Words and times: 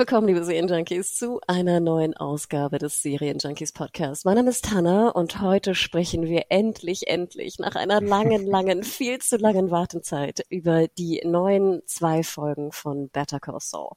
Willkommen, 0.00 0.28
liebe 0.28 0.42
Serienjunkies, 0.42 1.14
zu 1.14 1.42
einer 1.46 1.78
neuen 1.78 2.16
Ausgabe 2.16 2.78
des 2.78 3.02
Serienjunkies 3.02 3.72
Podcast. 3.72 4.24
Mein 4.24 4.36
Name 4.36 4.48
ist 4.48 4.64
Tanna 4.64 5.10
und 5.10 5.42
heute 5.42 5.74
sprechen 5.74 6.24
wir 6.24 6.46
endlich, 6.48 7.06
endlich 7.06 7.58
nach 7.58 7.74
einer 7.74 8.00
langen, 8.00 8.46
langen, 8.46 8.82
viel 8.82 9.18
zu 9.18 9.36
langen 9.36 9.70
Wartezeit 9.70 10.40
über 10.48 10.88
die 10.88 11.20
neuen 11.26 11.82
zwei 11.84 12.22
Folgen 12.22 12.72
von 12.72 13.10
Better 13.10 13.40
Call 13.40 13.60
Saul. 13.60 13.90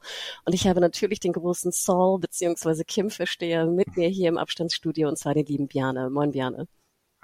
Und 0.44 0.52
ich 0.52 0.68
habe 0.68 0.82
natürlich 0.82 1.22
den 1.22 1.32
großen 1.32 1.72
Saul 1.72 2.20
bzw. 2.20 2.84
Kim-Versteher 2.84 3.66
mit 3.66 3.96
mir 3.96 4.10
hier 4.10 4.28
im 4.28 4.38
Abstandsstudio 4.38 5.08
und 5.08 5.18
zwar 5.18 5.36
den 5.36 5.46
lieben 5.46 5.70
Bjane. 5.70 6.10
Moin 6.10 6.32
Bjane. 6.32 6.68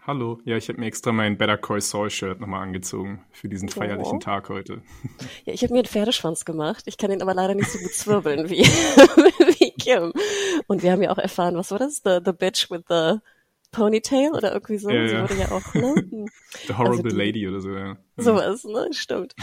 Hallo, 0.07 0.39
ja, 0.45 0.55
ich 0.57 0.69
habe 0.69 0.79
mir 0.79 0.87
extra 0.87 1.11
mein 1.11 1.37
Better 1.37 1.57
Call 1.57 1.81
Saul 1.81 2.09
Shirt 2.09 2.39
nochmal 2.39 2.63
angezogen 2.63 3.23
für 3.31 3.49
diesen 3.49 3.69
feierlichen 3.69 4.17
oh. 4.17 4.19
Tag 4.19 4.49
heute. 4.49 4.81
Ja, 5.45 5.53
ich 5.53 5.63
habe 5.63 5.73
mir 5.73 5.79
einen 5.79 5.87
Pferdeschwanz 5.87 6.45
gemacht. 6.45 6.83
Ich 6.85 6.97
kann 6.97 7.11
ihn 7.11 7.21
aber 7.21 7.33
leider 7.33 7.55
nicht 7.55 7.69
so 7.69 7.79
gut 7.79 7.93
zwirbeln 7.93 8.49
wie, 8.49 8.59
wie 8.63 9.71
Kim. 9.71 10.13
Und 10.67 10.83
wir 10.83 10.91
haben 10.91 11.01
ja 11.01 11.11
auch 11.11 11.17
erfahren, 11.17 11.55
was 11.55 11.71
war 11.71 11.79
das? 11.79 12.01
The, 12.03 12.19
the 12.23 12.31
Bitch 12.31 12.69
with 12.71 12.83
the 12.87 13.19
Ponytail 13.71 14.31
oder 14.31 14.53
irgendwie 14.53 14.77
so. 14.77 14.89
Ja, 14.89 15.07
Sie 15.07 15.13
ja. 15.13 15.21
wurde 15.21 15.35
ja 15.35 15.51
auch, 15.51 15.73
ne? 15.73 16.27
The 16.67 16.73
Horrible 16.73 16.97
Also 16.97 17.03
die- 17.03 17.15
Lady 17.15 17.47
oder 17.47 17.59
so, 17.59 17.71
ja. 17.71 17.97
Sowas, 18.17 18.63
ne? 18.63 18.87
Stimmt. 18.91 19.35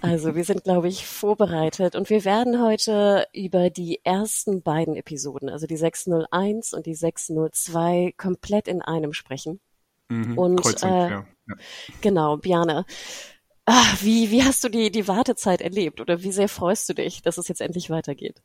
Also 0.00 0.34
wir 0.34 0.44
sind, 0.44 0.64
glaube 0.64 0.88
ich, 0.88 1.06
vorbereitet 1.06 1.94
und 1.94 2.08
wir 2.08 2.24
werden 2.24 2.62
heute 2.62 3.26
über 3.32 3.70
die 3.70 4.00
ersten 4.04 4.62
beiden 4.62 4.96
Episoden, 4.96 5.48
also 5.50 5.66
die 5.66 5.76
601 5.76 6.72
und 6.72 6.86
die 6.86 6.94
602, 6.94 8.14
komplett 8.16 8.68
in 8.68 8.80
einem 8.80 9.12
sprechen. 9.12 9.60
Mhm. 10.08 10.38
Und, 10.38 10.60
Kreuz 10.60 10.82
und 10.82 10.90
äh. 10.90 11.10
Ja. 11.10 11.26
Genau, 12.00 12.36
Bjane. 12.36 12.84
Ah, 13.66 13.94
wie, 14.00 14.30
wie 14.30 14.42
hast 14.42 14.62
du 14.64 14.68
die, 14.68 14.90
die 14.90 15.08
Wartezeit 15.08 15.60
erlebt 15.60 16.00
oder 16.00 16.22
wie 16.22 16.32
sehr 16.32 16.48
freust 16.48 16.88
du 16.88 16.94
dich, 16.94 17.22
dass 17.22 17.38
es 17.38 17.48
jetzt 17.48 17.60
endlich 17.60 17.90
weitergeht? 17.90 18.42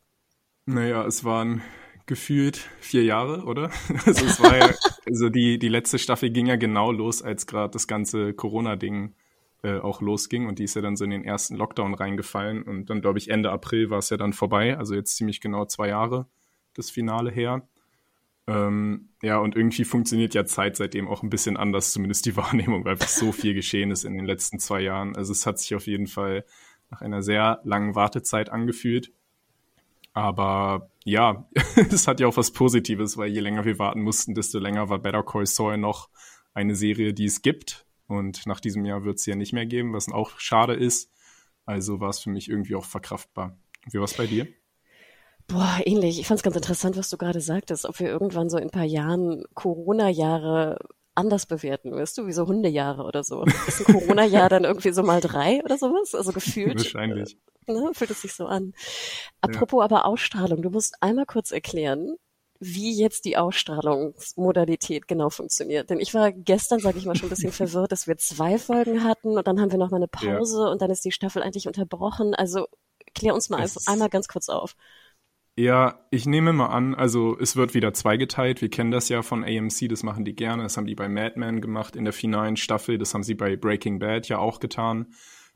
Naja, 0.65 1.05
es 1.05 1.23
waren 1.23 1.61
gefühlt 2.05 2.57
vier 2.79 3.03
Jahre, 3.03 3.43
oder? 3.43 3.71
Also 4.05 4.25
es 4.25 4.41
war 4.41 4.57
ja, 4.57 4.73
also 5.05 5.29
die, 5.29 5.59
die 5.59 5.67
letzte 5.67 5.99
Staffel 5.99 6.29
ging 6.29 6.47
ja 6.47 6.55
genau 6.55 6.91
los, 6.91 7.21
als 7.21 7.47
gerade 7.47 7.71
das 7.71 7.87
ganze 7.87 8.33
Corona-Ding 8.33 9.13
äh, 9.61 9.79
auch 9.79 10.01
losging 10.01 10.47
und 10.47 10.59
die 10.59 10.63
ist 10.63 10.75
ja 10.75 10.81
dann 10.81 10.95
so 10.95 11.03
in 11.03 11.11
den 11.11 11.25
ersten 11.25 11.55
Lockdown 11.55 11.93
reingefallen 11.93 12.63
und 12.63 12.89
dann, 12.89 13.01
glaube 13.01 13.19
ich, 13.19 13.29
Ende 13.29 13.51
April 13.51 13.89
war 13.89 13.99
es 13.99 14.09
ja 14.09 14.17
dann 14.17 14.31
vorbei, 14.31 14.77
also 14.77 14.95
jetzt 14.95 15.17
ziemlich 15.17 15.41
genau 15.41 15.65
zwei 15.65 15.89
Jahre 15.89 16.27
das 16.75 16.89
Finale 16.89 17.29
her. 17.29 17.67
Ähm, 18.49 19.09
ja, 19.21 19.37
und 19.37 19.55
irgendwie 19.55 19.83
funktioniert 19.83 20.33
ja 20.33 20.43
Zeit 20.43 20.75
seitdem 20.75 21.07
auch 21.07 21.21
ein 21.21 21.29
bisschen 21.29 21.55
anders, 21.55 21.91
zumindest 21.91 22.25
die 22.25 22.35
Wahrnehmung, 22.35 22.83
weil 22.83 22.97
so 22.99 23.31
viel 23.31 23.53
geschehen 23.53 23.91
ist 23.91 24.05
in 24.05 24.15
den 24.15 24.25
letzten 24.25 24.59
zwei 24.59 24.81
Jahren. 24.81 25.15
Also 25.15 25.31
es 25.31 25.45
hat 25.45 25.59
sich 25.59 25.75
auf 25.75 25.85
jeden 25.85 26.07
Fall 26.07 26.45
nach 26.89 27.01
einer 27.01 27.21
sehr 27.21 27.61
langen 27.63 27.93
Wartezeit 27.93 28.49
angefühlt. 28.49 29.11
Aber 30.13 30.89
ja, 31.05 31.47
es 31.75 32.07
hat 32.07 32.19
ja 32.19 32.27
auch 32.27 32.37
was 32.37 32.51
Positives, 32.51 33.17
weil 33.17 33.29
je 33.29 33.39
länger 33.39 33.65
wir 33.65 33.77
warten 33.77 34.01
mussten, 34.01 34.33
desto 34.33 34.57
länger 34.57 34.89
war 34.89 34.97
Better 34.97 35.23
Call 35.23 35.45
Saul 35.45 35.77
noch 35.77 36.09
eine 36.55 36.75
Serie, 36.75 37.13
die 37.13 37.25
es 37.25 37.43
gibt. 37.43 37.85
Und 38.07 38.47
nach 38.47 38.59
diesem 38.59 38.83
Jahr 38.85 39.03
wird 39.03 39.19
es 39.19 39.27
ja 39.27 39.35
nicht 39.35 39.53
mehr 39.53 39.67
geben, 39.67 39.93
was 39.93 40.11
auch 40.11 40.39
schade 40.39 40.73
ist. 40.73 41.11
Also 41.65 41.99
war 41.99 42.09
es 42.09 42.19
für 42.19 42.31
mich 42.31 42.49
irgendwie 42.49 42.73
auch 42.73 42.85
verkraftbar. 42.85 43.55
Wie 43.91 43.99
war 43.99 44.05
es 44.05 44.15
bei 44.15 44.25
dir? 44.25 44.47
Boah, 45.49 45.79
ähnlich. 45.83 46.19
Ich 46.19 46.27
fand 46.27 46.39
es 46.39 46.43
ganz 46.43 46.55
interessant, 46.55 46.95
was 46.95 47.09
du 47.09 47.17
gerade 47.17 47.41
sagtest, 47.41 47.85
ob 47.85 47.99
wir 47.99 48.07
irgendwann 48.07 48.49
so 48.49 48.57
in 48.57 48.65
ein 48.65 48.69
paar 48.69 48.83
Jahren 48.83 49.43
Corona-Jahre 49.55 50.77
anders 51.15 51.47
bewerten, 51.47 51.91
weißt 51.91 52.17
du, 52.17 52.27
wie 52.27 52.33
so 52.33 52.47
Hundejahre 52.47 53.03
oder 53.03 53.23
so. 53.23 53.43
Ist 53.67 53.87
ein 53.87 53.93
Corona-Jahr 53.93 54.47
dann 54.47 54.63
irgendwie 54.63 54.91
so 54.91 55.03
mal 55.03 55.21
drei 55.21 55.61
oder 55.63 55.77
sowas? 55.77 56.15
Also 56.15 56.31
gefühlt. 56.31 56.77
Wahrscheinlich. 56.77 57.37
Ne, 57.67 57.91
fühlt 57.93 58.11
es 58.11 58.21
sich 58.21 58.33
so 58.33 58.45
an. 58.45 58.73
Apropos 59.41 59.83
aber 59.83 60.05
Ausstrahlung, 60.05 60.61
du 60.61 60.69
musst 60.69 60.95
einmal 61.01 61.25
kurz 61.25 61.51
erklären, 61.51 62.15
wie 62.59 62.93
jetzt 62.93 63.25
die 63.25 63.37
Ausstrahlungsmodalität 63.37 65.07
genau 65.07 65.29
funktioniert. 65.29 65.89
Denn 65.89 65.99
ich 65.99 66.13
war 66.13 66.31
gestern, 66.31 66.79
sage 66.79 66.99
ich 66.99 67.05
mal, 67.05 67.15
schon 67.15 67.27
ein 67.27 67.35
bisschen 67.35 67.51
verwirrt, 67.51 67.91
dass 67.91 68.07
wir 68.07 68.17
zwei 68.17 68.59
Folgen 68.59 69.03
hatten 69.03 69.37
und 69.37 69.47
dann 69.47 69.59
haben 69.59 69.71
wir 69.71 69.79
noch 69.79 69.91
mal 69.91 69.97
eine 69.97 70.07
Pause 70.07 70.69
und 70.69 70.81
dann 70.81 70.91
ist 70.91 71.05
die 71.05 71.11
Staffel 71.11 71.41
eigentlich 71.41 71.67
unterbrochen. 71.67 72.35
Also 72.35 72.67
klär 73.15 73.33
uns 73.33 73.49
mal 73.49 73.57
einfach 73.57 73.81
einmal 73.87 74.09
ganz 74.09 74.27
kurz 74.27 74.49
auf. 74.49 74.75
Ja, 75.59 75.99
ich 76.09 76.25
nehme 76.25 76.53
mal 76.53 76.67
an, 76.67 76.95
also 76.95 77.37
es 77.37 77.57
wird 77.57 77.73
wieder 77.73 77.93
zweigeteilt. 77.93 78.61
Wir 78.61 78.69
kennen 78.69 78.91
das 78.91 79.09
ja 79.09 79.23
von 79.23 79.43
AMC, 79.43 79.89
das 79.89 80.03
machen 80.03 80.23
die 80.23 80.33
gerne. 80.33 80.63
Das 80.63 80.77
haben 80.77 80.87
die 80.87 80.95
bei 80.95 81.09
Mad 81.09 81.37
Men 81.37 81.59
gemacht 81.59 81.97
in 81.97 82.05
der 82.05 82.13
finalen 82.13 82.55
Staffel. 82.55 82.97
Das 82.97 83.13
haben 83.13 83.23
sie 83.23 83.33
bei 83.33 83.57
Breaking 83.57 83.99
Bad 83.99 84.29
ja 84.29 84.37
auch 84.37 84.61
getan. 84.61 85.07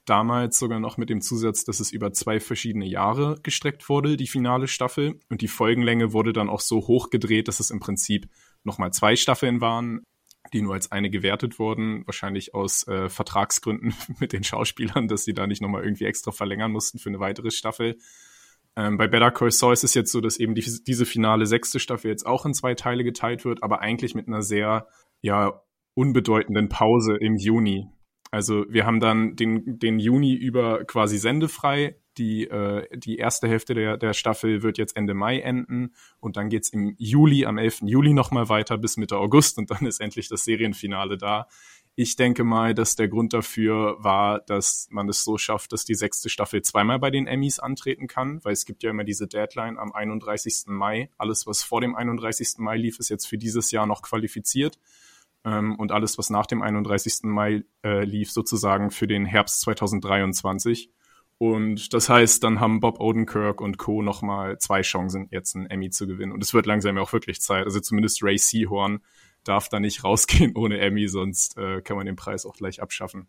Damals 0.04 0.60
sogar 0.60 0.82
noch 0.82 0.98
mit 0.98 1.10
dem 1.10 1.22
Zusatz, 1.22 1.64
dass 1.64 1.80
es 1.80 1.94
über 1.94 2.12
zwei 2.12 2.42
verschiedene 2.42 2.86
Jahre 2.86 3.40
gestreckt 3.44 3.88
wurde, 3.88 4.18
die 4.18 4.28
finale 4.28 4.68
Staffel. 4.68 5.22
Und 5.30 5.40
die 5.40 5.48
Folgenlänge 5.48 6.12
wurde 6.12 6.34
dann 6.34 6.50
auch 6.50 6.60
so 6.60 6.86
hochgedreht, 6.86 7.48
dass 7.48 7.62
es 7.62 7.72
im 7.72 7.80
Prinzip 7.80 8.28
nochmal 8.66 8.92
zwei 8.92 9.16
Staffeln 9.16 9.62
waren, 9.62 10.04
die 10.52 10.62
nur 10.62 10.74
als 10.74 10.92
eine 10.92 11.12
gewertet 11.12 11.60
wurden. 11.60 12.06
Wahrscheinlich 12.08 12.54
aus 12.54 12.86
äh, 12.90 13.08
Vertragsgründen 13.08 13.94
mit 14.20 14.34
den 14.34 14.44
Schauspielern, 14.44 15.08
dass 15.08 15.24
sie 15.24 15.34
da 15.34 15.48
nicht 15.48 15.62
nochmal 15.62 15.86
irgendwie 15.86 16.04
extra 16.04 16.34
verlängern 16.34 16.74
mussten 16.74 17.00
für 17.00 17.08
eine 17.08 17.22
weitere 17.22 17.52
Staffel. 17.52 17.98
Ähm, 18.76 18.98
bei 18.98 19.08
Better 19.08 19.32
Call 19.32 19.52
Saul 19.52 19.74
ist 19.74 19.84
es 19.84 19.94
jetzt 19.94 20.12
so, 20.12 20.22
dass 20.22 20.38
eben 20.38 20.56
die, 20.56 20.66
diese 20.86 21.06
finale 21.06 21.46
sechste 21.46 21.80
Staffel 21.80 22.10
jetzt 22.10 22.26
auch 22.26 22.46
in 22.46 22.54
zwei 22.54 22.74
Teile 22.74 23.04
geteilt 23.04 23.46
wird, 23.46 23.62
aber 23.62 23.82
eigentlich 23.82 24.16
mit 24.16 24.28
einer 24.28 24.42
sehr, 24.42 24.88
ja, 25.22 25.62
unbedeutenden 25.96 26.70
Pause 26.70 27.16
im 27.18 27.36
Juni. 27.36 27.88
Also 28.32 28.66
wir 28.68 28.88
haben 28.88 29.00
dann 29.00 29.36
den, 29.36 29.78
den 29.78 30.00
Juni 30.00 30.34
über 30.34 30.86
quasi 30.86 31.20
sendefrei. 31.20 31.98
Die, 32.18 32.48
äh, 32.48 32.88
die 32.98 33.18
erste 33.18 33.48
Hälfte 33.48 33.76
der, 33.76 33.98
der 33.98 34.14
Staffel 34.14 34.64
wird 34.64 34.80
jetzt 34.80 34.98
Ende 34.98 35.14
Mai 35.14 35.40
enden 35.40 35.94
und 36.20 36.36
dann 36.36 36.50
geht's 36.50 36.70
im 36.70 36.96
Juli, 36.98 37.46
am 37.46 37.60
11. 37.60 37.82
Juli 37.84 38.14
nochmal 38.14 38.50
weiter 38.50 38.78
bis 38.80 38.98
Mitte 38.98 39.18
August 39.18 39.60
und 39.60 39.70
dann 39.70 39.86
ist 39.86 40.00
endlich 40.00 40.30
das 40.30 40.44
Serienfinale 40.46 41.18
da. 41.18 41.48
Ich 41.96 42.16
denke 42.16 42.44
mal, 42.44 42.74
dass 42.74 42.96
der 42.96 43.08
Grund 43.08 43.34
dafür 43.34 43.98
war, 44.00 44.40
dass 44.40 44.88
man 44.90 45.08
es 45.10 45.24
so 45.24 45.38
schafft, 45.38 45.74
dass 45.74 45.86
die 45.86 45.94
sechste 45.94 46.28
Staffel 46.28 46.64
zweimal 46.64 46.98
bei 46.98 47.12
den 47.12 47.28
Emmys 47.28 47.60
antreten 47.60 48.08
kann, 48.08 48.44
weil 48.44 48.54
es 48.54 48.66
gibt 48.66 48.82
ja 48.82 48.90
immer 48.90 49.04
diese 49.04 49.28
Deadline 49.28 49.78
am 49.78 49.92
31. 49.92 50.64
Mai. 50.68 51.12
Alles, 51.20 51.46
was 51.46 51.62
vor 51.62 51.82
dem 51.82 51.96
31. 51.96 52.56
Mai 52.58 52.78
lief, 52.78 52.98
ist 52.98 53.10
jetzt 53.10 53.28
für 53.28 53.38
dieses 53.38 53.70
Jahr 53.70 53.86
noch 53.86 54.02
qualifiziert. 54.02 54.80
Ähm, 55.46 55.76
und 55.76 55.92
alles, 55.92 56.18
was 56.18 56.32
nach 56.32 56.48
dem 56.48 56.64
31. 56.64 57.26
Mai 57.26 57.64
äh, 57.84 58.04
lief, 58.06 58.32
sozusagen 58.32 58.90
für 58.90 59.06
den 59.06 59.26
Herbst 59.26 59.62
2023. 59.62 60.90
Und 61.38 61.94
das 61.94 62.10
heißt, 62.10 62.44
dann 62.44 62.60
haben 62.60 62.80
Bob 62.80 63.00
Odenkirk 63.02 63.62
und 63.62 63.78
Co. 63.78 64.02
nochmal 64.02 64.58
zwei 64.58 64.82
Chancen, 64.82 65.28
jetzt 65.30 65.56
einen 65.56 65.68
Emmy 65.68 65.92
zu 65.92 66.08
gewinnen. 66.08 66.32
Und 66.32 66.42
es 66.42 66.56
wird 66.56 66.66
langsam 66.66 66.96
ja 66.96 67.04
auch 67.04 67.14
wirklich 67.14 67.40
Zeit. 67.42 67.66
Also 67.66 67.80
zumindest 67.82 68.24
Ray 68.24 68.38
Seahorn 68.40 69.02
darf 69.44 69.70
da 69.70 69.80
nicht 69.80 70.04
rausgehen 70.04 70.54
ohne 70.56 70.80
Emmy, 70.80 71.08
sonst 71.08 71.58
äh, 71.58 71.82
kann 71.82 71.98
man 71.98 72.06
den 72.06 72.16
Preis 72.16 72.46
auch 72.46 72.56
gleich 72.56 72.82
abschaffen. 72.82 73.28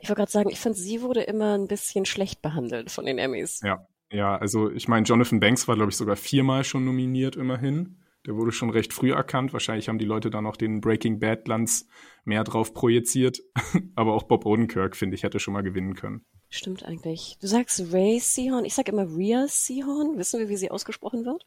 Ich 0.00 0.08
wollte 0.08 0.20
gerade 0.20 0.32
sagen, 0.32 0.50
ich 0.50 0.58
finde, 0.58 0.78
sie 0.78 1.02
wurde 1.02 1.22
immer 1.22 1.56
ein 1.56 1.68
bisschen 1.68 2.04
schlecht 2.04 2.42
behandelt 2.42 2.90
von 2.90 3.04
den 3.04 3.18
Emmys. 3.18 3.60
Ja, 3.62 3.86
ja, 4.10 4.36
also 4.36 4.70
ich 4.70 4.88
meine, 4.88 5.04
Jonathan 5.04 5.40
Banks 5.40 5.68
war, 5.68 5.76
glaube 5.76 5.90
ich, 5.90 5.96
sogar 5.96 6.16
viermal 6.16 6.64
schon 6.64 6.84
nominiert 6.84 7.36
immerhin. 7.36 7.98
Der 8.26 8.36
wurde 8.36 8.52
schon 8.52 8.70
recht 8.70 8.92
früh 8.92 9.12
erkannt. 9.12 9.52
Wahrscheinlich 9.52 9.88
haben 9.88 9.98
die 9.98 10.04
Leute 10.04 10.30
da 10.30 10.42
noch 10.42 10.56
den 10.56 10.80
Breaking 10.80 11.18
Bad 11.18 11.44
Glanz 11.44 11.86
mehr 12.24 12.44
drauf 12.44 12.74
projiziert. 12.74 13.40
Aber 13.94 14.14
auch 14.14 14.24
Bob 14.24 14.44
Odenkirk, 14.44 14.96
finde 14.96 15.14
ich, 15.14 15.22
hätte 15.22 15.38
schon 15.38 15.54
mal 15.54 15.62
gewinnen 15.62 15.94
können. 15.94 16.24
Stimmt 16.50 16.84
eigentlich. 16.84 17.36
Du 17.40 17.46
sagst 17.46 17.92
Ray 17.92 18.18
Seahorn, 18.18 18.64
ich 18.64 18.74
sag 18.74 18.88
immer 18.88 19.06
Rhea 19.06 19.46
Seahorn. 19.48 20.18
Wissen 20.18 20.40
wir, 20.40 20.48
wie 20.48 20.56
sie 20.56 20.70
ausgesprochen 20.70 21.24
wird? 21.24 21.46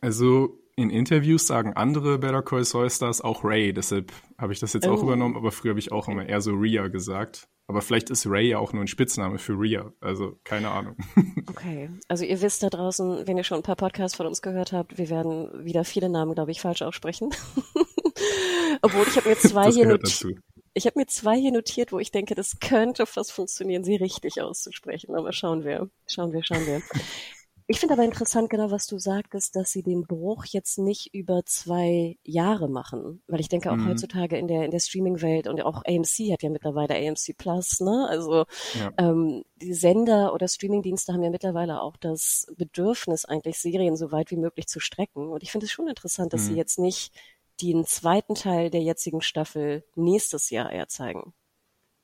Also 0.00 0.58
in 0.76 0.90
Interviews 0.90 1.46
sagen 1.46 1.72
andere 1.74 2.18
Better 2.18 2.42
Call 2.42 2.64
Saul 2.64 2.90
Stars 2.90 3.20
auch 3.20 3.44
Ray, 3.44 3.72
deshalb 3.72 4.12
habe 4.38 4.52
ich 4.52 4.60
das 4.60 4.72
jetzt 4.72 4.86
auch 4.86 5.00
Oh. 5.00 5.04
übernommen, 5.04 5.36
aber 5.36 5.52
früher 5.52 5.70
habe 5.70 5.80
ich 5.80 5.92
auch 5.92 6.08
immer 6.08 6.26
eher 6.26 6.40
so 6.40 6.52
Rhea 6.52 6.88
gesagt. 6.88 7.48
Aber 7.68 7.80
vielleicht 7.80 8.10
ist 8.10 8.26
Ray 8.26 8.48
ja 8.48 8.58
auch 8.58 8.72
nur 8.72 8.82
ein 8.82 8.88
Spitzname 8.88 9.38
für 9.38 9.52
Rhea, 9.52 9.92
also 10.00 10.38
keine 10.44 10.70
Ahnung. 10.70 10.96
Okay. 11.48 11.90
Also 12.08 12.24
ihr 12.24 12.40
wisst 12.40 12.62
da 12.62 12.70
draußen, 12.70 13.26
wenn 13.26 13.36
ihr 13.36 13.44
schon 13.44 13.58
ein 13.58 13.62
paar 13.62 13.76
Podcasts 13.76 14.16
von 14.16 14.26
uns 14.26 14.40
gehört 14.42 14.72
habt, 14.72 14.96
wir 14.98 15.10
werden 15.10 15.64
wieder 15.64 15.84
viele 15.84 16.08
Namen, 16.08 16.34
glaube 16.34 16.50
ich, 16.50 16.60
falsch 16.60 16.82
aussprechen. 16.82 17.30
Obwohl 18.82 19.06
ich 19.06 19.16
habe 19.16 19.28
mir 19.28 19.36
zwei 19.36 19.70
hier 19.70 19.86
notiert. 19.86 20.40
Ich 20.74 20.86
habe 20.86 20.98
mir 20.98 21.06
zwei 21.06 21.36
hier 21.38 21.52
notiert, 21.52 21.92
wo 21.92 21.98
ich 21.98 22.10
denke, 22.10 22.34
das 22.34 22.58
könnte 22.60 23.04
fast 23.06 23.32
funktionieren, 23.32 23.84
sie 23.84 23.96
richtig 23.96 24.40
auszusprechen. 24.40 25.14
Aber 25.14 25.32
schauen 25.32 25.64
wir, 25.64 25.88
schauen 26.08 26.32
wir, 26.32 26.42
schauen 26.42 26.64
wir. 26.66 26.80
Ich 27.72 27.80
finde 27.80 27.94
aber 27.94 28.04
interessant, 28.04 28.50
genau 28.50 28.70
was 28.70 28.86
du 28.86 28.98
sagtest, 28.98 29.56
dass 29.56 29.70
sie 29.70 29.82
den 29.82 30.06
Bruch 30.06 30.44
jetzt 30.44 30.76
nicht 30.76 31.14
über 31.14 31.42
zwei 31.46 32.18
Jahre 32.22 32.68
machen. 32.68 33.22
Weil 33.28 33.40
ich 33.40 33.48
denke 33.48 33.72
auch 33.72 33.76
mhm. 33.76 33.88
heutzutage 33.88 34.36
in 34.36 34.46
der, 34.46 34.66
in 34.66 34.70
der 34.70 34.78
Streaming-Welt 34.78 35.46
und 35.46 35.62
auch 35.62 35.82
AMC 35.86 36.30
hat 36.32 36.42
ja 36.42 36.50
mittlerweile 36.50 36.94
AMC 36.96 37.34
Plus, 37.38 37.80
ne? 37.80 38.06
Also 38.10 38.44
ja. 38.78 38.92
ähm, 38.98 39.42
die 39.56 39.72
Sender 39.72 40.34
oder 40.34 40.48
Streaming-Dienste 40.48 41.14
haben 41.14 41.22
ja 41.22 41.30
mittlerweile 41.30 41.80
auch 41.80 41.96
das 41.96 42.46
Bedürfnis, 42.58 43.24
eigentlich 43.24 43.58
Serien 43.58 43.96
so 43.96 44.12
weit 44.12 44.30
wie 44.30 44.36
möglich 44.36 44.66
zu 44.66 44.78
strecken. 44.78 45.30
Und 45.30 45.42
ich 45.42 45.50
finde 45.50 45.64
es 45.64 45.72
schon 45.72 45.88
interessant, 45.88 46.34
dass 46.34 46.42
mhm. 46.42 46.46
sie 46.48 46.56
jetzt 46.56 46.78
nicht 46.78 47.14
den 47.62 47.86
zweiten 47.86 48.34
Teil 48.34 48.68
der 48.68 48.82
jetzigen 48.82 49.22
Staffel 49.22 49.82
nächstes 49.94 50.50
Jahr 50.50 50.70
eher 50.70 50.88
zeigen. 50.88 51.32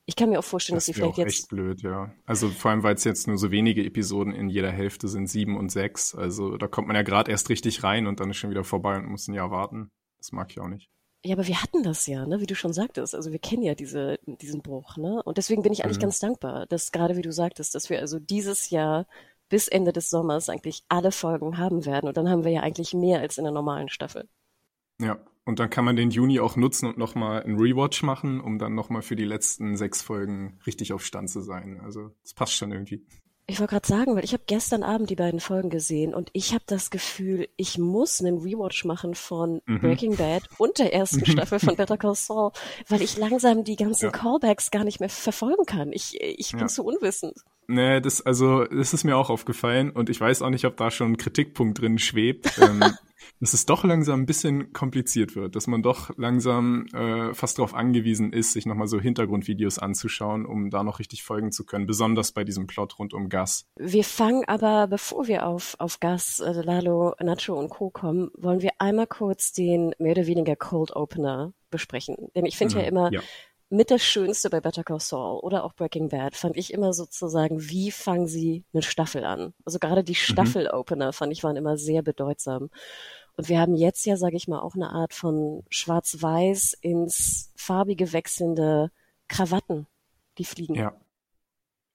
Ich 0.09 0.17
kann 0.17 0.31
mir 0.31 0.39
auch 0.39 0.45
vorstellen, 0.45 0.77
das 0.77 0.87
dass 0.87 0.95
sie 0.95 0.99
vielleicht 0.99 1.19
jetzt. 1.19 1.29
echt 1.29 1.49
blöd, 1.49 1.83
ja. 1.83 2.11
Also 2.25 2.49
vor 2.49 2.71
allem, 2.71 2.83
weil 2.83 2.95
es 2.95 3.05
jetzt 3.05 3.29
nur 3.29 3.37
so 3.37 3.51
wenige 3.51 3.85
Episoden 3.85 4.35
in 4.35 4.49
jeder 4.49 4.71
Hälfte 4.71 5.07
sind, 5.07 5.27
sieben 5.27 5.59
und 5.59 5.71
sechs. 5.71 6.15
Also 6.15 6.57
da 6.57 6.67
kommt 6.67 6.89
man 6.89 6.97
ja 6.97 7.03
gerade 7.03 7.31
erst 7.31 7.51
richtig 7.51 7.83
rein 7.83 8.07
und 8.07 8.19
dann 8.19 8.31
ist 8.31 8.39
schon 8.39 8.49
wieder 8.49 8.65
vorbei 8.65 8.97
und 8.97 9.05
muss 9.05 9.29
ein 9.29 9.35
Jahr 9.35 9.51
warten. 9.51 9.91
Das 10.17 10.33
mag 10.33 10.51
ich 10.51 10.61
auch 10.61 10.69
nicht. 10.69 10.89
Ja, 11.27 11.35
aber 11.35 11.47
wir 11.47 11.63
hatten 11.63 11.83
das 11.83 12.07
ja, 12.07 12.25
ne, 12.25 12.41
wie 12.41 12.47
du 12.47 12.55
schon 12.55 12.73
sagtest. 12.73 13.15
Also 13.15 13.33
wir 13.33 13.39
kennen 13.39 13.63
ja 13.63 13.75
diese, 13.75 14.19
diesen 14.25 14.63
Bruch, 14.63 14.97
ne? 14.97 15.23
Und 15.25 15.37
deswegen 15.37 15.61
bin 15.61 15.75
ich 15.75 15.85
eigentlich 15.85 15.99
mhm. 15.99 16.03
ganz 16.03 16.21
dankbar, 16.21 16.65
dass 16.65 16.91
gerade 16.91 17.19
wie 17.19 17.23
du 17.23 17.31
sagtest, 17.31 17.75
dass 17.75 17.91
wir 17.91 18.01
also 18.01 18.19
dieses 18.19 18.71
Jahr 18.71 19.07
bis 19.51 19.69
Ende 19.69 19.93
des 19.93 20.09
Sommers 20.09 20.49
eigentlich 20.49 20.85
alle 20.89 21.13
Folgen 21.13 21.59
haben 21.59 21.85
werden. 21.85 22.09
Und 22.09 22.17
dann 22.17 22.31
haben 22.31 22.45
wir 22.45 22.53
ja 22.53 22.63
eigentlich 22.63 22.95
mehr 22.95 23.21
als 23.21 23.37
in 23.37 23.45
der 23.45 23.53
normalen 23.53 23.91
Staffel. 23.91 24.27
Ja, 25.03 25.19
und 25.49 25.61
dann 25.61 25.71
kann 25.71 25.87
man 25.87 25.97
den 25.97 26.11
Juni 26.11 26.41
auch 26.41 26.57
nutzen 26.57 26.87
und 26.87 26.99
nochmal 26.99 27.43
einen 27.43 27.59
Rewatch 27.59 28.03
machen, 28.03 28.39
um 28.39 28.59
dann 28.59 28.75
nochmal 28.75 29.01
für 29.01 29.17
die 29.17 29.25
letzten 29.25 29.79
sechs 29.79 30.03
Folgen 30.03 30.59
richtig 30.67 30.93
auf 30.93 31.03
Stand 31.03 31.31
zu 31.31 31.41
sein. 31.41 31.81
Also 31.83 32.11
das 32.23 32.35
passt 32.35 32.53
schon 32.53 32.71
irgendwie. 32.71 33.07
Ich 33.47 33.59
wollte 33.59 33.71
gerade 33.71 33.89
sagen, 33.89 34.15
weil 34.15 34.25
ich 34.25 34.35
habe 34.35 34.43
gestern 34.47 34.83
Abend 34.83 35.09
die 35.09 35.17
beiden 35.17 35.41
Folgen 35.41 35.71
gesehen 35.71 36.13
und 36.13 36.29
ich 36.35 36.53
habe 36.53 36.65
das 36.67 36.91
Gefühl, 36.91 37.49
ich 37.57 37.79
muss 37.79 38.21
einen 38.21 38.37
Rewatch 38.37 38.85
machen 38.85 39.15
von 39.15 39.63
mhm. 39.65 39.81
Breaking 39.81 40.17
Bad 40.17 40.43
und 40.59 40.79
der 40.79 40.93
ersten 40.93 41.25
Staffel 41.31 41.59
von 41.61 41.77
Better 41.77 41.97
Call 41.97 42.15
Saul, 42.15 42.51
weil 42.87 43.01
ich 43.01 43.17
langsam 43.17 43.65
die 43.65 43.77
ganzen 43.77 44.05
ja. 44.05 44.11
Callbacks 44.11 44.71
gar 44.71 44.85
nicht 44.85 45.01
mehr 45.01 45.09
verfolgen 45.09 45.65
kann. 45.65 45.93
Ich, 45.95 46.21
ich 46.21 46.51
bin 46.51 46.61
ja. 46.61 46.67
zu 46.67 46.85
unwissend. 46.85 47.39
Nee, 47.69 48.03
das, 48.03 48.21
also, 48.21 48.65
das 48.65 48.93
ist 48.93 49.05
mir 49.05 49.17
auch 49.17 49.31
aufgefallen 49.31 49.93
und 49.93 50.11
ich 50.11 50.21
weiß 50.21 50.43
auch 50.43 50.51
nicht, 50.51 50.67
ob 50.67 50.77
da 50.77 50.91
schon 50.91 51.13
ein 51.13 51.17
Kritikpunkt 51.17 51.81
drin 51.81 51.99
schwebt. 51.99 52.59
ähm, 52.63 52.85
dass 53.41 53.55
es 53.55 53.67
doch 53.67 53.85
langsam 53.85 54.23
ein 54.23 54.27
bisschen 54.27 54.73
kompliziert 54.73 55.37
wird, 55.37 55.57
dass 55.57 55.67
man 55.67 55.83
doch 55.83 56.11
langsam 56.17 56.87
äh, 56.95 57.35
fast 57.35 57.59
darauf 57.59 57.75
angewiesen 57.75 58.33
ist, 58.33 58.53
sich 58.53 58.67
nochmal 58.67 58.89
so 58.89 59.01
Hintergrundvideos 59.01 59.79
anzuschauen, 59.79 60.47
um 60.47 60.71
da 60.71 60.83
noch 60.83 60.99
richtig 60.99 61.23
folgen 61.23 61.53
zu 61.53 61.65
können, 61.65 61.87
besonders 61.87 62.33
bei 62.33 62.45
diesem 62.45 62.67
Plot 62.67 62.99
rund 62.99 63.15
um 63.15 63.29
Gas. 63.29 63.67
Wir 63.77 64.05
fangen 64.05 64.45
aber, 64.47 64.87
bevor 64.87 65.29
wir 65.29 65.47
auf, 65.47 65.77
auf 65.79 66.01
Gas, 66.01 66.41
äh, 66.41 66.53
Lalo, 66.53 67.15
Nacho 67.21 67.55
und 67.55 67.69
Co. 67.69 67.91
kommen, 67.91 68.31
wollen 68.37 68.63
wir 68.63 68.73
einmal 68.79 69.07
kurz 69.07 69.53
den 69.53 69.95
mehr 69.99 70.13
oder 70.13 70.27
weniger 70.27 70.57
Cold 70.57 70.95
Opener 70.95 71.53
besprechen. 71.71 72.17
Denn 72.35 72.47
ich 72.47 72.57
finde 72.57 72.77
mhm, 72.77 72.81
ja 72.81 72.87
immer, 72.87 73.13
ja 73.13 73.21
mit 73.71 73.91
das 73.91 74.03
Schönste 74.03 74.51
bei 74.51 74.61
Better 74.61 74.85
Call 74.85 75.01
Saul 75.01 75.41
oder 75.41 75.65
auch 75.65 75.75
Breaking 75.75 76.09
Bad 76.09 76.35
fand 76.37 76.57
ich 76.57 76.73
immer 76.73 76.93
sozusagen, 76.93 77.61
wie 77.69 77.91
fangen 77.91 78.27
sie 78.27 78.65
eine 78.73 78.83
Staffel 78.83 79.25
an? 79.25 79.53
Also 79.65 79.79
gerade 79.79 80.05
die 80.05 80.13
mhm. 80.13 80.17
Staffel-Opener 80.17 81.13
fand 81.13 81.33
ich 81.33 81.45
waren 81.45 81.57
immer 81.57 81.77
sehr 81.77 82.03
bedeutsam. 82.03 82.71
Und 83.37 83.49
wir 83.49 83.61
haben 83.61 83.75
jetzt 83.75 84.05
ja, 84.07 84.17
sage 84.17 84.37
ich 84.37 84.49
mal, 84.49 84.61
auch 84.61 84.75
eine 84.75 84.91
Art 84.91 85.15
von 85.15 85.63
Schwarz-Weiß 85.71 86.75
ins 86.81 87.53
farbige 87.57 88.13
wechselnde 88.13 88.91
Krawatten, 89.29 89.87
die 90.39 90.45
fliegen. 90.45 90.75
Ja. 90.75 90.95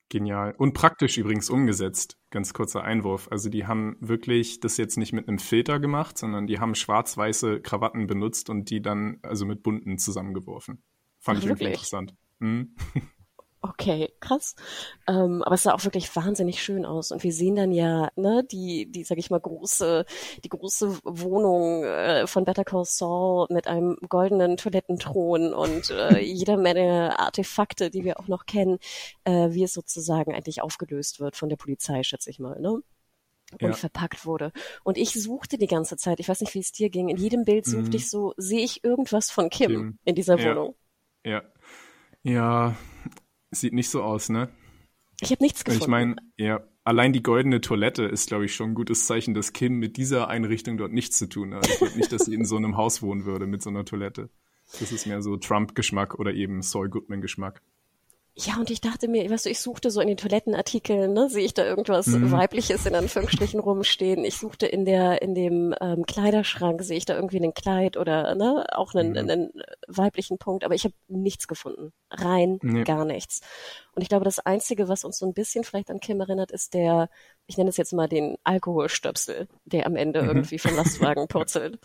Genial. 0.09 0.53
Und 0.55 0.73
praktisch 0.73 1.17
übrigens 1.17 1.49
umgesetzt. 1.49 2.19
Ganz 2.29 2.53
kurzer 2.53 2.83
Einwurf. 2.83 3.27
Also 3.31 3.49
die 3.49 3.65
haben 3.65 3.97
wirklich 3.99 4.59
das 4.59 4.77
jetzt 4.77 4.95
nicht 4.95 5.11
mit 5.11 5.27
einem 5.27 5.39
Filter 5.39 5.79
gemacht, 5.79 6.19
sondern 6.19 6.45
die 6.45 6.59
haben 6.59 6.75
schwarz-weiße 6.75 7.61
Krawatten 7.61 8.05
benutzt 8.05 8.51
und 8.51 8.69
die 8.69 8.79
dann 8.79 9.17
also 9.23 9.47
mit 9.47 9.63
bunten 9.63 9.97
zusammengeworfen. 9.97 10.83
Fand 11.23 11.39
Ach, 11.39 11.43
ich 11.43 11.49
wirklich 11.49 11.69
interessant. 11.69 12.13
Mhm. 12.39 12.75
Okay, 13.65 14.11
krass. 14.19 14.55
Ähm, 15.07 15.41
aber 15.41 15.55
es 15.55 15.63
sah 15.63 15.73
auch 15.73 15.85
wirklich 15.85 16.13
wahnsinnig 16.17 16.61
schön 16.61 16.85
aus. 16.85 17.13
Und 17.13 17.23
wir 17.23 17.31
sehen 17.31 17.55
dann 17.55 17.71
ja, 17.71 18.09
ne, 18.17 18.43
die, 18.51 18.91
die, 18.91 19.05
sag 19.05 19.17
ich 19.17 19.29
mal, 19.29 19.39
große, 19.39 20.05
die 20.43 20.49
große 20.49 20.99
Wohnung 21.05 21.85
äh, 21.85 22.27
von 22.27 22.43
Better 22.43 22.65
Call 22.65 22.83
Saul 22.83 23.47
mit 23.49 23.67
einem 23.67 23.95
goldenen 24.09 24.57
Toilettenthron 24.57 25.53
und 25.53 25.91
äh, 25.91 26.19
jeder 26.21 26.57
Menge 26.57 27.17
Artefakte, 27.17 27.89
die 27.89 28.03
wir 28.03 28.19
auch 28.19 28.27
noch 28.27 28.45
kennen, 28.45 28.79
äh, 29.23 29.51
wie 29.51 29.63
es 29.63 29.71
sozusagen 29.71 30.35
eigentlich 30.35 30.61
aufgelöst 30.61 31.21
wird 31.21 31.37
von 31.37 31.47
der 31.47 31.55
Polizei, 31.55 32.03
schätze 32.03 32.31
ich 32.31 32.39
mal, 32.39 32.59
ne? 32.59 32.81
und 33.61 33.69
ja. 33.69 33.73
verpackt 33.73 34.25
wurde. 34.25 34.51
Und 34.83 34.97
ich 34.97 35.13
suchte 35.13 35.57
die 35.57 35.67
ganze 35.67 35.95
Zeit, 35.95 36.19
ich 36.19 36.27
weiß 36.27 36.41
nicht, 36.41 36.53
wie 36.53 36.59
es 36.59 36.71
dir 36.71 36.89
ging, 36.89 37.09
in 37.09 37.17
jedem 37.17 37.45
Bild 37.45 37.65
suchte 37.65 37.89
mhm. 37.89 37.95
ich 37.95 38.09
so, 38.09 38.33
sehe 38.35 38.63
ich 38.63 38.83
irgendwas 38.83 39.31
von 39.31 39.49
Kim, 39.49 39.71
Kim. 39.71 39.99
in 40.03 40.15
dieser 40.15 40.37
Wohnung. 40.39 40.69
Ja. 40.69 40.82
Ja, 42.23 42.75
sieht 43.51 43.73
nicht 43.73 43.89
so 43.89 44.03
aus, 44.03 44.29
ne? 44.29 44.49
Ich 45.21 45.31
habe 45.31 45.43
nichts 45.43 45.63
gefunden. 45.63 45.83
Ich 45.83 45.87
meine, 45.87 46.15
ja, 46.37 46.61
allein 46.83 47.13
die 47.13 47.23
goldene 47.23 47.61
Toilette 47.61 48.03
ist, 48.03 48.27
glaube 48.27 48.45
ich, 48.45 48.55
schon 48.55 48.71
ein 48.71 48.75
gutes 48.75 49.05
Zeichen, 49.05 49.33
dass 49.33 49.53
Kim 49.53 49.79
mit 49.79 49.97
dieser 49.97 50.27
Einrichtung 50.27 50.77
dort 50.77 50.91
nichts 50.91 51.17
zu 51.17 51.27
tun 51.27 51.53
hat. 51.53 51.67
Ich 51.67 51.77
glaube 51.77 51.97
nicht, 51.97 52.11
dass 52.11 52.25
sie 52.25 52.33
in 52.33 52.45
so 52.45 52.57
einem 52.57 52.77
Haus 52.77 53.01
wohnen 53.01 53.25
würde 53.25 53.47
mit 53.47 53.61
so 53.61 53.69
einer 53.69 53.85
Toilette. 53.85 54.29
Das 54.79 54.91
ist 54.91 55.05
mehr 55.05 55.21
so 55.21 55.37
Trump-Geschmack 55.37 56.15
oder 56.15 56.33
eben 56.33 56.61
Saul 56.61 56.89
Goodman-Geschmack. 56.89 57.61
Ja, 58.35 58.57
und 58.57 58.71
ich 58.71 58.81
dachte 58.81 59.07
mir, 59.07 59.29
weißt 59.29 59.45
du, 59.45 59.51
ich 59.51 59.59
suchte 59.59 59.91
so 59.91 60.01
in 60.01 60.07
den 60.07 60.17
Toilettenartikeln, 60.17 61.13
ne, 61.13 61.29
sehe 61.29 61.45
ich 61.45 61.53
da 61.53 61.63
irgendwas 61.63 62.07
mhm. 62.07 62.31
Weibliches 62.31 62.87
in 62.87 62.95
Anführungsstrichen 62.95 63.59
rumstehen. 63.59 64.25
Ich 64.25 64.37
suchte 64.37 64.65
in 64.65 64.85
der, 64.85 65.21
in 65.21 65.35
dem 65.35 65.75
ähm, 65.79 66.07
Kleiderschrank, 66.07 66.81
sehe 66.81 66.97
ich 66.97 67.05
da 67.05 67.15
irgendwie 67.15 67.39
ein 67.39 67.53
Kleid 67.53 67.95
oder 67.95 68.33
ne, 68.33 68.65
auch 68.71 68.95
einen, 68.95 69.11
mhm. 69.11 69.17
einen 69.17 69.51
weiblichen 69.87 70.39
Punkt, 70.39 70.63
aber 70.63 70.73
ich 70.73 70.83
habe 70.83 70.95
nichts 71.07 71.47
gefunden. 71.47 71.93
Rein 72.09 72.57
nee. 72.63 72.83
gar 72.83 73.05
nichts. 73.05 73.41
Und 73.93 74.01
ich 74.01 74.09
glaube, 74.09 74.25
das 74.25 74.39
Einzige, 74.39 74.87
was 74.87 75.03
uns 75.03 75.19
so 75.19 75.27
ein 75.27 75.35
bisschen 75.35 75.63
vielleicht 75.63 75.91
an 75.91 75.99
Kim 75.99 76.19
erinnert, 76.19 76.49
ist 76.49 76.73
der, 76.73 77.09
ich 77.45 77.57
nenne 77.57 77.69
es 77.69 77.77
jetzt 77.77 77.93
mal 77.93 78.07
den 78.07 78.37
Alkoholstöpsel, 78.43 79.47
der 79.65 79.85
am 79.85 79.95
Ende 79.95 80.23
mhm. 80.23 80.29
irgendwie 80.29 80.57
vom 80.57 80.75
Lastwagen 80.75 81.27
purzelt. 81.29 81.77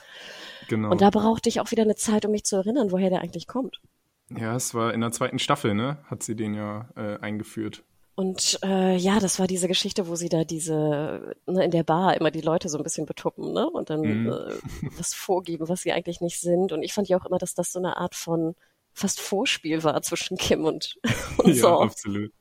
Genau. 0.68 0.90
Und 0.90 1.02
da 1.02 1.10
brauchte 1.10 1.50
ich 1.50 1.60
auch 1.60 1.70
wieder 1.72 1.82
eine 1.82 1.96
Zeit, 1.96 2.24
um 2.24 2.32
mich 2.32 2.44
zu 2.44 2.56
erinnern, 2.56 2.90
woher 2.90 3.10
der 3.10 3.20
eigentlich 3.20 3.46
kommt. 3.46 3.82
Ja, 4.30 4.54
es 4.56 4.74
war 4.74 4.92
in 4.92 5.00
der 5.00 5.12
zweiten 5.12 5.38
Staffel, 5.38 5.74
ne? 5.74 5.98
Hat 6.04 6.22
sie 6.22 6.36
den 6.36 6.54
ja 6.54 6.88
äh, 6.96 7.18
eingeführt. 7.20 7.84
Und 8.14 8.58
äh, 8.64 8.96
ja, 8.96 9.20
das 9.20 9.38
war 9.38 9.46
diese 9.46 9.68
Geschichte, 9.68 10.08
wo 10.08 10.16
sie 10.16 10.28
da 10.28 10.42
diese 10.42 11.36
ne, 11.46 11.64
in 11.64 11.70
der 11.70 11.84
Bar 11.84 12.16
immer 12.16 12.32
die 12.32 12.40
Leute 12.40 12.68
so 12.68 12.76
ein 12.76 12.82
bisschen 12.82 13.06
betuppen, 13.06 13.52
ne? 13.52 13.70
Und 13.70 13.90
dann 13.90 14.00
mhm. 14.00 14.26
äh, 14.26 14.54
was 14.98 15.14
vorgeben, 15.14 15.68
was 15.68 15.82
sie 15.82 15.92
eigentlich 15.92 16.20
nicht 16.20 16.40
sind. 16.40 16.72
Und 16.72 16.82
ich 16.82 16.92
fand 16.92 17.08
ja 17.08 17.16
auch 17.18 17.24
immer, 17.26 17.38
dass 17.38 17.54
das 17.54 17.72
so 17.72 17.78
eine 17.78 17.96
Art 17.96 18.14
von 18.16 18.56
fast 18.92 19.20
Vorspiel 19.20 19.84
war 19.84 20.02
zwischen 20.02 20.36
Kim 20.36 20.64
und, 20.64 20.98
und 21.38 21.54
ja, 21.54 21.62
so. 21.62 21.80
absolut. 21.80 22.32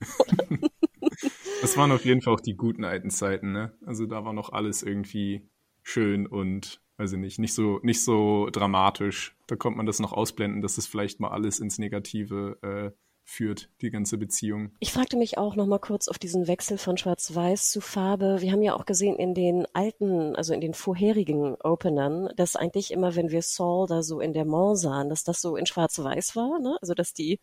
das 1.61 1.77
waren 1.77 1.91
auf 1.91 2.05
jeden 2.05 2.21
Fall 2.21 2.33
auch 2.33 2.41
die 2.41 2.55
guten 2.55 2.83
alten 2.83 3.11
Zeiten, 3.11 3.51
ne? 3.51 3.71
Also 3.85 4.07
da 4.07 4.25
war 4.25 4.33
noch 4.33 4.51
alles 4.51 4.81
irgendwie 4.81 5.47
schön 5.83 6.25
und 6.25 6.81
weiß 6.97 7.13
ich 7.13 7.19
nicht, 7.19 7.39
nicht 7.39 7.53
so, 7.53 7.79
nicht 7.83 8.03
so 8.03 8.49
dramatisch. 8.51 9.35
Da 9.47 9.55
kommt 9.55 9.77
man 9.77 9.85
das 9.85 9.99
noch 9.99 10.13
ausblenden, 10.13 10.61
dass 10.61 10.77
es 10.77 10.87
vielleicht 10.87 11.19
mal 11.19 11.29
alles 11.29 11.59
ins 11.59 11.77
Negative 11.77 12.57
äh, 12.61 12.97
führt, 13.23 13.69
die 13.81 13.89
ganze 13.89 14.17
Beziehung. 14.17 14.71
Ich 14.79 14.93
fragte 14.93 15.17
mich 15.17 15.37
auch 15.37 15.55
noch 15.55 15.67
mal 15.67 15.79
kurz 15.79 16.07
auf 16.07 16.17
diesen 16.17 16.47
Wechsel 16.47 16.77
von 16.77 16.97
Schwarz-Weiß 16.97 17.71
zu 17.71 17.81
Farbe. 17.81 18.37
Wir 18.39 18.53
haben 18.53 18.61
ja 18.61 18.73
auch 18.73 18.85
gesehen 18.85 19.17
in 19.17 19.33
den 19.33 19.67
alten, 19.73 20.35
also 20.35 20.53
in 20.53 20.61
den 20.61 20.73
vorherigen 20.73 21.55
Openern, 21.55 22.29
dass 22.37 22.55
eigentlich 22.55 22.91
immer, 22.91 23.15
wenn 23.15 23.29
wir 23.29 23.41
Saul 23.41 23.85
da 23.87 24.01
so 24.01 24.21
in 24.21 24.33
der 24.33 24.45
Mall 24.45 24.77
sahen, 24.77 25.09
dass 25.09 25.23
das 25.23 25.41
so 25.41 25.57
in 25.57 25.65
Schwarz-Weiß 25.65 26.35
war, 26.37 26.59
ne? 26.59 26.77
Also 26.81 26.93
dass 26.93 27.13
die 27.13 27.39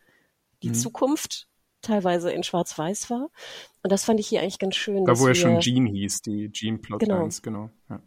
die 0.63 0.69
mhm. 0.69 0.73
Zukunft 0.73 1.47
teilweise 1.85 2.31
in 2.31 2.43
Schwarz-Weiß 2.43 3.09
war. 3.09 3.29
Und 3.83 3.91
das 3.91 4.03
fand 4.05 4.19
ich 4.19 4.27
hier 4.27 4.41
eigentlich 4.41 4.59
ganz 4.59 4.75
schön. 4.75 5.05
Da, 5.05 5.19
wo 5.19 5.27
er 5.27 5.35
schon 5.35 5.59
Jean 5.59 5.85
hieß, 5.85 6.21
die 6.21 6.51
Jean 6.51 6.81
Plotlines, 6.81 7.41
genau. 7.41 7.69
genau 7.87 7.97
ja. 7.97 8.01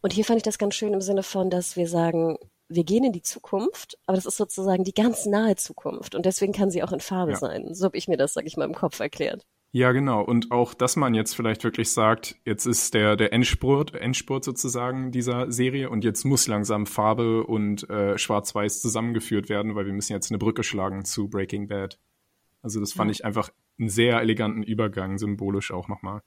Und 0.00 0.12
hier 0.12 0.24
fand 0.24 0.38
ich 0.38 0.42
das 0.42 0.58
ganz 0.58 0.74
schön 0.74 0.92
im 0.92 1.00
Sinne 1.00 1.22
von, 1.22 1.50
dass 1.50 1.76
wir 1.76 1.88
sagen, 1.88 2.38
wir 2.68 2.84
gehen 2.84 3.04
in 3.04 3.12
die 3.12 3.22
Zukunft, 3.22 3.98
aber 4.06 4.16
das 4.16 4.26
ist 4.26 4.36
sozusagen 4.36 4.84
die 4.84 4.94
ganz 4.94 5.26
nahe 5.26 5.56
Zukunft. 5.56 6.14
Und 6.14 6.26
deswegen 6.26 6.52
kann 6.52 6.70
sie 6.70 6.82
auch 6.82 6.92
in 6.92 7.00
Farbe 7.00 7.32
ja. 7.32 7.38
sein. 7.38 7.74
So 7.74 7.84
habe 7.84 7.96
ich 7.96 8.08
mir 8.08 8.16
das, 8.16 8.32
sag 8.32 8.46
ich 8.46 8.56
mal, 8.56 8.64
im 8.64 8.74
Kopf 8.74 8.98
erklärt. 9.00 9.44
Ja, 9.74 9.92
genau. 9.92 10.22
Und 10.22 10.50
auch, 10.50 10.74
dass 10.74 10.96
man 10.96 11.14
jetzt 11.14 11.34
vielleicht 11.34 11.64
wirklich 11.64 11.90
sagt, 11.90 12.36
jetzt 12.44 12.66
ist 12.66 12.92
der, 12.92 13.16
der 13.16 13.32
Endspurt, 13.32 13.94
Endspurt 13.94 14.44
sozusagen 14.44 15.12
dieser 15.12 15.50
Serie 15.50 15.88
und 15.88 16.04
jetzt 16.04 16.24
muss 16.24 16.46
langsam 16.46 16.84
Farbe 16.84 17.44
und 17.44 17.88
äh, 17.88 18.18
Schwarz-Weiß 18.18 18.82
zusammengeführt 18.82 19.48
werden, 19.48 19.74
weil 19.74 19.86
wir 19.86 19.94
müssen 19.94 20.12
jetzt 20.12 20.30
eine 20.30 20.38
Brücke 20.38 20.62
schlagen 20.62 21.06
zu 21.06 21.28
Breaking 21.28 21.68
Bad. 21.68 21.98
Also 22.62 22.80
das 22.80 22.92
fand 22.92 23.10
ja. 23.10 23.12
ich 23.12 23.24
einfach 23.24 23.50
einen 23.78 23.88
sehr 23.88 24.20
eleganten 24.20 24.62
Übergang, 24.62 25.18
symbolisch 25.18 25.72
auch 25.72 25.88
nochmal. 25.88 26.22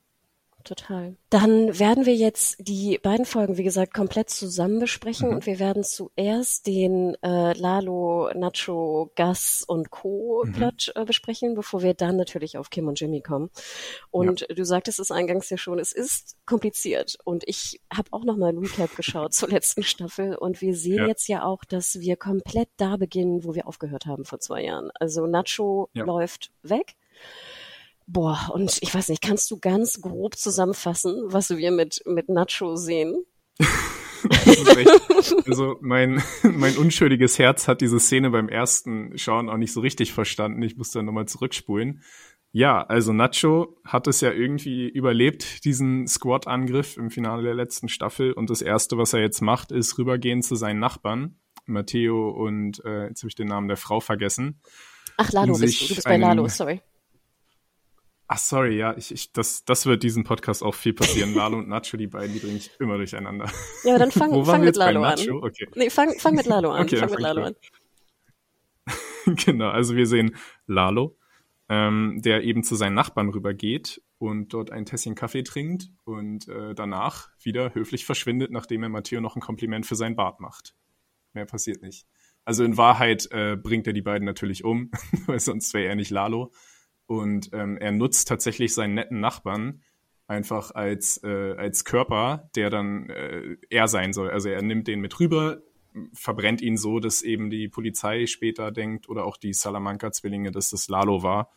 Total. 0.65 1.15
Dann 1.29 1.79
werden 1.79 2.05
wir 2.05 2.15
jetzt 2.15 2.57
die 2.59 2.99
beiden 3.01 3.25
Folgen, 3.25 3.57
wie 3.57 3.63
gesagt, 3.63 3.93
komplett 3.93 4.29
zusammen 4.29 4.79
besprechen 4.79 5.29
mhm. 5.29 5.35
und 5.35 5.45
wir 5.45 5.59
werden 5.59 5.83
zuerst 5.83 6.67
den 6.67 7.15
äh, 7.23 7.53
Lalo, 7.53 8.29
Nacho, 8.35 9.11
Gus 9.15 9.63
und 9.65 9.91
Co. 9.91 10.43
Mhm. 10.45 10.53
Plot 10.53 10.91
äh, 10.95 11.05
besprechen, 11.05 11.55
bevor 11.55 11.81
wir 11.81 11.93
dann 11.93 12.17
natürlich 12.17 12.57
auf 12.57 12.69
Kim 12.69 12.87
und 12.87 12.99
Jimmy 12.99 13.21
kommen. 13.21 13.49
Und 14.11 14.41
ja. 14.41 14.47
du 14.47 14.65
sagtest 14.65 14.99
es 14.99 15.11
eingangs 15.11 15.49
ja 15.49 15.57
schon, 15.57 15.79
es 15.79 15.91
ist 15.91 16.35
kompliziert 16.45 17.17
und 17.23 17.43
ich 17.47 17.81
habe 17.93 18.09
auch 18.11 18.23
noch 18.23 18.37
mal 18.37 18.49
ein 18.49 18.57
Recap 18.57 18.95
geschaut 18.95 19.33
zur 19.33 19.49
letzten 19.49 19.83
Staffel 19.83 20.35
und 20.35 20.61
wir 20.61 20.75
sehen 20.75 20.97
ja. 20.97 21.07
jetzt 21.07 21.27
ja 21.27 21.43
auch, 21.43 21.63
dass 21.63 21.99
wir 21.99 22.17
komplett 22.17 22.69
da 22.77 22.97
beginnen, 22.97 23.43
wo 23.43 23.55
wir 23.55 23.67
aufgehört 23.67 24.05
haben 24.05 24.25
vor 24.25 24.39
zwei 24.39 24.63
Jahren. 24.63 24.91
Also 24.99 25.25
Nacho 25.27 25.89
ja. 25.93 26.03
läuft 26.03 26.51
weg 26.61 26.95
Boah, 28.07 28.51
und 28.53 28.77
ich 28.81 28.93
weiß 28.93 29.09
nicht, 29.09 29.21
kannst 29.21 29.49
du 29.49 29.59
ganz 29.59 29.99
grob 30.01 30.37
zusammenfassen, 30.37 31.23
was 31.25 31.49
wir 31.49 31.71
mit, 31.71 32.01
mit 32.05 32.29
Nacho 32.29 32.75
sehen? 32.75 33.25
also 35.47 35.77
mein, 35.81 36.21
mein 36.43 36.77
unschuldiges 36.77 37.39
Herz 37.39 37.67
hat 37.67 37.81
diese 37.81 37.99
Szene 37.99 38.29
beim 38.29 38.49
ersten 38.49 39.17
Schauen 39.17 39.49
auch 39.49 39.57
nicht 39.57 39.73
so 39.73 39.79
richtig 39.79 40.13
verstanden. 40.13 40.61
Ich 40.61 40.77
musste 40.77 40.99
dann 40.99 41.05
nochmal 41.05 41.27
zurückspulen. 41.27 42.03
Ja, 42.51 42.81
also 42.83 43.11
Nacho 43.11 43.75
hat 43.83 44.07
es 44.07 44.21
ja 44.21 44.31
irgendwie 44.31 44.87
überlebt, 44.87 45.65
diesen 45.65 46.07
Squad-Angriff 46.07 46.95
im 46.95 47.09
Finale 47.09 47.43
der 47.43 47.53
letzten 47.53 47.89
Staffel. 47.89 48.31
Und 48.31 48.49
das 48.49 48.61
Erste, 48.61 48.97
was 48.97 49.13
er 49.13 49.19
jetzt 49.19 49.41
macht, 49.41 49.71
ist 49.71 49.97
rübergehen 49.97 50.41
zu 50.41 50.55
seinen 50.55 50.79
Nachbarn, 50.79 51.35
Matteo 51.65 52.29
und 52.29 52.83
äh, 52.85 53.07
jetzt 53.07 53.23
habe 53.23 53.29
ich 53.29 53.35
den 53.35 53.47
Namen 53.47 53.67
der 53.67 53.77
Frau 53.77 53.99
vergessen. 53.99 54.61
Ach, 55.17 55.31
Lalo 55.33 55.57
bist 55.57 55.81
du, 55.81 55.87
du 55.87 55.95
bist 55.95 56.07
bei 56.07 56.17
Lalo, 56.17 56.47
sorry. 56.47 56.81
Ach, 58.27 58.39
sorry, 58.39 58.77
ja, 58.77 58.97
ich, 58.97 59.11
ich, 59.11 59.33
das, 59.33 59.65
das 59.65 59.85
wird 59.85 60.01
diesen 60.01 60.23
Podcast 60.23 60.63
auch 60.63 60.73
viel 60.73 60.93
passieren. 60.93 61.33
Lalo 61.35 61.59
und 61.59 61.67
Nacho, 61.67 61.95
die 61.95 62.07
beiden, 62.07 62.33
die 62.33 62.39
bringe 62.39 62.57
ich 62.57 62.71
immer 62.79 62.97
durcheinander. 62.97 63.49
Ja, 63.83 63.91
aber 63.91 63.99
dann 63.99 64.11
fang, 64.11 64.45
fang 64.45 64.61
mit 64.63 64.75
Lalo 64.75 65.03
an. 65.03 65.19
Okay. 65.29 65.67
Nee, 65.75 65.89
fang, 65.89 66.13
fang 66.17 66.33
mit 66.33 66.47
Lalo 66.47 66.71
an. 66.71 66.83
Okay, 66.83 66.97
fang 66.97 67.11
mit 67.11 67.19
Lalo 67.19 67.43
an. 67.43 67.55
genau, 69.45 69.69
also 69.69 69.95
wir 69.95 70.07
sehen 70.07 70.35
Lalo, 70.65 71.17
ähm, 71.69 72.19
der 72.23 72.43
eben 72.43 72.63
zu 72.63 72.75
seinen 72.75 72.95
Nachbarn 72.95 73.29
rübergeht 73.29 74.01
und 74.17 74.53
dort 74.53 74.71
ein 74.71 74.85
Tässchen 74.85 75.15
Kaffee 75.15 75.43
trinkt 75.43 75.91
und 76.03 76.47
äh, 76.47 76.73
danach 76.73 77.29
wieder 77.41 77.73
höflich 77.75 78.05
verschwindet, 78.05 78.51
nachdem 78.51 78.83
er 78.83 78.89
Matteo 78.89 79.21
noch 79.21 79.35
ein 79.35 79.41
Kompliment 79.41 79.85
für 79.85 79.95
seinen 79.95 80.15
Bart 80.15 80.39
macht. 80.39 80.75
Mehr 81.33 81.45
passiert 81.45 81.81
nicht. 81.81 82.07
Also 82.43 82.63
in 82.63 82.77
Wahrheit 82.77 83.27
äh, 83.31 83.55
bringt 83.55 83.87
er 83.87 83.93
die 83.93 84.03
beiden 84.03 84.25
natürlich 84.25 84.63
um, 84.63 84.91
weil 85.25 85.39
sonst 85.39 85.73
wäre 85.73 85.89
er 85.89 85.95
nicht 85.95 86.11
Lalo. 86.11 86.51
Und 87.07 87.49
ähm, 87.53 87.77
er 87.77 87.91
nutzt 87.91 88.27
tatsächlich 88.27 88.73
seinen 88.73 88.95
netten 88.95 89.19
Nachbarn 89.19 89.81
einfach 90.27 90.71
als, 90.71 91.21
äh, 91.23 91.55
als 91.57 91.85
Körper, 91.85 92.49
der 92.55 92.69
dann 92.69 93.09
äh, 93.09 93.57
er 93.69 93.87
sein 93.87 94.13
soll. 94.13 94.31
Also 94.31 94.49
er 94.49 94.61
nimmt 94.61 94.87
den 94.87 94.99
mit 94.99 95.19
rüber, 95.19 95.61
verbrennt 96.13 96.61
ihn 96.61 96.77
so, 96.77 96.99
dass 96.99 97.21
eben 97.21 97.49
die 97.49 97.67
Polizei 97.67 98.25
später 98.25 98.71
denkt 98.71 99.07
oder 99.07 99.25
auch 99.25 99.37
die 99.37 99.53
Salamanca-Zwillinge, 99.53 100.51
dass 100.51 100.71
das 100.71 100.87
Lalo 100.87 101.23
war. 101.23 101.51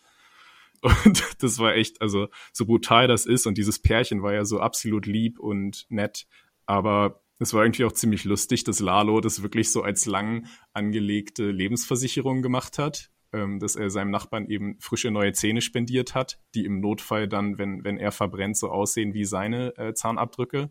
Und 1.04 1.42
das 1.42 1.58
war 1.58 1.74
echt, 1.74 2.00
also 2.00 2.28
so 2.52 2.66
brutal 2.66 3.08
das 3.08 3.26
ist 3.26 3.46
und 3.46 3.58
dieses 3.58 3.80
Pärchen 3.80 4.22
war 4.22 4.32
ja 4.32 4.44
so 4.44 4.60
absolut 4.60 5.06
lieb 5.06 5.40
und 5.40 5.86
nett, 5.88 6.28
aber 6.66 7.20
es 7.40 7.52
war 7.52 7.64
irgendwie 7.64 7.84
auch 7.84 7.90
ziemlich 7.90 8.24
lustig, 8.24 8.62
dass 8.62 8.78
Lalo 8.78 9.20
das 9.20 9.42
wirklich 9.42 9.72
so 9.72 9.82
als 9.82 10.06
lang 10.06 10.46
angelegte 10.72 11.50
Lebensversicherung 11.50 12.42
gemacht 12.42 12.78
hat 12.78 13.10
ähm, 13.32 13.58
dass 13.58 13.76
er 13.76 13.90
seinem 13.90 14.10
Nachbarn 14.10 14.46
eben 14.46 14.78
frische 14.80 15.10
neue 15.10 15.32
Zähne 15.32 15.60
spendiert 15.60 16.14
hat, 16.14 16.38
die 16.54 16.64
im 16.64 16.80
Notfall 16.80 17.28
dann, 17.28 17.58
wenn, 17.58 17.84
wenn 17.84 17.98
er 17.98 18.12
verbrennt, 18.12 18.56
so 18.56 18.70
aussehen 18.70 19.14
wie 19.14 19.24
seine 19.24 19.76
äh, 19.76 19.94
Zahnabdrücke. 19.94 20.70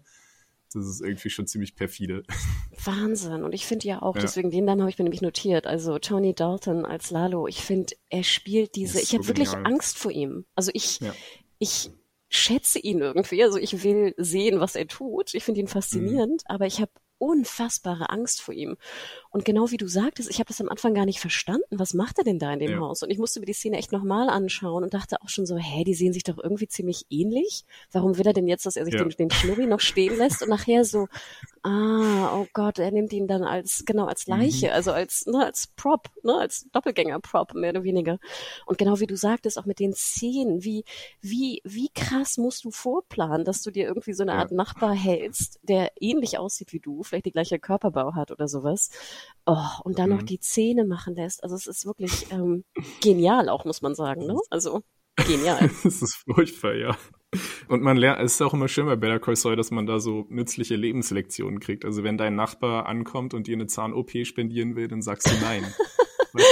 Das 0.73 0.85
ist 0.85 1.01
irgendwie 1.01 1.29
schon 1.29 1.47
ziemlich 1.47 1.75
perfide. 1.75 2.23
Wahnsinn. 2.83 3.43
Und 3.43 3.53
ich 3.53 3.65
finde 3.65 3.87
ja 3.87 4.01
auch, 4.01 4.15
ja. 4.15 4.21
deswegen 4.21 4.51
den 4.51 4.65
Namen 4.65 4.81
habe 4.81 4.89
ich 4.89 4.97
mir 4.97 5.03
nämlich 5.03 5.21
notiert. 5.21 5.65
Also 5.65 5.97
Tony 5.99 6.33
Dalton 6.33 6.85
als 6.85 7.09
Lalo. 7.09 7.47
Ich 7.47 7.61
finde, 7.61 7.95
er 8.09 8.23
spielt 8.23 8.75
diese. 8.75 8.99
Ich 8.99 9.13
habe 9.13 9.23
so 9.23 9.29
wirklich 9.29 9.53
Angst 9.53 9.97
vor 9.97 10.11
ihm. 10.11 10.45
Also 10.55 10.71
ich, 10.73 10.99
ja. 10.99 11.13
ich 11.59 11.89
schätze 12.27 12.79
ihn 12.79 12.99
irgendwie. 12.99 13.41
Also 13.43 13.57
ich 13.57 13.83
will 13.83 14.13
sehen, 14.17 14.59
was 14.59 14.75
er 14.75 14.87
tut. 14.87 15.33
Ich 15.33 15.43
finde 15.43 15.61
ihn 15.61 15.67
faszinierend, 15.67 16.43
mhm. 16.47 16.53
aber 16.53 16.65
ich 16.65 16.81
habe 16.81 16.91
unfassbare 17.19 18.09
Angst 18.09 18.41
vor 18.41 18.53
ihm. 18.53 18.77
Und 19.29 19.45
genau 19.45 19.71
wie 19.71 19.77
du 19.77 19.87
sagtest, 19.87 20.29
ich 20.29 20.39
habe 20.39 20.47
das 20.47 20.61
am 20.61 20.69
Anfang 20.69 20.93
gar 20.93 21.05
nicht 21.05 21.19
verstanden. 21.19 21.79
Was 21.79 21.93
macht 21.93 22.17
er 22.17 22.23
denn 22.23 22.39
da 22.39 22.53
in 22.53 22.59
dem 22.59 22.71
ja. 22.71 22.79
Haus? 22.79 23.03
Und 23.03 23.09
ich 23.09 23.17
musste 23.17 23.39
mir 23.39 23.45
die 23.45 23.53
Szene 23.53 23.77
echt 23.77 23.91
nochmal 23.91 24.29
anschauen 24.29 24.83
und 24.83 24.93
dachte 24.93 25.21
auch 25.21 25.29
schon 25.29 25.45
so, 25.45 25.57
hä, 25.57 25.83
die 25.83 25.93
sehen 25.93 26.13
sich 26.13 26.23
doch 26.23 26.37
irgendwie 26.37 26.67
ziemlich 26.67 27.05
ähnlich. 27.09 27.65
Warum 27.91 28.17
will 28.17 28.27
er 28.27 28.33
denn 28.33 28.47
jetzt, 28.47 28.65
dass 28.65 28.75
er 28.75 28.85
sich 28.85 28.93
ja. 28.93 29.03
den, 29.03 29.09
den 29.09 29.31
Schnurri 29.31 29.65
noch 29.65 29.79
stehen 29.79 30.17
lässt? 30.17 30.41
Und 30.41 30.49
nachher 30.49 30.85
so, 30.85 31.07
ah, 31.67 32.33
oh 32.33 32.47
Gott, 32.53 32.79
er 32.79 32.91
nimmt 32.91 33.11
ihn 33.11 33.27
dann 33.27 33.43
als, 33.43 33.83
genau, 33.85 34.05
als 34.05 34.25
Leiche, 34.27 34.67
mhm. 34.67 34.73
also 34.73 34.91
als, 34.91 35.25
ne, 35.25 35.45
als 35.45 35.67
Prop, 35.75 36.09
ne, 36.23 36.33
als 36.35 36.67
Doppelgänger-Prop, 36.71 37.53
mehr 37.53 37.71
oder 37.71 37.83
weniger. 37.83 38.19
Und 38.65 38.77
genau 38.77 38.99
wie 38.99 39.07
du 39.07 39.17
sagtest, 39.17 39.59
auch 39.59 39.65
mit 39.65 39.79
den 39.79 39.93
Szenen, 39.93 40.63
wie, 40.63 40.85
wie, 41.19 41.61
wie 41.65 41.89
krass 41.93 42.37
musst 42.37 42.63
du 42.63 42.71
vorplanen, 42.71 43.43
dass 43.43 43.61
du 43.61 43.71
dir 43.71 43.87
irgendwie 43.87 44.13
so 44.13 44.23
eine 44.23 44.33
Art 44.33 44.51
Nachbar 44.51 44.93
hältst, 44.93 45.59
der 45.63 45.91
ähnlich 45.99 46.37
aussieht 46.37 46.71
wie 46.71 46.79
du, 46.79 47.03
vielleicht 47.03 47.25
die 47.25 47.31
gleiche 47.31 47.59
Körperbau 47.59 48.15
hat 48.15 48.31
oder 48.31 48.47
sowas. 48.47 48.89
Oh, 49.45 49.81
und 49.83 49.99
dann 49.99 50.09
mhm. 50.09 50.17
noch 50.17 50.23
die 50.23 50.39
Zähne 50.39 50.85
machen 50.85 51.15
lässt. 51.15 51.43
Also 51.43 51.55
es 51.55 51.67
ist 51.67 51.85
wirklich 51.85 52.31
ähm, 52.31 52.63
genial 53.01 53.49
auch, 53.49 53.65
muss 53.65 53.81
man 53.81 53.93
sagen. 53.93 54.25
Ne? 54.25 54.39
Also 54.49 54.83
genial. 55.15 55.69
das 55.83 56.01
ist 56.01 56.15
furchtbar, 56.15 56.75
ja. 56.75 56.97
Und 57.67 57.81
man 57.81 57.97
lernt, 57.97 58.21
es 58.21 58.33
ist 58.33 58.41
auch 58.41 58.53
immer 58.53 58.67
schön 58.67 58.85
bei 58.85 58.95
Better 58.95 59.19
Call 59.19 59.35
Saul, 59.35 59.55
dass 59.55 59.71
man 59.71 59.85
da 59.85 59.99
so 59.99 60.25
nützliche 60.29 60.75
Lebenslektionen 60.75 61.59
kriegt. 61.59 61.85
Also 61.85 62.03
wenn 62.03 62.17
dein 62.17 62.35
Nachbar 62.35 62.85
ankommt 62.87 63.33
und 63.33 63.47
dir 63.47 63.55
eine 63.55 63.67
Zahn-OP 63.67 64.11
spendieren 64.25 64.75
will, 64.75 64.87
dann 64.87 65.01
sagst 65.01 65.27
du 65.27 65.35
nein. 65.41 65.65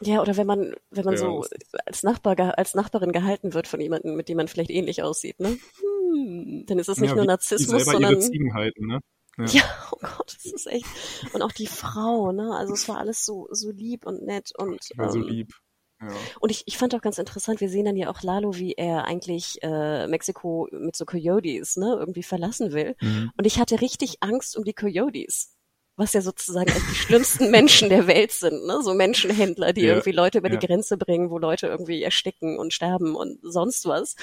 ja, 0.00 0.20
oder 0.20 0.36
wenn 0.36 0.46
man, 0.46 0.74
wenn 0.90 1.04
man 1.04 1.14
ja, 1.14 1.20
so 1.20 1.44
als 1.84 2.02
Nachbar, 2.02 2.58
als 2.58 2.74
Nachbarin 2.74 3.12
gehalten 3.12 3.54
wird 3.54 3.68
von 3.68 3.80
jemandem, 3.80 4.16
mit 4.16 4.28
dem 4.28 4.36
man 4.36 4.48
vielleicht 4.48 4.70
ähnlich 4.70 5.02
aussieht, 5.02 5.40
ne? 5.40 5.58
Hm, 5.80 6.64
dann 6.66 6.78
ist 6.78 6.88
es 6.88 6.98
nicht 6.98 7.10
ja, 7.10 7.16
nur 7.16 7.26
Narzissmus, 7.26 7.84
sondern. 7.84 8.12
Ihre 8.12 8.20
Ziegen 8.20 8.54
halten, 8.54 8.86
ne? 8.86 9.00
Ja. 9.38 9.44
ja. 9.46 9.88
oh 9.92 9.98
Gott, 10.00 10.34
das 10.34 10.52
ist 10.52 10.66
echt. 10.66 10.86
Und 11.32 11.42
auch 11.42 11.52
die 11.52 11.66
Frau, 11.66 12.32
ne? 12.32 12.54
Also 12.56 12.74
es 12.74 12.88
war 12.88 12.98
alles 12.98 13.24
so, 13.24 13.48
so 13.50 13.70
lieb 13.70 14.06
und 14.06 14.22
nett 14.22 14.52
und. 14.56 14.80
Ähm, 14.98 15.10
so 15.10 15.18
lieb. 15.18 15.52
Ja. 16.00 16.08
Und 16.40 16.50
ich, 16.50 16.64
ich 16.66 16.76
fand 16.76 16.94
auch 16.94 17.00
ganz 17.00 17.18
interessant, 17.18 17.60
wir 17.60 17.70
sehen 17.70 17.86
dann 17.86 17.96
ja 17.96 18.10
auch 18.10 18.22
Lalo, 18.22 18.56
wie 18.56 18.72
er 18.72 19.04
eigentlich 19.04 19.62
äh, 19.62 20.06
Mexiko 20.06 20.68
mit 20.72 20.94
so 20.94 21.06
Coyotes, 21.06 21.76
ne, 21.76 21.96
irgendwie 21.98 22.22
verlassen 22.22 22.72
will. 22.72 22.96
Mhm. 23.00 23.32
Und 23.36 23.46
ich 23.46 23.58
hatte 23.58 23.80
richtig 23.80 24.18
Angst 24.20 24.56
um 24.56 24.64
die 24.64 24.74
Coyotes. 24.74 25.52
Was 25.98 26.12
ja 26.12 26.20
sozusagen 26.20 26.70
die 26.70 26.94
schlimmsten 26.94 27.50
Menschen 27.50 27.88
der 27.88 28.06
Welt 28.06 28.30
sind, 28.30 28.66
ne? 28.66 28.82
So 28.82 28.92
Menschenhändler, 28.92 29.72
die 29.72 29.80
ja. 29.80 29.94
irgendwie 29.94 30.12
Leute 30.12 30.38
über 30.38 30.50
ja. 30.50 30.56
die 30.56 30.66
Grenze 30.66 30.98
bringen, 30.98 31.30
wo 31.30 31.38
Leute 31.38 31.68
irgendwie 31.68 32.02
ersticken 32.02 32.58
und 32.58 32.74
sterben 32.74 33.16
und 33.16 33.38
sonst 33.42 33.86
was. 33.86 34.14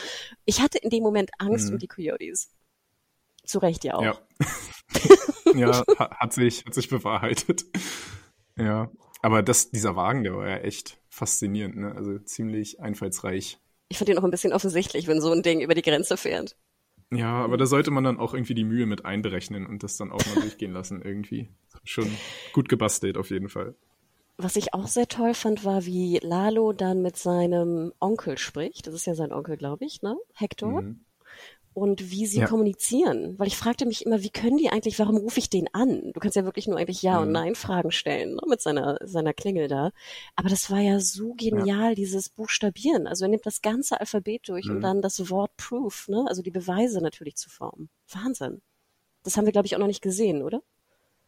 Ich 0.46 0.62
hatte 0.62 0.78
in 0.78 0.92
dem 0.92 1.02
Moment 1.02 1.32
Angst 1.40 1.70
mhm. 1.70 1.74
um 1.74 1.80
die 1.80 1.88
Coyotes. 1.88 2.52
Zu 3.44 3.58
Recht 3.58 3.84
ja 3.84 3.96
auch. 3.96 4.04
Ja, 4.04 4.20
ja 5.56 5.84
hat 5.98 6.34
sich, 6.34 6.64
hat 6.64 6.76
sich 6.76 6.90
bewahrheitet. 6.90 7.66
Ja. 8.56 8.92
Aber 9.24 9.42
das, 9.42 9.72
dieser 9.72 9.96
Wagen, 9.96 10.24
der 10.24 10.36
war 10.36 10.48
ja 10.48 10.58
echt 10.58 11.00
faszinierend, 11.14 11.78
ne? 11.78 11.96
Also 11.96 12.18
ziemlich 12.20 12.80
einfallsreich. 12.80 13.60
Ich 13.90 13.98
finde 14.00 14.14
ihn 14.14 14.18
auch 14.18 14.24
ein 14.24 14.32
bisschen 14.32 14.52
offensichtlich, 14.52 15.08
wenn 15.08 15.22
so 15.22 15.32
ein 15.32 15.44
Ding 15.44 15.62
über 15.62 15.76
die 15.76 15.84
Grenze 15.84 16.18
fährt. 16.18 16.58
Ja, 17.12 17.44
aber 17.44 17.58
da 17.58 17.68
sollte 17.68 17.92
man 17.92 18.04
dann 18.04 18.20
auch 18.20 18.34
irgendwie 18.34 18.56
die 18.56 18.64
Mühe 18.64 18.88
mit 18.88 19.06
einberechnen 19.06 19.68
und 19.68 19.84
das 19.84 19.98
dann 19.98 20.12
auch 20.12 20.26
mal 20.26 20.42
durchgehen 20.42 20.74
lassen 20.74 21.04
irgendwie. 21.04 21.50
Schon 21.84 22.10
gut 22.54 22.68
gebastelt 22.68 23.18
auf 23.18 23.30
jeden 23.30 23.50
Fall. 23.50 23.76
Was 24.38 24.56
ich 24.56 24.74
auch 24.74 24.88
sehr 24.88 25.08
toll 25.08 25.36
fand, 25.36 25.64
war, 25.64 25.86
wie 25.86 26.18
Lalo 26.24 26.74
dann 26.74 27.04
mit 27.04 27.18
seinem 27.18 27.94
Onkel 28.00 28.40
spricht. 28.40 28.88
Das 28.88 28.96
ist 28.96 29.06
ja 29.06 29.14
sein 29.14 29.32
Onkel, 29.32 29.58
glaube 29.58 29.86
ich, 29.86 30.02
ne? 30.02 30.18
Hector. 30.34 30.82
Mhm 30.82 31.02
und 31.74 32.12
wie 32.12 32.26
sie 32.26 32.40
ja. 32.40 32.48
kommunizieren. 32.48 33.38
Weil 33.38 33.48
ich 33.48 33.58
fragte 33.58 33.86
mich 33.86 34.06
immer, 34.06 34.22
wie 34.24 34.30
können 34.30 34.58
die 34.58 34.70
eigentlich, 34.70 35.00
warum 35.00 35.18
rufe 35.18 35.40
ich 35.40 35.50
den 35.50 35.68
an? 35.74 36.12
Du 36.14 36.20
kannst 36.20 36.36
ja 36.36 36.46
wirklich 36.46 36.68
nur 36.68 36.78
eigentlich 36.78 37.02
Ja 37.02 37.18
mhm. 37.18 37.28
und 37.28 37.32
Nein 37.32 37.56
Fragen 37.56 37.92
stellen, 37.92 38.36
ne, 38.36 38.42
mit 38.48 38.62
seiner, 38.62 38.98
seiner 39.04 39.34
Klingel 39.34 39.68
da. 39.68 39.92
Aber 40.36 40.50
das 40.50 40.70
war 40.70 40.80
ja 40.80 41.00
so 41.00 41.34
genial, 41.34 41.90
ja. 41.90 41.96
dieses 41.96 42.30
Buchstabieren. 42.30 43.08
Also 43.08 43.26
er 43.26 43.30
nimmt 43.30 43.46
das 43.46 43.62
ganze 43.62 44.00
Alphabet 44.00 44.48
durch 44.48 44.66
mhm. 44.66 44.76
und 44.76 44.82
dann 44.82 45.02
das 45.02 45.30
Wort 45.30 45.56
Proof, 45.58 46.08
ne, 46.08 46.26
also 46.28 46.42
die 46.42 46.52
Beweise 46.52 47.02
natürlich 47.02 47.36
zu 47.36 47.50
formen. 47.50 47.90
Wahnsinn. 48.12 48.62
Das 49.24 49.38
haben 49.38 49.46
wir, 49.46 49.54
glaube 49.54 49.66
ich, 49.66 49.76
auch 49.76 49.80
noch 49.80 49.88
nicht 49.88 50.02
gesehen, 50.02 50.44
oder? 50.44 50.62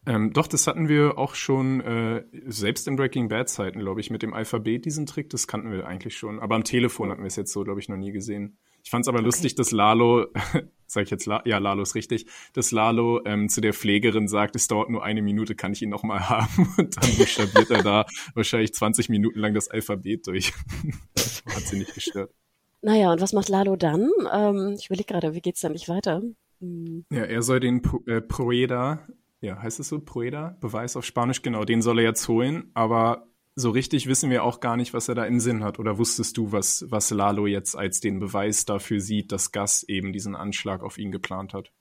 Ähm, 0.06 0.32
doch, 0.32 0.46
das 0.46 0.68
hatten 0.68 0.88
wir 0.88 1.18
auch 1.18 1.34
schon, 1.34 1.80
äh, 1.80 2.24
selbst 2.46 2.86
in 2.86 2.94
Breaking 2.94 3.28
Bad 3.28 3.48
Zeiten, 3.48 3.80
glaube 3.80 4.00
ich, 4.00 4.10
mit 4.10 4.22
dem 4.22 4.34
Alphabet, 4.34 4.84
diesen 4.84 5.04
Trick, 5.04 5.30
das 5.30 5.48
kannten 5.48 5.72
wir 5.72 5.86
eigentlich 5.86 6.16
schon. 6.16 6.38
Aber 6.38 6.54
am 6.54 6.62
Telefon 6.62 7.10
hatten 7.10 7.22
wir 7.22 7.26
es 7.26 7.34
jetzt 7.34 7.52
so, 7.52 7.64
glaube 7.64 7.80
ich, 7.80 7.88
noch 7.88 7.96
nie 7.96 8.12
gesehen. 8.12 8.56
Ich 8.86 8.90
fand 8.90 9.04
es 9.04 9.08
aber 9.08 9.18
okay. 9.18 9.24
lustig, 9.24 9.56
dass 9.56 9.72
Lalo, 9.72 10.28
sag 10.86 11.02
ich 11.02 11.10
jetzt, 11.10 11.26
La 11.26 11.42
ja, 11.44 11.58
Lalo 11.58 11.82
ist 11.82 11.96
richtig, 11.96 12.26
dass 12.52 12.70
Lalo 12.70 13.20
ähm, 13.24 13.48
zu 13.48 13.60
der 13.60 13.74
Pflegerin 13.74 14.28
sagt, 14.28 14.54
es 14.54 14.68
dauert 14.68 14.90
nur 14.90 15.02
eine 15.02 15.22
Minute, 15.22 15.56
kann 15.56 15.72
ich 15.72 15.82
ihn 15.82 15.88
noch 15.88 16.04
mal 16.04 16.20
haben? 16.28 16.72
Und 16.78 16.96
dann 16.96 17.16
buchstabiert 17.16 17.68
er 17.72 17.82
da 17.82 18.06
wahrscheinlich 18.34 18.72
20 18.74 19.08
Minuten 19.08 19.40
lang 19.40 19.54
das 19.54 19.66
Alphabet 19.66 20.28
durch. 20.28 20.52
Hat 21.16 21.62
sie 21.64 21.78
nicht 21.78 21.94
gestört. 21.94 22.32
Naja, 22.80 23.10
und 23.10 23.20
was 23.20 23.32
macht 23.32 23.48
Lalo 23.48 23.74
dann? 23.74 24.08
Ähm, 24.32 24.76
ich 24.78 24.86
überlege 24.86 25.14
gerade, 25.14 25.34
wie 25.34 25.40
geht's 25.40 25.62
dann 25.62 25.72
nicht 25.72 25.88
weiter? 25.88 26.22
Hm. 26.60 27.06
Ja, 27.10 27.24
er 27.24 27.42
soll 27.42 27.58
den 27.58 27.82
äh, 28.06 28.20
Proeda, 28.20 29.04
ja, 29.40 29.60
heißt 29.60 29.80
es 29.80 29.88
so, 29.88 29.98
Proeda, 29.98 30.58
Beweis 30.60 30.96
auf 30.96 31.04
Spanisch, 31.04 31.42
genau, 31.42 31.64
den 31.64 31.82
soll 31.82 31.98
er 31.98 32.04
jetzt 32.04 32.28
holen, 32.28 32.70
aber 32.74 33.26
so 33.56 33.70
richtig 33.70 34.06
wissen 34.06 34.30
wir 34.30 34.44
auch 34.44 34.60
gar 34.60 34.76
nicht, 34.76 34.92
was 34.92 35.08
er 35.08 35.14
da 35.14 35.24
im 35.24 35.40
Sinn 35.40 35.64
hat. 35.64 35.78
Oder 35.78 35.96
wusstest 35.96 36.36
du, 36.36 36.52
was, 36.52 36.84
was 36.90 37.10
Lalo 37.10 37.46
jetzt 37.46 37.74
als 37.74 38.00
den 38.00 38.20
Beweis 38.20 38.66
dafür 38.66 39.00
sieht, 39.00 39.32
dass 39.32 39.50
Gas 39.50 39.82
eben 39.82 40.12
diesen 40.12 40.36
Anschlag 40.36 40.82
auf 40.82 40.98
ihn 40.98 41.10
geplant 41.10 41.54
hat? 41.54 41.72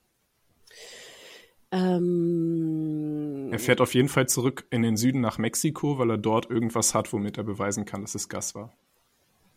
Ähm, 1.72 3.50
er 3.52 3.60
fährt 3.60 3.82
auf 3.82 3.94
jeden 3.94 4.08
Fall 4.08 4.30
zurück 4.30 4.66
in 4.70 4.84
den 4.84 4.96
Süden 4.96 5.20
nach 5.20 5.38
Mexiko, 5.38 6.00
weil 6.00 6.12
er 6.12 6.18
dort 6.18 6.50
irgendwas 6.50 6.94
hat, 6.94 7.12
womit 7.12 7.38
er 7.38 7.44
beweisen 7.44 7.84
kann, 7.84 8.02
dass 8.02 8.16
es 8.16 8.30
Gas 8.30 8.56
war. 8.56 8.74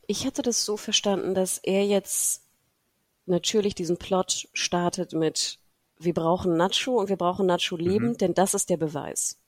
Ich 0.09 0.27
hatte 0.27 0.43
das 0.43 0.65
so 0.65 0.77
verstanden, 0.77 1.35
dass 1.35 1.59
er 1.59 1.87
jetzt 1.87 2.43
natürlich 3.27 3.77
diesen 3.77 3.97
Plot 3.97 4.49
startet 4.55 5.13
mit 5.13 5.61
wir 6.01 6.15
brauchen 6.15 6.57
Nacho 6.57 6.99
und 6.99 7.09
wir 7.09 7.17
brauchen 7.17 7.47
Nacho 7.47 7.77
leben, 7.77 8.11
mhm. 8.11 8.19
denn 8.19 8.35
das 8.35 8.55
ist 8.55 8.71
der 8.71 8.77
Beweis. 8.77 9.41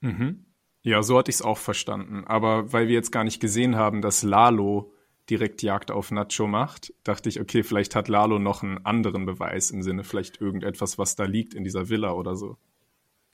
Mhm. 0.00 0.44
Ja, 0.84 1.02
so 1.02 1.18
hatte 1.18 1.30
ich 1.30 1.36
es 1.36 1.42
auch 1.42 1.58
verstanden. 1.58 2.24
Aber 2.26 2.72
weil 2.72 2.88
wir 2.88 2.94
jetzt 2.94 3.10
gar 3.10 3.24
nicht 3.24 3.40
gesehen 3.40 3.74
haben, 3.74 4.02
dass 4.02 4.22
Lalo 4.22 4.92
direkt 5.30 5.62
Jagd 5.62 5.90
auf 5.90 6.10
Nacho 6.10 6.46
macht, 6.46 6.92
dachte 7.02 7.30
ich, 7.30 7.40
okay, 7.40 7.62
vielleicht 7.62 7.96
hat 7.96 8.08
Lalo 8.08 8.38
noch 8.38 8.62
einen 8.62 8.84
anderen 8.84 9.24
Beweis 9.24 9.70
im 9.70 9.82
Sinne, 9.82 10.04
vielleicht 10.04 10.42
irgendetwas, 10.42 10.98
was 10.98 11.16
da 11.16 11.24
liegt 11.24 11.54
in 11.54 11.64
dieser 11.64 11.88
Villa 11.88 12.12
oder 12.12 12.36
so. 12.36 12.58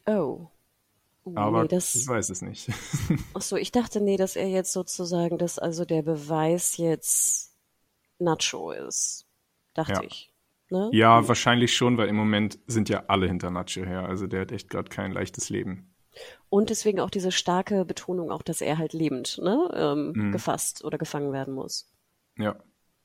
Oh. 0.07 0.47
Uh, 1.25 1.37
Aber 1.37 1.63
nee, 1.63 1.69
das, 1.69 1.97
ich 1.97 2.07
weiß 2.07 2.31
es 2.31 2.41
nicht. 2.41 2.71
Ach 3.35 3.43
so, 3.43 3.57
ich 3.57 3.73
dachte, 3.73 4.01
nee, 4.01 4.17
dass 4.17 4.37
er 4.37 4.49
jetzt 4.49 4.73
sozusagen, 4.73 5.37
dass 5.37 5.59
also 5.59 5.85
der 5.85 6.03
Beweis 6.03 6.77
jetzt 6.77 7.53
Nacho 8.21 8.71
ist. 8.71 9.27
Dachte 9.75 9.93
ja. 9.93 10.03
ich. 10.03 10.33
Ne? 10.71 10.89
Ja, 10.93 11.27
wahrscheinlich 11.27 11.75
schon, 11.75 11.99
weil 11.99 12.09
im 12.09 12.17
Moment 12.17 12.61
sind 12.69 12.89
ja 12.89 13.05
alle 13.09 13.27
hinter 13.27 13.51
Nacho 13.51 13.85
her. 13.85 14.09
Also 14.09 14.29
der 14.29 14.43
hat 14.43 14.53
echt 14.53 14.71
gerade 14.71 14.89
kein 14.89 15.11
leichtes 15.11 15.51
Leben. 15.51 15.90
Und 16.51 16.69
deswegen 16.69 17.01
auch 17.01 17.11
diese 17.11 17.31
starke 17.33 17.85
Betonung, 17.85 18.31
auch 18.31 18.43
dass 18.43 18.61
er 18.61 18.77
halt 18.77 18.93
lebend 18.93 19.39
ne, 19.41 19.71
ähm, 19.73 20.13
mhm. 20.15 20.33
gefasst 20.33 20.85
oder 20.85 20.99
gefangen 20.99 21.33
werden 21.33 21.55
muss. 21.55 21.89
Ja. 22.37 22.57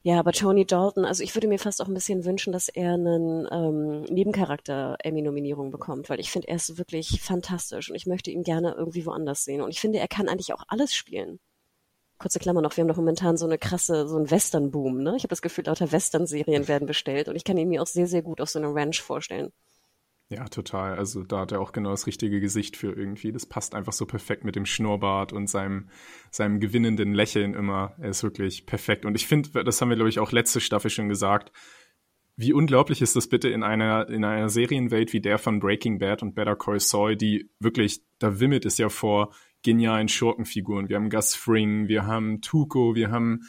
Ja, 0.02 0.20
aber 0.20 0.34
Tony 0.34 0.66
Dalton, 0.66 1.04
also 1.04 1.24
ich 1.24 1.36
würde 1.36 1.48
mir 1.48 1.58
fast 1.58 1.82
auch 1.82 1.88
ein 1.88 1.94
bisschen 1.96 2.25
wünschen, 2.25 2.54
dass 2.54 2.70
er 2.70 2.94
einen 2.94 3.48
ähm, 3.52 4.02
Nebencharakter 4.04 4.98
Emmy-Nominierung 5.00 5.72
bekommt, 5.72 6.10
weil 6.10 6.20
ich 6.20 6.30
finde, 6.30 6.48
er 6.48 6.58
ist 6.58 6.78
wirklich 6.78 7.22
fantastisch 7.24 7.90
und 7.90 7.96
ich 7.96 8.06
möchte 8.06 8.30
ihn 8.30 8.44
gerne 8.44 8.75
irgendwie 8.78 9.08
woanders 9.08 9.44
sehen. 9.44 9.62
Und 9.62 9.72
ich 9.72 9.80
finde, 9.80 9.98
er 9.98 10.08
kann 10.08 10.30
eigentlich 10.30 10.54
auch 10.54 10.64
alles 10.68 10.94
spielen. 10.94 11.40
Kurze 12.20 12.38
Klammer 12.38 12.62
noch, 12.62 12.78
wir 12.78 12.84
haben 12.84 12.88
doch 12.88 12.98
momentan 12.98 13.36
so 13.36 13.46
eine 13.46 13.58
krasse, 13.58 14.08
so 14.08 14.16
einen 14.16 14.30
Western-Boom, 14.30 15.02
ne? 15.02 15.16
Ich 15.18 15.24
habe 15.24 15.30
das 15.30 15.42
Gefühl, 15.42 15.66
lauter 15.66 15.92
Western-Serien 15.92 16.68
werden 16.68 16.86
bestellt 16.88 17.28
und 17.28 17.36
ich 17.36 17.44
kann 17.44 17.58
ihn 17.58 17.70
mir 17.70 17.82
auch 17.82 17.88
sehr, 17.88 18.06
sehr 18.06 18.22
gut 18.22 18.42
auf 18.42 18.50
so 18.50 18.60
einer 18.60 18.75
Ranch 18.75 19.02
vorstellen. 19.02 19.52
Ja, 20.29 20.46
total. 20.46 20.98
Also 20.98 21.24
da 21.24 21.41
hat 21.41 21.51
er 21.51 21.62
auch 21.62 21.72
genau 21.72 21.91
das 21.91 22.08
richtige 22.08 22.39
Gesicht 22.39 22.77
für 22.77 22.91
irgendwie. 22.91 23.32
Das 23.32 23.46
passt 23.46 23.75
einfach 23.75 23.94
so 23.94 24.08
perfekt 24.08 24.44
mit 24.44 24.55
dem 24.55 24.65
Schnurrbart 24.65 25.34
und 25.34 25.48
seinem, 25.48 25.89
seinem 26.32 26.60
gewinnenden 26.60 27.13
Lächeln 27.13 27.53
immer. 27.53 27.96
Er 28.00 28.10
ist 28.10 28.24
wirklich 28.24 28.65
perfekt. 28.65 29.05
Und 29.05 29.13
ich 29.13 29.27
finde, 29.27 29.63
das 29.63 29.79
haben 29.79 29.89
wir, 29.89 29.96
glaube 29.96 30.10
ich, 30.10 30.20
auch 30.20 30.32
letzte 30.32 30.62
Staffel 30.62 30.89
schon 30.89 31.10
gesagt. 31.10 31.51
Wie 32.38 32.53
unglaublich 32.53 33.03
ist 33.03 33.15
das 33.15 33.27
bitte 33.27 33.50
in 33.50 33.62
einer, 33.62 34.10
in 34.10 34.25
einer 34.25 34.50
Serienwelt 34.50 35.13
wie 35.13 35.22
der 35.22 35.38
von 35.38 35.60
Breaking 35.60 36.00
Bad 36.00 36.24
und 36.24 36.34
Better 36.34 36.55
Call 36.55 36.79
Saul, 36.79 37.15
die 37.15 37.51
wirklich, 37.60 38.01
da 38.17 38.39
wimmelt 38.39 38.65
es 38.65 38.79
ja 38.79 38.89
vor 38.89 39.32
genialen 39.62 40.08
Schurkenfiguren. 40.08 40.89
Wir 40.89 40.96
haben 40.96 41.12
Gus 41.12 41.36
Fring, 41.36 41.88
wir 41.88 42.08
haben 42.08 42.41
Tuco, 42.41 42.96
wir 42.96 43.12
haben 43.12 43.44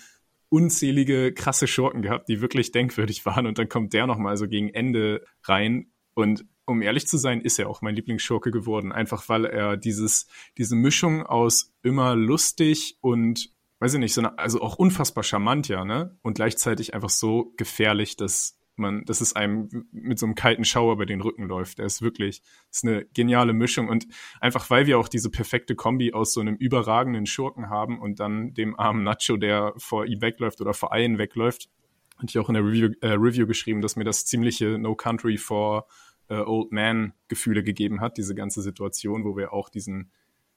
unzählige 0.51 1.33
krasse 1.33 1.67
Schurken 1.67 2.03
gehabt, 2.03 2.29
die 2.29 2.43
wirklich 2.43 2.71
denkwürdig 2.71 3.25
waren. 3.27 3.47
Und 3.47 3.59
dann 3.59 3.71
kommt 3.71 3.95
der 3.95 4.07
nochmal 4.07 4.37
so 4.37 4.47
gegen 4.47 4.69
Ende 4.69 5.25
rein 5.43 5.91
und 6.15 6.45
um 6.67 6.83
ehrlich 6.83 7.07
zu 7.07 7.17
sein, 7.17 7.41
ist 7.41 7.59
er 7.59 7.69
auch 7.69 7.81
mein 7.81 7.95
Lieblingsschurke 7.95 8.51
geworden. 8.51 8.93
Einfach 8.93 9.29
weil 9.29 9.45
er 9.45 9.77
dieses, 9.77 10.27
diese 10.59 10.77
Mischung 10.77 11.25
aus 11.25 11.73
immer 11.83 12.15
lustig 12.15 12.99
und, 13.01 13.51
weiß 13.79 13.95
ich 13.95 14.01
nicht, 14.01 14.15
so 14.15 14.21
eine, 14.21 14.39
also 14.39 14.61
auch 14.61 14.77
unfassbar 14.77 15.25
charmant, 15.25 15.69
ja, 15.69 15.85
ne? 15.85 16.19
Und 16.23 16.35
gleichzeitig 16.35 16.93
einfach 16.93 17.11
so 17.11 17.53
gefährlich, 17.57 18.17
dass 18.17 18.59
man, 18.79 19.05
dass 19.05 19.21
es 19.21 19.35
einem 19.35 19.87
mit 19.93 20.19
so 20.19 20.27
einem 20.27 20.35
kalten 20.35 20.65
Schauer 20.65 20.93
über 20.93 21.07
den 21.07 21.21
Rücken 21.21 21.45
läuft. 21.45 21.79
Er 21.79 21.87
ist 21.87 22.03
wirklich, 22.03 22.43
ist 22.71 22.85
eine 22.85 23.07
geniale 23.07 23.53
Mischung 23.53 23.89
und 23.89 24.07
einfach 24.41 24.69
weil 24.69 24.87
wir 24.87 24.99
auch 24.99 25.09
diese 25.09 25.31
perfekte 25.31 25.75
Kombi 25.75 26.13
aus 26.13 26.35
so 26.35 26.41
einem 26.41 26.57
überragenden 26.57 27.27
Schurken 27.27 27.71
haben 27.71 27.99
und 27.99 28.21
dann 28.21 28.53
dem 28.55 28.79
armen 28.79 29.03
Nacho, 29.03 29.37
der 29.37 29.73
vor 29.79 30.07
ihm 30.07 30.21
wegläuft 30.21 30.61
oder 30.61 30.75
vor 30.75 30.93
allen 30.93 31.19
wegläuft, 31.19 31.71
hatte 32.17 32.29
ich 32.29 32.39
auch 32.39 32.49
in 32.49 32.55
der 32.55 32.65
Review, 32.65 32.91
äh, 33.01 33.13
Review 33.13 33.47
geschrieben, 33.47 33.83
dass 33.83 33.97
mir 33.97 34.05
das 34.05 34.25
ziemliche 34.25 34.79
No 34.79 34.95
Country 34.95 35.37
for 35.37 35.87
äh, 36.29 36.37
Old 36.37 36.73
Man-Gefühle 36.73 37.63
gegeben 37.63 38.01
hat, 38.01 38.17
diese 38.17 38.35
ganze 38.35 38.63
Situation, 38.63 39.25
wo 39.25 39.37
wir 39.37 39.53
auch 39.53 39.69
diesen, 39.69 40.11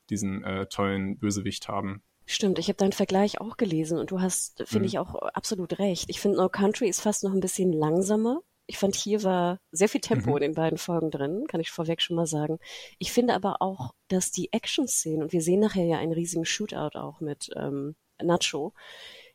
diesen 0.10 0.44
äh, 0.44 0.68
tollen 0.68 1.18
Bösewicht 1.18 1.68
haben. 1.68 2.02
Stimmt, 2.26 2.60
ich 2.60 2.68
habe 2.68 2.78
deinen 2.78 2.92
Vergleich 2.92 3.42
auch 3.42 3.58
gelesen 3.58 3.98
und 3.98 4.12
du 4.12 4.22
hast, 4.22 4.60
finde 4.68 4.80
mhm. 4.80 4.86
ich, 4.86 5.00
auch 5.00 5.16
absolut 5.16 5.80
recht. 5.80 6.06
Ich 6.10 6.20
finde, 6.20 6.38
No 6.38 6.48
Country 6.48 6.88
ist 6.88 7.02
fast 7.02 7.24
noch 7.24 7.34
ein 7.34 7.40
bisschen 7.40 7.74
langsamer. 7.74 8.42
Ich 8.68 8.78
fand, 8.78 8.96
hier 8.96 9.24
war 9.24 9.60
sehr 9.72 9.90
viel 9.90 10.02
Tempo 10.02 10.30
mhm. 10.30 10.38
in 10.38 10.42
den 10.42 10.54
beiden 10.54 10.78
Folgen 10.78 11.10
drin, 11.10 11.46
kann 11.48 11.60
ich 11.60 11.72
vorweg 11.72 12.04
schon 12.04 12.16
mal 12.16 12.28
sagen. 12.28 12.60
Ich 13.00 13.12
finde 13.12 13.34
aber 13.34 13.64
auch, 13.64 13.96
dass 14.10 14.32
die 14.32 14.54
Action-Szenen, 14.54 15.24
und 15.24 15.32
wir 15.32 15.42
sehen 15.42 15.60
nachher 15.60 15.86
ja 15.86 15.98
einen 15.98 16.14
riesigen 16.14 16.46
Shootout 16.46 17.00
auch 17.00 17.20
mit 17.20 17.50
ähm, 17.56 17.96
Nacho, 18.22 18.74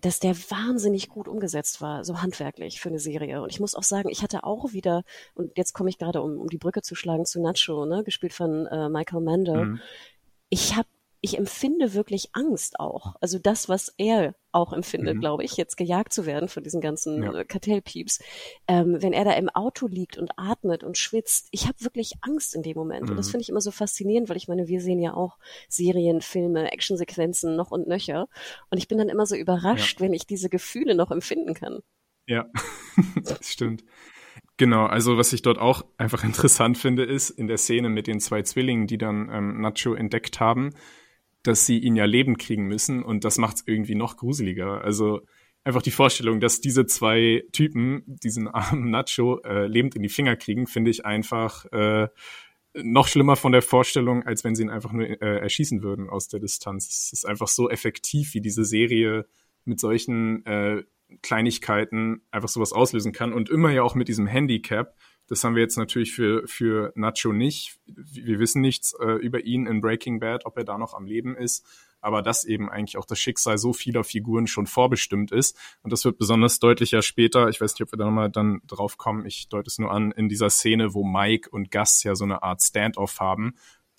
dass 0.05 0.21
der 0.21 0.37
wahnsinnig 0.37 1.09
gut 1.09 1.29
umgesetzt 1.29 1.81
war, 1.81 2.05
so 2.05 2.21
handwerklich 2.21 2.79
für 2.81 2.91
eine 2.91 2.99
Serie. 2.99 3.43
Und 3.43 3.51
ich 3.51 3.61
muss 3.61 3.75
auch 3.75 3.83
sagen, 3.83 4.11
ich 4.11 4.23
hatte 4.23 4.45
auch 4.45 4.73
wieder, 4.73 5.03
und 5.35 5.57
jetzt 5.57 5.73
komme 5.73 5.89
ich 5.89 5.97
gerade, 5.97 6.21
um, 6.21 6.39
um 6.39 6.49
die 6.49 6.59
Brücke 6.59 6.83
zu 6.83 6.95
schlagen 6.95 7.25
zu 7.25 7.41
Nacho, 7.41 7.87
ne, 7.87 8.05
gespielt 8.05 8.35
von 8.35 8.67
äh, 8.67 8.91
Michael 8.91 9.23
Mando. 9.23 9.55
Mhm. 9.55 9.81
Ich 10.51 10.77
habe 10.77 10.89
ich 11.25 11.39
empfinde 11.39 11.95
wirklich 11.95 12.29
Angst 12.35 12.79
auch. 12.79 13.17
Also 13.19 13.39
das, 13.39 13.71
was 13.71 13.95
er 13.97 14.35
auch 14.53 14.75
empfindet, 14.75 15.17
mhm. 15.17 15.21
glaube 15.21 15.43
ich, 15.43 15.57
jetzt 15.57 15.79
gejagt 15.79 16.13
zu 16.13 16.27
werden 16.27 16.51
von 16.51 16.63
diesen 16.63 16.83
ganzen 16.83 17.23
ja. 17.23 17.33
Äh, 17.33 17.45
Kartellpieps. 17.47 18.23
Ähm, 18.69 18.99
wenn 19.01 19.15
er 19.15 19.25
da 19.25 19.33
im 19.33 19.49
Auto 19.49 19.87
liegt 19.87 20.19
und 20.19 20.33
atmet 20.37 20.85
und 20.85 20.99
schwitzt, 20.99 21.49
ich 21.51 21.67
habe 21.67 21.81
wirklich 21.81 22.13
Angst 22.21 22.55
in 22.55 22.63
dem 22.63 22.77
Moment. 22.77 23.05
Mhm. 23.05 23.11
Und 23.13 23.17
das 23.17 23.29
mhm. 23.29 23.31
finde 23.31 23.43
ich 23.45 23.49
immer 23.49 23.63
so 23.63 23.71
faszinierend, 23.71 24.29
weil 24.29 24.37
ich 24.37 24.49
meine, 24.49 24.69
wir 24.69 24.83
sehen 24.83 25.01
ja 25.01 25.15
auch 25.15 25.39
Serien, 25.67 26.21
Filme, 26.21 26.71
Actionsequenzen 26.71 27.57
noch 27.57 27.71
und 27.71 27.89
nöcher. 27.89 28.29
Und 28.69 28.77
ich 28.77 28.87
bin 28.87 28.99
dann 28.99 29.09
immer 29.09 29.25
so 29.25 29.35
überrascht, 29.35 30.01
ja. 30.01 30.05
wenn 30.05 30.13
ich 30.13 30.27
diese 30.27 30.51
Gefühle 30.51 30.95
noch 30.95 31.11
empfinden 31.11 31.55
kann. 31.55 31.81
Ja, 32.27 32.45
das 33.25 33.51
stimmt. 33.51 33.83
Genau, 34.59 34.85
also 34.85 35.17
was 35.17 35.33
ich 35.33 35.41
dort 35.41 35.57
auch 35.57 35.87
einfach 35.97 36.23
interessant 36.25 36.77
finde, 36.77 37.05
ist 37.05 37.31
in 37.31 37.47
der 37.47 37.57
Szene 37.57 37.89
mit 37.89 38.09
den 38.09 38.21
zwei 38.21 38.43
Zwillingen, 38.43 38.87
die 38.87 38.99
dann 38.99 39.31
ähm, 39.33 39.63
Nacho 39.63 39.95
entdeckt 39.95 40.39
haben, 40.39 40.75
dass 41.45 41.67
sie 41.67 41.79
ihn 41.79 41.95
ja 41.95 42.07
lebend 42.07 42.39
kriegen 42.39 42.67
müssen 42.67 43.03
und 43.03 43.25
das 43.25 43.39
macht 43.39 43.57
es 43.57 43.65
irgendwie 43.67 43.95
noch 43.95 44.17
gruseliger. 44.17 44.83
Also 44.83 45.21
einfach 45.63 45.83
die 45.83 45.91
Vorstellung, 45.91 46.41
dass 46.41 46.61
diese 46.61 46.87
zwei 46.87 47.45
Typen 47.53 48.03
diesen 48.07 48.49
armen 48.55 48.91
Nacho 48.91 49.41
äh, 49.45 49.67
lebend 49.67 49.95
in 49.95 50.03
die 50.03 50.09
Finger 50.09 50.37
kriegen, 50.37 50.67
finde 50.67 50.91
ich 50.91 51.05
einfach 51.05 51.67
äh, 51.73 52.09
noch 52.75 53.07
schlimmer 53.07 53.37
von 53.37 53.53
der 53.53 53.63
Vorstellung, 53.63 54.25
als 54.25 54.43
wenn 54.43 54.55
sie 54.55 54.63
ihn 54.63 54.71
einfach 54.71 54.93
nur 54.93 55.07
äh, 55.07 55.39
erschießen 55.39 55.83
würden 55.83 56.11
aus 56.11 56.29
der 56.29 56.41
Distanz. 56.41 56.89
Es 56.89 57.13
ist 57.13 57.27
einfach 57.27 57.49
so 57.49 57.71
effektiv, 57.71 58.35
wie 58.35 58.41
diese 58.41 58.65
Serie 58.65 59.27
mit 59.65 59.79
solchen 59.79 60.45
äh, 60.47 60.83
Kleinigkeiten 61.23 62.23
einfach 62.31 62.49
sowas 62.49 62.73
auslösen 62.73 63.13
kann 63.13 63.33
und 63.33 63.51
immer 63.51 63.71
ja 63.71 63.83
auch 63.83 63.95
mit 63.95 64.09
diesem 64.09 64.27
Handicap, 64.27 64.97
das 65.27 65.43
haben 65.43 65.55
wir 65.55 65.63
jetzt 65.63 65.79
natürlich 65.79 66.13
für, 66.13 66.47
für 66.47 66.93
Nacho 66.95 67.33
nicht. 67.33 67.79
Wir 67.87 68.39
wissen 68.39 68.61
nichts 68.61 68.95
äh, 69.01 69.13
über 69.13 69.45
ihn 69.45 69.67
in 69.67 69.81
Breaking 69.81 70.21
Bad, 70.21 70.45
ob 70.45 70.57
er 70.59 70.65
da 70.65 70.77
noch 70.77 70.95
am 70.95 71.07
Leben 71.07 71.37
ist. 71.37 71.65
Aber 72.01 72.21
dass 72.21 72.45
eben 72.45 72.69
eigentlich 72.69 72.99
auch 72.99 73.07
das 73.07 73.19
Schicksal 73.19 73.57
so 73.57 73.73
vieler 73.73 74.05
Figuren 74.05 74.47
schon 74.47 74.67
vorbestimmt 74.67 75.33
ist. 75.33 75.57
Und 75.83 75.91
das 75.91 76.05
wird 76.05 76.19
besonders 76.19 76.59
deutlicher 76.59 77.01
später. 77.01 77.49
Ich 77.49 77.63
weiß 77.63 77.73
nicht, 77.73 77.83
ob 77.83 77.93
wir 77.93 77.97
da 77.97 78.05
nochmal 78.05 78.31
dann 78.31 78.61
drauf 78.67 78.99
kommen. 78.99 79.25
Ich 79.25 79.49
deute 79.49 79.69
es 79.69 79.79
nur 79.79 79.91
an, 79.91 80.13
in 80.13 80.29
dieser 80.29 80.51
Szene, 80.51 80.93
wo 80.93 81.03
Mike 81.03 81.49
und 81.49 81.71
Gus 81.71 82.03
ja 82.03 82.15
so 82.15 82.25
eine 82.25 82.43
Art 82.43 82.63
Standoff 82.63 83.21
haben 83.21 83.55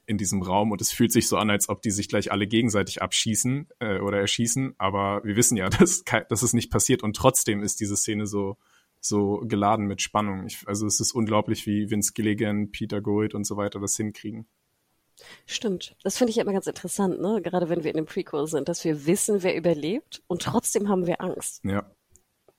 in 0.08 0.20
diesem 0.20 0.44
Raum 0.44 0.72
und 0.72 0.82
es 0.82 0.92
fühlt 0.92 1.12
sich 1.12 1.28
so 1.28 1.38
an, 1.38 1.50
als 1.50 1.68
ob 1.68 1.82
die 1.82 1.90
sich 1.90 2.08
gleich 2.08 2.32
alle 2.32 2.46
gegenseitig 2.46 3.02
abschießen 3.02 3.70
äh, 3.80 4.00
oder 4.00 4.20
erschießen, 4.20 4.76
aber 4.78 5.24
wir 5.24 5.36
wissen 5.36 5.58
ja, 5.58 5.70
dass, 5.70 6.04
dass 6.04 6.42
es 6.42 6.54
nicht 6.54 6.72
passiert 6.72 7.04
und 7.04 7.16
trotzdem 7.16 7.64
ist 7.64 7.80
diese 7.80 7.98
Szene 7.98 8.28
so 8.28 8.58
so 9.00 9.42
geladen 9.46 9.86
mit 9.86 10.02
Spannung. 10.02 10.46
Ich, 10.46 10.68
also 10.68 10.88
es 10.88 11.00
ist 11.00 11.14
unglaublich, 11.14 11.66
wie 11.66 11.90
Vince 11.90 12.14
Gilligan, 12.14 12.72
Peter 12.72 13.02
Gould 13.02 13.36
und 13.36 13.46
so 13.46 13.58
weiter 13.58 13.80
das 13.80 13.96
hinkriegen. 13.96 14.48
Stimmt. 15.46 15.96
Das 16.04 16.18
finde 16.18 16.32
ich 16.32 16.38
immer 16.38 16.54
ganz 16.54 16.68
interessant, 16.68 17.22
ne? 17.22 17.42
Gerade 17.42 17.70
wenn 17.70 17.84
wir 17.84 17.92
in 17.92 17.98
dem 17.98 18.06
Prequel 18.06 18.48
sind, 18.48 18.68
dass 18.68 18.84
wir 18.84 19.06
wissen, 19.06 19.44
wer 19.44 19.56
überlebt 19.56 20.24
und 20.28 20.42
trotzdem 20.42 20.90
haben 20.90 21.08
wir 21.08 21.22
Angst. 21.22 21.64
Ja. 21.64 21.90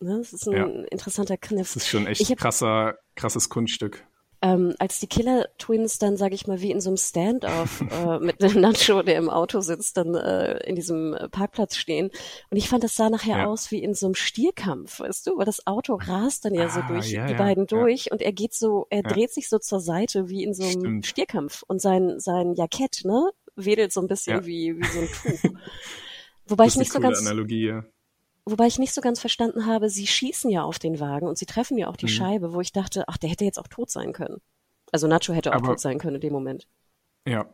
Ne? 0.01 0.19
Das 0.19 0.33
ist 0.33 0.49
ein 0.49 0.55
ja. 0.55 0.67
interessanter 0.91 1.37
Kniff. 1.37 1.75
Das 1.75 1.77
ist 1.77 1.89
schon 1.89 2.07
echt 2.07 2.31
hab, 2.31 2.39
krasser, 2.39 2.99
krasses 3.15 3.49
Kunststück. 3.49 4.07
Ähm, 4.43 4.75
als 4.79 5.01
die 5.01 5.07
Killer 5.07 5.47
Twins 5.59 5.99
dann, 5.99 6.17
sage 6.17 6.35
ich 6.35 6.47
mal, 6.47 6.61
wie 6.61 6.71
in 6.71 6.81
so 6.81 6.91
einem 6.91 6.97
Standoff 6.97 7.81
äh, 7.91 8.19
mit 8.19 8.43
einem 8.43 8.61
Nacho, 8.61 9.03
der 9.03 9.17
im 9.17 9.31
Auto 9.31 9.61
sitzt, 9.61 9.97
dann 9.97 10.15
äh, 10.15 10.59
in 10.67 10.75
diesem 10.77 11.17
Parkplatz 11.31 11.77
stehen. 11.77 12.11
Und 12.51 12.57
ich 12.57 12.69
fand, 12.69 12.85
das 12.85 12.95
sah 12.97 13.09
nachher 13.11 13.39
Ja. 13.39 13.47
aus 13.47 13.71
wie 13.71 13.83
in 13.83 13.95
so 13.95 14.07
einem 14.07 14.15
Stierkampf, 14.15 15.01
weißt 15.01 15.27
du? 15.27 15.39
Weil 15.39 15.47
das 15.47 15.67
Auto 15.67 15.95
rast 15.95 16.45
dann 16.45 16.55
ja 16.55 16.69
so 16.69 16.81
Ah, 16.81 16.89
durch 16.89 17.11
ja, 17.11 17.27
die 17.27 17.33
ja, 17.33 17.39
beiden 17.39 17.67
durch 17.67 18.13
und 18.13 18.21
er 18.23 18.33
geht 18.33 18.55
so, 18.55 18.87
er 18.91 19.03
dreht 19.03 19.33
sich 19.33 19.49
so 19.49 19.59
zur 19.59 19.81
Seite 19.81 20.29
wie 20.29 20.45
in 20.45 20.55
so 20.55 20.65
einem 20.65 20.81
Stimmt. 20.81 21.07
Stierkampf. 21.07 21.63
Und 21.67 21.81
sein, 21.81 22.19
sein 22.19 22.55
Jackett, 22.55 23.03
ne, 23.05 23.31
wedelt 23.57 23.93
so 23.93 24.01
ein 24.01 24.07
bisschen 24.07 24.45
wie, 24.45 24.77
wie 24.77 24.85
so 24.85 25.01
ein 25.01 25.09
Tuch. 25.09 25.51
Wobei 26.49 26.67
ich 26.67 26.77
nicht 26.77 26.93
so 26.93 27.01
ganz 27.01 27.19
Analogie, 27.21 27.67
ja. 27.67 27.85
Wobei 28.49 28.67
ich 28.69 28.79
nicht 28.79 28.95
so 28.95 29.01
ganz 29.01 29.21
verstanden 29.21 29.67
habe, 29.67 29.91
sie 29.91 30.07
schießen 30.07 30.51
ja 30.51 30.63
auf 30.63 30.79
den 30.79 31.01
Wagen 31.01 31.27
und 31.27 31.37
sie 31.37 31.47
treffen 31.47 31.77
ja 31.79 31.89
auch 31.89 31.97
die 31.97 32.07
Mhm. 32.07 32.11
Scheibe, 32.11 32.53
wo 32.53 32.61
ich 32.61 32.73
dachte, 32.73 33.05
ach, 33.09 33.17
der 33.19 33.29
hätte 33.29 33.45
jetzt 33.45 33.59
auch 33.59 33.67
tot 33.69 33.91
sein 33.91 34.13
können. 34.13 34.41
Also 34.93 35.09
Nacho 35.09 35.33
hätte 35.33 35.51
auch 35.51 35.57
Aber- 35.57 35.67
tot 35.69 35.81
sein 35.81 35.99
können 35.99 36.15
in 36.17 36.21
dem 36.21 36.33
Moment. 36.33 36.69
Ja. 37.27 37.47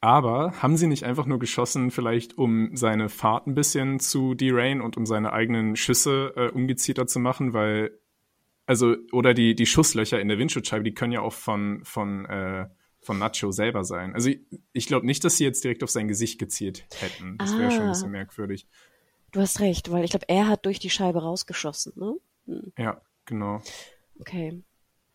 Aber 0.00 0.52
haben 0.62 0.76
sie 0.76 0.86
nicht 0.86 1.04
einfach 1.04 1.24
nur 1.26 1.38
geschossen, 1.38 1.90
vielleicht 1.90 2.36
um 2.36 2.76
seine 2.76 3.08
Fahrt 3.08 3.46
ein 3.46 3.54
bisschen 3.54 4.00
zu 4.00 4.34
derayen 4.34 4.80
und 4.82 4.96
um 4.96 5.06
seine 5.06 5.32
eigenen 5.32 5.76
Schüsse 5.76 6.32
äh, 6.36 6.48
ungezielter 6.50 7.06
zu 7.06 7.18
machen, 7.20 7.52
weil, 7.54 7.98
also, 8.66 8.96
oder 9.12 9.32
die, 9.34 9.54
die 9.54 9.66
Schusslöcher 9.66 10.20
in 10.20 10.28
der 10.28 10.38
Windschutzscheibe, 10.38 10.84
die 10.84 10.94
können 10.94 11.12
ja 11.12 11.20
auch 11.20 11.32
von, 11.32 11.82
von, 11.84 12.26
äh, 12.26 12.68
von 13.00 13.18
Nacho 13.18 13.50
selber 13.50 13.84
sein. 13.84 14.14
Also 14.14 14.30
ich, 14.30 14.40
ich 14.72 14.86
glaube 14.86 15.06
nicht, 15.06 15.24
dass 15.24 15.36
sie 15.38 15.44
jetzt 15.44 15.64
direkt 15.64 15.82
auf 15.82 15.90
sein 15.90 16.08
Gesicht 16.08 16.38
gezielt 16.38 16.86
hätten. 17.00 17.36
Das 17.38 17.56
wäre 17.58 17.70
schon 17.70 17.80
ein 17.82 17.86
Ah. 17.88 17.92
bisschen 17.92 18.10
merkwürdig. 18.10 18.66
Du 19.34 19.40
hast 19.40 19.60
recht, 19.60 19.90
weil 19.90 20.04
ich 20.04 20.10
glaube, 20.10 20.28
er 20.28 20.48
hat 20.48 20.64
durch 20.64 20.78
die 20.78 20.90
Scheibe 20.90 21.20
rausgeschossen, 21.22 21.92
ne? 21.96 22.14
Ja, 22.78 23.00
genau. 23.26 23.60
Okay. 24.20 24.62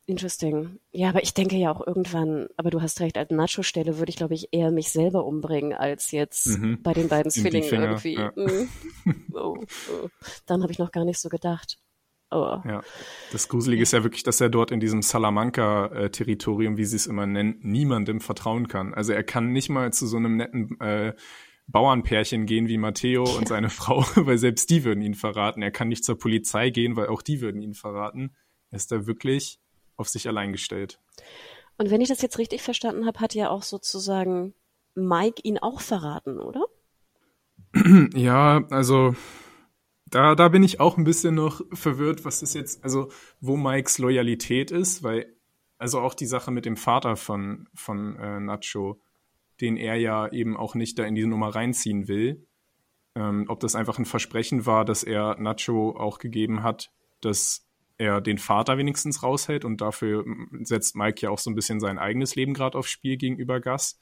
Interesting. 0.06 0.80
Ja, 0.92 1.10
aber 1.10 1.22
ich 1.24 1.34
denke 1.36 1.56
ja 1.56 1.72
auch 1.72 1.86
irgendwann, 1.86 2.48
aber 2.58 2.70
du 2.72 2.82
hast 2.82 3.00
recht, 3.00 3.16
als 3.18 3.30
Nacho-Stelle 3.32 3.98
würde 4.00 4.10
ich, 4.10 4.16
glaube 4.18 4.34
ich, 4.34 4.50
eher 4.52 4.72
mich 4.72 4.90
selber 4.92 5.24
umbringen, 5.24 5.74
als 5.74 6.12
jetzt 6.12 6.48
Mhm. 6.48 6.82
bei 6.82 6.94
den 6.94 7.08
beiden 7.08 7.32
Zwillingen 7.32 7.70
irgendwie. 7.84 8.16
ja. 8.16 8.32
Mm. 8.36 8.68
Oh, 9.34 9.56
oh. 9.94 10.10
Dann 10.48 10.64
habe 10.64 10.72
ich 10.72 10.80
noch 10.80 10.92
gar 10.92 11.06
nicht 11.06 11.20
so 11.20 11.30
gedacht. 11.30 11.78
Oh. 12.32 12.58
Ja. 12.66 12.82
Das 13.32 13.48
Gruselige 13.50 13.84
ist 13.84 13.94
ja 13.94 14.04
wirklich, 14.04 14.24
dass 14.24 14.42
er 14.42 14.50
dort 14.50 14.72
in 14.72 14.80
diesem 14.80 15.02
Salamanca-Territorium, 15.04 16.78
wie 16.78 16.86
sie 16.86 16.96
es 16.98 17.08
immer 17.08 17.26
nennen, 17.26 17.60
niemandem 17.62 18.20
vertrauen 18.20 18.68
kann. 18.68 18.94
Also 18.94 19.14
er 19.14 19.24
kann 19.24 19.52
nicht 19.52 19.70
mal 19.70 19.94
zu 19.94 20.08
so 20.08 20.18
einem 20.18 20.38
netten 20.38 20.80
äh, 20.82 21.14
Bauernpärchen 21.72 22.46
gehen 22.46 22.68
wie 22.68 22.78
Matteo 22.78 23.24
und 23.24 23.48
seine 23.48 23.70
Frau, 23.70 24.02
weil 24.16 24.38
selbst 24.38 24.70
die 24.70 24.84
würden 24.84 25.02
ihn 25.02 25.14
verraten. 25.14 25.62
Er 25.62 25.72
kann 25.72 25.88
nicht 25.88 26.04
zur 26.04 26.18
Polizei 26.18 26.72
gehen, 26.72 26.96
weil 26.96 27.08
auch 27.08 27.22
die 27.22 27.42
würden 27.42 27.62
ihn 27.62 27.76
verraten. 27.76 28.36
Er 28.72 28.78
ist 28.78 28.92
da 28.92 29.06
wirklich 29.06 29.60
auf 29.96 30.10
sich 30.10 30.28
allein 30.28 30.52
gestellt. 30.52 31.00
Und 31.78 31.92
wenn 31.92 32.02
ich 32.02 32.10
das 32.10 32.22
jetzt 32.22 32.38
richtig 32.38 32.62
verstanden 32.62 33.06
habe, 33.06 33.20
hat 33.20 33.36
ja 33.36 33.50
auch 33.50 33.64
sozusagen 33.64 34.54
Mike 34.96 35.42
ihn 35.44 35.60
auch 35.60 35.82
verraten, 35.82 36.40
oder? 36.40 36.66
Ja, 38.16 38.66
also 38.70 39.16
da, 40.06 40.34
da 40.36 40.50
bin 40.50 40.64
ich 40.64 40.80
auch 40.80 40.98
ein 40.98 41.04
bisschen 41.04 41.36
noch 41.36 41.62
verwirrt, 41.72 42.26
was 42.26 42.42
ist 42.42 42.56
jetzt, 42.56 42.84
also 42.84 43.12
wo 43.40 43.58
Mikes 43.58 44.00
Loyalität 44.00 44.72
ist, 44.72 45.04
weil, 45.04 45.36
also 45.78 46.00
auch 46.00 46.16
die 46.16 46.26
Sache 46.26 46.52
mit 46.52 46.66
dem 46.66 46.78
Vater 46.78 47.16
von, 47.16 47.68
von 47.76 48.16
äh, 48.16 48.40
Nacho, 48.40 49.00
den 49.62 49.78
er 49.78 49.96
ja 49.96 50.32
eben 50.32 50.58
auch 50.58 50.76
nicht 50.76 50.98
da 51.00 51.04
in 51.04 51.16
diese 51.16 51.28
Nummer 51.28 51.50
reinziehen 51.50 52.08
will, 52.08 52.46
ähm, 53.16 53.46
ob 53.48 53.60
das 53.60 53.76
einfach 53.76 53.98
ein 53.98 54.06
Versprechen 54.06 54.66
war, 54.66 54.86
dass 54.86 55.04
er 55.04 55.38
Nacho 55.40 55.96
auch 55.98 56.20
gegeben 56.20 56.64
hat, 56.64 56.92
dass 57.22 57.68
er 57.98 58.22
den 58.22 58.38
Vater 58.38 58.78
wenigstens 58.78 59.24
raushält 59.24 59.66
und 59.66 59.82
dafür 59.82 60.24
setzt 60.62 60.96
Mike 60.96 61.22
ja 61.22 61.30
auch 61.30 61.40
so 61.40 61.50
ein 61.50 61.56
bisschen 61.56 61.80
sein 61.80 62.00
eigenes 62.00 62.36
Leben 62.36 62.54
gerade 62.54 62.78
aufs 62.78 62.90
Spiel 62.90 63.18
gegenüber 63.18 63.60
Gus. 63.60 64.00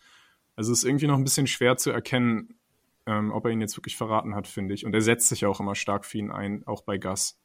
Also 0.56 0.72
es 0.72 0.80
ist 0.80 0.86
irgendwie 0.86 1.08
noch 1.08 1.18
ein 1.18 1.24
bisschen 1.24 1.48
schwer 1.48 1.78
zu 1.78 1.90
erkennen, 1.90 2.60
ähm, 3.08 3.32
ob 3.32 3.46
er 3.46 3.52
ihn 3.52 3.62
jetzt 3.62 3.76
wirklich 3.78 3.98
verraten 3.98 4.36
hat, 4.36 4.48
finde 4.48 4.76
ich. 4.76 4.86
Und 4.86 4.94
er 4.94 5.02
setzt 5.02 5.30
sich 5.30 5.46
auch 5.46 5.60
immer 5.60 5.76
stark 5.76 6.06
für 6.06 6.20
ihn 6.20 6.32
ein, 6.32 6.66
auch 6.68 6.84
bei 6.84 6.98
Gus. 6.98 7.40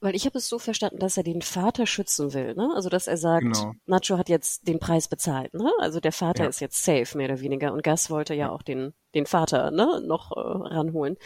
Weil 0.00 0.14
ich 0.14 0.26
habe 0.26 0.38
es 0.38 0.48
so 0.48 0.58
verstanden, 0.60 0.98
dass 1.00 1.16
er 1.16 1.24
den 1.24 1.42
Vater 1.42 1.86
schützen 1.86 2.32
will, 2.32 2.54
ne? 2.54 2.70
Also 2.74 2.88
dass 2.88 3.08
er 3.08 3.16
sagt, 3.16 3.42
Genau. 3.42 3.72
Nacho 3.86 4.16
hat 4.16 4.28
jetzt 4.28 4.68
den 4.68 4.78
Preis 4.78 5.08
bezahlt, 5.08 5.54
ne? 5.54 5.72
Also 5.80 5.98
der 5.98 6.12
Vater 6.12 6.44
Ja. 6.44 6.48
ist 6.48 6.60
jetzt 6.60 6.84
safe, 6.84 7.16
mehr 7.16 7.28
oder 7.30 7.40
weniger. 7.40 7.72
Und 7.72 7.82
Gus 7.82 8.08
wollte 8.10 8.34
ja 8.34 8.50
auch 8.50 8.62
den, 8.62 8.94
den 9.14 9.26
Vater, 9.26 9.70
ne, 9.72 10.00
noch 10.06 10.30
äh, 10.32 10.40
ranholen. 10.40 11.16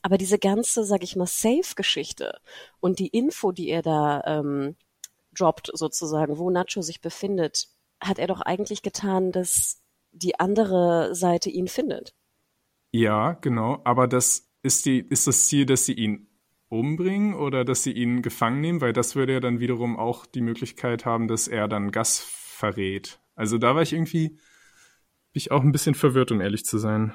Aber 0.00 0.16
diese 0.16 0.38
ganze, 0.38 0.84
sag 0.84 1.02
ich 1.02 1.14
mal, 1.16 1.26
Safe-Geschichte 1.26 2.38
und 2.80 2.98
die 3.00 3.08
Info, 3.08 3.52
die 3.52 3.68
er 3.68 3.82
da 3.82 4.22
ähm, 4.24 4.76
droppt, 5.34 5.70
sozusagen, 5.74 6.38
wo 6.38 6.48
Nacho 6.50 6.80
sich 6.80 7.00
befindet, 7.02 7.68
hat 8.00 8.18
er 8.18 8.28
doch 8.28 8.40
eigentlich 8.40 8.82
getan, 8.82 9.32
dass 9.32 9.82
die 10.12 10.38
andere 10.40 11.14
Seite 11.14 11.50
ihn 11.50 11.68
findet. 11.68 12.14
Ja, 12.92 13.32
genau. 13.32 13.80
Aber 13.84 14.08
das 14.08 14.48
ist 14.62 14.86
die, 14.86 15.00
ist 15.00 15.26
das 15.26 15.46
Ziel, 15.48 15.66
dass 15.66 15.84
sie 15.86 15.94
ihn 15.94 16.28
umbringen 16.72 17.34
oder 17.34 17.64
dass 17.64 17.82
sie 17.82 17.92
ihn 17.92 18.22
gefangen 18.22 18.60
nehmen, 18.60 18.80
weil 18.80 18.94
das 18.94 19.14
würde 19.14 19.34
ja 19.34 19.40
dann 19.40 19.60
wiederum 19.60 19.98
auch 19.98 20.24
die 20.24 20.40
Möglichkeit 20.40 21.04
haben, 21.04 21.28
dass 21.28 21.46
er 21.46 21.68
dann 21.68 21.92
Gus 21.92 22.18
verrät. 22.20 23.20
Also 23.34 23.58
da 23.58 23.74
war 23.74 23.82
ich 23.82 23.92
irgendwie, 23.92 24.28
bin 24.28 24.38
ich 25.34 25.50
auch 25.50 25.62
ein 25.62 25.72
bisschen 25.72 25.94
verwirrt, 25.94 26.32
um 26.32 26.40
ehrlich 26.40 26.64
zu 26.64 26.78
sein. 26.78 27.14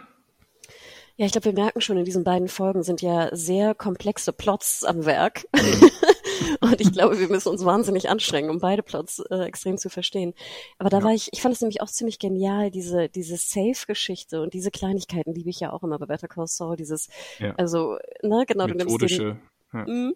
Ja, 1.16 1.26
ich 1.26 1.32
glaube, 1.32 1.46
wir 1.46 1.54
merken 1.54 1.82
schon, 1.82 1.98
in 1.98 2.06
diesen 2.06 2.24
beiden 2.24 2.48
Folgen 2.48 2.84
sind 2.84 3.02
ja 3.02 3.36
sehr 3.36 3.74
komplexe 3.74 4.32
Plots 4.32 4.84
am 4.84 5.06
Werk. 5.06 5.48
Und 6.62 6.80
ich 6.82 6.92
glaube, 6.92 7.20
wir 7.20 7.28
müssen 7.30 7.50
uns 7.50 7.64
wahnsinnig 7.66 8.10
anstrengen, 8.10 8.50
um 8.50 8.60
beide 8.60 8.84
Plots 8.84 9.20
äh, 9.30 9.44
extrem 9.44 9.78
zu 9.78 9.90
verstehen. 9.90 10.34
Aber 10.78 10.90
da 10.90 11.00
Ja. 11.00 11.04
war 11.06 11.14
ich, 11.14 11.30
ich 11.32 11.42
fand 11.42 11.56
es 11.56 11.62
nämlich 11.62 11.82
auch 11.82 11.90
ziemlich 11.90 12.20
genial, 12.20 12.72
diese, 12.72 13.10
diese 13.10 13.38
Safe-Geschichte 13.38 14.42
und 14.42 14.54
diese 14.54 14.72
Kleinigkeiten 14.72 15.34
liebe 15.34 15.50
ich 15.50 15.60
ja 15.60 15.72
auch 15.74 15.84
immer 15.84 15.98
bei 16.00 16.06
Better 16.06 16.28
Call 16.28 16.48
Saul, 16.48 16.76
dieses, 16.76 17.08
Ja. 17.40 17.54
also, 17.58 17.98
ne, 18.22 18.44
genau, 18.48 18.68
du 18.68 18.74
nimmst 18.76 18.82
den, 18.82 18.94
Methodische. 18.94 19.38
Ja. 19.74 19.86
Mhm. 19.86 20.16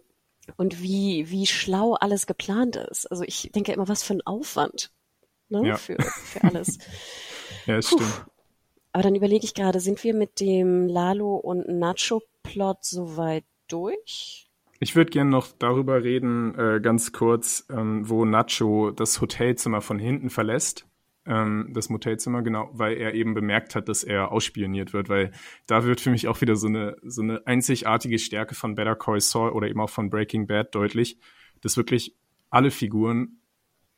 und 0.56 0.82
wie, 0.82 1.30
wie 1.30 1.46
schlau 1.46 1.94
alles 1.94 2.26
geplant 2.26 2.76
ist. 2.76 3.06
Also 3.10 3.22
ich 3.24 3.50
denke 3.54 3.72
immer, 3.72 3.88
was 3.88 4.02
für 4.02 4.14
ein 4.14 4.22
Aufwand, 4.26 4.90
ne, 5.48 5.66
Ja. 5.66 5.76
für, 5.76 5.96
für 6.00 6.42
alles. 6.44 6.78
ja, 7.66 7.76
es 7.78 7.88
Puh. 7.90 7.96
stimmt. 7.98 8.26
Aber 8.94 9.02
dann 9.04 9.14
überlege 9.14 9.44
ich 9.44 9.54
gerade, 9.54 9.80
sind 9.80 10.04
wir 10.04 10.12
mit 10.14 10.38
dem 10.40 10.86
Lalo 10.86 11.36
und 11.36 11.66
Nacho-Plot 11.68 12.84
soweit 12.84 13.44
durch? 13.68 14.50
Ich 14.82 14.96
würde 14.96 15.12
gerne 15.12 15.30
noch 15.30 15.46
darüber 15.60 16.02
reden, 16.02 16.58
äh, 16.58 16.80
ganz 16.82 17.12
kurz, 17.12 17.64
ähm, 17.70 18.08
wo 18.08 18.24
Nacho 18.24 18.90
das 18.90 19.20
Hotelzimmer 19.20 19.80
von 19.80 20.00
hinten 20.00 20.28
verlässt. 20.28 20.88
Ähm, 21.24 21.70
das 21.72 21.88
Motelzimmer, 21.88 22.42
genau, 22.42 22.68
weil 22.72 22.96
er 22.96 23.14
eben 23.14 23.32
bemerkt 23.32 23.76
hat, 23.76 23.88
dass 23.88 24.02
er 24.02 24.32
ausspioniert 24.32 24.92
wird, 24.92 25.08
weil 25.08 25.30
da 25.68 25.84
wird 25.84 26.00
für 26.00 26.10
mich 26.10 26.26
auch 26.26 26.40
wieder 26.40 26.56
so 26.56 26.66
eine, 26.66 26.96
so 27.04 27.22
eine 27.22 27.46
einzigartige 27.46 28.18
Stärke 28.18 28.56
von 28.56 28.74
Better 28.74 28.96
Call 28.96 29.20
Saul 29.20 29.50
oder 29.50 29.68
eben 29.68 29.80
auch 29.80 29.88
von 29.88 30.10
Breaking 30.10 30.48
Bad 30.48 30.74
deutlich, 30.74 31.16
dass 31.60 31.76
wirklich 31.76 32.16
alle 32.50 32.72
Figuren 32.72 33.38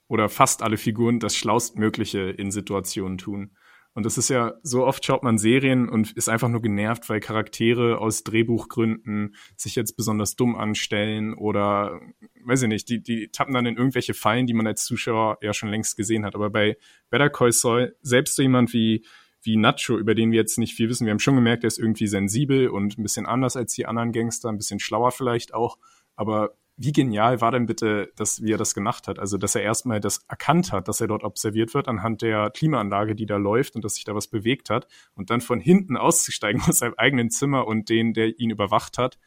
oder 0.07 0.29
fast 0.29 0.63
alle 0.63 0.77
Figuren 0.77 1.19
das 1.19 1.35
Schlaustmögliche 1.35 2.29
in 2.29 2.51
Situationen 2.51 3.17
tun. 3.17 3.53
Und 3.95 4.05
das 4.05 4.19
ist 4.19 4.29
ja, 4.29 4.55
so 4.63 4.85
oft 4.85 5.05
schaut 5.05 5.23
man 5.23 5.39
Serien 5.39 5.89
und 5.89 6.13
ist 6.13 6.29
einfach 6.29 6.49
nur 6.49 6.61
genervt, 6.61 7.09
weil 7.09 7.21
Charaktere 7.21 7.99
aus 7.99 8.25
Drehbuchgründen 8.25 9.37
sich 9.57 9.77
jetzt 9.77 9.97
besonders 9.97 10.35
dumm 10.35 10.57
anstellen 10.57 11.33
oder, 11.33 12.01
weiß 12.45 12.63
ich 12.63 12.69
nicht, 12.69 12.89
die, 12.89 13.01
die 13.01 13.29
tappen 13.29 13.55
dann 13.55 13.67
in 13.67 13.77
irgendwelche 13.77 14.13
Fallen, 14.13 14.47
die 14.47 14.55
man 14.55 14.67
als 14.67 14.85
Zuschauer 14.85 15.39
ja 15.43 15.55
schon 15.55 15.69
längst 15.69 15.97
gesehen 15.97 16.25
hat. 16.25 16.35
Aber 16.35 16.51
bei 16.51 16.77
Better 17.09 17.31
Call 17.31 17.53
Saul, 17.53 17.95
selbst 18.03 18.35
so 18.35 18.43
jemand 18.43 18.73
wie, 18.73 19.07
wie 19.43 19.57
Nacho, 19.57 19.97
über 19.97 20.17
den 20.17 20.33
wir 20.33 20.41
jetzt 20.41 20.59
nicht 20.59 20.75
viel 20.75 20.89
wissen, 20.89 21.07
wir 21.07 21.13
haben 21.13 21.21
schon 21.21 21.37
gemerkt, 21.37 21.63
er 21.63 21.69
ist 21.69 21.79
irgendwie 21.79 22.09
sensibel 22.09 22.69
und 22.69 22.99
ein 22.99 23.03
bisschen 23.03 23.27
anders 23.27 23.57
als 23.57 23.75
die 23.75 23.87
anderen 23.87 24.11
Gangster, 24.11 24.49
ein 24.49 24.59
bisschen 24.59 24.81
schlauer 24.81 25.13
vielleicht 25.13 25.55
auch, 25.55 25.79
aber 26.17 26.57
wie 26.77 26.93
genial 26.93 27.41
war 27.41 27.53
denn 27.53 27.67
bitte, 27.67 28.13
dass, 28.17 28.43
wie 28.43 28.53
er 28.53 28.59
das 28.59 28.75
gemacht 28.75 29.07
hat? 29.07 29.19
Also, 29.19 29.39
dass 29.39 29.55
er 29.55 29.63
erstmal 29.63 30.01
das 30.01 30.25
erkannt 30.29 30.73
hat, 30.73 30.89
dass 30.89 31.01
er 31.01 31.07
dort 31.07 31.23
observiert 31.23 31.73
wird 31.73 31.87
anhand 31.87 32.23
der 32.23 32.51
Klimaanlage, 32.51 33.15
die 33.15 33.27
da 33.27 33.37
läuft 33.37 33.77
und 33.77 33.85
dass 33.85 33.95
sich 33.95 34.05
da 34.05 34.15
was 34.15 34.27
bewegt 34.27 34.71
hat 34.71 34.89
und 35.15 35.31
dann 35.31 35.41
von 35.41 35.61
hinten 35.61 35.97
auszusteigen 35.97 36.63
aus 36.69 36.79
seinem 36.79 36.95
eigenen 36.97 37.31
Zimmer 37.31 37.67
und 37.67 37.89
den, 37.89 38.13
der 38.13 38.39
ihn 38.41 38.51
überwacht 38.51 38.99
hat, 38.99 39.19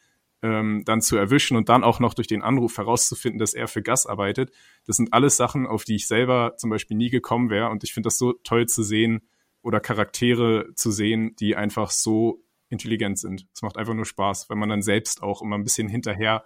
ähm, 0.42 0.82
dann 0.84 1.00
zu 1.00 1.16
erwischen 1.16 1.56
und 1.56 1.68
dann 1.68 1.84
auch 1.84 2.00
noch 2.00 2.14
durch 2.14 2.28
den 2.28 2.42
Anruf 2.42 2.76
herauszufinden, 2.76 3.38
dass 3.38 3.54
er 3.54 3.66
für 3.66 3.82
Gas 3.82 4.06
arbeitet. 4.06 4.52
Das 4.86 4.96
sind 4.96 5.12
alles 5.14 5.36
Sachen, 5.36 5.66
auf 5.66 5.84
die 5.84 5.96
ich 5.96 6.06
selber 6.06 6.54
zum 6.58 6.70
Beispiel 6.70 6.96
nie 6.96 7.10
gekommen 7.10 7.50
wäre 7.50 7.70
und 7.70 7.82
ich 7.82 7.94
finde 7.94 8.08
das 8.08 8.18
so 8.18 8.34
toll 8.44 8.66
zu 8.66 8.82
sehen 8.82 9.22
oder 9.62 9.80
Charaktere 9.80 10.68
zu 10.74 10.90
sehen, 10.90 11.34
die 11.40 11.56
einfach 11.56 11.90
so 11.90 12.44
intelligent 12.68 13.18
sind. 13.18 13.46
Es 13.54 13.62
macht 13.62 13.78
einfach 13.78 13.94
nur 13.94 14.04
Spaß, 14.04 14.50
wenn 14.50 14.58
man 14.58 14.68
dann 14.68 14.82
selbst 14.82 15.22
auch 15.22 15.40
immer 15.40 15.56
ein 15.56 15.64
bisschen 15.64 15.88
hinterher 15.88 16.44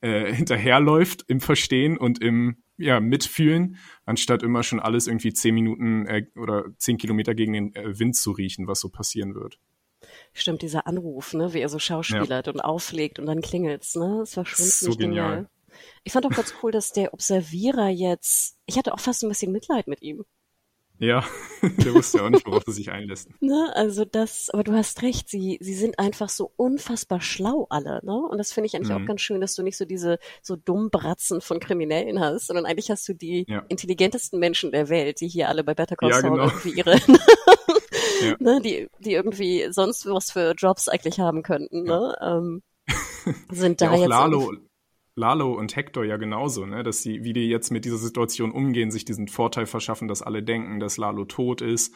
äh, 0.00 0.32
hinterherläuft 0.32 1.24
im 1.28 1.40
Verstehen 1.40 1.96
und 1.96 2.22
im 2.22 2.62
ja, 2.76 3.00
Mitfühlen, 3.00 3.76
anstatt 4.04 4.42
immer 4.42 4.62
schon 4.62 4.78
alles 4.78 5.08
irgendwie 5.08 5.32
zehn 5.32 5.54
Minuten 5.54 6.06
äh, 6.06 6.26
oder 6.36 6.66
zehn 6.78 6.96
Kilometer 6.96 7.34
gegen 7.34 7.52
den 7.52 7.74
äh, 7.74 7.98
Wind 7.98 8.16
zu 8.16 8.30
riechen, 8.30 8.68
was 8.68 8.80
so 8.80 8.88
passieren 8.88 9.34
wird. 9.34 9.58
Stimmt, 10.32 10.62
dieser 10.62 10.86
Anruf, 10.86 11.34
ne, 11.34 11.52
wie 11.52 11.60
er 11.60 11.68
so 11.68 11.80
schauspielert 11.80 12.46
und 12.46 12.60
auflegt 12.60 13.18
und 13.18 13.26
dann 13.26 13.40
klingelt's, 13.40 13.96
ne? 13.96 14.18
Das 14.20 14.36
war 14.36 14.46
schon 14.46 14.64
So 14.64 14.92
genial. 14.92 15.28
genial. 15.30 15.50
Ich 16.04 16.12
fand 16.12 16.26
auch 16.26 16.30
ganz 16.30 16.54
cool, 16.62 16.70
dass 16.70 16.92
der 16.92 17.12
Observierer 17.12 17.88
jetzt, 17.88 18.56
ich 18.66 18.78
hatte 18.78 18.94
auch 18.94 19.00
fast 19.00 19.22
ein 19.22 19.28
bisschen 19.28 19.52
Mitleid 19.52 19.88
mit 19.88 20.02
ihm. 20.02 20.24
Ja, 21.00 21.24
der 21.62 21.94
wusste 21.94 22.18
ja 22.18 22.24
auch 22.24 22.30
nicht, 22.30 22.44
worauf 22.46 22.66
er 22.66 22.72
sich 22.72 22.90
einlässt. 22.90 23.28
Ne, 23.40 23.70
also 23.74 24.04
das, 24.04 24.50
aber 24.50 24.64
du 24.64 24.72
hast 24.72 25.02
recht, 25.02 25.28
sie, 25.28 25.58
sie 25.60 25.74
sind 25.74 25.98
einfach 25.98 26.28
so 26.28 26.52
unfassbar 26.56 27.20
schlau 27.20 27.66
alle, 27.70 28.00
ne? 28.04 28.16
Und 28.16 28.38
das 28.38 28.52
finde 28.52 28.66
ich 28.66 28.74
eigentlich 28.76 28.90
Mhm. 28.96 29.04
auch 29.04 29.06
ganz 29.06 29.20
schön, 29.20 29.40
dass 29.40 29.54
du 29.54 29.62
nicht 29.62 29.76
so 29.76 29.84
diese 29.84 30.18
so 30.42 30.56
dummen 30.56 30.90
Bratzen 30.90 31.40
von 31.40 31.60
Kriminellen 31.60 32.18
hast, 32.20 32.48
sondern 32.48 32.66
eigentlich 32.66 32.90
hast 32.90 33.08
du 33.08 33.12
die 33.14 33.44
Ja. 33.48 33.64
intelligentesten 33.68 34.38
Menschen 34.40 34.72
der 34.72 34.88
Welt, 34.88 35.20
die 35.20 35.28
hier 35.28 35.48
alle 35.48 35.62
bei 35.62 35.74
Better 35.74 35.94
Call 35.96 36.10
Ja, 36.10 36.20
Saul 36.20 36.32
genau. 36.32 36.44
irgendwie 36.46 36.70
ihre, 36.70 36.94
Ja. 38.20 38.36
ne, 38.40 38.60
die, 38.60 38.88
die 38.98 39.12
irgendwie 39.12 39.68
sonst 39.70 40.06
was 40.06 40.32
für 40.32 40.52
Jobs 40.56 40.88
eigentlich 40.88 41.20
haben 41.20 41.42
könnten, 41.42 41.84
ne? 41.84 42.16
Ähm, 42.20 42.62
sind 43.50 43.80
da 43.80 43.86
Ja, 43.86 43.90
auch 43.92 44.00
jetzt 44.00 44.08
Lalo, 44.08 44.52
Lalo 45.18 45.52
und 45.52 45.76
Hector 45.76 46.04
ja 46.04 46.16
genauso, 46.16 46.64
ne? 46.64 46.82
Dass 46.82 47.02
sie, 47.02 47.24
wie 47.24 47.32
die 47.32 47.48
jetzt 47.48 47.70
mit 47.70 47.84
dieser 47.84 47.98
Situation 47.98 48.52
umgehen, 48.52 48.90
sich 48.90 49.04
diesen 49.04 49.28
Vorteil 49.28 49.66
verschaffen, 49.66 50.08
dass 50.08 50.22
alle 50.22 50.42
denken, 50.42 50.80
dass 50.80 50.96
Lalo 50.96 51.24
tot 51.24 51.60
ist. 51.60 51.92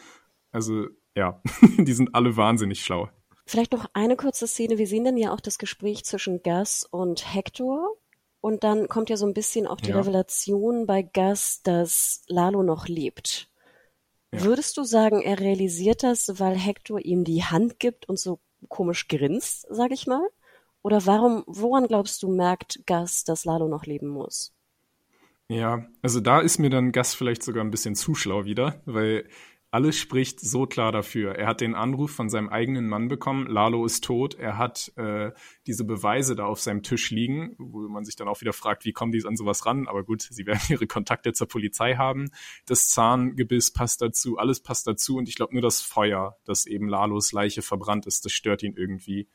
Also, 0.51 0.89
ja, 1.15 1.41
die 1.79 1.93
sind 1.93 2.15
alle 2.15 2.37
wahnsinnig 2.37 2.85
schlau. 2.85 3.09
Vielleicht 3.47 3.73
noch 3.73 3.87
eine 3.95 4.17
kurze 4.17 4.47
Szene. 4.47 4.79
Wir 4.79 4.87
sehen 4.87 5.05
dann 5.05 5.17
ja 5.17 5.33
auch 5.33 5.41
das 5.41 5.59
Gespräch 5.59 6.05
zwischen 6.05 6.43
Gus 6.43 6.85
und 6.91 7.35
Hector. 7.35 7.97
Und 8.41 8.65
dann 8.65 8.89
kommt 8.89 9.09
ja 9.09 9.17
so 9.17 9.27
ein 9.27 9.35
bisschen 9.35 9.67
auch 9.67 9.81
die 9.81 9.91
Ja. 9.91 10.01
Revelation 10.01 10.87
bei 10.87 11.03
Gus, 11.03 11.63
dass 11.63 12.25
Lalo 12.27 12.63
noch 12.63 12.89
lebt. 12.89 13.49
Ja. 14.33 14.43
Würdest 14.43 14.77
du 14.77 14.85
sagen, 14.85 15.21
er 15.21 15.39
realisiert 15.39 16.03
das, 16.03 16.41
weil 16.41 16.57
Hector 16.57 16.99
ihm 17.01 17.25
die 17.25 17.45
Hand 17.45 17.79
gibt 17.79 18.09
und 18.09 18.19
so 18.19 18.41
komisch 18.69 19.07
grinst, 19.09 19.67
sag 19.71 19.93
ich 19.93 20.07
mal? 20.07 20.27
Oder 20.83 21.07
warum, 21.07 21.45
woran 21.47 21.87
glaubst 21.87 22.23
du, 22.23 22.29
merkt 22.29 22.81
Gus, 22.87 23.25
dass 23.25 23.45
Lalo 23.45 23.69
noch 23.69 23.87
leben 23.87 24.09
muss? 24.09 24.53
Ja, 25.49 25.87
also 26.01 26.21
da 26.21 26.41
ist 26.41 26.59
mir 26.59 26.71
dann 26.71 26.93
Gus 26.93 27.15
vielleicht 27.15 27.43
sogar 27.43 27.65
ein 27.65 27.71
bisschen 27.71 27.95
zu 27.95 28.15
schlau 28.15 28.45
wieder, 28.45 28.81
weil 28.87 29.29
alles 29.73 29.97
spricht 29.97 30.39
so 30.39 30.67
klar 30.67 30.93
dafür. 30.93 31.35
Er 31.35 31.47
hat 31.47 31.63
den 31.63 31.75
Anruf 31.75 32.11
von 32.11 32.29
seinem 32.29 32.51
eigenen 32.51 32.89
Mann 32.89 33.09
bekommen, 33.09 33.47
Lalo 33.47 33.87
ist 33.87 34.05
tot. 34.05 34.35
Er 34.35 34.59
hat 34.59 34.93
äh, 34.97 35.33
diese 35.67 35.85
Beweise 35.85 36.37
da 36.37 36.45
auf 36.45 36.61
seinem 36.61 36.83
Tisch 36.83 37.11
liegen, 37.11 37.55
wo 37.59 37.89
man 37.89 38.05
sich 38.05 38.15
dann 38.15 38.29
auch 38.29 38.43
wieder 38.43 38.53
fragt, 38.53 38.85
wie 38.85 38.93
kommen 38.93 39.13
die 39.13 39.25
an 39.25 39.35
sowas 39.35 39.65
ran? 39.65 39.89
Aber 39.89 40.05
gut, 40.05 40.29
sie 40.31 40.45
werden 40.45 40.61
ihre 40.69 40.87
Kontakte 40.87 41.33
zur 41.33 41.49
Polizei 41.49 41.95
haben. 41.95 42.31
Das 42.67 42.89
Zahngebiss 42.89 43.73
passt 43.73 44.03
dazu, 44.03 44.37
alles 44.37 44.61
passt 44.61 44.87
dazu 44.87 45.17
und 45.17 45.27
ich 45.27 45.37
glaube 45.37 45.55
nur 45.55 45.63
das 45.63 45.81
Feuer, 45.81 46.37
das 46.45 46.67
eben 46.67 46.87
Lalos 46.87 47.33
Leiche 47.33 47.63
verbrannt 47.63 48.05
ist, 48.05 48.27
das 48.27 48.33
stört 48.33 48.63
ihn 48.63 48.75
irgendwie. 48.77 49.27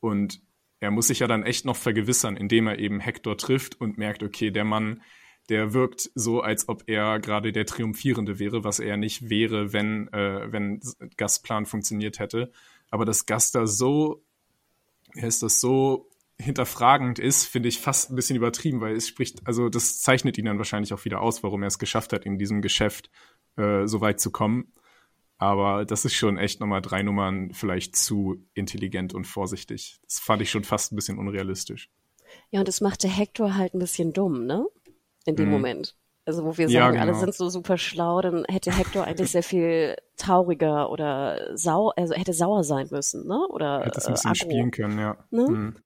Und 0.00 0.42
er 0.80 0.90
muss 0.90 1.08
sich 1.08 1.20
ja 1.20 1.26
dann 1.26 1.42
echt 1.42 1.64
noch 1.64 1.76
vergewissern, 1.76 2.36
indem 2.36 2.66
er 2.66 2.78
eben 2.78 3.00
Hector 3.00 3.36
trifft 3.36 3.80
und 3.80 3.98
merkt, 3.98 4.22
okay, 4.22 4.50
der 4.50 4.64
Mann, 4.64 5.02
der 5.48 5.74
wirkt 5.74 6.10
so, 6.14 6.40
als 6.40 6.68
ob 6.68 6.84
er 6.86 7.18
gerade 7.20 7.52
der 7.52 7.66
Triumphierende 7.66 8.38
wäre, 8.38 8.64
was 8.64 8.78
er 8.78 8.96
nicht 8.96 9.28
wäre, 9.28 9.72
wenn, 9.72 10.08
äh, 10.12 10.50
wenn 10.50 10.80
Gas 11.16 11.42
Plan 11.42 11.66
funktioniert 11.66 12.18
hätte. 12.18 12.50
Aber 12.90 13.04
dass 13.04 13.26
Gas 13.26 13.52
da 13.52 13.66
so, 13.66 14.22
heißt 15.20 15.42
das, 15.42 15.60
so 15.60 16.08
hinterfragend 16.38 17.18
ist, 17.18 17.44
finde 17.44 17.68
ich 17.68 17.78
fast 17.78 18.10
ein 18.10 18.16
bisschen 18.16 18.36
übertrieben, 18.36 18.80
weil 18.80 18.96
es 18.96 19.06
spricht, 19.06 19.46
also 19.46 19.68
das 19.68 20.00
zeichnet 20.00 20.38
ihn 20.38 20.46
dann 20.46 20.58
wahrscheinlich 20.58 20.94
auch 20.94 21.04
wieder 21.04 21.20
aus, 21.20 21.42
warum 21.42 21.62
er 21.62 21.68
es 21.68 21.78
geschafft 21.78 22.12
hat, 22.12 22.24
in 22.24 22.38
diesem 22.38 22.62
Geschäft 22.62 23.10
äh, 23.56 23.86
so 23.86 24.00
weit 24.00 24.20
zu 24.20 24.30
kommen. 24.30 24.72
Aber 25.40 25.86
das 25.86 26.04
ist 26.04 26.12
schon 26.14 26.36
echt 26.36 26.60
nochmal 26.60 26.82
drei 26.82 27.02
Nummern 27.02 27.52
vielleicht 27.54 27.96
zu 27.96 28.46
intelligent 28.52 29.14
und 29.14 29.24
vorsichtig. 29.26 29.98
Das 30.04 30.18
fand 30.18 30.42
ich 30.42 30.50
schon 30.50 30.64
fast 30.64 30.92
ein 30.92 30.96
bisschen 30.96 31.18
unrealistisch. 31.18 31.88
Ja, 32.50 32.60
und 32.60 32.68
das 32.68 32.82
machte 32.82 33.08
Hector 33.08 33.56
halt 33.56 33.72
ein 33.74 33.78
bisschen 33.78 34.12
dumm, 34.12 34.44
ne? 34.44 34.66
In 35.24 35.36
dem 35.36 35.46
Mhm. 35.46 35.52
Moment. 35.52 35.96
Also 36.26 36.44
wo 36.44 36.58
wir 36.58 36.68
Ja, 36.68 36.82
sagen, 36.82 36.98
alle 36.98 37.12
genau. 37.12 37.20
sind 37.20 37.34
so 37.34 37.48
super 37.48 37.78
schlau, 37.78 38.20
dann 38.20 38.44
hätte 38.44 38.70
Hector 38.70 39.04
eigentlich 39.04 39.30
sehr 39.30 39.42
viel 39.42 39.96
trauriger 40.18 40.90
oder 40.90 41.56
sau, 41.56 41.88
also 41.96 42.12
hätte 42.14 42.34
sauer 42.34 42.62
sein 42.62 42.88
müssen, 42.90 43.26
ne? 43.26 43.38
Oder 43.48 43.80
Hätte 43.86 43.98
es 43.98 44.04
äh, 44.04 44.08
ein 44.08 44.12
bisschen 44.12 44.30
aggro. 44.32 44.44
spielen 44.50 44.70
können, 44.72 44.98
ja. 44.98 45.16
Ne? 45.30 45.46
Mhm. 45.48 45.76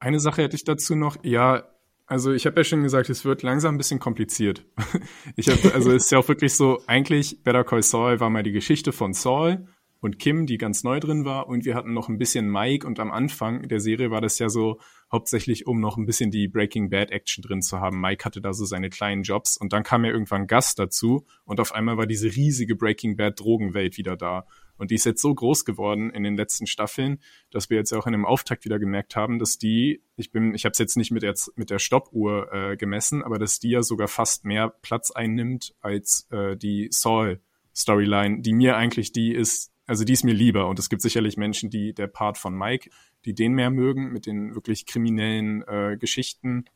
Eine 0.00 0.18
Sache 0.18 0.42
hätte 0.42 0.56
ich 0.56 0.64
dazu 0.64 0.96
noch. 0.96 1.16
Ja, 1.22 1.62
also 2.06 2.32
ich 2.32 2.46
habe 2.46 2.60
ja 2.60 2.64
schon 2.64 2.82
gesagt, 2.82 3.10
es 3.10 3.24
wird 3.24 3.42
langsam 3.42 3.74
ein 3.74 3.78
bisschen 3.78 3.98
kompliziert. 4.00 4.64
Ich 5.34 5.48
hab, 5.48 5.74
also 5.74 5.90
es 5.92 6.04
ist 6.04 6.12
ja 6.12 6.18
auch 6.18 6.28
wirklich 6.28 6.54
so, 6.54 6.80
eigentlich 6.86 7.42
Better 7.42 7.64
Call 7.64 7.82
Saul 7.82 8.20
war 8.20 8.30
mal 8.30 8.42
die 8.42 8.52
Geschichte 8.52 8.92
von 8.92 9.12
Saul 9.12 9.66
und 10.00 10.18
Kim, 10.18 10.46
die 10.46 10.56
ganz 10.56 10.84
neu 10.84 11.00
drin 11.00 11.24
war 11.24 11.48
und 11.48 11.64
wir 11.64 11.74
hatten 11.74 11.92
noch 11.92 12.08
ein 12.08 12.16
bisschen 12.16 12.48
Mike 12.50 12.86
und 12.86 13.00
am 13.00 13.10
Anfang 13.10 13.68
der 13.68 13.80
Serie 13.80 14.10
war 14.10 14.20
das 14.20 14.38
ja 14.38 14.48
so 14.48 14.78
hauptsächlich, 15.10 15.66
um 15.66 15.80
noch 15.80 15.96
ein 15.96 16.06
bisschen 16.06 16.30
die 16.30 16.48
Breaking 16.48 16.90
Bad 16.90 17.10
Action 17.10 17.42
drin 17.42 17.60
zu 17.60 17.80
haben. 17.80 18.00
Mike 18.00 18.24
hatte 18.24 18.40
da 18.40 18.52
so 18.52 18.64
seine 18.64 18.88
kleinen 18.88 19.22
Jobs 19.22 19.56
und 19.56 19.72
dann 19.72 19.82
kam 19.82 20.04
ja 20.04 20.10
irgendwann 20.10 20.46
Gast 20.46 20.78
dazu 20.78 21.26
und 21.44 21.60
auf 21.60 21.72
einmal 21.72 21.96
war 21.96 22.06
diese 22.06 22.28
riesige 22.28 22.76
Breaking 22.76 23.16
Bad 23.16 23.40
Drogenwelt 23.40 23.96
wieder 23.98 24.16
da. 24.16 24.46
Und 24.78 24.90
die 24.90 24.94
ist 24.96 25.04
jetzt 25.04 25.22
so 25.22 25.34
groß 25.34 25.64
geworden 25.64 26.10
in 26.10 26.22
den 26.22 26.36
letzten 26.36 26.66
Staffeln, 26.66 27.20
dass 27.50 27.70
wir 27.70 27.76
jetzt 27.76 27.92
auch 27.92 28.06
in 28.06 28.12
dem 28.12 28.24
Auftakt 28.24 28.64
wieder 28.64 28.78
gemerkt 28.78 29.16
haben, 29.16 29.38
dass 29.38 29.58
die, 29.58 30.02
ich 30.16 30.30
bin, 30.30 30.54
ich 30.54 30.64
habe 30.64 30.72
es 30.72 30.78
jetzt 30.78 30.96
nicht 30.96 31.10
mit 31.10 31.22
der, 31.22 31.34
mit 31.56 31.70
der 31.70 31.78
Stoppuhr 31.78 32.52
äh, 32.52 32.76
gemessen, 32.76 33.22
aber 33.22 33.38
dass 33.38 33.58
die 33.58 33.70
ja 33.70 33.82
sogar 33.82 34.08
fast 34.08 34.44
mehr 34.44 34.68
Platz 34.68 35.10
einnimmt 35.10 35.74
als 35.80 36.26
äh, 36.30 36.56
die 36.56 36.88
Saul-Storyline, 36.90 38.42
die 38.42 38.52
mir 38.52 38.76
eigentlich 38.76 39.12
die 39.12 39.32
ist, 39.32 39.72
also 39.86 40.04
die 40.04 40.12
ist 40.12 40.24
mir 40.24 40.34
lieber. 40.34 40.68
Und 40.68 40.78
es 40.78 40.88
gibt 40.88 41.02
sicherlich 41.02 41.36
Menschen, 41.36 41.70
die 41.70 41.94
der 41.94 42.08
Part 42.08 42.38
von 42.38 42.56
Mike, 42.56 42.90
die 43.24 43.34
den 43.34 43.52
mehr 43.52 43.70
mögen, 43.70 44.12
mit 44.12 44.26
den 44.26 44.54
wirklich 44.54 44.86
kriminellen 44.86 45.62
äh, 45.66 45.96
Geschichten. 45.98 46.66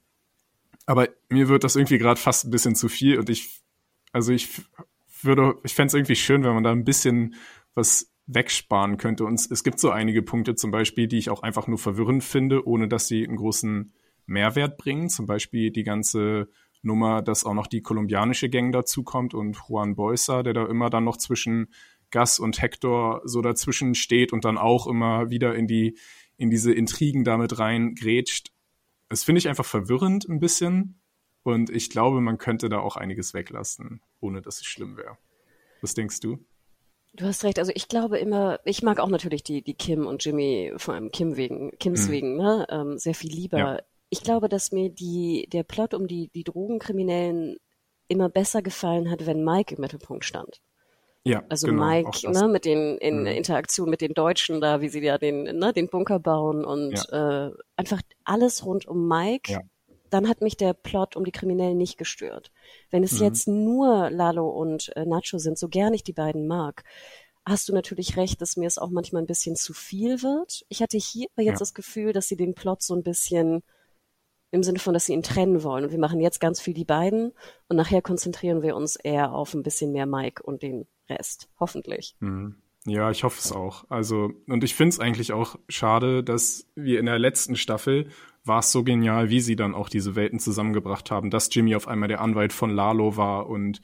Aber 0.86 1.08
mir 1.28 1.48
wird 1.48 1.64
das 1.64 1.76
irgendwie 1.76 1.98
gerade 1.98 2.20
fast 2.20 2.44
ein 2.44 2.50
bisschen 2.50 2.74
zu 2.74 2.88
viel 2.88 3.18
und 3.18 3.28
ich, 3.28 3.60
also 4.12 4.32
ich 4.32 4.48
würde, 5.22 5.54
ich 5.64 5.74
fände 5.74 5.88
es 5.88 5.94
irgendwie 5.94 6.16
schön, 6.16 6.42
wenn 6.44 6.54
man 6.54 6.64
da 6.64 6.72
ein 6.72 6.84
bisschen 6.84 7.34
was 7.74 8.10
wegsparen 8.26 8.96
könnte. 8.96 9.24
Und 9.24 9.40
es 9.50 9.64
gibt 9.64 9.80
so 9.80 9.90
einige 9.90 10.22
Punkte 10.22 10.54
zum 10.54 10.70
Beispiel, 10.70 11.08
die 11.08 11.18
ich 11.18 11.30
auch 11.30 11.42
einfach 11.42 11.66
nur 11.66 11.78
verwirrend 11.78 12.22
finde, 12.22 12.66
ohne 12.66 12.88
dass 12.88 13.08
sie 13.08 13.26
einen 13.26 13.36
großen 13.36 13.92
Mehrwert 14.26 14.78
bringen. 14.78 15.08
Zum 15.08 15.26
Beispiel 15.26 15.70
die 15.70 15.82
ganze 15.82 16.48
Nummer, 16.82 17.22
dass 17.22 17.44
auch 17.44 17.54
noch 17.54 17.66
die 17.66 17.82
kolumbianische 17.82 18.48
Gang 18.48 18.72
dazukommt 18.72 19.34
und 19.34 19.60
Juan 19.68 19.96
Boysa, 19.96 20.42
der 20.42 20.54
da 20.54 20.66
immer 20.66 20.90
dann 20.90 21.04
noch 21.04 21.16
zwischen 21.16 21.68
Gas 22.10 22.38
und 22.38 22.60
Hector 22.60 23.22
so 23.24 23.40
dazwischen 23.42 23.94
steht 23.94 24.32
und 24.32 24.44
dann 24.44 24.58
auch 24.58 24.86
immer 24.86 25.30
wieder 25.30 25.54
in 25.54 25.66
die, 25.66 25.98
in 26.36 26.50
diese 26.50 26.72
Intrigen 26.72 27.24
damit 27.24 27.58
rein 27.58 27.94
grätscht. 27.94 28.52
Das 29.08 29.24
finde 29.24 29.40
ich 29.40 29.48
einfach 29.48 29.64
verwirrend 29.66 30.28
ein 30.28 30.40
bisschen. 30.40 31.00
Und 31.42 31.70
ich 31.70 31.90
glaube, 31.90 32.20
man 32.20 32.38
könnte 32.38 32.68
da 32.68 32.78
auch 32.78 32.96
einiges 32.96 33.34
weglassen, 33.34 34.02
ohne 34.20 34.42
dass 34.42 34.60
es 34.60 34.66
schlimm 34.66 34.96
wäre. 34.96 35.18
Was 35.80 35.94
denkst 35.94 36.20
du? 36.20 36.44
Du 37.12 37.24
hast 37.26 37.42
recht, 37.44 37.58
also 37.58 37.72
ich 37.74 37.88
glaube 37.88 38.18
immer, 38.18 38.60
ich 38.64 38.82
mag 38.82 39.00
auch 39.00 39.08
natürlich 39.08 39.42
die, 39.42 39.62
die 39.62 39.74
Kim 39.74 40.06
und 40.06 40.24
Jimmy, 40.24 40.72
vor 40.76 40.94
allem 40.94 41.10
Kim 41.10 41.36
wegen, 41.36 41.72
Kims 41.78 42.06
Mhm. 42.06 42.12
wegen, 42.12 42.36
ne, 42.36 42.66
ähm, 42.70 42.98
sehr 42.98 43.14
viel 43.14 43.30
lieber. 43.32 43.58
Ja. 43.58 43.78
Ich 44.10 44.22
glaube, 44.22 44.48
dass 44.48 44.72
mir 44.72 44.90
die, 44.90 45.48
der 45.52 45.62
Plot 45.64 45.94
um 45.94 46.06
die, 46.06 46.28
die 46.28 46.44
Drogenkriminellen 46.44 47.56
immer 48.08 48.28
besser 48.28 48.62
gefallen 48.62 49.10
hat, 49.10 49.26
wenn 49.26 49.44
Mike 49.44 49.74
im 49.74 49.80
Mittelpunkt 49.80 50.24
stand. 50.24 50.60
Ja, 51.24 51.42
Also 51.48 51.66
genau, 51.66 51.84
Mike, 51.84 52.30
ne, 52.30 52.48
mit 52.48 52.64
den 52.64 52.96
in 52.98 53.20
Mhm. 53.20 53.26
Interaktion 53.26 53.90
mit 53.90 54.00
den 54.00 54.14
Deutschen 54.14 54.60
da, 54.60 54.80
wie 54.80 54.88
sie 54.88 55.00
ja 55.00 55.18
den, 55.18 55.42
ne, 55.42 55.72
den 55.72 55.88
Bunker 55.88 56.18
bauen 56.18 56.64
und 56.64 56.94
äh, 57.12 57.50
einfach 57.76 58.00
alles 58.24 58.64
rund 58.64 58.86
um 58.86 59.06
Mike. 59.08 59.52
Ja. 59.52 59.60
Dann 60.10 60.28
hat 60.28 60.40
mich 60.40 60.56
der 60.56 60.72
Plot 60.74 61.16
um 61.16 61.24
die 61.24 61.32
Kriminellen 61.32 61.78
nicht 61.78 61.96
gestört. 61.98 62.50
Wenn 62.90 63.02
es 63.04 63.18
Mhm. 63.18 63.24
jetzt 63.26 63.48
nur 63.48 64.10
Lalo 64.10 64.48
und 64.48 64.94
äh, 64.96 65.04
Nacho 65.06 65.38
sind, 65.38 65.58
so 65.58 65.68
gern 65.68 65.94
ich 65.94 66.02
die 66.02 66.12
beiden 66.12 66.46
mag, 66.46 66.84
hast 67.46 67.68
du 67.68 67.72
natürlich 67.72 68.16
recht, 68.16 68.40
dass 68.42 68.56
mir 68.56 68.66
es 68.66 68.78
auch 68.78 68.90
manchmal 68.90 69.22
ein 69.22 69.26
bisschen 69.26 69.56
zu 69.56 69.72
viel 69.72 70.22
wird. 70.22 70.64
Ich 70.68 70.82
hatte 70.82 70.98
hier 70.98 71.26
aber 71.34 71.42
jetzt 71.44 71.54
Ja. 71.58 71.60
das 71.60 71.74
Gefühl, 71.74 72.12
dass 72.12 72.28
sie 72.28 72.36
den 72.36 72.54
Plot 72.54 72.82
so 72.82 72.94
ein 72.94 73.02
bisschen 73.02 73.62
im 74.52 74.62
Sinne 74.64 74.80
von, 74.80 74.94
dass 74.94 75.06
sie 75.06 75.12
ihn 75.12 75.22
trennen 75.22 75.62
wollen. 75.62 75.84
Und 75.84 75.90
wir 75.92 75.98
machen 75.98 76.20
jetzt 76.20 76.40
ganz 76.40 76.60
viel 76.60 76.74
die 76.74 76.84
beiden 76.84 77.32
und 77.68 77.76
nachher 77.76 78.02
konzentrieren 78.02 78.62
wir 78.62 78.74
uns 78.76 78.96
eher 78.96 79.32
auf 79.32 79.54
ein 79.54 79.62
bisschen 79.62 79.92
mehr 79.92 80.06
Mike 80.06 80.42
und 80.42 80.62
den 80.62 80.86
Rest. 81.08 81.48
Hoffentlich. 81.60 82.16
Mhm. 82.18 82.56
Ja, 82.86 83.10
ich 83.10 83.24
hoffe 83.24 83.38
es 83.38 83.52
auch. 83.52 83.84
Also, 83.90 84.30
und 84.48 84.64
ich 84.64 84.74
finde 84.74 84.88
es 84.94 85.00
eigentlich 85.00 85.32
auch 85.32 85.56
schade, 85.68 86.24
dass 86.24 86.66
wir 86.74 86.98
in 86.98 87.06
der 87.06 87.18
letzten 87.18 87.54
Staffel 87.54 88.08
war 88.44 88.60
es 88.60 88.72
so 88.72 88.84
genial, 88.84 89.30
wie 89.30 89.40
sie 89.40 89.56
dann 89.56 89.74
auch 89.74 89.88
diese 89.88 90.16
Welten 90.16 90.38
zusammengebracht 90.38 91.10
haben, 91.10 91.30
dass 91.30 91.54
Jimmy 91.54 91.74
auf 91.74 91.88
einmal 91.88 92.08
der 92.08 92.20
Anwalt 92.20 92.52
von 92.52 92.70
Lalo 92.70 93.16
war 93.16 93.48
und 93.48 93.80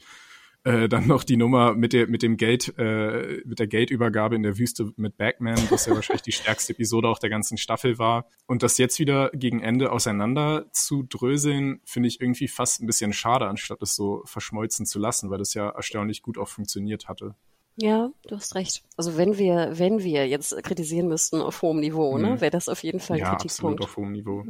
äh, 0.63 0.89
dann 0.89 1.07
noch 1.07 1.23
die 1.23 1.37
Nummer 1.37 1.75
mit 1.75 1.93
der 1.93 2.07
mit 2.07 2.23
dem 2.23 2.35
Geld 2.35 2.73
äh, 2.77 3.41
mit 3.45 3.59
der 3.59 3.67
Geldübergabe 3.67 4.35
in 4.35 4.43
der 4.43 4.57
Wüste 4.57 4.91
mit 4.97 5.15
Bagman, 5.15 5.59
was 5.69 5.85
ja 5.85 5.95
wahrscheinlich 5.95 6.23
die 6.23 6.31
stärkste 6.33 6.73
Episode 6.73 7.07
auch 7.07 7.19
der 7.19 7.29
ganzen 7.29 7.57
Staffel 7.57 7.99
war 7.99 8.25
und 8.47 8.63
das 8.63 8.77
jetzt 8.77 8.99
wieder 8.99 9.29
gegen 9.29 9.61
Ende 9.61 9.91
auseinander 9.91 10.65
zu 10.73 11.03
dröseln, 11.03 11.79
finde 11.85 12.07
ich 12.07 12.19
irgendwie 12.19 12.47
fast 12.47 12.81
ein 12.81 12.87
bisschen 12.87 13.13
schade, 13.13 13.47
anstatt 13.47 13.81
es 13.81 13.95
so 13.95 14.23
verschmolzen 14.25 14.85
zu 14.85 14.99
lassen, 14.99 15.29
weil 15.29 15.37
das 15.37 15.53
ja 15.53 15.69
erstaunlich 15.69 16.21
gut 16.21 16.37
auch 16.37 16.49
funktioniert 16.49 17.07
hatte. 17.07 17.35
Ja, 17.79 18.09
du 18.27 18.35
hast 18.35 18.55
recht. 18.55 18.83
Also 18.97 19.17
wenn 19.17 19.37
wir, 19.37 19.69
wenn 19.77 19.99
wir 19.99 20.27
jetzt 20.27 20.55
kritisieren 20.63 21.07
müssten 21.07 21.41
auf 21.41 21.61
hohem 21.61 21.79
Niveau, 21.79 22.17
ne, 22.17 22.29
Mhm. 22.29 22.41
wäre 22.41 22.49
das 22.51 22.69
auf 22.69 22.81
jeden 22.83 22.99
Fall 22.99 23.17
ein 23.17 23.19
Ja, 23.21 23.31
absolut 23.33 23.79
Kritikpunkt. 23.79 23.81
auf 23.81 23.97
hohem 23.97 24.11
Niveau. 24.13 24.43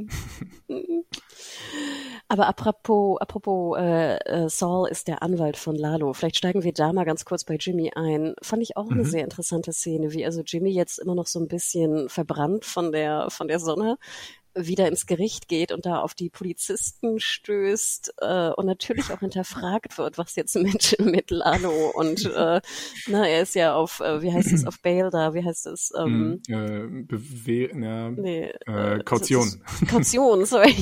Aber 2.30 2.48
apropos, 2.48 3.20
apropos 3.22 3.78
äh, 3.78 4.18
äh, 4.18 4.50
Saul 4.50 4.90
ist 4.90 5.08
der 5.08 5.24
Anwalt 5.24 5.56
von 5.58 5.76
Lalo. 5.76 6.14
Vielleicht 6.14 6.38
steigen 6.38 6.64
wir 6.64 6.74
da 6.74 6.92
mal 6.92 7.06
ganz 7.06 7.24
kurz 7.26 7.44
bei 7.46 7.56
Jimmy 7.56 7.92
ein. 7.96 8.34
Fand 8.42 8.62
ich 8.64 8.76
auch 8.76 8.90
eine 8.92 9.04
Mhm. 9.04 9.06
sehr 9.06 9.24
interessante 9.24 9.72
Szene, 9.72 10.12
wie 10.14 10.26
also 10.26 10.42
Jimmy 10.46 10.70
jetzt 10.72 10.98
immer 11.00 11.16
noch 11.16 11.28
so 11.28 11.40
ein 11.40 11.48
bisschen 11.48 12.10
verbrannt 12.10 12.66
von 12.66 12.92
der 12.92 13.30
von 13.30 13.48
der 13.48 13.60
Sonne 13.60 13.98
wieder 14.58 14.88
ins 14.88 15.06
Gericht 15.06 15.48
geht 15.48 15.72
und 15.72 15.86
da 15.86 16.02
auf 16.02 16.14
die 16.14 16.30
Polizisten 16.30 17.20
stößt 17.20 18.14
äh, 18.20 18.50
und 18.50 18.66
natürlich 18.66 19.12
auch 19.14 19.20
hinterfragt 19.20 19.98
wird, 19.98 20.18
was 20.18 20.36
jetzt 20.36 20.56
mit 20.58 20.98
mit 21.00 21.32
Lalo 21.32 21.92
und 21.94 22.26
äh, 22.26 22.62
na 23.08 23.28
er 23.28 23.42
ist 23.42 23.56
ja 23.56 23.76
auf 23.76 24.00
äh, 24.00 24.22
wie 24.22 24.34
heißt 24.34 24.52
es 24.54 24.66
auf 24.66 24.80
Bail 24.82 25.10
da, 25.12 25.34
wie 25.34 25.44
heißt 25.44 25.68
es 25.68 25.92
ähm, 25.98 26.42
Hm, 26.48 26.54
äh, 26.54 27.04
Bewe 27.04 27.70
na, 27.74 28.10
nee, 28.10 28.52
äh, 28.66 29.00
Kaution. 29.04 29.62
Kaution, 29.88 30.46
sorry, 30.48 30.76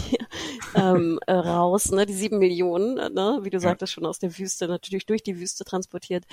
ähm, 0.76 1.20
äh, 1.28 1.34
raus, 1.34 1.92
ne, 1.92 2.06
die 2.06 2.14
sieben 2.14 2.40
Millionen, 2.40 2.98
äh, 2.98 3.10
ne, 3.10 3.40
wie 3.44 3.50
du 3.50 3.58
Ja. 3.58 3.62
sagtest, 3.62 3.94
schon 3.94 4.06
aus 4.06 4.20
der 4.20 4.38
Wüste, 4.38 4.68
natürlich 4.68 5.06
durch 5.06 5.24
die 5.24 5.40
Wüste 5.40 5.64
transportiert. 5.66 6.26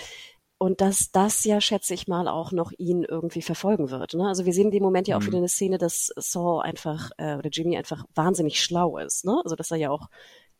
Und 0.63 0.81
dass 0.81 1.11
das 1.11 1.43
ja, 1.45 1.61
schätze 1.61 1.93
ich 1.93 2.07
mal, 2.07 2.29
auch 2.29 2.53
noch 2.53 2.71
ihn 2.79 3.03
irgendwie 3.03 3.43
verfolgen 3.43 3.91
wird. 3.91 4.15
Ne? 4.15 4.29
Also 4.29 4.45
wir 4.47 4.53
sehen 4.53 4.67
in 4.67 4.71
dem 4.71 4.85
Moment 4.85 5.09
ja 5.09 5.17
auch 5.17 5.21
Mhm. 5.23 5.27
wieder 5.27 5.39
eine 5.39 5.49
Szene, 5.49 5.77
dass 5.77 6.13
Saul 6.15 6.63
einfach, 6.63 7.11
äh, 7.17 7.35
oder 7.35 7.51
Jimmy 7.51 7.77
einfach 7.77 8.05
wahnsinnig 8.15 8.63
schlau 8.63 8.97
ist. 8.99 9.25
Ne? 9.25 9.41
Also 9.43 9.57
dass 9.57 9.73
er 9.73 9.79
ja 9.79 9.91
auch 9.91 10.07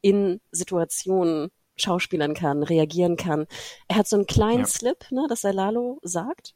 in 0.01 0.41
Situationen 0.51 1.51
schauspielern 1.77 2.35
kann, 2.35 2.65
reagieren 2.65 3.15
kann. 3.15 3.47
Er 3.87 3.95
hat 3.95 4.09
so 4.09 4.17
einen 4.17 4.27
kleinen 4.27 4.63
Ja. 4.63 4.67
Slip, 4.67 5.07
ne, 5.13 5.27
dass 5.29 5.45
er 5.45 5.53
Lalo 5.53 6.01
sagt. 6.03 6.55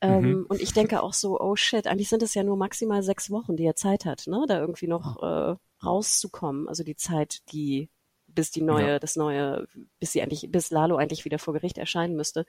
Ähm, 0.00 0.22
Mhm. 0.38 0.46
Und 0.48 0.62
ich 0.62 0.72
denke 0.72 1.02
auch 1.02 1.12
so, 1.12 1.38
oh 1.38 1.56
shit, 1.56 1.86
eigentlich 1.86 2.08
sind 2.08 2.22
es 2.22 2.32
ja 2.32 2.44
nur 2.44 2.56
maximal 2.56 3.02
sechs 3.02 3.30
Wochen, 3.30 3.56
die 3.58 3.66
er 3.66 3.76
Zeit 3.76 4.06
hat, 4.06 4.26
ne, 4.26 4.46
da 4.48 4.58
irgendwie 4.58 4.86
noch 4.88 5.22
äh, 5.22 5.54
rauszukommen. 5.84 6.66
Also 6.66 6.82
die 6.82 6.96
Zeit, 6.96 7.40
die 7.52 7.90
bis 8.34 8.50
die 8.50 8.62
neue, 8.62 8.86
Ja. 8.92 8.98
das 8.98 9.16
neue, 9.16 9.66
bis 9.98 10.12
sie 10.12 10.22
eigentlich, 10.22 10.48
bis 10.50 10.70
Lalo 10.70 10.96
eigentlich 10.96 11.24
wieder 11.24 11.38
vor 11.38 11.54
Gericht 11.54 11.78
erscheinen 11.78 12.16
müsste. 12.16 12.46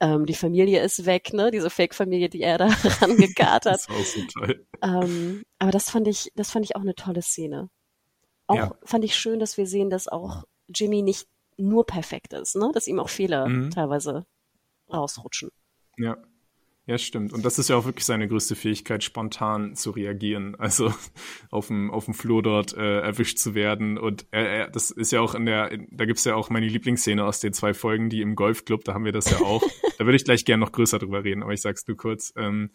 Ähm, 0.00 0.26
die 0.26 0.34
Familie 0.34 0.82
ist 0.82 1.06
weg, 1.06 1.32
ne, 1.32 1.50
diese 1.50 1.70
Fake-Familie, 1.70 2.28
die 2.28 2.42
er 2.42 2.58
da 2.58 2.66
rangekarrt 3.00 3.66
hat. 3.66 3.74
Das 3.74 3.88
war 3.88 4.02
so 4.02 4.20
toll. 4.32 4.66
Ähm, 4.82 5.42
aber 5.58 5.70
das 5.70 5.90
fand 5.90 6.08
ich, 6.08 6.30
das 6.34 6.50
fand 6.50 6.64
ich 6.64 6.76
auch 6.76 6.80
eine 6.82 6.94
tolle 6.94 7.22
Szene. 7.22 7.70
Auch 8.46 8.56
Ja. 8.56 8.74
fand 8.84 9.04
ich 9.04 9.16
schön, 9.16 9.38
dass 9.40 9.56
wir 9.56 9.66
sehen, 9.66 9.90
dass 9.90 10.08
auch 10.08 10.44
Jimmy 10.68 11.02
nicht 11.02 11.26
nur 11.56 11.86
perfekt 11.86 12.32
ist, 12.32 12.56
ne? 12.56 12.70
Dass 12.74 12.86
ihm 12.88 12.98
auch 12.98 13.08
Fehler 13.08 13.48
Mhm. 13.48 13.70
teilweise 13.70 14.26
rausrutschen. 14.92 15.50
Ja. 15.98 16.16
Ja, 16.86 16.98
stimmt. 16.98 17.32
Und 17.32 17.46
das 17.46 17.58
ist 17.58 17.70
ja 17.70 17.76
auch 17.76 17.86
wirklich 17.86 18.04
seine 18.04 18.28
größte 18.28 18.54
Fähigkeit, 18.54 19.02
spontan 19.02 19.74
zu 19.74 19.90
reagieren. 19.90 20.54
Also 20.56 20.92
auf 21.50 21.68
dem, 21.68 21.90
auf 21.90 22.04
dem 22.04 22.12
Flur 22.12 22.42
dort 22.42 22.76
äh, 22.76 23.00
erwischt 23.00 23.38
zu 23.38 23.54
werden. 23.54 23.96
Und 23.96 24.26
er, 24.30 24.48
er, 24.48 24.70
das 24.70 24.90
ist 24.90 25.10
ja 25.10 25.20
auch 25.20 25.34
in 25.34 25.46
der, 25.46 25.72
in, 25.72 25.88
da 25.90 26.04
gibt's 26.04 26.24
ja 26.24 26.34
auch 26.34 26.50
meine 26.50 26.68
Lieblingsszene 26.68 27.24
aus 27.24 27.40
den 27.40 27.54
zwei 27.54 27.72
Folgen, 27.72 28.10
die 28.10 28.20
im 28.20 28.36
Golfclub, 28.36 28.84
da 28.84 28.92
haben 28.92 29.06
wir 29.06 29.12
das 29.12 29.30
ja 29.30 29.38
auch. 29.38 29.62
da 29.98 30.04
würde 30.04 30.16
ich 30.16 30.24
gleich 30.24 30.44
gern 30.44 30.60
noch 30.60 30.72
größer 30.72 30.98
drüber 30.98 31.24
reden, 31.24 31.42
aber 31.42 31.54
ich 31.54 31.62
sag's 31.62 31.86
nur 31.86 31.96
kurz. 31.96 32.34
Ähm, 32.36 32.70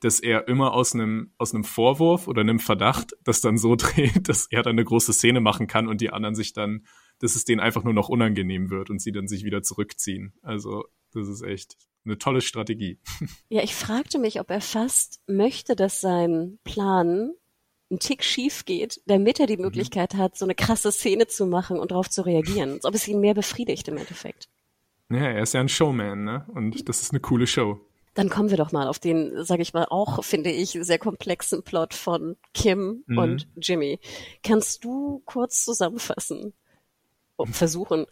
dass 0.00 0.18
er 0.18 0.48
immer 0.48 0.74
aus 0.74 0.92
einem 0.92 1.32
aus 1.38 1.54
einem 1.54 1.64
Vorwurf 1.64 2.26
oder 2.26 2.40
einem 2.40 2.58
Verdacht 2.58 3.12
das 3.22 3.40
dann 3.40 3.56
so 3.56 3.76
dreht, 3.76 4.28
dass 4.28 4.48
er 4.50 4.62
dann 4.62 4.72
eine 4.72 4.84
große 4.84 5.12
Szene 5.12 5.40
machen 5.40 5.68
kann 5.68 5.86
und 5.86 6.00
die 6.00 6.10
anderen 6.10 6.34
sich 6.34 6.54
dann, 6.54 6.86
dass 7.20 7.36
es 7.36 7.44
denen 7.44 7.60
einfach 7.60 7.84
nur 7.84 7.94
noch 7.94 8.08
unangenehm 8.08 8.68
wird 8.68 8.90
und 8.90 9.00
sie 9.00 9.12
dann 9.12 9.28
sich 9.28 9.44
wieder 9.44 9.62
zurückziehen. 9.62 10.34
Also 10.42 10.84
das 11.12 11.28
ist 11.28 11.42
echt 11.42 11.76
eine 12.04 12.18
tolle 12.18 12.40
Strategie. 12.40 12.98
Ja, 13.48 13.62
ich 13.62 13.74
fragte 13.74 14.18
mich, 14.18 14.40
ob 14.40 14.50
er 14.50 14.60
fast 14.60 15.20
möchte, 15.26 15.76
dass 15.76 16.00
sein 16.00 16.58
Plan 16.64 17.32
ein 17.90 17.98
Tick 17.98 18.24
schief 18.24 18.64
geht, 18.64 19.00
damit 19.06 19.38
er 19.38 19.46
die 19.46 19.56
Möglichkeit 19.58 20.14
hat, 20.14 20.36
so 20.36 20.44
eine 20.44 20.54
krasse 20.54 20.90
Szene 20.90 21.26
zu 21.28 21.46
machen 21.46 21.78
und 21.78 21.90
darauf 21.92 22.10
zu 22.10 22.22
reagieren. 22.22 22.72
Als 22.72 22.84
ob 22.84 22.94
es 22.94 23.06
ihn 23.06 23.20
mehr 23.20 23.34
befriedigt 23.34 23.86
im 23.88 23.96
Endeffekt. 23.98 24.48
Ja, 25.10 25.18
er 25.18 25.42
ist 25.42 25.54
ja 25.54 25.60
ein 25.60 25.68
Showman, 25.68 26.24
ne? 26.24 26.46
Und 26.54 26.88
das 26.88 27.02
ist 27.02 27.12
eine 27.12 27.20
coole 27.20 27.46
Show. 27.46 27.78
Dann 28.14 28.30
kommen 28.30 28.50
wir 28.50 28.56
doch 28.56 28.72
mal 28.72 28.88
auf 28.88 28.98
den, 28.98 29.44
sage 29.44 29.62
ich 29.62 29.74
mal, 29.74 29.86
auch, 29.90 30.24
finde 30.24 30.50
ich, 30.50 30.70
sehr 30.80 30.98
komplexen 30.98 31.62
Plot 31.62 31.94
von 31.94 32.36
Kim 32.54 33.04
Mhm. 33.06 33.18
und 33.18 33.48
Jimmy. 33.56 34.00
Kannst 34.42 34.84
du 34.84 35.22
kurz 35.26 35.64
zusammenfassen, 35.64 36.54
versuchen, 37.52 38.06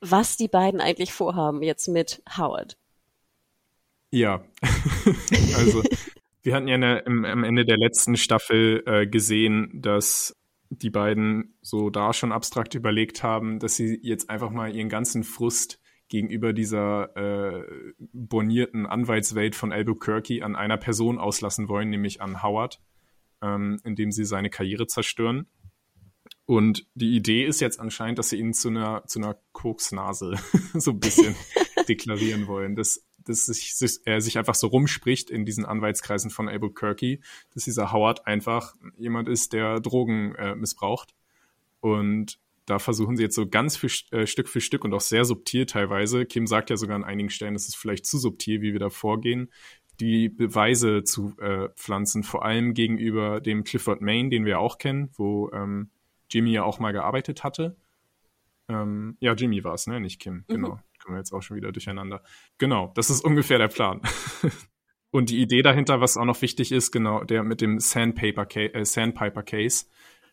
was 0.00 0.36
die 0.36 0.48
beiden 0.48 0.80
eigentlich 0.80 1.12
vorhaben 1.12 1.62
jetzt 1.62 1.88
mit 1.88 2.22
Howard? 2.36 2.76
Ja. 4.16 4.42
also, 5.56 5.82
wir 6.42 6.54
hatten 6.54 6.68
ja 6.68 6.76
eine, 6.76 7.00
im, 7.00 7.26
am 7.26 7.44
Ende 7.44 7.66
der 7.66 7.76
letzten 7.76 8.16
Staffel 8.16 8.82
äh, 8.86 9.06
gesehen, 9.06 9.70
dass 9.74 10.34
die 10.70 10.88
beiden 10.88 11.58
so 11.60 11.90
da 11.90 12.14
schon 12.14 12.32
abstrakt 12.32 12.74
überlegt 12.74 13.22
haben, 13.22 13.58
dass 13.58 13.76
sie 13.76 13.98
jetzt 14.02 14.30
einfach 14.30 14.50
mal 14.50 14.74
ihren 14.74 14.88
ganzen 14.88 15.22
Frust 15.22 15.80
gegenüber 16.08 16.54
dieser 16.54 17.14
äh, 17.14 17.64
bornierten 17.98 18.86
Anwaltswelt 18.86 19.54
von 19.54 19.70
Albuquerque 19.70 20.42
an 20.42 20.56
einer 20.56 20.78
Person 20.78 21.18
auslassen 21.18 21.68
wollen, 21.68 21.90
nämlich 21.90 22.22
an 22.22 22.42
Howard, 22.42 22.80
ähm, 23.42 23.80
indem 23.84 24.12
sie 24.12 24.24
seine 24.24 24.48
Karriere 24.48 24.86
zerstören. 24.86 25.46
Und 26.46 26.86
die 26.94 27.16
Idee 27.16 27.44
ist 27.44 27.60
jetzt 27.60 27.80
anscheinend, 27.80 28.18
dass 28.18 28.30
sie 28.30 28.38
ihn 28.38 28.54
zu 28.54 28.68
einer, 28.68 29.04
zu 29.06 29.18
einer 29.18 29.36
Koksnase 29.52 30.36
so 30.74 30.92
ein 30.92 31.00
bisschen 31.00 31.34
deklarieren 31.88 32.46
wollen. 32.46 32.76
Dass, 32.76 33.05
dass 33.28 33.46
sich, 33.46 33.74
sich, 33.74 34.00
er 34.04 34.20
sich 34.20 34.38
einfach 34.38 34.54
so 34.54 34.68
rumspricht 34.68 35.30
in 35.30 35.44
diesen 35.44 35.64
Anwaltskreisen 35.64 36.30
von 36.30 36.48
Albuquerque, 36.48 37.20
dass 37.54 37.64
dieser 37.64 37.92
Howard 37.92 38.26
einfach 38.26 38.74
jemand 38.96 39.28
ist, 39.28 39.52
der 39.52 39.80
Drogen 39.80 40.34
äh, 40.36 40.54
missbraucht. 40.54 41.14
Und 41.80 42.38
da 42.66 42.78
versuchen 42.78 43.16
sie 43.16 43.22
jetzt 43.22 43.36
so 43.36 43.46
ganz 43.48 43.76
für, 43.76 43.88
äh, 44.10 44.26
Stück 44.26 44.48
für 44.48 44.60
Stück 44.60 44.84
und 44.84 44.92
auch 44.92 45.00
sehr 45.00 45.24
subtil 45.24 45.66
teilweise, 45.66 46.26
Kim 46.26 46.46
sagt 46.46 46.70
ja 46.70 46.76
sogar 46.76 46.96
an 46.96 47.04
einigen 47.04 47.30
Stellen, 47.30 47.54
das 47.54 47.68
ist 47.68 47.76
vielleicht 47.76 48.06
zu 48.06 48.18
subtil, 48.18 48.60
wie 48.60 48.72
wir 48.72 48.80
da 48.80 48.90
vorgehen, 48.90 49.50
die 50.00 50.28
Beweise 50.28 51.04
zu 51.04 51.34
äh, 51.38 51.68
pflanzen, 51.70 52.22
vor 52.22 52.44
allem 52.44 52.74
gegenüber 52.74 53.40
dem 53.40 53.64
Clifford 53.64 54.02
Main, 54.02 54.30
den 54.30 54.44
wir 54.44 54.58
auch 54.58 54.78
kennen, 54.78 55.10
wo 55.14 55.50
ähm, 55.52 55.90
Jimmy 56.28 56.52
ja 56.52 56.64
auch 56.64 56.80
mal 56.80 56.92
gearbeitet 56.92 57.44
hatte. 57.44 57.76
Ähm, 58.68 59.16
ja, 59.20 59.32
Jimmy 59.34 59.62
war 59.64 59.74
es, 59.74 59.86
ne? 59.86 60.00
Nicht 60.00 60.20
Kim, 60.20 60.44
genau. 60.48 60.68
Kommen 60.68 60.82
wir 61.14 61.18
jetzt 61.18 61.32
auch 61.32 61.42
schon 61.42 61.56
wieder 61.56 61.72
durcheinander. 61.72 62.22
Genau, 62.58 62.92
das 62.94 63.10
ist 63.10 63.24
ungefähr 63.24 63.58
der 63.58 63.68
Plan. 63.68 64.00
Und 65.10 65.30
die 65.30 65.40
Idee 65.40 65.62
dahinter, 65.62 66.00
was 66.00 66.16
auch 66.16 66.24
noch 66.24 66.42
wichtig 66.42 66.72
ist, 66.72 66.90
genau, 66.90 67.24
der 67.24 67.42
mit 67.42 67.60
dem 67.60 67.78
Sandpaper 67.78 68.44
Case, 68.44 68.74
äh, 68.74 68.84
Sandpiper 68.84 69.42
Case, 69.42 69.86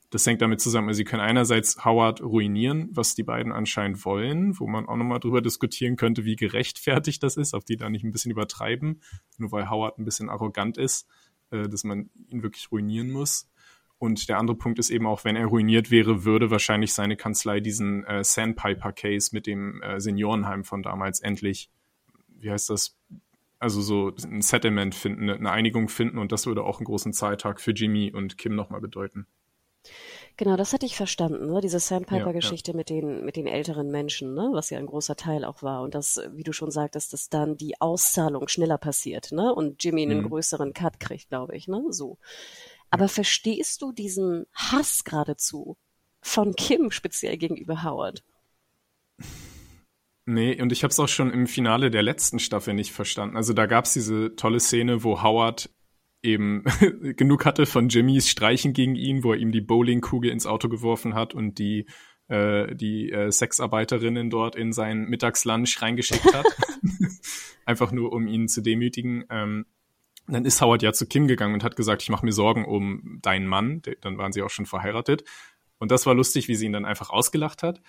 das 0.10 0.28
hängt 0.28 0.42
damit 0.42 0.62
zusammen, 0.62 0.90
also 0.90 0.98
sie 0.98 1.06
können 1.06 1.24
einerseits 1.24 1.86
Howard 1.86 2.22
ruinieren, 2.22 2.90
was 2.92 3.16
die 3.16 3.24
beiden 3.24 3.52
anscheinend 3.52 4.06
wollen, 4.06 4.60
wo 4.60 4.68
man 4.68 4.88
auch 4.88 4.96
nochmal 4.96 5.20
drüber 5.20 5.42
diskutieren 5.42 5.96
könnte, 5.96 6.24
wie 6.26 6.36
gerechtfertigt 6.36 7.24
das 7.24 7.38
ist, 7.38 7.54
ob 7.54 7.66
die 7.66 7.78
da 7.78 7.90
nicht 7.90 8.04
ein 8.04 8.12
bisschen 8.12 8.32
übertreiben, 8.32 9.02
nur 9.38 9.52
weil 9.52 9.70
Howard 9.70 9.98
ein 9.98 10.06
bisschen 10.06 10.30
arrogant 10.30 10.78
ist, 10.78 11.08
äh, 11.50 11.68
dass 11.68 11.84
man 11.84 12.10
ihn 12.28 12.44
wirklich 12.44 12.72
ruinieren 12.72 13.10
muss. 13.12 13.50
Und 14.04 14.28
der 14.28 14.38
andere 14.38 14.58
Punkt 14.58 14.80
ist 14.80 14.90
eben 14.90 15.08
auch, 15.08 15.24
wenn 15.24 15.38
er 15.38 15.46
ruiniert 15.46 15.90
wäre, 15.90 16.26
würde 16.26 16.52
wahrscheinlich 16.52 16.94
seine 16.94 17.16
Kanzlei 17.16 17.62
diesen 17.62 18.04
äh, 18.04 18.22
Sandpiper-Case 18.22 19.30
mit 19.32 19.48
dem 19.48 19.82
äh, 19.82 20.02
Seniorenheim 20.02 20.66
von 20.66 20.84
damals 20.84 21.22
endlich, 21.22 21.70
wie 22.28 22.52
heißt 22.52 22.70
das, 22.70 22.98
also 23.60 23.80
so 23.80 24.14
ein 24.26 24.42
Settlement 24.42 24.94
finden, 24.94 25.30
eine 25.30 25.50
Einigung 25.50 25.88
finden 25.88 26.18
und 26.18 26.34
das 26.34 26.46
würde 26.46 26.66
auch 26.66 26.80
einen 26.80 26.86
großen 26.86 27.14
Zahltag 27.14 27.62
für 27.62 27.72
Jimmy 27.72 28.12
und 28.12 28.38
Kim 28.38 28.56
nochmal 28.56 28.82
bedeuten. 28.82 29.26
Genau, 30.38 30.56
das 30.58 30.74
hatte 30.74 30.86
ich 30.86 30.96
verstanden, 30.96 31.48
ne? 31.52 31.62
Diese 31.62 31.80
Ja, 32.10 32.34
Sandpiper-Geschichte 32.38 32.76
mit 32.76 32.90
den, 32.90 33.24
mit 33.26 33.36
den 33.36 33.48
älteren 33.48 33.92
Menschen, 33.92 34.34
ne? 34.34 34.50
Was 34.54 34.70
ja 34.70 34.80
ein 34.80 34.86
großer 34.86 35.16
Teil 35.16 35.46
auch 35.46 35.62
war. 35.64 35.82
Und 35.82 35.96
das, 35.96 36.20
wie 36.34 36.44
du 36.44 36.54
schon 36.54 36.72
sagtest, 36.72 37.14
dass 37.14 37.30
dann 37.30 37.58
die 37.58 37.80
Auszahlung 37.82 38.48
schneller 38.48 38.78
passiert, 38.78 39.32
ne? 39.32 39.54
Und 39.54 39.84
Jimmy 39.84 40.04
einen 40.04 40.22
Mhm. 40.22 40.24
größeren 40.24 40.74
Cut 40.74 41.00
kriegt, 41.00 41.30
glaube 41.30 41.56
ich, 41.56 41.68
ne? 41.68 41.84
So. 41.90 42.18
Aber 42.94 43.08
verstehst 43.08 43.82
du 43.82 43.92
diesen 43.92 44.46
Hass 44.54 45.04
geradezu 45.04 45.78
von 46.22 46.54
Kim 46.54 46.92
speziell 46.92 47.38
gegenüber 47.38 47.82
Howard? 47.82 48.24
Nee, 50.28 50.62
und 50.62 50.72
ich 50.72 50.84
habe 50.84 50.92
es 50.92 51.00
auch 51.00 51.08
schon 51.08 51.34
im 51.34 51.48
Finale 51.48 51.90
der 51.90 52.04
letzten 52.04 52.38
Staffel 52.38 52.76
nicht 52.76 52.92
verstanden. 52.92 53.36
Also 53.36 53.54
da 53.54 53.66
gab's 53.66 53.94
diese 53.94 54.36
tolle 54.36 54.60
Szene, 54.60 55.04
wo 55.04 55.24
Howard 55.24 55.72
eben 56.22 56.66
genug 57.18 57.46
hatte 57.46 57.66
von 57.66 57.90
Jimmys 57.90 58.30
Streichen 58.30 58.74
gegen 58.74 58.94
ihn, 58.94 59.24
wo 59.24 59.34
er 59.34 59.40
ihm 59.40 59.52
die 59.52 59.62
Bowlingkugel 59.62 60.30
ins 60.30 60.46
Auto 60.46 60.70
geworfen 60.70 61.16
hat 61.16 61.34
und 61.34 61.58
die 61.58 61.88
äh, 62.28 62.76
die 62.76 63.12
äh, 63.12 63.32
Sexarbeiterinnen 63.32 64.30
dort 64.30 64.56
in 64.56 64.72
sein 64.72 65.06
Mittagslunch 65.06 65.82
reingeschickt 65.82 66.32
hat. 66.32 66.46
Einfach 67.66 67.92
nur, 67.92 68.14
um 68.14 68.28
ihn 68.28 68.48
zu 68.48 68.62
demütigen. 68.62 69.26
Ähm, 69.32 69.66
dann 70.28 70.46
ist 70.46 70.62
Howard 70.62 70.82
ja 70.82 70.94
zu 70.94 71.06
Kim 71.06 71.28
gegangen 71.28 71.54
und 71.54 71.64
hat 71.64 71.76
gesagt, 71.76 72.02
ich 72.02 72.10
mache 72.10 72.26
mir 72.26 72.32
Sorgen 72.32 72.66
um 72.66 73.20
deinen 73.22 73.48
Mann. 73.48 73.82
Dann 74.02 74.18
waren 74.18 74.32
sie 74.32 74.42
auch 74.42 74.50
schon 74.50 74.66
verheiratet. 74.66 75.24
Und 75.80 75.92
das 75.92 76.06
war 76.06 76.16
lustig, 76.16 76.48
wie 76.48 76.56
sie 76.56 76.66
ihn 76.66 76.74
dann 76.74 76.86
einfach 76.86 77.10
ausgelacht 77.10 77.64
hat. 77.64 77.82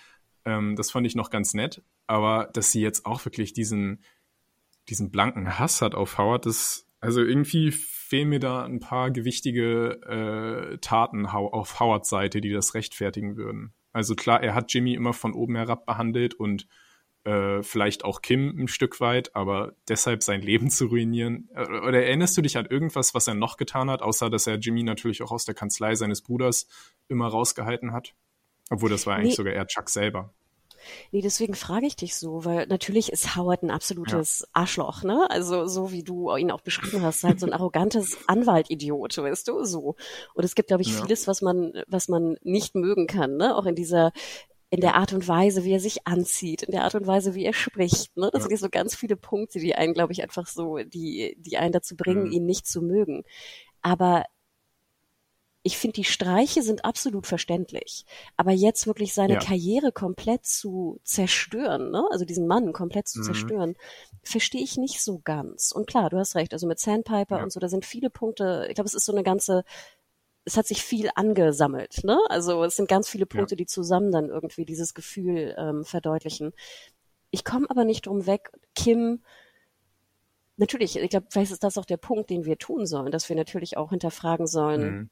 Ähm, 0.43 0.75
das 0.75 0.91
fand 0.91 1.07
ich 1.07 1.15
noch 1.15 1.29
ganz 1.29 1.53
nett. 1.53 1.81
Aber 2.07 2.49
dass 2.53 2.71
sie 2.71 2.81
jetzt 2.81 3.05
auch 3.05 3.23
wirklich 3.25 3.53
diesen, 3.53 4.03
diesen 4.89 5.11
blanken 5.11 5.57
Hass 5.57 5.81
hat 5.81 5.95
auf 5.95 6.17
Howard, 6.17 6.45
das 6.45 6.87
Also 6.99 7.21
irgendwie 7.21 7.71
fehlen 7.71 8.29
mir 8.29 8.39
da 8.39 8.63
ein 8.63 8.79
paar 8.79 9.11
gewichtige 9.11 10.01
äh, 10.73 10.77
Taten 10.79 11.25
auf 11.25 11.79
Howards 11.79 12.09
Seite, 12.09 12.41
die 12.41 12.51
das 12.51 12.73
rechtfertigen 12.73 13.37
würden. 13.37 13.73
Also 13.93 14.13
klar, 14.15 14.43
er 14.43 14.53
hat 14.55 14.73
Jimmy 14.73 14.93
immer 14.93 15.13
von 15.13 15.33
oben 15.33 15.55
herab 15.55 15.85
behandelt 15.85 16.33
und 16.33 16.67
äh, 17.25 17.63
vielleicht 17.63 18.05
auch 18.05 18.21
Kim 18.21 18.55
ein 18.57 18.67
Stück 18.67 18.99
weit, 19.01 19.35
aber 19.35 19.73
deshalb 19.87 20.23
sein 20.23 20.41
Leben 20.41 20.69
zu 20.69 20.85
ruinieren. 20.85 21.49
Äh, 21.55 21.63
oder 21.63 22.03
erinnerst 22.03 22.37
du 22.37 22.41
dich 22.41 22.57
an 22.57 22.67
irgendwas, 22.67 23.13
was 23.13 23.27
er 23.27 23.33
noch 23.33 23.57
getan 23.57 23.89
hat, 23.89 24.01
außer 24.01 24.29
dass 24.29 24.47
er 24.47 24.55
Jimmy 24.55 24.83
natürlich 24.83 25.21
auch 25.21 25.31
aus 25.31 25.45
der 25.45 25.55
Kanzlei 25.55 25.95
seines 25.95 26.21
Bruders 26.21 26.67
immer 27.07 27.27
rausgehalten 27.27 27.91
hat? 27.93 28.13
Obwohl 28.69 28.89
das 28.89 29.05
war 29.05 29.15
eigentlich 29.15 29.29
nee. 29.29 29.35
sogar 29.35 29.53
eher 29.53 29.67
Chuck 29.67 29.89
selber. 29.89 30.33
Nee, 31.11 31.21
deswegen 31.21 31.55
frage 31.55 31.87
ich 31.87 31.95
dich 31.95 32.15
so, 32.15 32.45
weil 32.45 32.67
natürlich 32.67 33.11
ist 33.11 33.35
Howard 33.35 33.63
ein 33.63 33.71
absolutes 33.71 34.41
ja. 34.41 34.47
Arschloch, 34.53 35.03
ne? 35.03 35.25
Also 35.29 35.65
so 35.65 35.91
wie 35.91 36.03
du 36.03 36.35
ihn 36.35 36.51
auch 36.51 36.61
beschrieben 36.61 37.01
hast, 37.01 37.23
halt 37.23 37.39
so 37.39 37.47
ein 37.47 37.53
arrogantes 37.53 38.17
Anwaltidiot, 38.27 39.17
weißt 39.17 39.47
du, 39.47 39.63
so. 39.63 39.95
Und 40.35 40.43
es 40.43 40.53
gibt, 40.53 40.67
glaube 40.67 40.83
ich, 40.83 40.93
ja. 40.93 41.01
vieles, 41.01 41.27
was 41.27 41.41
man, 41.41 41.73
was 41.87 42.07
man 42.07 42.37
nicht 42.43 42.75
mögen 42.75 43.07
kann, 43.07 43.37
ne? 43.37 43.55
Auch 43.55 43.65
in 43.65 43.75
dieser 43.75 44.11
in 44.75 44.81
der 44.81 44.95
Art 44.95 45.13
und 45.13 45.27
Weise, 45.27 45.63
wie 45.63 45.73
er 45.73 45.79
sich 45.79 46.05
anzieht, 46.05 46.63
in 46.63 46.71
der 46.71 46.83
Art 46.83 46.95
und 46.95 47.07
Weise, 47.07 47.33
wie 47.33 47.45
er 47.45 47.53
spricht. 47.53 48.15
Ne? 48.17 48.29
Das 48.33 48.43
ja. 48.43 48.49
sind 48.49 48.59
so 48.59 48.69
ganz 48.69 48.93
viele 48.93 49.15
Punkte, 49.15 49.59
die 49.59 49.73
einen, 49.73 49.93
glaube 49.93 50.11
ich, 50.11 50.21
einfach 50.21 50.47
so, 50.47 50.77
die, 50.77 51.37
die 51.39 51.57
einen 51.57 51.71
dazu 51.71 51.95
bringen, 51.95 52.25
mhm. 52.25 52.31
ihn 52.31 52.45
nicht 52.45 52.67
zu 52.67 52.81
mögen. 52.81 53.23
Aber 53.81 54.25
ich 55.63 55.77
finde, 55.77 55.93
die 55.93 56.03
Streiche 56.03 56.61
sind 56.61 56.83
absolut 56.83 57.25
verständlich. 57.25 58.05
Aber 58.35 58.51
jetzt 58.51 58.85
wirklich 58.85 59.13
seine 59.13 59.35
ja. 59.35 59.39
Karriere 59.39 59.91
komplett 59.91 60.45
zu 60.45 60.99
zerstören, 61.03 61.89
ne? 61.89 62.05
also 62.11 62.25
diesen 62.25 62.45
Mann 62.45 62.73
komplett 62.73 63.07
zu 63.07 63.19
mhm. 63.19 63.23
zerstören, 63.23 63.75
verstehe 64.23 64.61
ich 64.61 64.77
nicht 64.77 65.01
so 65.01 65.21
ganz. 65.23 65.71
Und 65.71 65.87
klar, 65.87 66.09
du 66.09 66.17
hast 66.17 66.35
recht, 66.35 66.53
also 66.53 66.67
mit 66.67 66.79
Sandpiper 66.79 67.37
ja. 67.37 67.43
und 67.43 67.51
so, 67.51 67.59
da 67.59 67.69
sind 67.69 67.85
viele 67.85 68.09
Punkte, 68.09 68.67
ich 68.69 68.75
glaube, 68.75 68.87
es 68.87 68.93
ist 68.93 69.05
so 69.05 69.13
eine 69.13 69.23
ganze 69.23 69.63
es 70.45 70.57
hat 70.57 70.67
sich 70.67 70.83
viel 70.83 71.09
angesammelt. 71.15 72.03
Ne? 72.03 72.19
Also 72.29 72.63
es 72.63 72.75
sind 72.75 72.87
ganz 72.87 73.09
viele 73.09 73.25
Punkte, 73.25 73.55
ja. 73.55 73.57
die 73.57 73.65
zusammen 73.65 74.11
dann 74.11 74.29
irgendwie 74.29 74.63
dieses 74.63 74.93
Gefühl 74.93 75.55
ähm, 75.57 75.83
verdeutlichen. 75.83 76.53
Ich 77.31 77.43
komme 77.43 77.67
aber 77.69 77.83
nicht 77.83 78.05
drum 78.05 78.27
weg, 78.27 78.51
Kim. 78.75 79.23
Natürlich, 80.57 80.97
ich 80.97 81.09
glaube, 81.09 81.27
vielleicht 81.29 81.51
ist 81.51 81.63
das 81.63 81.77
auch 81.77 81.85
der 81.85 81.97
Punkt, 81.97 82.29
den 82.29 82.45
wir 82.45 82.57
tun 82.57 82.85
sollen, 82.85 83.11
dass 83.11 83.27
wir 83.27 83.35
natürlich 83.35 83.75
auch 83.75 83.89
hinterfragen 83.89 84.47
sollen, 84.47 84.81
mhm. 84.81 85.09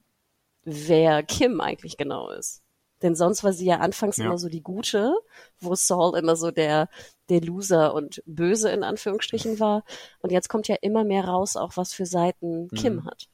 wer 0.63 1.23
Kim 1.23 1.59
eigentlich 1.59 1.97
genau 1.97 2.29
ist. 2.29 2.61
Denn 3.01 3.15
sonst 3.15 3.43
war 3.43 3.51
sie 3.51 3.65
ja 3.65 3.79
anfangs 3.79 4.17
ja. 4.17 4.25
immer 4.25 4.37
so 4.37 4.47
die 4.47 4.63
Gute, 4.63 5.13
wo 5.59 5.75
Saul 5.75 6.17
immer 6.17 6.37
so 6.37 6.51
der, 6.51 6.87
der 7.27 7.41
Loser 7.41 7.93
und 7.93 8.23
Böse 8.25 8.69
in 8.69 8.83
Anführungsstrichen 8.83 9.59
war. 9.59 9.83
Und 10.19 10.31
jetzt 10.31 10.47
kommt 10.47 10.69
ja 10.69 10.77
immer 10.79 11.03
mehr 11.03 11.25
raus, 11.25 11.57
auch 11.57 11.75
was 11.75 11.91
für 11.91 12.05
Seiten 12.05 12.69
Kim 12.69 12.97
mhm. 12.97 13.05
hat 13.05 13.27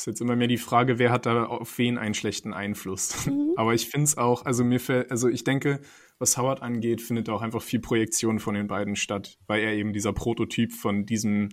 ist 0.00 0.06
jetzt 0.06 0.20
immer 0.20 0.36
mehr 0.36 0.48
die 0.48 0.56
Frage, 0.56 0.98
wer 0.98 1.10
hat 1.10 1.26
da 1.26 1.44
auf 1.44 1.78
wen 1.78 1.98
einen 1.98 2.14
schlechten 2.14 2.52
Einfluss. 2.52 3.26
Mhm. 3.34 3.54
Aber 3.56 3.72
ich 3.72 3.88
finde 3.88 4.04
es 4.04 4.18
auch, 4.18 4.44
also 4.44 4.64
mir 4.64 4.80
fällt, 4.80 5.10
also 5.10 5.28
ich 5.28 5.44
denke, 5.44 5.80
was 6.18 6.36
Howard 6.36 6.62
angeht, 6.62 7.00
findet 7.00 7.28
auch 7.28 7.40
einfach 7.40 7.62
viel 7.62 7.80
Projektion 7.80 8.38
von 8.38 8.54
den 8.54 8.66
beiden 8.66 8.96
statt, 8.96 9.38
weil 9.46 9.62
er 9.62 9.72
eben 9.72 9.92
dieser 9.92 10.12
Prototyp 10.12 10.72
von 10.72 11.06
diesem 11.06 11.50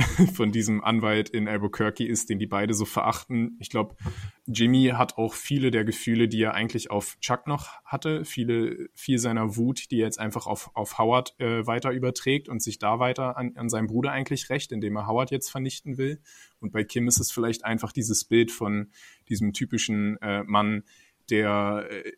von 0.34 0.52
diesem 0.52 0.82
Anwalt 0.82 1.28
in 1.30 1.48
Albuquerque 1.48 2.06
ist, 2.06 2.30
den 2.30 2.38
die 2.38 2.46
beide 2.46 2.74
so 2.74 2.84
verachten. 2.84 3.56
Ich 3.60 3.70
glaube, 3.70 3.96
Jimmy 4.46 4.92
hat 4.94 5.18
auch 5.18 5.34
viele 5.34 5.70
der 5.70 5.84
Gefühle, 5.84 6.28
die 6.28 6.42
er 6.42 6.54
eigentlich 6.54 6.90
auf 6.90 7.18
Chuck 7.20 7.46
noch 7.46 7.82
hatte, 7.84 8.24
viele, 8.24 8.88
viel 8.94 9.18
seiner 9.18 9.56
Wut, 9.56 9.90
die 9.90 10.00
er 10.00 10.06
jetzt 10.06 10.18
einfach 10.18 10.46
auf, 10.46 10.70
auf 10.74 10.98
Howard 10.98 11.34
äh, 11.38 11.66
weiter 11.66 11.90
überträgt 11.90 12.48
und 12.48 12.62
sich 12.62 12.78
da 12.78 12.98
weiter 12.98 13.36
an, 13.36 13.52
an 13.56 13.68
seinem 13.68 13.88
Bruder 13.88 14.12
eigentlich 14.12 14.50
rächt, 14.50 14.72
indem 14.72 14.96
er 14.96 15.06
Howard 15.06 15.30
jetzt 15.30 15.50
vernichten 15.50 15.98
will. 15.98 16.20
Und 16.60 16.72
bei 16.72 16.84
Kim 16.84 17.08
ist 17.08 17.20
es 17.20 17.30
vielleicht 17.30 17.64
einfach 17.64 17.92
dieses 17.92 18.24
Bild 18.24 18.50
von 18.50 18.90
diesem 19.28 19.52
typischen 19.52 20.16
äh, 20.22 20.42
Mann, 20.44 20.84
der 21.30 21.86
äh, 21.90 22.12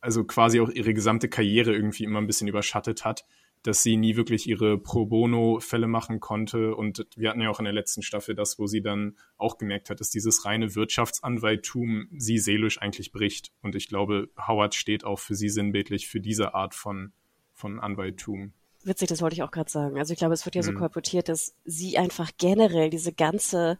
also 0.00 0.24
quasi 0.24 0.60
auch 0.60 0.70
ihre 0.70 0.94
gesamte 0.94 1.28
Karriere 1.28 1.74
irgendwie 1.74 2.04
immer 2.04 2.20
ein 2.20 2.26
bisschen 2.26 2.48
überschattet 2.48 3.04
hat 3.04 3.24
dass 3.64 3.82
sie 3.82 3.96
nie 3.96 4.14
wirklich 4.14 4.46
ihre 4.46 4.78
Pro 4.78 5.06
Bono-Fälle 5.06 5.86
machen 5.86 6.20
konnte. 6.20 6.76
Und 6.76 7.06
wir 7.16 7.30
hatten 7.30 7.40
ja 7.40 7.48
auch 7.48 7.58
in 7.58 7.64
der 7.64 7.72
letzten 7.72 8.02
Staffel 8.02 8.34
das, 8.34 8.58
wo 8.58 8.66
sie 8.66 8.82
dann 8.82 9.16
auch 9.38 9.56
gemerkt 9.56 9.88
hat, 9.88 10.00
dass 10.00 10.10
dieses 10.10 10.44
reine 10.44 10.74
Wirtschaftsanwalttum 10.74 12.08
sie 12.14 12.38
seelisch 12.38 12.80
eigentlich 12.80 13.10
bricht. 13.10 13.52
Und 13.62 13.74
ich 13.74 13.88
glaube, 13.88 14.28
Howard 14.36 14.74
steht 14.74 15.04
auch 15.04 15.18
für 15.18 15.34
sie 15.34 15.48
sinnbildlich 15.48 16.08
für 16.08 16.20
diese 16.20 16.54
Art 16.54 16.74
von, 16.74 17.14
von 17.54 17.80
Anwalttum. 17.80 18.52
Witzig, 18.84 19.08
das 19.08 19.22
wollte 19.22 19.34
ich 19.34 19.42
auch 19.42 19.50
gerade 19.50 19.70
sagen. 19.70 19.98
Also 19.98 20.12
ich 20.12 20.18
glaube, 20.18 20.34
es 20.34 20.44
wird 20.44 20.54
ja 20.54 20.62
so 20.62 20.72
mhm. 20.72 20.78
kolportiert, 20.78 21.30
dass 21.30 21.54
sie 21.64 21.96
einfach 21.96 22.32
generell 22.36 22.90
diese 22.90 23.12
ganze 23.12 23.78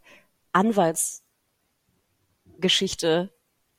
Anwaltsgeschichte 0.53 3.34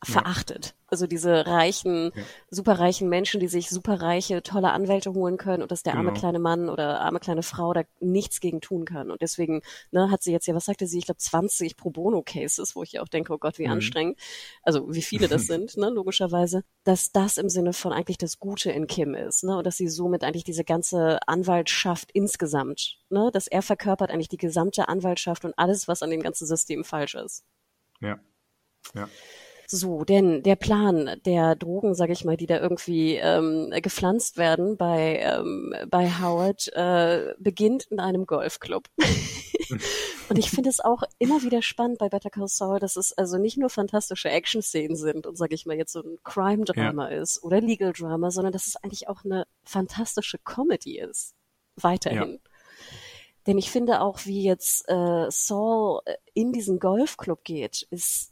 verachtet. 0.05 0.75
Also 0.87 1.07
diese 1.07 1.47
reichen, 1.47 2.11
ja. 2.15 2.23
superreichen 2.49 3.09
Menschen, 3.09 3.39
die 3.39 3.47
sich 3.47 3.69
superreiche, 3.69 4.43
tolle 4.43 4.71
Anwälte 4.71 5.13
holen 5.13 5.37
können 5.37 5.63
und 5.63 5.71
dass 5.71 5.83
der 5.83 5.93
genau. 5.93 6.09
arme 6.09 6.17
kleine 6.17 6.39
Mann 6.39 6.69
oder 6.69 7.01
arme 7.01 7.19
kleine 7.19 7.43
Frau 7.43 7.73
da 7.73 7.83
nichts 7.99 8.39
gegen 8.39 8.61
tun 8.61 8.85
kann. 8.85 9.09
Und 9.09 9.21
deswegen 9.21 9.61
ne, 9.91 10.11
hat 10.11 10.21
sie 10.21 10.31
jetzt 10.31 10.45
ja, 10.47 10.53
was 10.53 10.65
sagte 10.65 10.85
sie, 10.85 10.99
ich 10.99 11.05
glaube 11.05 11.17
20 11.17 11.75
Pro 11.75 11.89
Bono 11.89 12.21
Cases, 12.21 12.75
wo 12.75 12.83
ich 12.83 12.93
ja 12.93 13.01
auch 13.01 13.07
denke, 13.07 13.33
oh 13.33 13.37
Gott, 13.37 13.57
wie 13.57 13.65
mhm. 13.65 13.73
anstrengend. 13.73 14.19
Also 14.61 14.93
wie 14.93 15.01
viele 15.01 15.27
das 15.27 15.47
sind, 15.47 15.75
ne, 15.75 15.89
logischerweise. 15.89 16.63
Dass 16.83 17.11
das 17.11 17.37
im 17.37 17.49
Sinne 17.49 17.73
von 17.73 17.91
eigentlich 17.91 18.19
das 18.19 18.39
Gute 18.39 18.71
in 18.71 18.87
Kim 18.87 19.15
ist, 19.15 19.43
ne, 19.43 19.57
und 19.57 19.65
dass 19.65 19.77
sie 19.77 19.87
somit 19.87 20.23
eigentlich 20.23 20.43
diese 20.43 20.63
ganze 20.63 21.19
Anwaltschaft 21.27 22.11
insgesamt, 22.13 22.99
ne, 23.09 23.31
dass 23.33 23.47
er 23.47 23.63
verkörpert 23.63 24.11
eigentlich 24.11 24.29
die 24.29 24.37
gesamte 24.37 24.87
Anwaltschaft 24.87 25.45
und 25.45 25.57
alles, 25.57 25.87
was 25.87 26.03
an 26.03 26.11
dem 26.11 26.21
ganzen 26.21 26.45
System 26.45 26.83
falsch 26.83 27.15
ist. 27.15 27.43
Ja. 28.01 28.19
Ja. 28.93 29.09
So, 29.67 30.03
denn 30.03 30.43
der 30.43 30.55
Plan 30.55 31.19
der 31.25 31.55
Drogen, 31.55 31.95
sage 31.95 32.13
ich 32.13 32.23
mal, 32.23 32.37
die 32.37 32.45
da 32.45 32.59
irgendwie 32.59 33.15
ähm, 33.15 33.73
gepflanzt 33.81 34.37
werden 34.37 34.77
bei 34.77 35.19
ähm, 35.19 35.73
bei 35.89 36.09
Howard, 36.09 36.71
äh, 36.73 37.33
beginnt 37.39 37.85
in 37.85 37.99
einem 37.99 38.25
Golfclub. 38.25 38.87
und 40.29 40.37
ich 40.37 40.51
finde 40.51 40.69
es 40.69 40.79
auch 40.79 41.03
immer 41.17 41.41
wieder 41.41 41.61
spannend 41.61 41.97
bei 41.97 42.09
Better 42.09 42.29
Call 42.29 42.47
Saul, 42.47 42.79
dass 42.79 42.95
es 42.95 43.13
also 43.13 43.37
nicht 43.37 43.57
nur 43.57 43.69
fantastische 43.69 44.29
Action-Szenen 44.29 44.95
sind 44.95 45.25
und 45.25 45.37
sage 45.37 45.55
ich 45.55 45.65
mal 45.65 45.77
jetzt 45.77 45.93
so 45.93 46.01
ein 46.01 46.19
Crime-Drama 46.23 47.09
ja. 47.11 47.21
ist 47.21 47.43
oder 47.43 47.59
Legal-Drama, 47.59 48.29
sondern 48.31 48.53
dass 48.53 48.67
es 48.67 48.75
eigentlich 48.75 49.07
auch 49.07 49.25
eine 49.25 49.45
fantastische 49.63 50.37
Comedy 50.37 50.99
ist. 50.99 51.33
Weiterhin. 51.75 52.33
Ja. 52.33 52.49
Denn 53.47 53.57
ich 53.57 53.69
finde 53.69 54.01
auch, 54.01 54.25
wie 54.25 54.43
jetzt 54.43 54.89
äh, 54.89 55.27
Saul 55.29 56.01
in 56.33 56.51
diesen 56.51 56.79
Golfclub 56.79 57.43
geht, 57.43 57.85
ist 57.91 58.31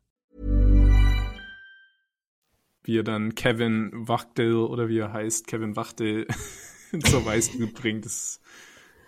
Wie 2.84 2.98
er 2.98 3.02
dann 3.02 3.34
Kevin 3.34 4.06
Wachtel 4.06 4.56
oder 4.56 4.90
wie 4.90 4.98
er 4.98 5.14
heißt, 5.14 5.46
Kevin 5.46 5.76
Wachtel 5.76 6.26
zur 7.04 7.24
Weißglut 7.24 7.72
bringt, 7.72 8.04
ist 8.04 8.42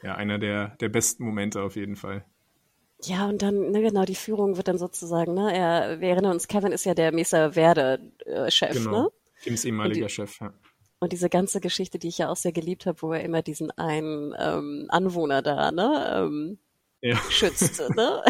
ja 0.02 0.14
einer 0.14 0.38
der, 0.38 0.68
der 0.80 0.88
besten 0.88 1.24
Momente 1.24 1.60
auf 1.60 1.76
jeden 1.76 1.96
Fall. 1.96 2.24
Ja, 3.06 3.28
und 3.28 3.42
dann, 3.42 3.70
ne, 3.70 3.82
genau, 3.82 4.04
die 4.04 4.14
Führung 4.14 4.56
wird 4.56 4.68
dann 4.68 4.78
sozusagen, 4.78 5.34
ne, 5.34 5.54
er, 5.54 6.00
wir 6.00 6.10
erinnern 6.10 6.32
uns, 6.32 6.48
Kevin 6.48 6.72
ist 6.72 6.84
ja 6.84 6.94
der 6.94 7.12
Mesa 7.12 7.52
Verde-Chef, 7.52 8.72
genau. 8.72 8.90
ne? 8.90 9.08
Kims 9.42 9.64
ehemaliger 9.64 10.06
die, 10.06 10.12
Chef, 10.12 10.40
ja. 10.40 10.52
Und 11.00 11.12
diese 11.12 11.28
ganze 11.28 11.60
Geschichte, 11.60 11.98
die 11.98 12.08
ich 12.08 12.18
ja 12.18 12.30
auch 12.30 12.36
sehr 12.36 12.52
geliebt 12.52 12.86
habe, 12.86 13.02
wo 13.02 13.12
er 13.12 13.22
immer 13.22 13.42
diesen 13.42 13.70
einen 13.72 14.34
ähm, 14.38 14.86
Anwohner 14.88 15.42
da, 15.42 15.70
ne, 15.70 16.14
ähm, 16.16 16.58
ja. 17.02 17.16
schützt, 17.28 17.82
ne? 17.96 18.22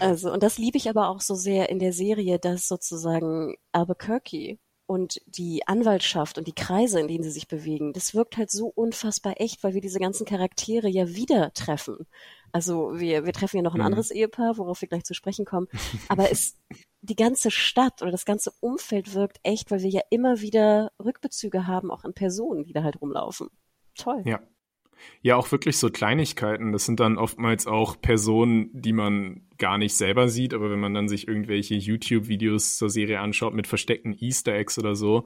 also, 0.00 0.32
und 0.32 0.42
das 0.42 0.58
liebe 0.58 0.78
ich 0.78 0.88
aber 0.88 1.08
auch 1.08 1.20
so 1.20 1.34
sehr 1.34 1.68
in 1.68 1.78
der 1.78 1.92
Serie, 1.92 2.38
dass 2.38 2.66
sozusagen 2.66 3.56
Albuquerque 3.72 4.58
und 4.88 5.20
die 5.26 5.68
Anwaltschaft 5.68 6.38
und 6.38 6.46
die 6.46 6.54
Kreise, 6.54 6.98
in 6.98 7.08
denen 7.08 7.22
sie 7.22 7.30
sich 7.30 7.46
bewegen, 7.46 7.92
das 7.92 8.14
wirkt 8.14 8.38
halt 8.38 8.50
so 8.50 8.68
unfassbar 8.68 9.34
echt, 9.36 9.62
weil 9.62 9.74
wir 9.74 9.82
diese 9.82 9.98
ganzen 10.00 10.24
Charaktere 10.24 10.88
ja 10.88 11.08
wieder 11.08 11.52
treffen. 11.52 12.06
Also 12.52 12.98
wir, 12.98 13.24
wir 13.24 13.32
treffen 13.32 13.56
ja 13.58 13.62
noch 13.62 13.74
ein 13.74 13.80
Mhm. 13.80 13.86
anderes 13.86 14.10
Ehepaar, 14.10 14.56
worauf 14.58 14.80
wir 14.80 14.88
gleich 14.88 15.04
zu 15.04 15.14
sprechen 15.14 15.44
kommen. 15.44 15.68
Aber 16.08 16.30
es, 16.30 16.56
die 17.02 17.16
ganze 17.16 17.50
Stadt 17.50 18.02
oder 18.02 18.10
das 18.10 18.24
ganze 18.24 18.52
Umfeld 18.60 19.14
wirkt 19.14 19.38
echt, 19.42 19.70
weil 19.70 19.82
wir 19.82 19.90
ja 19.90 20.00
immer 20.10 20.40
wieder 20.40 20.90
Rückbezüge 21.02 21.66
haben, 21.66 21.90
auch 21.90 22.04
an 22.04 22.14
Personen, 22.14 22.64
die 22.64 22.72
da 22.72 22.82
halt 22.82 23.00
rumlaufen. 23.00 23.48
Toll. 23.94 24.22
Ja. 24.24 24.40
Ja, 25.22 25.36
auch 25.36 25.52
wirklich 25.52 25.76
so 25.78 25.90
Kleinigkeiten. 25.90 26.72
Das 26.72 26.84
sind 26.84 26.98
dann 26.98 27.18
oftmals 27.18 27.68
auch 27.68 28.00
Personen, 28.00 28.68
die 28.72 28.92
man 28.92 29.42
gar 29.56 29.78
nicht 29.78 29.94
selber 29.94 30.28
sieht, 30.28 30.54
aber 30.54 30.72
wenn 30.72 30.80
man 30.80 30.92
dann 30.92 31.08
sich 31.08 31.28
irgendwelche 31.28 31.76
YouTube-Videos 31.76 32.76
zur 32.76 32.90
Serie 32.90 33.20
anschaut 33.20 33.54
mit 33.54 33.68
versteckten 33.68 34.12
Easter 34.18 34.54
Eggs 34.54 34.76
oder 34.76 34.96
so, 34.96 35.24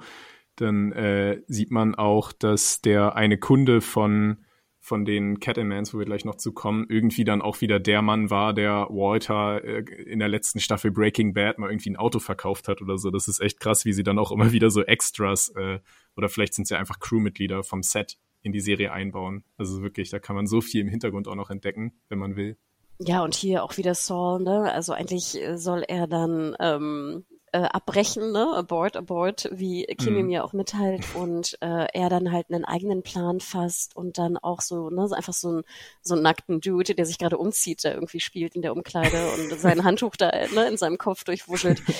dann 0.57 0.93
äh, 0.93 1.41
sieht 1.47 1.71
man 1.71 1.95
auch, 1.95 2.33
dass 2.33 2.83
der 2.83 3.17
eine 3.17 3.39
Kunde 3.39 3.81
von 3.81 4.45
von 4.85 5.05
den 5.05 5.39
Cattlemans, 5.39 5.95
wo 5.95 6.01
wir 6.01 6.07
gleich 6.07 6.25
noch 6.25 6.35
zu 6.35 6.53
kommen, 6.53 6.87
irgendwie 6.89 7.23
dann 7.23 7.41
auch 7.41 7.61
wieder 7.61 7.79
der 7.79 8.03
Mann 8.03 8.31
war, 8.31 8.53
der 8.53 8.89
Walter 8.91 9.63
äh, 9.63 9.85
in 10.03 10.19
der 10.19 10.27
letzten 10.27 10.59
Staffel 10.59 10.91
Breaking 10.91 11.35
Bad 11.35 11.59
mal 11.59 11.71
irgendwie 11.71 11.91
ein 11.91 11.97
Auto 11.97 12.19
verkauft 12.19 12.67
hat 12.67 12.83
oder 12.83 12.99
so. 12.99 13.13
Das 13.13 13.29
ist 13.29 13.41
echt 13.41 13.61
krass, 13.61 13.85
wie 13.85 13.93
sie 13.93 14.03
dann 14.03 14.19
auch 14.19 14.33
immer 14.33 14.51
wieder 14.51 14.71
so 14.71 14.83
Extras 14.83 15.51
äh, 15.51 15.79
oder 16.17 16.29
vielleicht 16.29 16.55
sind 16.55 16.69
ja 16.69 16.79
einfach 16.79 16.99
Crewmitglieder 16.99 17.63
vom 17.63 17.85
Set 17.85 18.19
in 18.43 18.51
die 18.51 18.59
Serie 18.61 18.93
einbauen. 18.93 19.45
Also 19.57 19.83
wirklich, 19.83 20.11
da 20.11 20.19
kann 20.19 20.35
man 20.35 20.49
so 20.49 20.61
viel 20.61 20.81
im 20.81 20.89
Hintergrund 20.89 21.29
auch 21.29 21.37
noch 21.37 21.51
entdecken, 21.51 21.93
wenn 22.09 22.19
man 22.19 22.35
will. 22.35 22.57
Ja, 22.99 23.23
und 23.23 23.37
hier 23.37 23.63
auch 23.63 23.77
wieder 23.77 23.95
Saul, 23.95 24.43
ne? 24.43 24.73
Also 24.73 24.93
eigentlich 24.95 25.39
soll 25.55 25.85
er 25.87 26.09
dann 26.09 26.57
ähm, 26.59 27.25
äh, 27.53 27.59
abbrechen, 27.59 28.33
ne? 28.33 28.49
Abort, 28.55 28.97
abort, 28.97 29.49
wie 29.53 29.85
Kim 29.85 30.15
Mhm. 30.15 30.31
ja 30.31 30.43
auch 30.43 30.53
mitteilt 30.53 31.05
und 31.15 31.57
äh, 31.61 31.87
er 31.93 32.09
dann 32.09 32.33
halt 32.33 32.47
einen 32.51 32.65
eigenen 32.65 33.03
Plan 33.03 33.41
fasst 33.41 33.95
und 33.95 34.19
dann 34.19 34.37
auch 34.39 34.61
so, 34.61 34.91
ne, 34.91 35.07
so 35.07 35.15
einfach 35.15 35.35
so 35.35 35.53
ein 35.53 35.63
so 36.01 36.15
einen 36.15 36.23
nackten 36.23 36.61
Dude, 36.61 36.95
der 36.95 37.07
sich 37.07 37.19
gerade 37.19 37.39
umzieht, 37.39 37.85
der 37.85 37.95
irgendwie 37.95 38.21
spielt 38.21 38.55
in 38.57 38.63
der 38.63 38.73
Umkleide 38.73 39.31
und 39.33 39.53
sein 39.61 39.85
Handtuch 39.85 40.17
da 40.17 40.31
ne, 40.55 40.69
in 40.69 40.77
seinem 40.77 40.99
Kopf 40.99 41.25
durchwuschelt. 41.25 41.83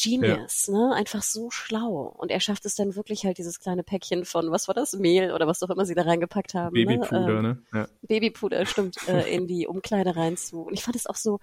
Genius, 0.00 0.68
ne? 0.68 0.92
Einfach 0.94 1.22
so 1.22 1.50
schlau. 1.50 2.14
Und 2.16 2.30
er 2.30 2.38
schafft 2.38 2.64
es 2.66 2.76
dann 2.76 2.94
wirklich 2.94 3.24
halt 3.24 3.38
dieses 3.38 3.58
kleine 3.58 3.82
Päckchen 3.82 4.24
von, 4.24 4.52
was 4.52 4.68
war 4.68 4.74
das? 4.74 4.92
Mehl 4.92 5.32
oder 5.32 5.48
was 5.48 5.60
auch 5.62 5.70
immer 5.70 5.84
sie 5.84 5.96
da 5.96 6.02
reingepackt 6.02 6.54
haben. 6.54 6.72
Babypuder, 6.74 7.20
ne? 7.20 7.32
Ähm, 7.32 7.42
ne? 7.42 7.62
Ja. 7.72 7.88
Babypuder, 8.02 8.64
stimmt, 8.64 8.96
äh, 9.08 9.28
in 9.34 9.48
die 9.48 9.66
Umkleide 9.66 10.14
rein 10.14 10.36
zu. 10.36 10.62
Und 10.62 10.74
ich 10.74 10.84
fand 10.84 10.94
es 10.94 11.06
auch 11.08 11.16
so, 11.16 11.40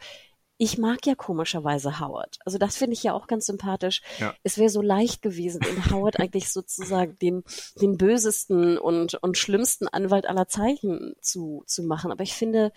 ich 0.58 0.78
mag 0.78 1.06
ja 1.06 1.16
komischerweise 1.16 2.00
Howard. 2.00 2.38
Also 2.46 2.58
das 2.58 2.78
finde 2.78 2.94
ich 2.94 3.04
ja 3.04 3.14
auch 3.14 3.28
ganz 3.28 3.46
sympathisch. 3.46 4.02
Ja. 4.20 4.34
Es 4.44 4.58
wäre 4.58 4.70
so 4.70 4.82
leicht 4.82 5.22
gewesen, 5.22 5.62
in 5.64 5.92
Howard 5.92 6.20
eigentlich 6.20 6.50
sozusagen 6.50 7.18
den, 7.20 7.44
den 7.82 7.98
bösesten 7.98 8.78
und, 8.78 9.16
und 9.16 9.38
schlimmsten 9.38 9.88
Anwalt 9.88 10.26
aller 10.28 10.48
Zeiten 10.48 11.16
zu, 11.22 11.64
zu 11.68 11.84
machen. 11.84 12.12
Aber 12.12 12.24
ich 12.24 12.34
finde, 12.34 12.72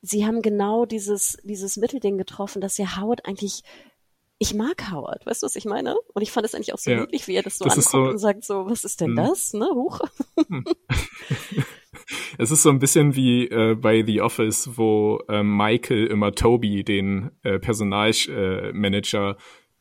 sie 0.00 0.24
haben 0.26 0.40
genau 0.40 0.86
dieses, 0.86 1.36
dieses 1.42 1.76
Mittelding 1.76 2.16
getroffen, 2.16 2.60
dass 2.62 2.78
ja 2.78 2.96
Howard 3.00 3.26
eigentlich 3.26 3.62
ich 4.38 4.52
mag 4.52 4.90
Howard, 4.92 5.24
weißt 5.24 5.42
du, 5.42 5.46
was 5.46 5.56
ich 5.56 5.64
meine? 5.64 5.96
Und 6.12 6.20
ich 6.20 6.30
fand 6.30 6.44
es 6.44 6.54
eigentlich 6.54 6.74
auch 6.74 6.78
so 6.78 6.90
Ja. 6.90 7.00
niedlich, 7.00 7.26
wie 7.26 7.34
er 7.36 7.42
das 7.42 7.56
so 7.56 7.64
Das 7.64 7.72
anguckt 7.78 7.90
so- 7.90 8.02
und 8.02 8.18
sagt 8.18 8.44
so, 8.44 8.66
was 8.66 8.84
ist 8.84 9.00
denn 9.00 9.12
Mhm. 9.12 9.16
das? 9.16 9.54
Ne, 9.54 9.66
huch. 9.72 10.00
Es 12.38 12.50
ist 12.50 12.62
so 12.62 12.70
ein 12.70 12.78
bisschen 12.78 13.16
wie 13.16 13.48
äh, 13.48 13.74
bei 13.74 14.04
The 14.04 14.20
Office, 14.20 14.76
wo 14.76 15.20
äh, 15.28 15.42
Michael 15.42 16.06
immer 16.06 16.32
Toby, 16.32 16.84
den 16.84 17.30
äh, 17.42 17.58
Personalmanager, 17.58 19.30
äh, 19.30 19.34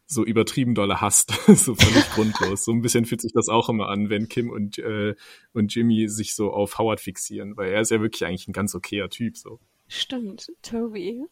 so 0.07 0.23
übertrieben 0.23 0.75
dolle 0.75 1.01
hasst, 1.01 1.31
so 1.47 1.75
völlig 1.75 2.09
grundlos. 2.11 2.65
So 2.65 2.71
ein 2.71 2.81
bisschen 2.81 3.05
fühlt 3.05 3.21
sich 3.21 3.33
das 3.33 3.49
auch 3.49 3.69
immer 3.69 3.89
an, 3.89 4.09
wenn 4.09 4.27
Kim 4.27 4.49
und, 4.49 4.77
äh, 4.77 5.15
und 5.53 5.73
Jimmy 5.73 6.07
sich 6.09 6.35
so 6.35 6.51
auf 6.51 6.77
Howard 6.77 6.99
fixieren, 6.99 7.57
weil 7.57 7.71
er 7.71 7.81
ist 7.81 7.91
ja 7.91 8.01
wirklich 8.01 8.25
eigentlich 8.25 8.47
ein 8.47 8.53
ganz 8.53 8.75
okayer 8.75 9.09
Typ, 9.09 9.37
so. 9.37 9.59
Stimmt, 9.87 10.51
Toby. 10.61 11.25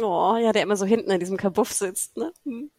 Oh, 0.00 0.36
ja, 0.40 0.52
der 0.52 0.62
immer 0.62 0.76
so 0.76 0.86
hinten 0.86 1.10
in 1.10 1.20
diesem 1.20 1.36
Kabuff 1.36 1.72
sitzt, 1.72 2.16
ne? 2.16 2.32
Hm. 2.44 2.70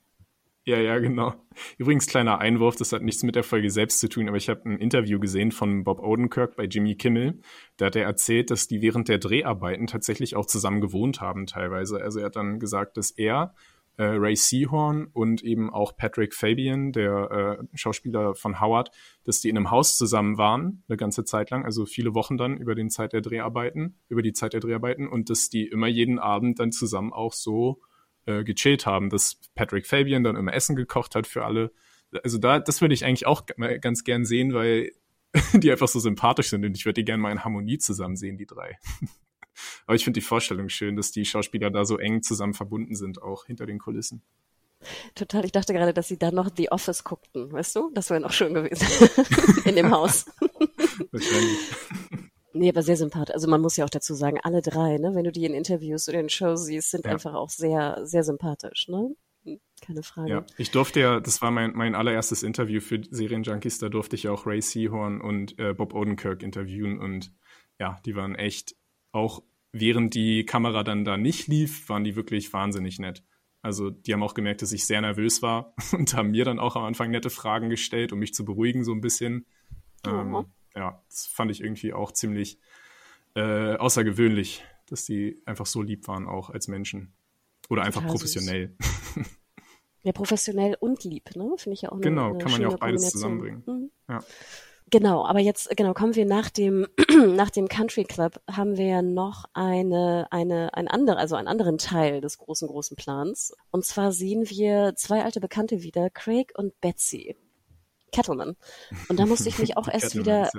Ja, 0.67 0.81
ja, 0.81 0.99
genau. 0.99 1.33
Übrigens, 1.77 2.07
kleiner 2.07 2.39
Einwurf, 2.39 2.75
das 2.75 2.91
hat 2.91 3.01
nichts 3.01 3.23
mit 3.23 3.35
der 3.35 3.45
Folge 3.45 3.69
selbst 3.69 4.01
zu 4.01 4.09
tun, 4.09 4.27
aber 4.27 4.35
ich 4.35 4.49
habe 4.49 4.65
ein 4.65 4.77
Interview 4.77 5.17
gesehen 5.17 5.53
von 5.53 5.85
Bob 5.85 5.99
Odenkirk 6.03 6.57
bei 6.57 6.65
Jimmy 6.65 6.95
Kimmel. 6.95 7.39
Da 7.77 7.85
hat 7.85 7.95
er 7.95 8.03
erzählt, 8.03 8.51
dass 8.51 8.67
die 8.67 8.81
während 8.81 9.07
der 9.07 9.17
Dreharbeiten 9.17 9.87
tatsächlich 9.87 10.35
auch 10.35 10.45
zusammen 10.45 10.81
gewohnt 10.81 11.21
haben 11.21 11.45
teilweise. 11.45 12.01
Also 12.01 12.19
er 12.19 12.25
hat 12.25 12.35
dann 12.35 12.59
gesagt, 12.59 12.97
dass 12.97 13.11
er, 13.11 13.55
äh, 13.95 14.03
Ray 14.03 14.35
Seahorn 14.35 15.07
und 15.13 15.41
eben 15.41 15.73
auch 15.73 15.95
Patrick 15.95 16.33
Fabian, 16.33 16.91
der 16.91 17.59
äh, 17.61 17.77
Schauspieler 17.77 18.35
von 18.35 18.59
Howard, 18.59 18.91
dass 19.23 19.39
die 19.39 19.47
in 19.47 19.55
einem 19.55 19.71
Haus 19.71 19.95
zusammen 19.95 20.37
waren, 20.37 20.83
eine 20.89 20.97
ganze 20.97 21.23
Zeit 21.23 21.49
lang, 21.49 21.63
also 21.63 21.85
viele 21.85 22.13
Wochen 22.13 22.35
dann 22.35 22.57
über 22.57 22.75
den 22.75 22.89
Zeit 22.89 23.13
der 23.13 23.21
Dreharbeiten, 23.21 23.95
über 24.09 24.21
die 24.21 24.33
Zeit 24.33 24.51
der 24.51 24.59
Dreharbeiten 24.59 25.07
und 25.07 25.29
dass 25.29 25.47
die 25.47 25.65
immer 25.65 25.87
jeden 25.87 26.19
Abend 26.19 26.59
dann 26.59 26.73
zusammen 26.73 27.13
auch 27.13 27.31
so 27.31 27.79
äh, 28.27 28.43
gechillt 28.43 28.85
haben, 28.85 29.09
dass 29.09 29.39
Patrick 29.55 29.87
Fabian 29.87 30.23
dann 30.23 30.35
immer 30.35 30.53
Essen 30.53 30.75
gekocht 30.75 31.15
hat 31.15 31.25
für 31.25 31.45
alle. 31.45 31.71
Also 32.23 32.37
da, 32.37 32.59
das 32.59 32.81
würde 32.81 32.93
ich 32.93 33.05
eigentlich 33.05 33.25
auch 33.25 33.43
mal 33.57 33.79
ganz 33.79 34.03
gern 34.03 34.25
sehen, 34.25 34.53
weil 34.53 34.91
die 35.53 35.71
einfach 35.71 35.87
so 35.87 35.99
sympathisch 35.99 36.49
sind 36.49 36.63
und 36.65 36.77
ich 36.77 36.85
würde 36.85 37.01
die 37.01 37.05
gerne 37.05 37.21
mal 37.21 37.31
in 37.31 37.43
Harmonie 37.43 37.77
zusammen 37.77 38.15
sehen, 38.15 38.37
die 38.37 38.45
drei. 38.45 38.77
Aber 39.87 39.95
ich 39.95 40.03
finde 40.03 40.19
die 40.19 40.25
Vorstellung 40.25 40.69
schön, 40.69 40.95
dass 40.95 41.11
die 41.11 41.25
Schauspieler 41.25 41.71
da 41.71 41.83
so 41.83 41.97
eng 41.97 42.21
zusammen 42.21 42.53
verbunden 42.53 42.95
sind, 42.95 43.21
auch 43.21 43.45
hinter 43.45 43.65
den 43.65 43.79
Kulissen. 43.79 44.21
Total, 45.15 45.43
ich 45.43 45.51
dachte 45.51 45.73
gerade, 45.73 45.93
dass 45.93 46.07
sie 46.07 46.19
dann 46.19 46.35
noch 46.35 46.49
The 46.55 46.71
Office 46.71 47.03
guckten, 47.03 47.51
weißt 47.51 47.75
du? 47.75 47.91
Das 47.93 48.11
wäre 48.11 48.19
noch 48.19 48.31
schön 48.31 48.53
gewesen. 48.53 48.87
in 49.65 49.75
dem 49.75 49.89
Haus. 49.89 50.27
Wahrscheinlich. 51.11 51.57
Nee, 52.57 52.69
aber 52.69 52.81
sehr 52.83 52.97
sympathisch. 52.97 53.33
Also 53.33 53.47
man 53.49 53.61
muss 53.61 53.77
ja 53.77 53.85
auch 53.85 53.89
dazu 53.89 54.13
sagen, 54.13 54.39
alle 54.43 54.61
drei, 54.61 54.97
ne, 54.97 55.13
wenn 55.15 55.23
du 55.23 55.31
die 55.31 55.45
in 55.45 55.53
Interviews 55.53 56.07
oder 56.09 56.19
in 56.19 56.29
Shows 56.29 56.65
siehst, 56.65 56.91
sind 56.91 57.05
Ja. 57.05 57.11
einfach 57.11 57.33
auch 57.33 57.49
sehr, 57.49 57.99
sehr 58.05 58.23
sympathisch, 58.23 58.87
ne? 58.87 59.15
Keine 59.81 60.03
Frage. 60.03 60.29
Ja, 60.29 60.45
ich 60.57 60.71
durfte 60.71 60.99
ja, 60.99 61.19
das 61.21 61.41
war 61.41 61.51
mein, 61.51 61.71
mein 61.73 61.95
allererstes 61.95 62.43
Interview 62.43 62.81
für 62.81 63.01
Serienjunkies, 63.09 63.77
da 63.77 63.87
durfte 63.89 64.15
ich 64.15 64.23
ja 64.23 64.31
auch 64.31 64.45
Ray 64.45 64.61
Seahorn 64.61 65.21
und 65.21 65.57
äh, 65.59 65.73
Bob 65.73 65.93
Odenkirk 65.93 66.43
interviewen 66.43 66.99
und 66.99 67.31
ja, 67.79 67.97
die 68.05 68.15
waren 68.15 68.35
echt, 68.35 68.75
auch 69.13 69.43
während 69.71 70.15
die 70.15 70.45
Kamera 70.45 70.83
dann 70.83 71.05
da 71.05 71.15
nicht 71.15 71.47
lief, 71.47 71.87
waren 71.87 72.03
die 72.03 72.15
wirklich 72.15 72.51
wahnsinnig 72.51 72.99
nett. 72.99 73.23
Also 73.61 73.89
die 73.89 74.13
haben 74.13 74.23
auch 74.23 74.33
gemerkt, 74.33 74.61
dass 74.63 74.71
ich 74.71 74.85
sehr 74.85 74.99
nervös 75.01 75.41
war 75.41 75.73
und 75.93 76.13
haben 76.13 76.31
mir 76.31 76.43
dann 76.43 76.59
auch 76.59 76.75
am 76.75 76.83
Anfang 76.83 77.11
nette 77.11 77.29
Fragen 77.29 77.69
gestellt, 77.69 78.11
um 78.11 78.19
mich 78.19 78.33
zu 78.33 78.43
beruhigen 78.43 78.83
so 78.83 78.91
ein 78.91 79.01
bisschen. 79.01 79.45
Ähm, 80.05 80.33
Oh. 80.35 80.45
Ja, 80.75 81.01
das 81.09 81.25
fand 81.27 81.51
ich 81.51 81.61
irgendwie 81.61 81.93
auch 81.93 82.11
ziemlich 82.11 82.59
äh, 83.35 83.75
außergewöhnlich, 83.75 84.63
dass 84.87 85.05
die 85.05 85.41
einfach 85.45 85.65
so 85.65 85.81
lieb 85.81 86.07
waren 86.07 86.27
auch 86.27 86.49
als 86.49 86.67
Menschen. 86.67 87.13
Oder 87.69 87.83
einfach 87.83 88.01
Total 88.01 88.17
süß. 88.17 88.33
professionell. 88.33 88.75
Ja, 90.03 90.13
professionell 90.13 90.77
und 90.79 91.03
lieb, 91.03 91.35
ne? 91.35 91.51
Finde 91.57 91.73
ich 91.73 91.81
ja 91.81 91.89
auch 91.89 91.95
eine, 91.95 92.01
Genau, 92.01 92.29
eine 92.29 92.37
kann 92.37 92.51
man 92.53 92.61
ja 92.61 92.69
auch 92.69 92.77
beides 92.77 93.09
zusammenbringen. 93.09 93.63
Mhm. 93.65 93.91
Ja. 94.07 94.19
Genau, 94.89 95.25
aber 95.25 95.39
jetzt 95.39 95.75
genau 95.75 95.93
kommen 95.93 96.15
wir 96.15 96.25
nach 96.25 96.49
dem 96.49 96.87
nach 97.35 97.49
dem 97.49 97.67
Country 97.67 98.05
Club 98.05 98.41
haben 98.49 98.77
wir 98.77 98.85
ja 98.85 99.01
noch 99.01 99.43
eine 99.53 100.27
eine 100.31 100.73
ein 100.73 100.87
andere 100.87 101.17
also 101.17 101.35
einen 101.35 101.49
anderen 101.49 101.77
Teil 101.77 102.21
des 102.21 102.37
großen 102.37 102.69
großen 102.69 102.95
Plans 102.95 103.53
und 103.71 103.83
zwar 103.83 104.13
sehen 104.13 104.49
wir 104.49 104.93
zwei 104.95 105.25
alte 105.25 105.41
Bekannte 105.41 105.83
wieder 105.83 106.09
Craig 106.09 106.53
und 106.55 106.79
Betsy 106.79 107.35
Kettleman 108.11 108.55
und 109.09 109.19
da 109.19 109.25
musste 109.25 109.49
ich 109.49 109.59
mich 109.59 109.77
auch 109.77 109.87
erst 109.91 110.15
wieder 110.15 110.49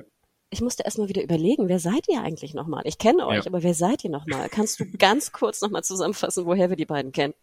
ich 0.51 0.62
musste 0.62 0.82
erst 0.84 0.99
mal 0.99 1.09
wieder 1.09 1.22
überlegen 1.22 1.68
wer 1.68 1.78
seid 1.78 2.09
ihr 2.09 2.22
eigentlich 2.22 2.55
nochmal 2.55 2.82
ich 2.86 2.99
kenne 2.99 3.26
euch 3.26 3.44
Ja. 3.44 3.51
aber 3.51 3.62
wer 3.62 3.74
seid 3.74 4.05
ihr 4.05 4.11
nochmal 4.11 4.49
kannst 4.49 4.80
du 4.80 4.84
ganz 4.99 5.32
kurz 5.32 5.61
nochmal 5.61 5.84
zusammenfassen 5.84 6.46
woher 6.46 6.70
wir 6.70 6.76
die 6.76 6.86
beiden 6.86 7.12
kennen 7.12 7.34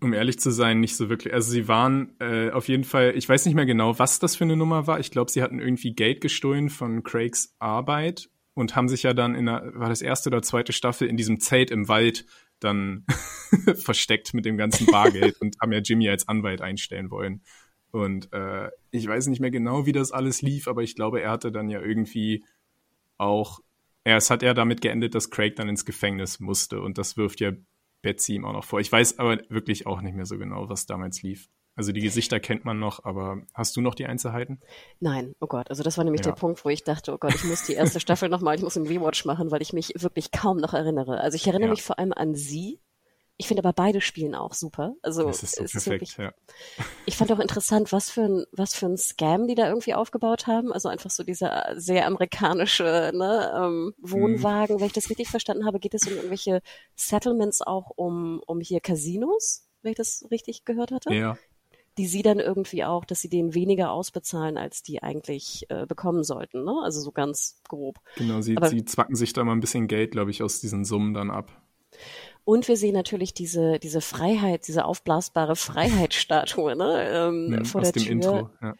Um 0.00 0.12
ehrlich 0.12 0.38
zu 0.38 0.50
sein, 0.50 0.80
nicht 0.80 0.96
so 0.96 1.08
wirklich. 1.08 1.32
Also 1.32 1.50
sie 1.50 1.66
waren 1.68 2.14
äh, 2.20 2.50
auf 2.50 2.68
jeden 2.68 2.84
Fall, 2.84 3.14
ich 3.16 3.28
weiß 3.28 3.46
nicht 3.46 3.54
mehr 3.54 3.64
genau, 3.64 3.98
was 3.98 4.18
das 4.18 4.36
für 4.36 4.44
eine 4.44 4.56
Nummer 4.56 4.86
war. 4.86 5.00
Ich 5.00 5.10
glaube, 5.10 5.30
sie 5.30 5.40
hatten 5.42 5.60
irgendwie 5.60 5.94
Geld 5.94 6.20
gestohlen 6.20 6.68
von 6.68 7.02
Craigs 7.04 7.54
Arbeit 7.58 8.28
und 8.54 8.76
haben 8.76 8.88
sich 8.88 9.02
ja 9.04 9.14
dann 9.14 9.34
in 9.34 9.46
der, 9.46 9.72
war 9.74 9.88
das 9.88 10.02
erste 10.02 10.28
oder 10.28 10.42
zweite 10.42 10.72
Staffel 10.72 11.08
in 11.08 11.16
diesem 11.16 11.40
Zelt 11.40 11.70
im 11.70 11.88
Wald 11.88 12.26
dann 12.60 13.06
versteckt 13.76 14.34
mit 14.34 14.44
dem 14.44 14.56
ganzen 14.56 14.86
Bargeld 14.86 15.36
und 15.40 15.56
haben 15.62 15.72
ja 15.72 15.78
Jimmy 15.80 16.08
als 16.08 16.28
Anwalt 16.28 16.60
einstellen 16.60 17.10
wollen. 17.10 17.42
Und 17.90 18.32
äh, 18.32 18.68
ich 18.94 19.08
weiß 19.08 19.26
nicht 19.26 19.40
mehr 19.40 19.50
genau, 19.50 19.86
wie 19.86 19.92
das 19.92 20.12
alles 20.12 20.40
lief, 20.42 20.68
aber 20.68 20.82
ich 20.82 20.94
glaube, 20.94 21.20
er 21.20 21.30
hatte 21.30 21.50
dann 21.50 21.68
ja 21.68 21.80
irgendwie 21.80 22.44
auch, 23.18 23.60
ja, 24.06 24.16
es 24.16 24.30
hat 24.30 24.42
ja 24.42 24.54
damit 24.54 24.80
geendet, 24.80 25.14
dass 25.14 25.30
Craig 25.30 25.56
dann 25.56 25.68
ins 25.68 25.84
Gefängnis 25.84 26.40
musste 26.40 26.80
und 26.80 26.98
das 26.98 27.16
wirft 27.16 27.40
ja 27.40 27.52
Betsy 28.02 28.34
ihm 28.34 28.44
auch 28.44 28.52
noch 28.52 28.64
vor. 28.64 28.80
Ich 28.80 28.92
weiß 28.92 29.18
aber 29.18 29.38
wirklich 29.48 29.86
auch 29.86 30.00
nicht 30.02 30.14
mehr 30.14 30.26
so 30.26 30.38
genau, 30.38 30.68
was 30.68 30.86
damals 30.86 31.22
lief. 31.22 31.48
Also 31.76 31.90
die 31.90 32.02
Gesichter 32.02 32.38
kennt 32.38 32.64
man 32.64 32.78
noch, 32.78 33.04
aber 33.04 33.42
hast 33.52 33.74
du 33.76 33.80
noch 33.80 33.96
die 33.96 34.06
Einzelheiten? 34.06 34.60
Nein, 35.00 35.34
oh 35.40 35.48
Gott, 35.48 35.70
also 35.70 35.82
das 35.82 35.96
war 35.98 36.04
nämlich 36.04 36.20
Ja. 36.24 36.30
der 36.30 36.36
Punkt, 36.38 36.64
wo 36.64 36.68
ich 36.68 36.84
dachte, 36.84 37.12
oh 37.12 37.18
Gott, 37.18 37.34
ich 37.34 37.44
muss 37.44 37.64
die 37.64 37.72
erste 37.72 37.98
Staffel 37.98 38.28
nochmal, 38.28 38.54
ich 38.54 38.62
muss 38.62 38.76
einen 38.76 38.86
Rewatch 38.86 39.24
machen, 39.24 39.50
weil 39.50 39.60
ich 39.62 39.72
mich 39.72 39.92
wirklich 39.96 40.30
kaum 40.30 40.58
noch 40.58 40.72
erinnere. 40.72 41.20
Also 41.20 41.34
ich 41.34 41.46
erinnere 41.48 41.68
Ja. 41.70 41.72
mich 41.72 41.82
vor 41.82 41.98
allem 41.98 42.12
an 42.12 42.34
sie, 42.36 42.78
Ich 43.36 43.48
finde 43.48 43.62
aber 43.64 43.72
beide 43.72 44.00
spielen 44.00 44.34
auch 44.36 44.54
super. 44.54 44.94
Also 45.02 45.24
Das 45.24 45.42
ist 45.42 45.56
so 45.56 45.62
perfekt, 45.64 45.86
wirklich, 45.86 46.16
ja. 46.18 46.32
ich 47.06 47.16
fand 47.16 47.32
auch 47.32 47.40
interessant, 47.40 47.90
was 47.92 48.08
für 48.10 48.22
ein 48.22 48.44
was 48.52 48.74
für 48.76 48.86
ein 48.86 48.96
Scam 48.96 49.48
die 49.48 49.56
da 49.56 49.68
irgendwie 49.68 49.94
aufgebaut 49.94 50.46
haben. 50.46 50.72
Also 50.72 50.88
einfach 50.88 51.10
so 51.10 51.24
dieser 51.24 51.74
sehr 51.76 52.06
amerikanische 52.06 53.10
ne, 53.12 53.52
ähm, 53.56 53.94
Mhm. 53.98 54.10
Wohnwagen. 54.10 54.78
Wenn 54.78 54.86
ich 54.86 54.92
das 54.92 55.10
richtig 55.10 55.28
verstanden 55.28 55.66
habe, 55.66 55.80
geht 55.80 55.94
es 55.94 56.06
um 56.06 56.14
irgendwelche 56.14 56.62
Settlements 56.94 57.60
auch 57.62 57.90
um 57.96 58.40
um 58.46 58.60
hier 58.60 58.80
Casinos, 58.80 59.66
wenn 59.82 59.90
ich 59.92 59.96
das 59.98 60.26
richtig 60.30 60.64
gehört 60.64 60.92
hatte. 60.92 61.12
Ja, 61.12 61.36
Die 61.98 62.06
sie 62.06 62.22
dann 62.22 62.38
irgendwie 62.40 62.84
auch, 62.84 63.04
dass 63.04 63.20
sie 63.20 63.28
denen 63.28 63.52
weniger 63.54 63.90
ausbezahlen, 63.90 64.56
als 64.58 64.82
die 64.82 65.02
eigentlich 65.02 65.66
äh, 65.70 65.86
bekommen 65.86 66.22
sollten. 66.24 66.64
Ne? 66.64 66.74
Also 66.84 67.00
so 67.00 67.10
ganz 67.12 67.60
grob. 67.68 67.98
genau. 68.16 68.40
Sie, 68.42 68.56
Aber- 68.56 68.68
sie 68.68 68.84
zwacken 68.84 69.16
sich 69.16 69.32
da 69.32 69.42
mal 69.44 69.52
ein 69.52 69.60
bisschen 69.60 69.88
Geld, 69.88 70.12
glaube 70.12 70.30
ich, 70.30 70.42
aus 70.42 70.60
diesen 70.60 70.84
Summen 70.84 71.14
dann 71.14 71.30
ab. 71.30 71.50
Und 72.44 72.68
wir 72.68 72.76
sehen 72.76 72.92
natürlich 72.94 73.32
diese, 73.32 73.78
diese 73.78 74.00
Freiheit, 74.02 74.68
diese 74.68 74.84
aufblasbare 74.84 75.56
Freiheitsstatue 75.56 76.76
ne, 76.76 77.08
ähm, 77.10 77.46
Mhm, 77.48 77.64
vor 77.64 77.80
aus 77.80 77.92
der 77.92 78.02
dem 78.02 78.02
Tür. 78.02 78.12
Intro. 78.12 78.50
Ja. 78.60 78.74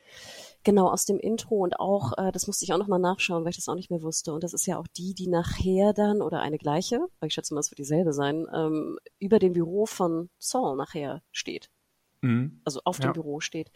Genau, 0.64 0.88
aus 0.88 1.04
dem 1.04 1.18
Intro 1.18 1.56
und 1.56 1.78
auch, 1.78 2.16
äh, 2.16 2.32
das 2.32 2.46
musste 2.46 2.64
ich 2.64 2.72
auch 2.72 2.78
nochmal 2.78 2.98
nachschauen, 2.98 3.44
weil 3.44 3.50
ich 3.50 3.56
das 3.56 3.68
auch 3.68 3.74
nicht 3.74 3.90
mehr 3.90 4.02
wusste. 4.02 4.32
Und 4.32 4.42
das 4.44 4.54
ist 4.54 4.66
ja 4.66 4.78
auch 4.78 4.86
die, 4.96 5.12
die 5.14 5.26
nachher 5.28 5.92
dann, 5.92 6.22
oder 6.22 6.40
eine 6.40 6.56
gleiche, 6.58 7.00
weil 7.20 7.26
ich 7.28 7.34
schätze 7.34 7.52
mal, 7.52 7.60
es 7.60 7.70
wird 7.70 7.78
dieselbe 7.78 8.12
sein, 8.14 8.46
ähm, 8.54 8.98
über 9.18 9.38
dem 9.38 9.52
Büro 9.52 9.84
von 9.84 10.30
Saul 10.38 10.76
nachher 10.76 11.22
steht. 11.32 11.68
Mhm. 12.22 12.60
Also 12.64 12.80
auf 12.84 12.98
dem 12.98 13.08
Ja. 13.08 13.12
Büro 13.12 13.40
steht. 13.40 13.70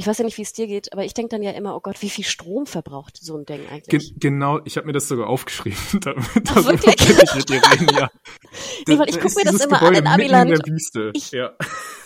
Ich 0.00 0.06
weiß 0.06 0.16
ja 0.18 0.24
nicht, 0.24 0.38
wie 0.38 0.42
es 0.42 0.52
dir 0.52 0.68
geht, 0.68 0.92
aber 0.92 1.04
ich 1.04 1.12
denke 1.12 1.30
dann 1.30 1.42
ja 1.42 1.50
immer, 1.50 1.74
oh 1.74 1.80
Gott, 1.80 2.00
wie 2.02 2.08
viel 2.08 2.24
Strom 2.24 2.66
verbraucht 2.66 3.16
so 3.20 3.36
ein 3.36 3.44
Ding 3.44 3.62
Ge 3.62 3.68
eigentlich? 3.68 4.14
genau, 4.16 4.60
ich 4.64 4.76
habe 4.76 4.86
mir 4.86 4.92
das 4.92 5.08
sogar 5.08 5.26
aufgeschrieben. 5.26 5.76
da, 6.00 6.14
Ach, 6.16 6.64
wirklich? 6.66 6.94
ich 7.00 7.34
mit 7.34 7.48
dir 7.48 7.60
reden, 7.72 7.88
ja. 7.96 8.08
Nee, 8.86 8.96
weil 8.98 9.08
ich 9.08 9.16
Da 9.16 9.20
guck 9.22 9.30
ist 9.30 9.36
mir 9.36 9.44
das 9.50 9.60
immer 9.64 9.82
an 9.82 9.92
Gebäude 9.92 9.98
in 9.98 10.04
mitten 10.04 10.06
Amiland. 10.34 10.50
In 10.52 10.56
der 10.58 10.72
Wüste. 10.72 11.10
Ich- 11.14 11.32
ja. 11.32 11.52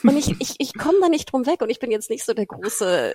Und 0.03 0.17
ich, 0.17 0.35
ich, 0.41 0.55
ich 0.59 0.75
komme 0.75 0.99
da 1.03 1.09
nicht 1.11 1.31
drum 1.33 1.45
weg 1.47 1.61
und 1.61 1.69
ich 1.71 1.79
bin 1.79 1.91
jetzt 1.91 2.09
nicht 2.11 2.25
so 2.25 2.33
der 2.33 2.47
große, 2.47 3.13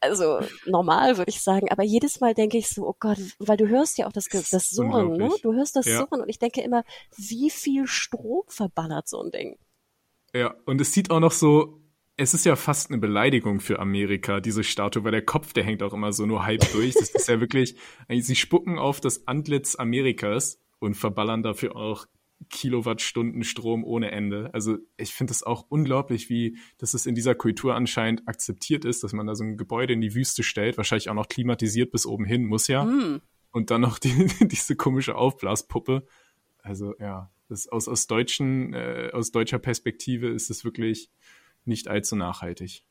also 0.00 0.40
normal 0.64 1.18
würde 1.18 1.28
ich 1.30 1.40
sagen, 1.42 1.70
aber 1.70 1.84
jedes 1.84 2.18
Mal 2.20 2.32
denke 2.34 2.56
ich 2.58 2.68
so, 2.70 2.88
oh 2.88 2.96
Gott, 2.98 3.18
weil 3.38 3.56
du 3.58 3.68
hörst 3.68 3.98
ja 3.98 4.06
auch 4.08 4.12
das, 4.12 4.28
Ge- 4.30 4.42
Das 4.50 4.70
Surren, 4.70 5.12
ne? 5.12 5.30
Du 5.42 5.52
hörst 5.52 5.76
das 5.76 5.84
Ja. 5.86 5.98
Surren 5.98 6.22
und 6.22 6.28
ich 6.30 6.38
denke 6.38 6.62
immer, 6.62 6.84
wie 7.16 7.50
viel 7.50 7.86
Strom 7.86 8.42
verballert 8.48 9.08
so 9.08 9.22
ein 9.22 9.30
Ding? 9.30 9.56
Ja, 10.34 10.54
und 10.64 10.80
es 10.80 10.92
sieht 10.92 11.10
auch 11.10 11.20
noch 11.20 11.32
so, 11.32 11.80
es 12.16 12.32
ist 12.32 12.46
ja 12.46 12.56
fast 12.56 12.90
eine 12.90 12.98
Beleidigung 12.98 13.60
für 13.60 13.78
Amerika, 13.78 14.40
diese 14.40 14.64
Statue, 14.64 15.04
weil 15.04 15.12
der 15.12 15.24
Kopf, 15.24 15.52
der 15.52 15.64
hängt 15.64 15.82
auch 15.82 15.92
immer 15.92 16.12
so 16.12 16.24
nur 16.24 16.46
halb 16.46 16.60
durch. 16.72 16.94
Das 16.94 17.10
ist 17.10 17.28
ja 17.28 17.40
wirklich, 17.40 17.76
sie 18.08 18.36
spucken 18.36 18.78
auf 18.78 19.00
das 19.00 19.26
Antlitz 19.26 19.76
Amerikas 19.76 20.62
und 20.78 20.94
verballern 20.94 21.42
dafür 21.42 21.76
auch 21.76 22.06
Kilowattstunden 22.50 23.44
Strom 23.44 23.84
ohne 23.84 24.12
Ende. 24.12 24.50
Also 24.52 24.78
ich 24.96 25.12
finde 25.12 25.32
es 25.32 25.42
auch 25.42 25.66
unglaublich, 25.68 26.30
wie 26.30 26.58
dass 26.78 26.94
es 26.94 27.06
in 27.06 27.14
dieser 27.14 27.34
Kultur 27.34 27.74
anscheinend 27.74 28.26
akzeptiert 28.28 28.84
ist, 28.84 29.04
dass 29.04 29.12
man 29.12 29.26
da 29.26 29.34
so 29.34 29.44
ein 29.44 29.56
Gebäude 29.56 29.92
in 29.92 30.00
die 30.00 30.14
Wüste 30.14 30.42
stellt, 30.42 30.76
wahrscheinlich 30.76 31.08
auch 31.10 31.14
noch 31.14 31.28
klimatisiert 31.28 31.92
bis 31.92 32.06
oben 32.06 32.24
hin, 32.24 32.44
muss 32.44 32.68
ja. 32.68 32.84
Hm. 32.84 33.20
Und 33.50 33.70
dann 33.70 33.80
noch 33.82 33.98
die, 33.98 34.26
diese 34.40 34.76
komische 34.76 35.16
Aufblaspuppe. 35.16 36.06
Also 36.58 36.94
ja, 36.98 37.30
das 37.48 37.68
aus, 37.68 37.88
aus 37.88 38.06
deutschen, 38.06 38.74
äh, 38.74 39.10
aus 39.12 39.30
deutscher 39.32 39.58
Perspektive 39.58 40.28
ist 40.28 40.50
es 40.50 40.64
wirklich 40.64 41.10
nicht 41.66 41.88
allzu 41.88 42.16
nachhaltig. 42.16 42.82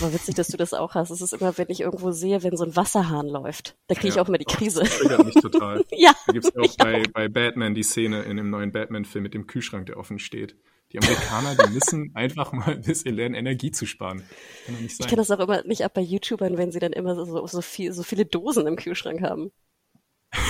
Aber 0.00 0.12
witzig, 0.12 0.34
dass 0.34 0.48
du 0.48 0.56
das 0.56 0.74
auch 0.74 0.94
hast. 0.94 1.10
Es 1.10 1.20
ist 1.20 1.32
immer, 1.32 1.56
wenn 1.56 1.68
ich 1.68 1.80
irgendwo 1.80 2.10
sehe, 2.10 2.42
wenn 2.42 2.56
so 2.56 2.64
ein 2.64 2.74
Wasserhahn 2.74 3.28
läuft, 3.28 3.76
da 3.86 3.94
kriege 3.94 4.08
ich 4.08 4.14
Ja. 4.16 4.22
auch 4.22 4.28
immer 4.28 4.38
die 4.38 4.44
Krise. 4.44 4.80
Das 4.80 4.98
triggert 4.98 5.24
mich 5.24 5.34
total. 5.34 5.84
ja. 5.92 6.12
Da 6.26 6.32
gibt's 6.32 6.50
ja 6.54 6.62
auch 6.62 6.76
bei, 6.76 7.04
bei 7.12 7.28
Batman 7.28 7.74
die 7.74 7.84
Szene 7.84 8.22
in 8.22 8.36
dem 8.36 8.50
neuen 8.50 8.72
Batman-Film 8.72 9.22
mit 9.22 9.34
dem 9.34 9.46
Kühlschrank, 9.46 9.86
der 9.86 9.98
offen 9.98 10.18
steht. 10.18 10.56
Die 10.92 10.98
Amerikaner, 10.98 11.54
die 11.54 11.72
müssen 11.72 12.10
einfach 12.14 12.52
mal 12.52 12.74
ein 12.74 12.82
bisschen 12.82 13.14
lernen, 13.14 13.34
Energie 13.34 13.70
zu 13.70 13.86
sparen. 13.86 14.22
Kann 14.66 14.76
Ich 14.84 14.98
kann 14.98 15.16
das 15.16 15.30
auch 15.30 15.38
immer 15.38 15.62
nicht 15.62 15.84
ab 15.84 15.94
bei 15.94 16.02
YouTubern, 16.02 16.58
wenn 16.58 16.72
sie 16.72 16.80
dann 16.80 16.92
immer 16.92 17.14
so, 17.14 17.46
so, 17.46 17.60
viel, 17.62 17.92
so 17.92 18.02
viele 18.02 18.26
Dosen 18.26 18.66
im 18.66 18.76
Kühlschrank 18.76 19.22
haben. 19.22 19.52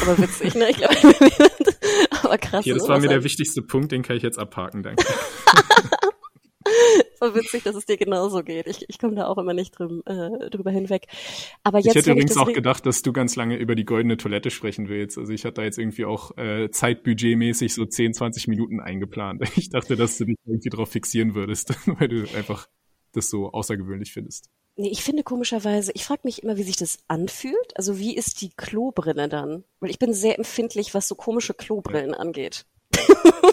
Aber 0.02 0.16
witzig, 0.18 0.54
ne? 0.54 0.70
Ich 0.70 0.76
glaube, 0.76 0.94
aber 2.22 2.38
krass. 2.38 2.64
Hier, 2.64 2.74
das 2.74 2.84
ne? 2.84 2.88
war 2.88 3.00
mir 3.00 3.08
der 3.08 3.24
wichtigste 3.24 3.62
Punkt, 3.62 3.92
den 3.92 4.02
kann 4.02 4.16
ich 4.16 4.22
jetzt 4.22 4.38
abhaken, 4.38 4.82
danke. 4.82 5.04
War 7.22 7.34
witzig, 7.34 7.62
dass 7.62 7.74
es 7.74 7.86
dir 7.86 7.96
genauso 7.96 8.42
geht. 8.42 8.66
Ich, 8.66 8.84
ich 8.88 8.98
komme 8.98 9.14
da 9.14 9.26
auch 9.26 9.38
immer 9.38 9.54
nicht 9.54 9.78
drüm, 9.78 10.02
äh, 10.04 10.50
drüber 10.50 10.70
hinweg. 10.70 11.06
Aber 11.62 11.78
Ich 11.78 11.86
jetzt, 11.86 11.94
hätte 11.94 12.10
ich 12.10 12.16
übrigens 12.16 12.34
das 12.34 12.42
auch 12.42 12.52
gedacht, 12.52 12.84
dass 12.84 13.02
du 13.02 13.12
ganz 13.12 13.36
lange 13.36 13.56
über 13.56 13.74
die 13.74 13.84
goldene 13.84 14.16
Toilette 14.16 14.50
sprechen 14.50 14.88
willst. 14.88 15.16
Also 15.16 15.32
ich 15.32 15.44
hatte 15.44 15.54
da 15.54 15.62
jetzt 15.62 15.78
irgendwie 15.78 16.04
auch 16.04 16.36
äh, 16.36 16.70
zeitbudgetmäßig 16.70 17.72
so 17.72 17.86
10, 17.86 18.14
20 18.14 18.48
Minuten 18.48 18.80
eingeplant. 18.80 19.42
Ich 19.62 19.70
dachte, 19.70 19.94
dass 19.96 20.18
du 20.18 20.24
dich 20.24 20.38
irgendwie 20.44 20.70
drauf 20.70 20.90
fixieren 20.90 21.34
würdest, 21.34 21.74
weil 21.86 22.08
du 22.08 22.22
einfach 22.36 22.68
das 23.12 23.30
so 23.30 23.52
außergewöhnlich 23.52 24.12
findest. 24.12 24.50
Nee, 24.74 24.88
ich 24.88 25.02
finde 25.02 25.22
komischerweise, 25.22 25.92
ich 25.94 26.04
frage 26.04 26.22
mich 26.24 26.42
immer, 26.42 26.56
wie 26.56 26.62
sich 26.62 26.76
das 26.76 26.98
anfühlt. 27.06 27.76
Also 27.76 27.98
wie 27.98 28.16
ist 28.16 28.40
die 28.40 28.50
Klobrille 28.50 29.28
dann? 29.28 29.64
Weil 29.80 29.90
ich 29.90 29.98
bin 29.98 30.14
sehr 30.14 30.38
empfindlich, 30.38 30.94
was 30.94 31.06
so 31.06 31.14
komische 31.14 31.54
Klobrillen 31.54 32.14
angeht. 32.14 32.64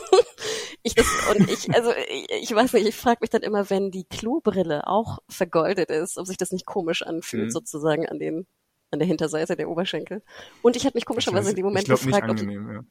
ich 0.83 0.95
das, 0.95 1.07
und 1.35 1.49
ich, 1.49 1.73
also 1.73 1.91
ich, 2.09 2.27
ich 2.43 2.55
weiß 2.55 2.73
nicht, 2.73 2.87
ich 2.87 2.95
frage 2.95 3.19
mich 3.21 3.29
dann 3.29 3.41
immer, 3.41 3.69
wenn 3.69 3.91
die 3.91 4.05
Klobrille 4.05 4.87
auch 4.87 5.19
vergoldet 5.27 5.89
ist, 5.89 6.17
ob 6.17 6.25
sich 6.27 6.37
das 6.37 6.51
nicht 6.51 6.65
komisch 6.65 7.01
anfühlt, 7.03 7.45
Mhm. 7.45 7.51
sozusagen 7.51 8.07
an 8.07 8.19
den 8.19 8.47
an 8.91 8.99
der 8.99 9.07
Hinterseite 9.07 9.55
der 9.55 9.69
Oberschenkel. 9.69 10.23
Und 10.61 10.75
ich 10.75 10.85
habe 10.85 10.97
mich 10.97 11.05
komischerweise 11.05 11.51
in 11.51 11.55
dem 11.55 11.65
Moment 11.65 11.87
gefragt, 11.87 12.29
ob, 12.29 12.39
ja. 12.41 12.83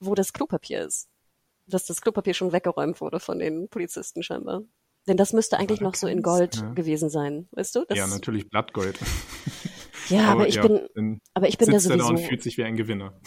wo 0.00 0.14
das 0.14 0.32
Klopapier 0.32 0.86
ist. 0.86 1.08
Dass 1.66 1.84
das 1.84 2.00
Klopapier 2.00 2.32
schon 2.32 2.52
weggeräumt 2.52 3.00
wurde 3.00 3.20
von 3.20 3.38
den 3.38 3.68
Polizisten 3.68 4.22
scheinbar. 4.22 4.62
Denn 5.06 5.16
das 5.16 5.32
müsste 5.32 5.58
eigentlich 5.58 5.80
Ja, 5.80 5.84
noch 5.88 5.94
so 5.94 6.06
in 6.06 6.22
Gold 6.22 6.56
ja. 6.56 6.72
gewesen 6.72 7.10
sein, 7.10 7.48
weißt 7.52 7.74
du? 7.76 7.84
Das, 7.86 7.98
ja, 7.98 8.06
natürlich 8.06 8.48
Blattgold. 8.48 8.98
Ja, 10.08 10.24
aber, 10.32 10.48
ich 10.48 10.54
ja, 10.54 10.66
bin, 10.66 11.20
aber 11.34 11.48
ich 11.48 11.58
bin 11.58 11.70
da 11.70 11.78
sitzt 11.80 11.90
er 11.90 11.98
da 11.98 12.04
sowieso, 12.04 12.22
und 12.22 12.28
fühlt 12.28 12.42
sich 12.42 12.56
wie 12.56 12.64
ein 12.64 12.76
Gewinner. 12.76 13.20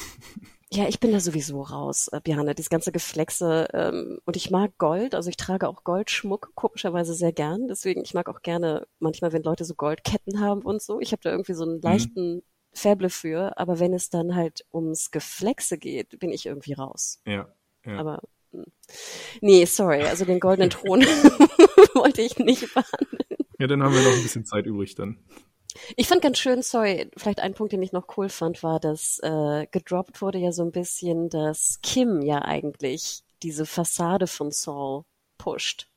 Ja, 0.72 0.88
ich 0.88 0.99
bin 0.99 1.11
da 1.11 1.20
sowieso 1.20 1.61
raus, 1.63 2.09
äh, 2.11 2.22
Björn, 2.22 2.45
dieses 2.55 2.70
ganze 2.70 2.91
Geflexe, 2.91 3.67
ähm, 3.74 4.20
und 4.26 4.36
ich 4.36 4.51
mag 4.51 4.78
Gold, 4.78 5.15
also 5.15 5.30
ich 5.30 5.38
trage 5.38 5.67
auch 5.67 5.84
Goldschmuck 5.84 6.51
komischerweise 6.55 7.13
sehr 7.13 7.32
gern, 7.32 7.67
deswegen, 7.67 8.03
ich 8.03 8.13
mag 8.13 8.30
auch 8.30 8.41
gerne 8.41 8.86
manchmal, 8.99 9.34
wenn 9.34 9.41
Leute 9.43 9.65
so 9.65 9.74
Goldketten 9.74 10.39
haben 10.39 10.61
und 10.61 10.82
so, 10.82 10.99
ich 10.99 11.11
habe 11.11 11.22
da 11.24 11.32
irgendwie 11.32 11.53
so 11.53 11.65
Mhm. 11.65 11.72
einen 11.72 11.82
leichten 11.82 12.43
Faible 12.72 13.09
für, 13.09 13.57
aber 13.57 13.80
wenn 13.80 13.93
es 13.93 14.11
dann 14.11 14.36
halt 14.36 14.63
ums 14.72 15.09
Geflexe 15.09 15.80
geht, 15.80 16.20
bin 16.20 16.32
ich 16.32 16.45
irgendwie 16.45 16.74
raus. 16.74 17.20
Ja, 17.26 17.51
ja. 17.84 17.97
Aber 17.97 18.22
hm. 18.51 18.65
nee, 19.41 19.65
sorry, 19.65 20.03
also 20.03 20.24
den 20.26 20.39
goldenen 20.39 20.70
Thron 20.70 21.01
wollte 21.95 22.22
ich 22.22 22.38
nicht 22.38 22.72
behandeln. 22.74 23.26
ja, 23.57 23.65
dann 23.65 23.82
haben 23.82 23.95
wir 23.95 24.03
noch 24.03 24.15
ein 24.15 24.22
bisschen 24.22 24.45
Zeit 24.45 24.67
übrig 24.67 24.93
dann. 24.93 25.17
Ich 25.95 26.07
fand 26.07 26.22
ganz 26.22 26.38
schön, 26.39 26.61
sorry, 26.61 27.09
vielleicht 27.15 27.39
ein 27.39 27.53
Punkt, 27.53 27.74
den 27.74 27.82
ich 27.84 27.91
noch 27.91 28.17
cool 28.17 28.30
fand, 28.30 28.63
war, 28.63 28.80
dass 28.80 29.20
äh, 29.20 29.67
gedroppt 29.72 30.22
wurde 30.22 30.38
ja 30.39 30.51
so 30.51 30.63
ein 30.63 30.72
bisschen, 30.72 31.30
dass 31.30 31.80
Kim 31.84 32.22
ja 32.22 32.39
eigentlich 32.41 33.22
diese 33.43 33.65
Fassade 33.65 34.28
von 34.28 34.51
Saul 34.51 35.03
pusht. 35.38 35.88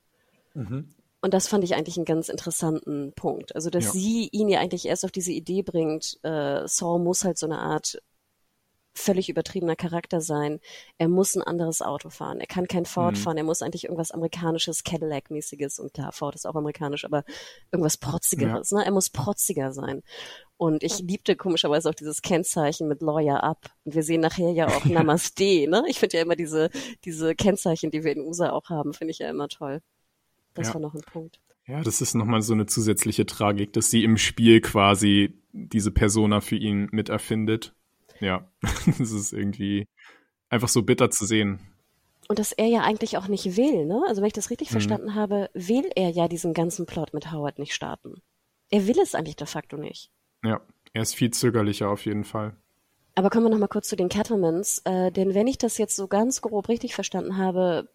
Und 1.23 1.33
das 1.35 1.49
fand 1.49 1.65
ich 1.65 1.75
eigentlich 1.75 1.97
einen 1.97 2.05
ganz 2.05 2.29
interessanten 2.29 3.13
Punkt. 3.15 3.55
Also, 3.57 3.71
dass 3.71 3.85
Ja. 3.87 3.91
sie 3.93 4.29
ihn 4.33 4.49
ja 4.49 4.61
eigentlich 4.61 4.87
erst 4.87 5.05
auf 5.05 5.11
diese 5.13 5.33
Idee 5.33 5.63
bringt, 5.63 6.19
äh, 6.23 6.67
Saul 6.69 7.01
muss 7.01 7.25
halt 7.25 7.39
so 7.39 7.47
eine 7.47 7.59
Art 7.59 7.99
völlig 8.95 9.29
übertriebener 9.31 9.75
Charakter 9.77 10.21
sein. 10.21 10.61
Er 10.99 11.09
muss 11.09 11.35
ein 11.35 11.43
anderes 11.43 11.81
Auto 11.81 12.11
fahren. 12.11 12.41
Er 12.41 12.47
kann 12.47 12.69
kein 12.69 12.85
Ford 12.85 13.15
Mhm. 13.17 13.21
fahren. 13.21 13.37
Er 13.39 13.45
muss 13.45 13.63
eigentlich 13.63 13.85
irgendwas 13.85 14.11
amerikanisches, 14.11 14.85
Cadillac-mäßiges 14.85 15.79
und 15.81 15.95
klar, 15.95 16.13
Ford 16.13 16.35
ist 16.35 16.47
auch 16.47 16.55
amerikanisch, 16.55 17.05
aber 17.05 17.25
irgendwas 17.71 17.97
protzigeres. 17.97 18.71
Ne? 18.73 18.85
Er 18.85 18.93
muss 18.93 19.09
protziger 19.11 19.73
sein. 19.73 20.03
Und 20.59 20.83
ich 20.83 20.99
liebte 21.01 21.35
komischerweise 21.37 21.89
auch 21.89 21.95
dieses 21.95 22.23
Kennzeichen 22.23 22.87
mit 22.87 23.01
Lawyer 23.03 23.43
Up. 23.43 23.71
Und 23.85 23.95
wir 23.95 24.03
sehen 24.03 24.21
nachher 24.21 24.51
ja 24.53 24.69
auch 24.69 24.85
Namaste. 25.11 25.67
Ne? 25.69 25.85
Ich 25.89 25.99
finde 25.99 26.19
ja 26.19 26.23
immer 26.23 26.37
diese 26.37 26.71
diese 27.05 27.35
Kennzeichen, 27.35 27.91
die 27.91 28.05
wir 28.05 28.13
in 28.13 28.21
USA 28.21 28.51
auch 28.51 28.69
haben, 28.69 28.93
finde 28.93 29.13
ich 29.13 29.19
ja 29.19 29.31
immer 29.31 29.49
toll. 29.49 29.81
Das 30.55 30.69
Ja. 30.69 30.75
war 30.75 30.81
noch 30.83 30.95
ein 30.95 31.01
Punkt. 31.01 31.41
Ja, 31.67 31.81
das 31.83 32.01
ist 32.01 32.15
nochmal 32.15 32.43
so 32.43 32.53
eine 32.53 32.67
zusätzliche 32.67 33.25
Tragik, 33.25 33.73
dass 33.73 33.89
sie 33.91 34.05
im 34.05 34.19
Spiel 34.19 34.61
quasi 34.61 35.41
diese 35.53 35.91
Persona 35.93 36.41
für 36.41 36.57
ihn 36.57 36.89
mit 36.93 37.09
erfindet. 37.09 37.75
Ja, 38.23 38.51
das 38.87 39.11
ist 39.13 39.33
irgendwie 39.35 39.87
einfach 40.51 40.69
so 40.69 40.83
bitter 40.83 41.11
zu 41.11 41.27
sehen. 41.27 41.61
Und 42.29 42.39
dass 42.41 42.51
er 42.51 42.67
ja 42.67 42.81
eigentlich 42.83 43.17
auch 43.17 43.29
nicht 43.29 43.57
will, 43.57 43.87
ne? 43.87 44.03
Also 44.09 44.23
wenn 44.23 44.27
ich 44.27 44.33
das 44.33 44.51
richtig 44.51 44.71
Mhm. 44.71 44.73
verstanden 44.73 45.15
habe, 45.15 45.51
will 45.55 45.89
er 45.95 46.11
ja 46.11 46.27
diesen 46.29 46.53
ganzen 46.55 46.85
Plot 46.87 47.15
mit 47.15 47.31
Howard 47.31 47.59
nicht 47.61 47.75
starten. 47.75 48.23
Er 48.71 48.87
will 48.89 48.99
es 48.99 49.15
eigentlich 49.15 49.37
de 49.37 49.47
facto 49.47 49.77
nicht. 49.77 50.11
Ja, 50.45 50.61
er 50.93 51.03
ist 51.03 51.15
viel 51.17 51.31
zögerlicher 51.33 51.89
auf 51.91 52.05
jeden 52.07 52.23
Fall. 52.25 52.57
Aber 53.15 53.31
kommen 53.31 53.45
wir 53.45 53.51
noch 53.51 53.59
mal 53.59 53.69
kurz 53.69 53.89
zu 53.89 53.97
den 53.97 54.09
Cattlemans, 54.09 54.81
äh, 54.85 55.11
denn 55.13 55.35
wenn 55.35 55.47
ich 55.47 55.59
das 55.59 55.77
jetzt 55.79 55.97
so 55.97 56.09
ganz 56.09 56.41
grob 56.41 56.69
richtig 56.69 56.95
verstanden 56.95 57.37
habe, 57.37 57.89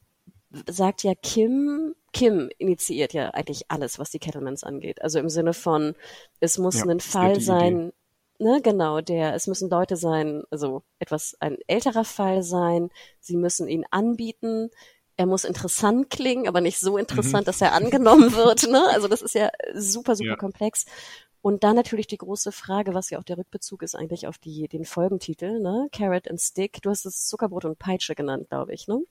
sagt 0.70 1.04
ja 1.04 1.14
Kim, 1.16 1.96
Kim 2.14 2.50
initiiert 2.60 3.14
ja 3.14 3.32
eigentlich 3.32 3.72
alles, 3.72 4.00
was 4.00 4.12
die 4.12 4.20
Cattlemans 4.20 4.64
angeht. 4.64 5.02
Also 5.02 5.20
im 5.20 5.30
Sinne 5.30 5.54
von, 5.54 5.96
es 6.42 6.58
muss 6.60 6.82
Ja, 6.82 6.86
ein 6.86 7.00
Fall 7.02 7.42
sein, 7.42 7.94
ne, 8.40 8.62
genau, 8.64 9.02
der, 9.02 9.34
es 9.34 9.48
müssen 9.48 9.70
Leute 9.70 9.96
sein, 9.96 10.44
also 10.52 10.84
etwas, 11.00 11.36
ein 11.40 11.58
älterer 11.68 12.06
Fall 12.06 12.44
sein, 12.44 12.90
sie 13.20 13.38
müssen 13.38 13.68
ihn 13.68 13.86
anbieten, 13.92 14.70
er 15.18 15.26
muss 15.26 15.44
interessant 15.46 16.10
klingen, 16.10 16.48
aber 16.48 16.62
nicht 16.62 16.80
so 16.80 16.98
interessant, 16.98 17.46
mhm. 17.46 17.48
dass 17.48 17.62
er 17.62 17.74
angenommen 17.74 18.34
wird. 18.34 18.70
Ne? 18.70 18.82
Also 18.94 19.08
das 19.08 19.22
ist 19.22 19.34
ja 19.34 19.50
super, 19.74 20.16
super 20.16 20.32
ja. 20.32 20.36
komplex. 20.36 20.86
Und 21.42 21.64
dann 21.64 21.76
natürlich 21.76 22.08
die 22.08 22.18
große 22.18 22.52
Frage, 22.52 22.94
was 22.94 23.10
ja 23.10 23.20
auch 23.20 23.24
der 23.24 23.38
Rückbezug 23.38 23.82
ist 23.82 23.96
eigentlich 23.96 24.28
auf 24.28 24.38
die, 24.38 24.68
den 24.68 24.86
Folgentitel, 24.86 25.60
ne? 25.60 25.88
Carrot 25.92 26.30
and 26.30 26.42
Stick. 26.42 26.82
Du 26.82 26.90
hast 26.90 27.06
es 27.06 27.28
Zuckerbrot 27.28 27.66
und 27.66 27.80
Peitsche 27.80 28.16
genannt, 28.16 28.50
glaube 28.50 28.74
ich, 28.74 28.88
ne? 28.88 29.02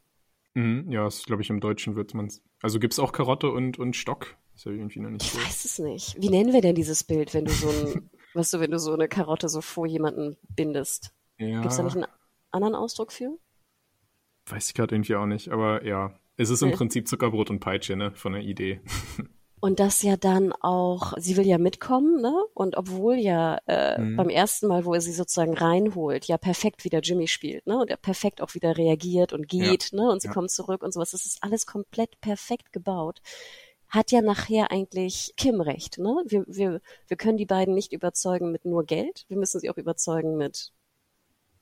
Mhm, 0.54 0.90
ja, 0.90 1.04
das 1.04 1.24
glaube 1.24 1.42
ich 1.42 1.50
im 1.50 1.60
Deutschen 1.60 1.96
wird 1.96 2.14
man 2.14 2.30
Also 2.62 2.78
gibt's 2.78 2.98
auch 2.98 3.12
Karotte 3.12 3.50
und, 3.50 3.78
und 3.78 3.96
Stock. 3.96 4.36
Ist 4.54 4.64
ja 4.64 4.72
irgendwie 4.72 5.00
noch 5.00 5.10
nicht 5.10 5.24
ich 5.24 5.32
so. 5.32 5.38
weiß 5.38 5.64
es 5.64 5.78
nicht. 5.78 6.16
Wie 6.20 6.30
nennen 6.30 6.52
wir 6.52 6.62
denn 6.62 6.74
dieses 6.74 7.04
Bild, 7.04 7.34
wenn 7.34 7.44
du 7.44 7.52
so 7.52 7.68
ein, 7.68 8.10
weißt 8.36 8.54
du, 8.54 8.60
wenn 8.60 8.70
du 8.70 8.78
so 8.78 8.92
eine 8.92 9.08
Karotte 9.08 9.48
so 9.48 9.60
vor 9.60 9.86
jemanden 9.86 10.36
bindest? 10.54 11.12
Ja. 11.38 11.60
Gibt's 11.60 11.76
da 11.76 11.82
nicht 11.82 11.96
einen 11.96 12.06
anderen 12.50 12.74
Ausdruck 12.74 13.12
für? 13.12 13.36
Weiß 14.46 14.68
ich 14.68 14.74
gerade 14.74 14.94
irgendwie 14.94 15.16
auch 15.16 15.26
nicht, 15.26 15.48
aber 15.48 15.84
ja. 15.84 16.12
Es 16.36 16.50
ist 16.50 16.62
im 16.62 16.68
nee. 16.68 16.76
Prinzip 16.76 17.08
Zuckerbrot 17.08 17.50
und 17.50 17.60
Peitsche, 17.60 17.96
ne, 17.96 18.12
von 18.14 18.34
der 18.34 18.42
Idee. 18.42 18.80
Und 19.58 19.80
das 19.80 20.02
ja 20.02 20.16
dann 20.16 20.52
auch, 20.52 21.14
sie 21.16 21.36
will 21.38 21.46
ja 21.46 21.56
mitkommen, 21.56 22.20
ne? 22.20 22.32
Und 22.52 22.76
obwohl 22.76 23.14
ja 23.14 23.58
äh, 23.66 23.98
mhm. 23.98 24.16
beim 24.16 24.28
ersten 24.28 24.66
Mal, 24.66 24.84
wo 24.84 24.92
er 24.92 25.00
sie 25.00 25.12
sozusagen 25.12 25.56
reinholt, 25.56 26.26
ja 26.26 26.36
perfekt 26.36 26.84
wieder 26.84 27.00
Jimmy 27.00 27.26
spielt, 27.26 27.66
ne? 27.66 27.78
Und 27.78 27.90
er 27.90 27.96
perfekt 27.96 28.42
auch 28.42 28.54
wieder 28.54 28.76
reagiert 28.76 29.32
und 29.32 29.48
geht, 29.48 29.92
ja. 29.92 30.02
ne? 30.02 30.10
Und 30.10 30.20
sie 30.20 30.28
ja. 30.28 30.34
kommt 30.34 30.50
zurück 30.50 30.82
und 30.82 30.92
sowas. 30.92 31.12
Das 31.12 31.24
ist 31.24 31.42
alles 31.42 31.64
komplett 31.64 32.20
perfekt 32.20 32.72
gebaut. 32.72 33.22
Hat 33.88 34.10
ja 34.10 34.20
nachher 34.20 34.70
eigentlich 34.70 35.34
Kim 35.36 35.60
recht, 35.60 35.98
ne? 35.98 36.22
Wir, 36.26 36.44
wir, 36.46 36.80
wir 37.06 37.16
können 37.16 37.38
die 37.38 37.46
beiden 37.46 37.74
nicht 37.74 37.92
überzeugen 37.92 38.52
mit 38.52 38.64
nur 38.64 38.84
Geld. 38.84 39.24
Wir 39.28 39.36
müssen 39.36 39.60
sie 39.60 39.70
auch 39.70 39.76
überzeugen 39.76 40.36
mit 40.36 40.72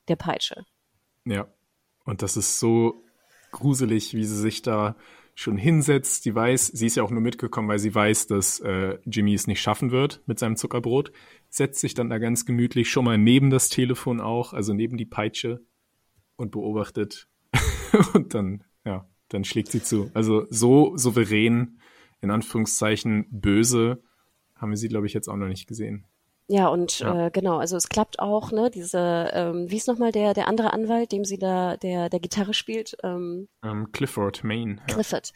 der 0.09 0.17
Peitsche. 0.17 0.65
Ja. 1.25 1.47
Und 2.05 2.23
das 2.23 2.37
ist 2.37 2.59
so 2.59 3.03
gruselig, 3.51 4.15
wie 4.15 4.25
sie 4.25 4.37
sich 4.37 4.63
da 4.63 4.97
schon 5.35 5.57
hinsetzt. 5.57 6.23
Sie 6.23 6.35
weiß, 6.35 6.69
sie 6.69 6.87
ist 6.87 6.97
ja 6.97 7.03
auch 7.03 7.11
nur 7.11 7.21
mitgekommen, 7.21 7.69
weil 7.69 7.79
sie 7.79 7.95
weiß, 7.95 8.27
dass 8.27 8.61
äh, 8.61 8.99
Jimmy 9.05 9.35
es 9.35 9.47
nicht 9.47 9.61
schaffen 9.61 9.91
wird 9.91 10.23
mit 10.27 10.39
seinem 10.39 10.57
Zuckerbrot. 10.57 11.13
Setzt 11.49 11.81
sich 11.81 11.95
dann 11.95 12.11
da 12.11 12.19
ganz 12.19 12.47
gemütlich 12.47 12.91
schon 12.91 13.05
mal 13.05 13.19
neben 13.19 13.51
das 13.51 13.69
Telefon 13.69 14.21
auch, 14.21 14.53
also 14.53 14.75
neben 14.75 14.97
die 14.97 15.07
Peitsche 15.07 15.61
und 16.37 16.53
beobachtet. 16.53 17.29
und 18.15 18.35
dann, 18.35 18.65
ja, 18.85 19.09
dann 19.29 19.45
schlägt 19.45 19.71
sie 19.71 19.83
zu. 19.83 20.11
Also 20.15 20.47
so 20.51 20.97
souverän, 20.97 21.81
in 22.25 22.31
Anführungszeichen 22.31 23.27
böse, 23.31 24.03
haben 24.57 24.71
wir 24.71 24.77
sie, 24.77 24.89
glaube 24.89 25.07
ich, 25.07 25.13
jetzt 25.13 25.29
auch 25.29 25.37
noch 25.37 25.47
nicht 25.47 25.69
gesehen. 25.69 26.07
Ja, 26.47 26.69
und 26.69 26.99
ja. 26.99 27.27
Äh, 27.27 27.31
genau, 27.31 27.57
also 27.57 27.77
es 27.77 27.89
klappt 27.89 28.19
auch, 28.19 28.53
ne, 28.53 28.71
diese, 28.71 29.31
ähm, 29.33 29.71
wie 29.71 29.77
ist 29.77 29.89
nochmal 29.89 30.13
der, 30.13 30.35
der 30.35 30.47
andere 30.47 30.75
Anwalt, 30.75 31.11
dem 31.11 31.25
sie 31.25 31.39
da, 31.39 31.79
der, 31.79 32.11
der 32.11 32.21
Gitarre 32.21 32.53
spielt? 32.53 32.97
Ähm, 33.03 33.49
um, 33.63 33.71
ähm, 33.71 33.93
Clifford, 33.93 34.45
Maine. 34.45 34.77
Ja. 34.81 34.95
Clifford. 34.95 35.33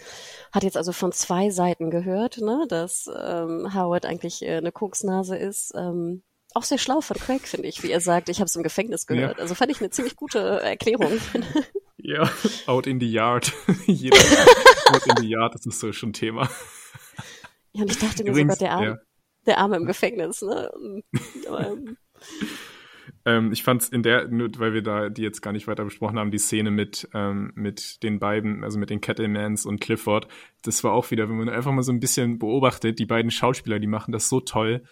Hat 0.53 0.65
jetzt 0.65 0.77
also 0.77 0.93
von 0.93 1.13
zwei 1.13 1.49
Seiten 1.49 1.91
gehört, 1.91 2.39
ne, 2.39 2.67
dass 2.69 3.07
ähm, 3.07 3.73
Howard 3.75 4.05
eigentlich 4.05 4.43
äh, 4.43 4.57
eine 4.57 4.71
Koksnase 4.71 5.37
ist. 5.37 5.73
Ähm, 5.75 6.23
auch 6.55 6.63
sehr 6.63 6.79
schlau 6.79 7.01
von 7.01 7.17
Craig, 7.17 7.47
finde 7.47 7.69
ich, 7.69 7.83
wie 7.83 7.91
er 7.91 8.01
sagt, 8.01 8.29
ich 8.29 8.41
habe 8.41 8.47
es 8.47 8.57
im 8.57 8.63
Gefängnis 8.63 9.07
gehört. 9.07 9.37
Ja. 9.37 9.43
Also 9.43 9.55
fand 9.55 9.71
ich 9.71 9.81
eine 9.81 9.91
ziemlich 9.91 10.17
gute 10.17 10.39
Erklärung. 10.39 11.13
ja, 11.97 12.31
out 12.67 12.87
in 12.87 13.01
the 13.01 13.11
yard. 13.11 13.53
Jeder 13.87 14.19
out 14.93 15.07
in 15.07 15.17
the 15.19 15.29
yard, 15.29 15.55
das 15.55 15.65
ist 15.65 15.81
so 15.81 15.93
schon 15.93 16.13
Thema. 16.13 16.51
Ja, 17.79 17.85
und 17.85 17.91
ich 17.93 17.99
dachte 17.99 18.25
mir 18.25 18.35
sogar, 18.35 18.57
der 18.57 18.73
Arm, 18.73 18.85
ja 18.85 18.99
der 19.49 19.59
Arme 19.59 19.77
im 19.77 19.87
Gefängnis. 19.87 20.43
Ne? 20.43 20.71
ähm, 23.25 23.53
ich 23.53 23.63
fand 23.65 23.83
es 23.83 23.89
in 23.89 24.03
der, 24.03 24.29
nur 24.29 24.51
weil 24.59 24.75
wir 24.75 24.83
da 24.83 25.09
die 25.09 25.23
jetzt 25.23 25.41
gar 25.41 25.53
nicht 25.53 25.67
weiter 25.67 25.85
besprochen 25.85 26.19
haben, 26.19 26.31
die 26.31 26.39
Szene 26.39 26.71
mit, 26.71 27.09
ähm, 27.15 27.53
mit 27.55 28.03
den 28.03 28.19
beiden, 28.19 28.63
also 28.63 28.79
mit 28.79 28.91
den 28.91 29.01
Kettlemans 29.01 29.67
und 29.67 29.81
Clifford, 29.81 30.29
das 30.63 30.85
war 30.85 30.93
auch 30.93 31.11
wieder, 31.11 31.29
wenn 31.29 31.39
man 31.39 31.49
einfach 31.49 31.73
mal 31.73 31.83
so 31.83 31.93
ein 31.93 32.01
bisschen 32.01 32.39
beobachtet, 32.39 32.99
die 32.99 33.07
beiden 33.07 33.31
Schauspieler, 33.31 33.79
die 33.79 33.87
machen 33.87 34.13
das 34.13 34.29
so 34.29 34.41
toll 34.41 34.85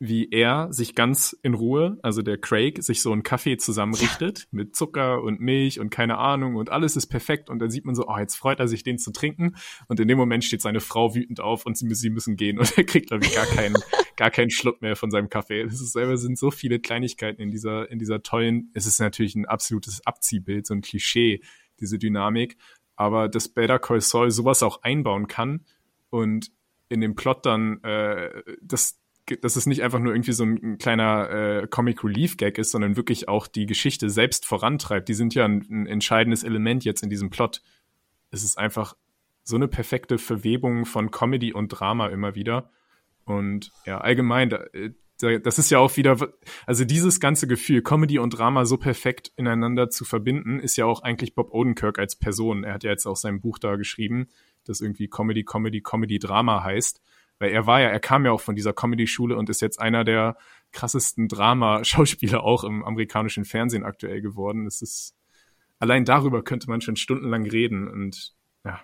wie 0.00 0.28
er 0.30 0.72
sich 0.72 0.94
ganz 0.94 1.36
in 1.42 1.54
Ruhe, 1.54 1.98
also 2.02 2.22
der 2.22 2.36
Craig, 2.36 2.82
sich 2.82 3.00
so 3.00 3.12
einen 3.12 3.22
Kaffee 3.22 3.56
zusammenrichtet 3.56 4.48
mit 4.50 4.74
Zucker 4.74 5.22
und 5.22 5.40
Milch 5.40 5.78
und 5.78 5.90
keine 5.90 6.18
Ahnung 6.18 6.56
und 6.56 6.70
alles 6.70 6.96
ist 6.96 7.06
perfekt 7.06 7.48
und 7.48 7.60
dann 7.60 7.70
sieht 7.70 7.84
man 7.84 7.94
so, 7.94 8.08
oh, 8.08 8.18
jetzt 8.18 8.34
freut 8.34 8.58
er 8.58 8.66
sich, 8.66 8.82
den 8.82 8.98
zu 8.98 9.12
trinken. 9.12 9.56
Und 9.86 10.00
in 10.00 10.08
dem 10.08 10.18
Moment 10.18 10.44
steht 10.44 10.62
seine 10.62 10.80
Frau 10.80 11.14
wütend 11.14 11.40
auf 11.40 11.64
und 11.64 11.78
sie, 11.78 11.92
sie 11.94 12.10
müssen 12.10 12.36
gehen 12.36 12.58
und 12.58 12.72
er 12.76 12.84
kriegt, 12.84 13.08
glaube 13.08 13.24
ich, 13.24 13.34
gar 13.34 13.46
keinen, 13.46 13.76
gar 14.16 14.30
keinen 14.30 14.50
Schluck 14.50 14.82
mehr 14.82 14.96
von 14.96 15.10
seinem 15.10 15.28
Kaffee. 15.28 15.62
Das 15.64 15.80
ist 15.80 15.92
selber 15.92 16.16
sind 16.16 16.38
so 16.38 16.50
viele 16.50 16.80
Kleinigkeiten 16.80 17.40
in 17.40 17.50
dieser, 17.50 17.90
in 17.90 17.98
dieser 17.98 18.22
tollen, 18.22 18.70
es 18.74 18.86
ist 18.86 19.00
natürlich 19.00 19.36
ein 19.36 19.46
absolutes 19.46 20.04
Abziehbild, 20.04 20.66
so 20.66 20.74
ein 20.74 20.80
Klischee, 20.80 21.40
diese 21.80 21.98
Dynamik, 21.98 22.56
aber 22.96 23.28
dass 23.28 23.48
Better 23.48 23.78
Call 23.78 24.00
Saul 24.00 24.30
sowas 24.30 24.62
auch 24.62 24.82
einbauen 24.82 25.28
kann 25.28 25.64
und 26.10 26.50
in 26.88 27.00
dem 27.00 27.14
Plot 27.14 27.46
dann 27.46 27.82
äh, 27.82 28.42
das 28.60 29.00
dass 29.40 29.56
es 29.56 29.66
nicht 29.66 29.82
einfach 29.82 29.98
nur 29.98 30.14
irgendwie 30.14 30.32
so 30.32 30.44
ein, 30.44 30.60
ein 30.62 30.78
kleiner 30.78 31.30
äh, 31.30 31.66
Comic 31.68 32.04
Relief 32.04 32.36
Gag 32.36 32.58
ist, 32.58 32.70
sondern 32.70 32.96
wirklich 32.96 33.28
auch 33.28 33.46
die 33.46 33.66
Geschichte 33.66 34.10
selbst 34.10 34.46
vorantreibt. 34.46 35.08
Die 35.08 35.14
sind 35.14 35.34
ja 35.34 35.44
ein, 35.44 35.64
ein 35.70 35.86
entscheidendes 35.86 36.42
Element 36.42 36.84
jetzt 36.84 37.02
in 37.02 37.10
diesem 37.10 37.30
Plot. 37.30 37.62
Es 38.30 38.44
ist 38.44 38.58
einfach 38.58 38.96
so 39.42 39.56
eine 39.56 39.68
perfekte 39.68 40.18
Verwebung 40.18 40.86
von 40.86 41.10
Comedy 41.10 41.52
und 41.52 41.68
Drama 41.68 42.08
immer 42.08 42.34
wieder. 42.34 42.70
Und 43.24 43.72
ja, 43.86 43.98
allgemein, 43.98 44.50
da, 44.50 44.64
äh, 44.72 44.90
das 45.18 45.58
ist 45.58 45.70
ja 45.70 45.78
auch 45.78 45.96
wieder, 45.96 46.16
also 46.66 46.84
dieses 46.84 47.20
ganze 47.20 47.46
Gefühl, 47.46 47.82
Comedy 47.82 48.18
und 48.18 48.30
Drama 48.30 48.64
so 48.66 48.76
perfekt 48.76 49.32
ineinander 49.36 49.88
zu 49.88 50.04
verbinden, 50.04 50.58
ist 50.60 50.76
ja 50.76 50.86
auch 50.86 51.02
eigentlich 51.02 51.34
Bob 51.34 51.52
Odenkirk 51.52 51.98
als 51.98 52.16
Person. 52.16 52.64
Er 52.64 52.74
hat 52.74 52.84
ja 52.84 52.90
jetzt 52.90 53.06
auch 53.06 53.16
sein 53.16 53.40
Buch 53.40 53.58
da 53.58 53.76
geschrieben, 53.76 54.28
das 54.64 54.80
irgendwie 54.80 55.08
Comedy, 55.08 55.44
Comedy, 55.44 55.80
Comedy, 55.80 56.18
Drama 56.18 56.62
heißt. 56.64 57.00
Weil 57.38 57.50
er 57.50 57.66
war 57.66 57.80
ja, 57.80 57.88
er 57.88 58.00
kam 58.00 58.24
ja 58.24 58.32
auch 58.32 58.40
von 58.40 58.56
dieser 58.56 58.72
Comedy-Schule 58.72 59.36
und 59.36 59.50
ist 59.50 59.60
jetzt 59.60 59.80
einer 59.80 60.04
der 60.04 60.36
krassesten 60.72 61.28
Drama-Schauspieler 61.28 62.42
auch 62.44 62.64
im 62.64 62.84
amerikanischen 62.84 63.44
Fernsehen 63.44 63.84
aktuell 63.84 64.20
geworden. 64.20 64.66
Es 64.66 64.82
ist, 64.82 65.14
allein 65.78 66.04
darüber 66.04 66.42
könnte 66.42 66.68
man 66.68 66.80
schon 66.80 66.96
stundenlang 66.96 67.46
reden 67.46 67.88
und 67.88 68.34
ja, 68.64 68.80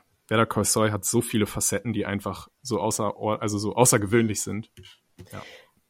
Call 0.46 0.64
Saul 0.64 0.92
hat 0.92 1.04
so 1.04 1.20
viele 1.20 1.46
Facetten, 1.46 1.92
die 1.92 2.06
einfach 2.06 2.48
so 2.62 2.80
außer, 2.80 3.14
also 3.40 3.58
so 3.58 3.74
außergewöhnlich 3.74 4.42
sind. 4.42 4.70
Ja. 5.32 5.42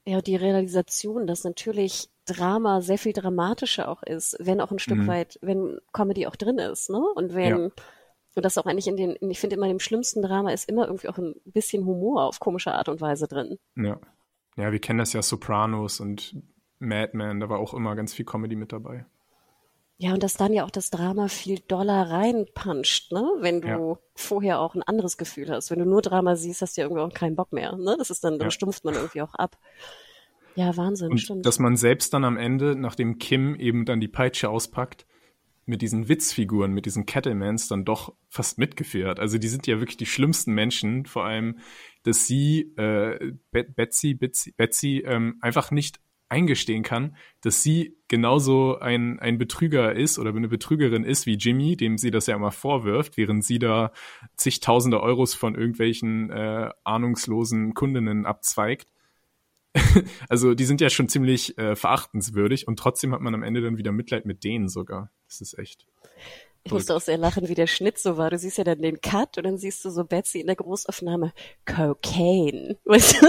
Ja, 0.06 0.22
die 0.22 0.36
Realisation, 0.36 1.26
dass 1.26 1.44
natürlich 1.44 2.08
Drama 2.24 2.80
sehr 2.80 2.96
viel 2.96 3.12
dramatischer 3.12 3.88
auch 3.88 4.02
ist, 4.02 4.34
wenn 4.40 4.62
auch 4.62 4.70
ein 4.70 4.78
Stück 4.78 4.98
mhm. 4.98 5.06
weit, 5.06 5.38
wenn 5.42 5.78
Comedy 5.92 6.26
auch 6.26 6.36
drin 6.36 6.58
ist, 6.58 6.88
ne? 6.88 7.02
Und 7.14 7.34
wenn 7.34 7.58
ja. 7.64 7.70
Und 8.34 8.44
das 8.44 8.58
auch 8.58 8.66
eigentlich 8.66 8.86
in 8.86 8.96
den, 8.96 9.16
ich 9.30 9.40
finde 9.40 9.56
immer 9.56 9.66
in 9.66 9.72
dem 9.72 9.80
schlimmsten 9.80 10.22
Drama 10.22 10.52
ist 10.52 10.68
immer 10.68 10.86
irgendwie 10.86 11.08
auch 11.08 11.18
ein 11.18 11.34
bisschen 11.44 11.84
Humor 11.84 12.24
auf 12.24 12.38
komische 12.38 12.72
Art 12.72 12.88
und 12.88 13.00
Weise 13.00 13.26
drin. 13.26 13.58
Ja. 13.76 13.98
Ja, 14.56 14.72
wir 14.72 14.78
kennen 14.78 14.98
das 14.98 15.12
ja 15.12 15.22
Sopranos 15.22 16.00
und 16.00 16.36
Mad 16.78 17.16
Men, 17.16 17.40
da 17.40 17.48
war 17.48 17.58
auch 17.58 17.74
immer 17.74 17.94
ganz 17.94 18.14
viel 18.14 18.24
Comedy 18.24 18.56
mit 18.56 18.72
dabei. 18.72 19.06
Ja, 19.98 20.14
und 20.14 20.22
dass 20.22 20.34
dann 20.34 20.54
ja 20.54 20.64
auch 20.64 20.70
das 20.70 20.88
Drama 20.88 21.28
viel 21.28 21.58
doller 21.60 22.10
reinpuncht, 22.10 23.12
ne? 23.12 23.22
Wenn 23.40 23.60
du 23.60 23.68
ja. 23.68 23.98
vorher 24.14 24.60
auch 24.60 24.74
ein 24.74 24.82
anderes 24.82 25.18
Gefühl 25.18 25.50
hast. 25.50 25.70
Wenn 25.70 25.78
du 25.78 25.84
nur 25.84 26.00
Drama 26.00 26.36
siehst, 26.36 26.62
hast 26.62 26.76
du 26.76 26.80
ja 26.80 26.86
irgendwie 26.86 27.02
auch 27.02 27.12
keinen 27.12 27.36
Bock 27.36 27.52
mehr, 27.52 27.76
ne? 27.76 27.96
Das 27.98 28.08
ist 28.08 28.24
dann, 28.24 28.38
dann 28.38 28.46
ja. 28.46 28.50
stumpft 28.50 28.82
man 28.82 28.94
irgendwie 28.94 29.20
auch 29.20 29.34
ab. 29.34 29.58
Ja, 30.54 30.74
Wahnsinn, 30.78 31.10
und 31.10 31.18
stimmt. 31.18 31.44
Dass 31.44 31.58
man 31.58 31.76
selbst 31.76 32.14
dann 32.14 32.24
am 32.24 32.38
Ende, 32.38 32.76
nachdem 32.76 33.18
Kim 33.18 33.54
eben 33.56 33.84
dann 33.84 34.00
die 34.00 34.08
Peitsche 34.08 34.48
auspackt, 34.48 35.06
mit 35.70 35.80
diesen 35.80 36.08
Witzfiguren, 36.08 36.72
mit 36.72 36.84
diesen 36.84 37.06
Kettlemans 37.06 37.68
dann 37.68 37.86
doch 37.86 38.14
fast 38.28 38.58
mitgeführt. 38.58 39.18
Also 39.18 39.38
die 39.38 39.48
sind 39.48 39.66
ja 39.66 39.80
wirklich 39.80 39.96
die 39.96 40.06
schlimmsten 40.06 40.52
Menschen, 40.52 41.06
vor 41.06 41.24
allem, 41.24 41.58
dass 42.02 42.26
sie, 42.26 42.74
äh, 42.76 43.32
Betsy, 43.50 44.14
Betsy, 44.14 44.52
Betsy 44.52 45.02
ähm, 45.06 45.38
einfach 45.40 45.70
nicht 45.70 46.00
eingestehen 46.28 46.82
kann, 46.82 47.16
dass 47.40 47.62
sie 47.62 47.96
genauso 48.08 48.78
ein, 48.78 49.18
ein 49.18 49.36
Betrüger 49.36 49.94
ist 49.94 50.18
oder 50.18 50.30
eine 50.30 50.48
Betrügerin 50.48 51.04
ist 51.04 51.26
wie 51.26 51.34
Jimmy, 51.34 51.76
dem 51.76 51.98
sie 51.98 52.10
das 52.10 52.26
ja 52.26 52.36
immer 52.36 52.52
vorwirft, 52.52 53.16
während 53.16 53.44
sie 53.44 53.58
da 53.58 53.92
zigtausende 54.36 55.00
Euros 55.02 55.34
von 55.34 55.56
irgendwelchen 55.56 56.30
äh, 56.30 56.70
ahnungslosen 56.84 57.74
Kundinnen 57.74 58.26
abzweigt. 58.26 58.92
also 60.28 60.54
die 60.54 60.64
sind 60.64 60.80
ja 60.80 60.90
schon 60.90 61.08
ziemlich 61.08 61.56
äh, 61.58 61.76
verachtenswürdig 61.76 62.66
und 62.66 62.78
trotzdem 62.78 63.12
hat 63.12 63.20
man 63.20 63.34
am 63.34 63.42
Ende 63.42 63.60
dann 63.60 63.76
wieder 63.76 63.92
Mitleid 63.92 64.26
mit 64.26 64.44
denen 64.44 64.68
sogar. 64.68 65.10
Das 65.28 65.40
ist 65.40 65.58
echt. 65.58 65.86
Ich 66.62 66.72
musste 66.72 66.94
auch 66.94 67.00
sehr 67.00 67.16
lachen, 67.16 67.48
wie 67.48 67.54
der 67.54 67.66
Schnitt 67.66 67.98
so 67.98 68.18
war. 68.18 68.30
Du 68.30 68.38
siehst 68.38 68.58
ja 68.58 68.64
dann 68.64 68.82
den 68.82 69.00
Cut 69.00 69.38
und 69.38 69.44
dann 69.44 69.56
siehst 69.56 69.84
du 69.84 69.90
so 69.90 70.04
Betsy 70.04 70.40
in 70.40 70.46
der 70.46 70.56
Großaufnahme 70.56 71.32
Cocaine. 71.64 72.76
Weißt 72.84 73.22
du? 73.22 73.26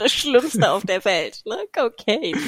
Das 0.00 0.12
Schlimmste 0.12 0.70
auf 0.70 0.84
der 0.84 1.04
Welt, 1.04 1.42
ne? 1.44 1.56
Cocaine. 1.72 2.38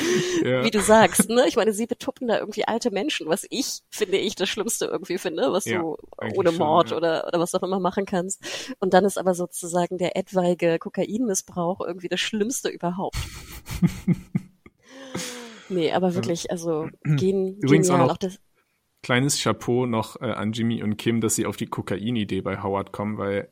Ja. 0.44 0.64
Wie 0.64 0.70
du 0.70 0.80
sagst, 0.80 1.28
ne? 1.28 1.44
Ich 1.46 1.56
meine, 1.56 1.72
sie 1.72 1.86
betuppen 1.86 2.28
da 2.28 2.38
irgendwie 2.38 2.64
alte 2.66 2.90
Menschen, 2.90 3.28
was 3.28 3.46
ich, 3.50 3.80
finde 3.90 4.16
ich, 4.18 4.34
das 4.34 4.48
Schlimmste 4.48 4.86
irgendwie 4.86 5.18
finde, 5.18 5.52
was 5.52 5.64
ja, 5.66 5.80
du 5.80 5.96
ohne 6.34 6.52
Mord 6.52 6.88
schon, 6.88 7.02
ja. 7.02 7.20
oder, 7.20 7.28
oder 7.28 7.40
was 7.40 7.54
auch 7.54 7.62
immer 7.62 7.80
machen 7.80 8.06
kannst. 8.06 8.74
Und 8.80 8.94
dann 8.94 9.04
ist 9.04 9.18
aber 9.18 9.34
sozusagen 9.34 9.98
der 9.98 10.16
etwaige 10.16 10.78
Kokainmissbrauch 10.78 11.80
irgendwie 11.80 12.08
das 12.08 12.20
Schlimmste 12.20 12.68
überhaupt. 12.68 13.16
nee, 15.68 15.92
aber 15.92 16.14
wirklich, 16.14 16.50
also 16.50 16.88
gehen, 17.04 17.58
Übrigens 17.60 17.88
genial. 17.88 18.04
Auch, 18.04 18.06
noch, 18.06 18.14
auch 18.14 18.18
das, 18.18 18.38
kleines 19.02 19.42
Chapeau 19.42 19.86
noch 19.86 20.20
äh, 20.20 20.26
an 20.26 20.52
Jimmy 20.52 20.82
und 20.82 20.96
Kim, 20.96 21.20
dass 21.20 21.34
sie 21.34 21.46
auf 21.46 21.56
die 21.56 21.66
Kokain-Idee 21.66 22.40
bei 22.40 22.62
Howard 22.62 22.92
kommen, 22.92 23.18
weil 23.18 23.48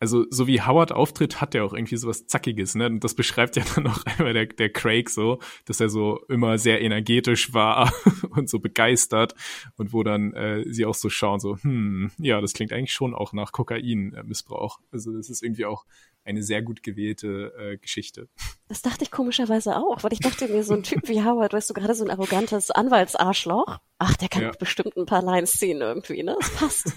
also 0.00 0.26
so 0.30 0.46
wie 0.46 0.62
Howard 0.62 0.92
auftritt, 0.92 1.40
hat 1.40 1.54
er 1.54 1.64
auch 1.64 1.72
irgendwie 1.72 1.96
sowas 1.96 2.26
Zackiges, 2.26 2.74
ne? 2.74 2.86
Und 2.86 3.04
das 3.04 3.14
beschreibt 3.14 3.56
ja 3.56 3.64
dann 3.74 3.86
auch 3.86 4.04
einmal 4.04 4.32
der, 4.32 4.46
der 4.46 4.70
Craig 4.70 5.10
so, 5.10 5.38
dass 5.64 5.80
er 5.80 5.88
so 5.88 6.20
immer 6.28 6.58
sehr 6.58 6.80
energetisch 6.80 7.52
war 7.52 7.92
und 8.30 8.48
so 8.48 8.60
begeistert 8.60 9.34
und 9.76 9.92
wo 9.92 10.02
dann 10.02 10.32
äh, 10.34 10.64
sie 10.66 10.86
auch 10.86 10.94
so 10.94 11.08
schauen, 11.08 11.40
so, 11.40 11.56
hm, 11.56 12.10
ja, 12.18 12.40
das 12.40 12.52
klingt 12.52 12.72
eigentlich 12.72 12.92
schon 12.92 13.14
auch 13.14 13.32
nach 13.32 13.52
Kokainmissbrauch. 13.52 14.80
Also 14.92 15.12
das 15.12 15.28
ist 15.30 15.42
irgendwie 15.42 15.64
auch 15.64 15.84
eine 16.24 16.42
sehr 16.42 16.62
gut 16.62 16.82
gewählte 16.82 17.52
äh, 17.58 17.78
Geschichte. 17.78 18.28
Das 18.68 18.82
dachte 18.82 19.02
ich 19.02 19.10
komischerweise 19.10 19.76
auch, 19.76 20.04
weil 20.04 20.12
ich 20.12 20.20
dachte 20.20 20.46
mir, 20.48 20.62
so 20.62 20.74
ein 20.74 20.82
Typ 20.82 21.08
wie 21.08 21.24
Howard, 21.24 21.54
weißt 21.54 21.70
du, 21.70 21.74
gerade 21.74 21.94
so 21.94 22.04
ein 22.04 22.10
arrogantes 22.10 22.70
Anwaltsarschloch, 22.70 23.78
ach, 23.96 24.16
der 24.16 24.28
kann 24.28 24.42
ja. 24.42 24.50
bestimmt 24.50 24.96
ein 24.96 25.06
paar 25.06 25.22
Lines 25.22 25.52
ziehen 25.52 25.80
irgendwie, 25.80 26.22
ne? 26.22 26.36
Das 26.38 26.50
passt. 26.50 26.92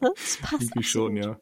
Das 0.00 0.38
passt. 0.42 0.62
Irgendwie 0.62 0.84
schon, 0.84 1.16
ja. 1.16 1.40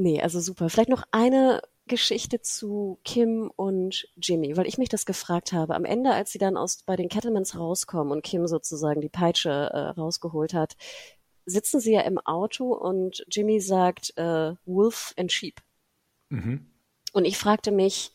Nee, 0.00 0.22
also 0.22 0.40
super. 0.40 0.70
Vielleicht 0.70 0.88
noch 0.88 1.02
eine 1.10 1.60
Geschichte 1.86 2.40
zu 2.40 2.98
Kim 3.04 3.52
und 3.54 4.08
Jimmy, 4.16 4.56
weil 4.56 4.66
ich 4.66 4.78
mich 4.78 4.88
das 4.88 5.04
gefragt 5.04 5.52
habe. 5.52 5.74
Am 5.74 5.84
Ende, 5.84 6.12
als 6.12 6.32
sie 6.32 6.38
dann 6.38 6.56
aus 6.56 6.82
bei 6.86 6.96
den 6.96 7.10
Kettlemans 7.10 7.58
rauskommen 7.58 8.10
und 8.10 8.24
Kim 8.24 8.46
sozusagen 8.46 9.02
die 9.02 9.10
Peitsche 9.10 9.50
äh, 9.50 9.78
rausgeholt 10.00 10.54
hat, 10.54 10.76
sitzen 11.44 11.80
sie 11.80 11.92
ja 11.92 12.00
im 12.00 12.18
Auto 12.18 12.72
und 12.72 13.26
Jimmy 13.28 13.60
sagt 13.60 14.16
äh, 14.16 14.54
Wolf 14.64 15.12
and 15.18 15.30
Sheep. 15.30 15.60
Mhm. 16.30 16.70
Und 17.12 17.26
ich 17.26 17.36
fragte 17.36 17.70
mich, 17.70 18.12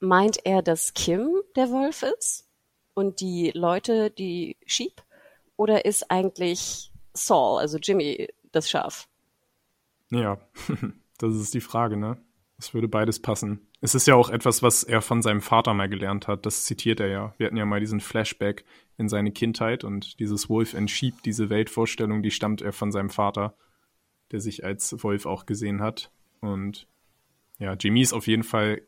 meint 0.00 0.44
er, 0.44 0.60
dass 0.60 0.92
Kim 0.92 1.40
der 1.54 1.70
Wolf 1.70 2.02
ist 2.02 2.48
und 2.94 3.20
die 3.20 3.52
Leute 3.54 4.10
die 4.10 4.56
Sheep? 4.66 5.04
Oder 5.56 5.84
ist 5.84 6.10
eigentlich 6.10 6.90
Saul, 7.12 7.60
also 7.60 7.78
Jimmy, 7.78 8.28
das 8.50 8.68
Schaf? 8.68 9.06
Ja, 10.10 10.38
das 11.18 11.36
ist 11.36 11.54
die 11.54 11.60
Frage, 11.60 11.96
ne? 11.96 12.18
Es 12.58 12.74
würde 12.74 12.88
beides 12.88 13.22
passen. 13.22 13.68
Es 13.80 13.94
ist 13.94 14.06
ja 14.06 14.14
auch 14.14 14.28
etwas, 14.28 14.62
was 14.62 14.82
er 14.82 15.00
von 15.00 15.22
seinem 15.22 15.40
Vater 15.40 15.72
mal 15.72 15.88
gelernt 15.88 16.28
hat. 16.28 16.44
Das 16.44 16.66
zitiert 16.66 17.00
er 17.00 17.08
ja. 17.08 17.34
Wir 17.38 17.46
hatten 17.46 17.56
ja 17.56 17.64
mal 17.64 17.80
diesen 17.80 18.00
Flashback 18.00 18.64
in 18.98 19.08
seine 19.08 19.32
Kindheit 19.32 19.82
und 19.82 20.20
dieses 20.20 20.50
Wolf 20.50 20.76
Sheep, 20.86 21.22
diese 21.22 21.48
Weltvorstellung, 21.48 22.22
die 22.22 22.30
stammt 22.30 22.60
er 22.60 22.74
von 22.74 22.92
seinem 22.92 23.08
Vater, 23.08 23.56
der 24.30 24.40
sich 24.40 24.62
als 24.62 25.02
Wolf 25.02 25.24
auch 25.24 25.46
gesehen 25.46 25.80
hat. 25.80 26.12
Und 26.40 26.86
ja, 27.58 27.72
Jimmy 27.74 28.02
ist 28.02 28.12
auf 28.12 28.26
jeden 28.26 28.42
Fall 28.42 28.82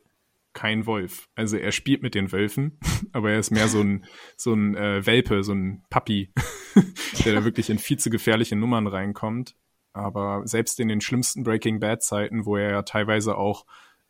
kein 0.53 0.85
Wolf. 0.85 1.29
Also 1.33 1.57
er 1.57 1.71
spielt 1.71 2.03
mit 2.03 2.13
den 2.13 2.31
Wölfen, 2.31 2.77
aber 3.11 3.31
er 3.31 3.39
ist 3.39 3.49
mehr 3.49 3.67
so 3.67 3.81
ein, 3.81 4.05
so 4.37 4.53
ein 4.53 4.75
äh, 4.75 5.03
Welpe, 5.05 5.43
so 5.43 5.53
ein 5.53 5.83
Puppy, 5.89 6.31
der 7.25 7.33
da 7.33 7.43
wirklich 7.43 7.71
in 7.71 7.79
viel 7.79 7.97
zu 7.97 8.11
gefährliche 8.11 8.55
Nummern 8.55 8.85
reinkommt. 8.85 9.55
Aber 9.93 10.41
selbst 10.45 10.79
in 10.79 10.87
den 10.87 11.01
schlimmsten 11.01 11.43
Breaking 11.43 11.79
Bad 11.79 12.03
Zeiten, 12.03 12.45
wo 12.45 12.57
er 12.57 12.71
ja 12.71 12.81
teilweise 12.81 13.37
auch 13.37 13.65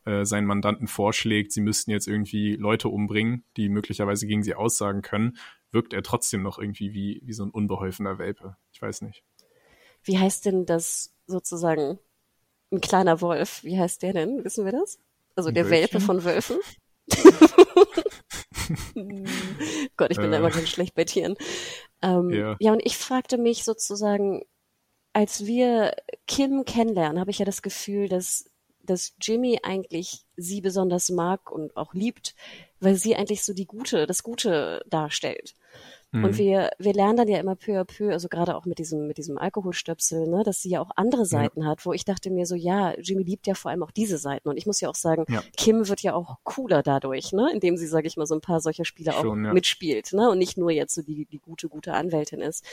äh, 0.05 0.25
seinen 0.25 0.47
Mandanten 0.47 0.87
vorschlägt, 0.87 1.51
sie 1.51 1.61
müssten 1.61 1.91
jetzt 1.91 2.07
irgendwie 2.07 2.55
Leute 2.55 2.89
umbringen, 2.89 3.43
die 3.57 3.69
möglicherweise 3.69 4.27
gegen 4.27 4.43
sie 4.43 4.55
aussagen 4.55 5.01
können, 5.01 5.37
wirkt 5.71 5.93
er 5.93 6.03
trotzdem 6.03 6.41
noch 6.41 6.59
irgendwie 6.59 6.93
wie, 6.93 7.21
wie 7.23 7.33
so 7.33 7.43
ein 7.43 7.51
unbeholfener 7.51 8.17
Welpe. 8.17 8.57
Ich 8.71 8.81
weiß 8.81 9.01
nicht. 9.01 9.23
Wie 10.03 10.17
heißt 10.17 10.45
denn 10.45 10.65
das 10.65 11.13
sozusagen 11.27 11.99
ein 12.71 12.81
kleiner 12.81 13.21
Wolf? 13.21 13.63
Wie 13.63 13.79
heißt 13.79 14.01
der 14.01 14.13
denn? 14.13 14.43
Wissen 14.43 14.65
wir 14.65 14.71
das? 14.71 14.99
Also 15.35 15.49
ein 15.49 15.55
der 15.55 15.69
Wölfchen? 15.69 15.81
Welpe 15.81 15.99
von 15.99 16.23
Wölfen? 16.23 16.57
Gott, 19.97 20.11
ich 20.11 20.17
bin 20.17 20.27
äh. 20.27 20.31
da 20.31 20.37
immer 20.37 20.51
ganz 20.51 20.69
schlecht 20.69 20.95
bei 20.95 21.05
Tieren. 21.05 21.35
Ähm, 22.01 22.29
ja. 22.29 22.55
ja, 22.59 22.71
und 22.71 22.85
ich 22.85 22.97
fragte 22.97 23.37
mich 23.37 23.63
sozusagen, 23.63 24.43
als 25.13 25.45
wir 25.45 25.95
Kim 26.27 26.65
kennenlernen, 26.65 27.19
habe 27.19 27.31
ich 27.31 27.39
ja 27.39 27.45
das 27.45 27.61
Gefühl, 27.61 28.09
dass, 28.09 28.49
dass 28.83 29.13
Jimmy 29.21 29.59
eigentlich 29.63 30.25
sie 30.35 30.61
besonders 30.61 31.09
mag 31.09 31.51
und 31.51 31.77
auch 31.77 31.93
liebt, 31.93 32.35
weil 32.79 32.95
sie 32.95 33.15
eigentlich 33.15 33.43
so 33.43 33.53
die 33.53 33.67
Gute, 33.67 34.07
das 34.07 34.23
Gute 34.23 34.83
darstellt. 34.89 35.53
Mhm. 36.13 36.25
Und 36.25 36.37
wir, 36.37 36.69
wir 36.77 36.93
lernen 36.93 37.17
dann 37.17 37.27
ja 37.27 37.39
immer 37.39 37.55
peu 37.55 37.79
à 37.79 37.85
peu, 37.85 38.11
also 38.11 38.27
gerade 38.29 38.55
auch 38.55 38.65
mit 38.65 38.77
diesem, 38.77 39.07
mit 39.07 39.17
diesem 39.17 39.39
Alkoholstöpsel, 39.39 40.27
ne, 40.27 40.43
dass 40.43 40.61
sie 40.61 40.69
ja 40.69 40.79
auch 40.79 40.91
andere 40.95 41.25
Seiten 41.25 41.61
ja. 41.61 41.67
hat, 41.67 41.85
wo 41.87 41.93
ich 41.93 42.05
dachte 42.05 42.29
mir 42.29 42.45
so, 42.45 42.53
ja, 42.53 42.93
Jimmy 42.99 43.23
liebt 43.23 43.47
ja 43.47 43.55
vor 43.55 43.71
allem 43.71 43.81
auch 43.81 43.89
diese 43.89 44.19
Seiten. 44.19 44.47
Und 44.47 44.57
ich 44.57 44.67
muss 44.67 44.79
ja 44.79 44.89
auch 44.89 44.95
sagen, 44.95 45.25
ja. 45.27 45.43
Kim 45.57 45.87
wird 45.89 46.01
ja 46.01 46.13
auch 46.13 46.37
cooler 46.43 46.83
dadurch, 46.83 47.33
ne, 47.33 47.49
indem 47.51 47.77
sie, 47.77 47.87
sage 47.87 48.07
ich 48.07 48.15
mal, 48.15 48.27
so 48.27 48.35
ein 48.35 48.41
paar 48.41 48.61
solcher 48.61 48.85
Spiele 48.85 49.15
auch 49.17 49.23
ja. 49.23 49.33
mitspielt, 49.33 50.13
ne, 50.13 50.29
und 50.29 50.37
nicht 50.37 50.55
nur 50.55 50.69
jetzt 50.69 50.93
so 50.93 51.01
die, 51.01 51.25
die 51.25 51.39
gute, 51.39 51.67
gute 51.67 51.93
Anwältin 51.93 52.41
ist. 52.41 52.63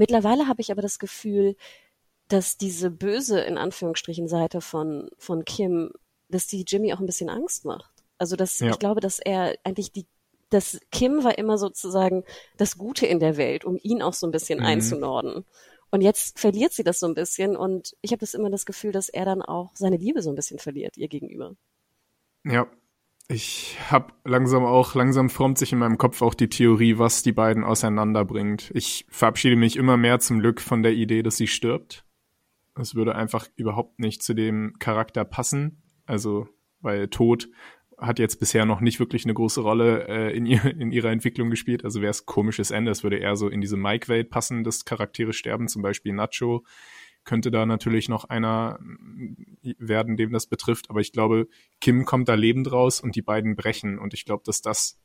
Mittlerweile 0.00 0.48
habe 0.48 0.62
ich 0.62 0.72
aber 0.72 0.80
das 0.80 0.98
Gefühl, 0.98 1.56
dass 2.28 2.56
diese 2.56 2.90
böse, 2.90 3.38
in 3.40 3.58
Anführungsstrichen, 3.58 4.28
Seite 4.28 4.62
von, 4.62 5.10
von 5.18 5.44
Kim, 5.44 5.92
dass 6.30 6.46
die 6.46 6.64
Jimmy 6.66 6.94
auch 6.94 7.00
ein 7.00 7.06
bisschen 7.06 7.28
Angst 7.28 7.66
macht. 7.66 7.92
Also 8.16 8.34
dass 8.34 8.60
ja. 8.60 8.70
ich 8.70 8.78
glaube, 8.78 9.02
dass 9.02 9.18
er 9.18 9.58
eigentlich 9.62 9.92
die, 9.92 10.06
dass 10.48 10.80
Kim 10.90 11.22
war 11.22 11.36
immer 11.36 11.58
sozusagen 11.58 12.24
das 12.56 12.78
Gute 12.78 13.04
in 13.04 13.20
der 13.20 13.36
Welt, 13.36 13.66
um 13.66 13.76
ihn 13.82 14.00
auch 14.00 14.14
so 14.14 14.26
ein 14.26 14.30
bisschen 14.30 14.60
mhm. 14.60 14.64
einzunorden. 14.64 15.44
Und 15.90 16.00
jetzt 16.00 16.38
verliert 16.38 16.72
sie 16.72 16.82
das 16.82 16.98
so 16.98 17.06
ein 17.06 17.14
bisschen 17.14 17.54
und 17.54 17.94
ich 18.00 18.12
habe 18.12 18.20
das 18.20 18.32
immer 18.32 18.48
das 18.48 18.64
Gefühl, 18.64 18.92
dass 18.92 19.10
er 19.10 19.26
dann 19.26 19.42
auch 19.42 19.72
seine 19.74 19.98
Liebe 19.98 20.22
so 20.22 20.30
ein 20.30 20.34
bisschen 20.34 20.58
verliert 20.58 20.96
ihr 20.96 21.08
gegenüber. 21.08 21.56
Ja, 22.44 22.66
ich 23.30 23.76
habe 23.88 24.12
langsam 24.24 24.64
auch, 24.64 24.96
langsam 24.96 25.30
formt 25.30 25.56
sich 25.56 25.72
in 25.72 25.78
meinem 25.78 25.98
Kopf 25.98 26.20
auch 26.20 26.34
die 26.34 26.48
Theorie, 26.48 26.98
was 26.98 27.22
die 27.22 27.32
beiden 27.32 27.62
auseinanderbringt. 27.62 28.72
Ich 28.74 29.06
verabschiede 29.08 29.54
mich 29.54 29.76
immer 29.76 29.96
mehr 29.96 30.18
zum 30.18 30.40
Glück 30.40 30.60
von 30.60 30.82
der 30.82 30.92
Idee, 30.92 31.22
dass 31.22 31.36
sie 31.36 31.46
stirbt. 31.46 32.04
Es 32.74 32.96
würde 32.96 33.14
einfach 33.14 33.46
überhaupt 33.54 34.00
nicht 34.00 34.24
zu 34.24 34.34
dem 34.34 34.74
Charakter 34.80 35.24
passen. 35.24 35.80
Also, 36.06 36.48
weil 36.80 37.06
Tod 37.06 37.48
hat 37.98 38.18
jetzt 38.18 38.40
bisher 38.40 38.64
noch 38.64 38.80
nicht 38.80 38.98
wirklich 38.98 39.24
eine 39.24 39.34
große 39.34 39.60
Rolle 39.60 40.08
äh, 40.08 40.36
in, 40.36 40.44
ihr, 40.44 40.64
in 40.64 40.90
ihrer 40.90 41.10
Entwicklung 41.10 41.50
gespielt. 41.50 41.84
Also 41.84 42.00
wäre 42.00 42.10
es 42.10 42.26
komisches 42.26 42.72
Ende. 42.72 42.90
Es 42.90 43.04
würde 43.04 43.18
eher 43.18 43.36
so 43.36 43.48
in 43.48 43.60
diese 43.60 43.76
Mike-Welt 43.76 44.30
passen, 44.30 44.64
dass 44.64 44.84
Charaktere 44.84 45.32
sterben. 45.32 45.68
Zum 45.68 45.82
Beispiel 45.82 46.12
Nacho 46.14 46.64
könnte 47.24 47.50
da 47.50 47.66
natürlich 47.66 48.08
noch 48.08 48.24
einer 48.24 48.78
werden, 49.78 50.16
dem 50.16 50.32
das 50.32 50.46
betrifft. 50.46 50.90
Aber 50.90 51.00
ich 51.00 51.12
glaube, 51.12 51.48
Kim 51.80 52.04
kommt 52.04 52.28
da 52.28 52.34
lebend 52.34 52.72
raus 52.72 53.00
und 53.00 53.16
die 53.16 53.22
beiden 53.22 53.56
brechen. 53.56 53.98
Und 53.98 54.14
ich 54.14 54.24
glaube, 54.24 54.42
dass 54.44 54.62
das 54.62 54.98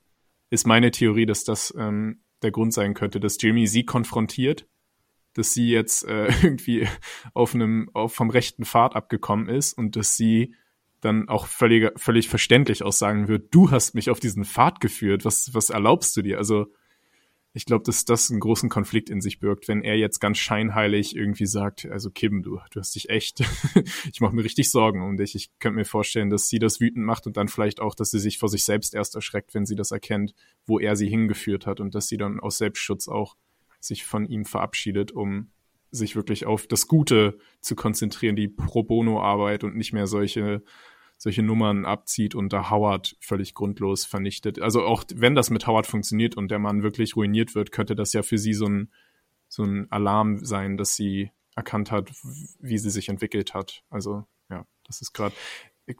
ist 0.49 0.67
meine 0.67 0.91
Theorie, 0.91 1.25
dass 1.25 1.43
das 1.43 1.73
ähm, 1.77 2.21
der 2.41 2.51
Grund 2.51 2.73
sein 2.73 2.93
könnte, 2.93 3.19
dass 3.19 3.41
Jimmy 3.41 3.67
sie 3.67 3.85
konfrontiert, 3.85 4.67
dass 5.33 5.53
sie 5.53 5.69
jetzt 5.69 6.05
äh, 6.05 6.27
irgendwie 6.43 6.87
auf 7.33 7.53
einem 7.53 7.89
auf 7.93 8.13
vom 8.13 8.29
rechten 8.29 8.65
Pfad 8.65 8.95
abgekommen 8.95 9.49
ist 9.49 9.73
und 9.73 9.95
dass 9.95 10.15
sie 10.15 10.55
dann 11.01 11.29
auch 11.29 11.45
völlig, 11.45 11.91
völlig 11.99 12.29
verständlich 12.29 12.83
auch 12.83 12.93
sagen 12.93 13.27
wird, 13.27 13.53
du 13.53 13.71
hast 13.71 13.93
mich 13.93 14.09
auf 14.09 14.19
diesen 14.19 14.43
Pfad 14.43 14.79
geführt, 14.79 15.25
was, 15.25 15.53
was 15.53 15.69
erlaubst 15.69 16.17
du 16.17 16.21
dir? 16.21 16.37
Also 16.37 16.67
ich 17.55 17.65
glaube, 17.65 17.85
dass 17.85 18.03
das 18.03 18.29
einen 18.29 18.41
großen 18.41 18.67
Konflikt 18.67 19.09
in 19.09 19.21
sich 19.21 19.39
birgt, 19.39 19.69
wenn 19.69 19.81
er 19.81 19.95
jetzt 19.95 20.19
ganz 20.19 20.37
scheinheilig 20.39 21.15
irgendwie 21.15 21.45
sagt, 21.45 21.85
also 21.85 22.11
Kim, 22.11 22.43
du, 22.43 22.59
du 22.69 22.79
hast 22.81 22.93
dich 22.95 23.09
echt, 23.09 23.39
ich 24.11 24.19
mache 24.19 24.35
mir 24.35 24.43
richtig 24.43 24.69
Sorgen 24.69 25.01
um 25.01 25.15
dich. 25.15 25.35
Ich 25.35 25.57
könnte 25.59 25.77
mir 25.77 25.85
vorstellen, 25.85 26.29
dass 26.29 26.49
sie 26.49 26.59
das 26.59 26.81
wütend 26.81 27.05
macht 27.05 27.27
und 27.27 27.37
dann 27.37 27.47
vielleicht 27.47 27.79
auch, 27.79 27.95
dass 27.95 28.11
sie 28.11 28.19
sich 28.19 28.39
vor 28.39 28.49
sich 28.49 28.65
selbst 28.65 28.93
erst 28.93 29.15
erschreckt, 29.15 29.53
wenn 29.53 29.65
sie 29.65 29.75
das 29.75 29.91
erkennt, 29.91 30.35
wo 30.65 30.79
er 30.79 30.97
sie 30.97 31.07
hingeführt 31.07 31.65
hat 31.65 31.79
und 31.79 31.95
dass 31.95 32.09
sie 32.09 32.17
dann 32.17 32.41
aus 32.41 32.57
Selbstschutz 32.57 33.07
auch 33.07 33.37
sich 33.79 34.03
von 34.03 34.25
ihm 34.25 34.43
verabschiedet, 34.43 35.13
um 35.13 35.51
sich 35.91 36.17
wirklich 36.17 36.45
auf 36.45 36.67
das 36.67 36.87
Gute 36.87 37.37
zu 37.61 37.77
konzentrieren, 37.77 38.35
die 38.35 38.49
Pro 38.49 38.83
Bono-Arbeit 38.83 39.63
und 39.63 39.77
nicht 39.77 39.93
mehr 39.93 40.07
solche 40.07 40.61
solche 41.25 41.41
Nummern 41.41 41.85
abzieht 41.85 42.35
und 42.35 42.53
da 42.53 42.69
Howard 42.69 43.17
völlig 43.19 43.55
grundlos 43.55 44.05
vernichtet. 44.05 44.61
Also 44.61 44.83
auch 44.83 45.03
wenn 45.15 45.33
das 45.33 45.49
mit 45.49 45.65
Howard 45.65 45.87
funktioniert 45.87 46.37
und 46.37 46.51
der 46.51 46.59
Mann 46.59 46.83
wirklich 46.83 47.15
ruiniert 47.15 47.55
wird, 47.55 47.71
könnte 47.71 47.95
das 47.95 48.13
ja 48.13 48.21
für 48.21 48.37
sie 48.37 48.53
so 48.53 48.67
ein, 48.67 48.91
so 49.47 49.63
ein 49.63 49.91
Alarm 49.91 50.45
sein, 50.45 50.77
dass 50.77 50.95
sie 50.95 51.31
erkannt 51.55 51.89
hat, 51.89 52.11
wie 52.59 52.77
sie 52.77 52.91
sich 52.91 53.09
entwickelt 53.09 53.55
hat. 53.55 53.81
Also 53.89 54.27
ja, 54.51 54.67
das 54.85 55.01
ist 55.01 55.13
gerade. 55.13 55.33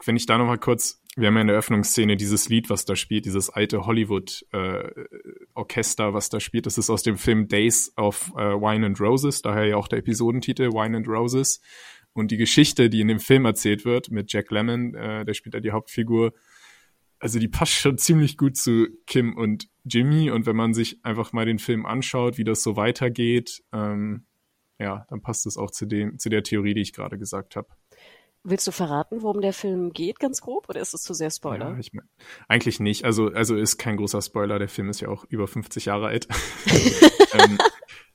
Wenn 0.04 0.14
ich 0.14 0.26
da 0.26 0.38
noch 0.38 0.46
mal 0.46 0.58
kurz, 0.58 1.02
wir 1.16 1.26
haben 1.26 1.34
ja 1.34 1.40
in 1.40 1.48
der 1.48 1.54
Eröffnungsszene 1.54 2.16
dieses 2.16 2.48
Lied, 2.48 2.70
was 2.70 2.84
da 2.84 2.94
spielt, 2.94 3.24
dieses 3.24 3.50
alte 3.50 3.84
Hollywood-Orchester, 3.84 6.08
äh, 6.08 6.14
was 6.14 6.28
da 6.28 6.38
spielt. 6.38 6.66
Das 6.66 6.78
ist 6.78 6.88
aus 6.88 7.02
dem 7.02 7.16
Film 7.16 7.48
Days 7.48 7.92
of 7.96 8.30
äh, 8.36 8.54
Wine 8.54 8.86
and 8.86 9.00
Roses, 9.00 9.42
daher 9.42 9.66
ja 9.66 9.76
auch 9.76 9.88
der 9.88 9.98
Episodentitel 9.98 10.70
Wine 10.70 10.98
and 10.98 11.08
Roses. 11.08 11.60
Und 12.16 12.30
die 12.30 12.38
Geschichte, 12.38 12.88
die 12.88 13.00
in 13.00 13.08
dem 13.08 13.20
Film 13.20 13.44
erzählt 13.44 13.84
wird, 13.84 14.10
mit 14.10 14.32
Jack 14.32 14.50
Lemmon, 14.50 14.94
äh, 14.94 15.24
der 15.26 15.34
spielt 15.34 15.54
da 15.54 15.60
die 15.60 15.72
Hauptfigur, 15.72 16.32
also 17.18 17.38
die 17.38 17.48
passt 17.48 17.74
schon 17.74 17.98
ziemlich 17.98 18.36
gut 18.36 18.56
zu 18.56 18.86
Kim 19.06 19.36
und 19.36 19.68
Jimmy. 19.84 20.30
Und 20.30 20.46
wenn 20.46 20.56
man 20.56 20.72
sich 20.72 21.04
einfach 21.04 21.32
mal 21.32 21.44
den 21.44 21.58
Film 21.58 21.84
anschaut, 21.84 22.38
wie 22.38 22.44
das 22.44 22.62
so 22.62 22.76
weitergeht, 22.76 23.62
ähm, 23.72 24.24
ja, 24.78 25.06
dann 25.10 25.20
passt 25.20 25.46
es 25.46 25.56
auch 25.56 25.70
zu 25.70 25.86
dem, 25.86 26.18
zu 26.18 26.28
der 26.28 26.42
Theorie, 26.42 26.74
die 26.74 26.82
ich 26.82 26.92
gerade 26.92 27.18
gesagt 27.18 27.56
habe. 27.56 27.68
Willst 28.42 28.66
du 28.66 28.70
verraten, 28.70 29.22
worum 29.22 29.40
der 29.40 29.52
Film 29.52 29.92
geht, 29.92 30.20
ganz 30.20 30.40
grob, 30.40 30.68
oder 30.68 30.80
ist 30.80 30.94
es 30.94 31.02
zu 31.02 31.14
sehr 31.14 31.30
Spoiler? 31.30 31.72
Ja, 31.72 31.78
ich 31.78 31.92
mein, 31.92 32.08
eigentlich 32.48 32.80
nicht. 32.80 33.04
Also, 33.04 33.26
also 33.26 33.56
ist 33.56 33.76
kein 33.76 33.96
großer 33.96 34.22
Spoiler. 34.22 34.58
Der 34.58 34.68
Film 34.68 34.88
ist 34.88 35.00
ja 35.00 35.08
auch 35.08 35.24
über 35.28 35.48
50 35.48 35.86
Jahre 35.86 36.06
alt. 36.06 36.28
Ähm, 37.32 37.58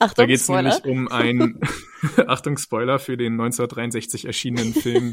Achtung, 0.01 0.23
da 0.23 0.25
geht 0.25 0.37
es 0.37 0.49
nämlich 0.49 0.83
um 0.83 1.07
einen, 1.09 1.59
Achtung, 2.27 2.57
Spoiler 2.57 2.97
für 2.97 3.17
den 3.17 3.33
1963 3.33 4.25
erschienenen 4.25 4.73
Film 4.73 5.11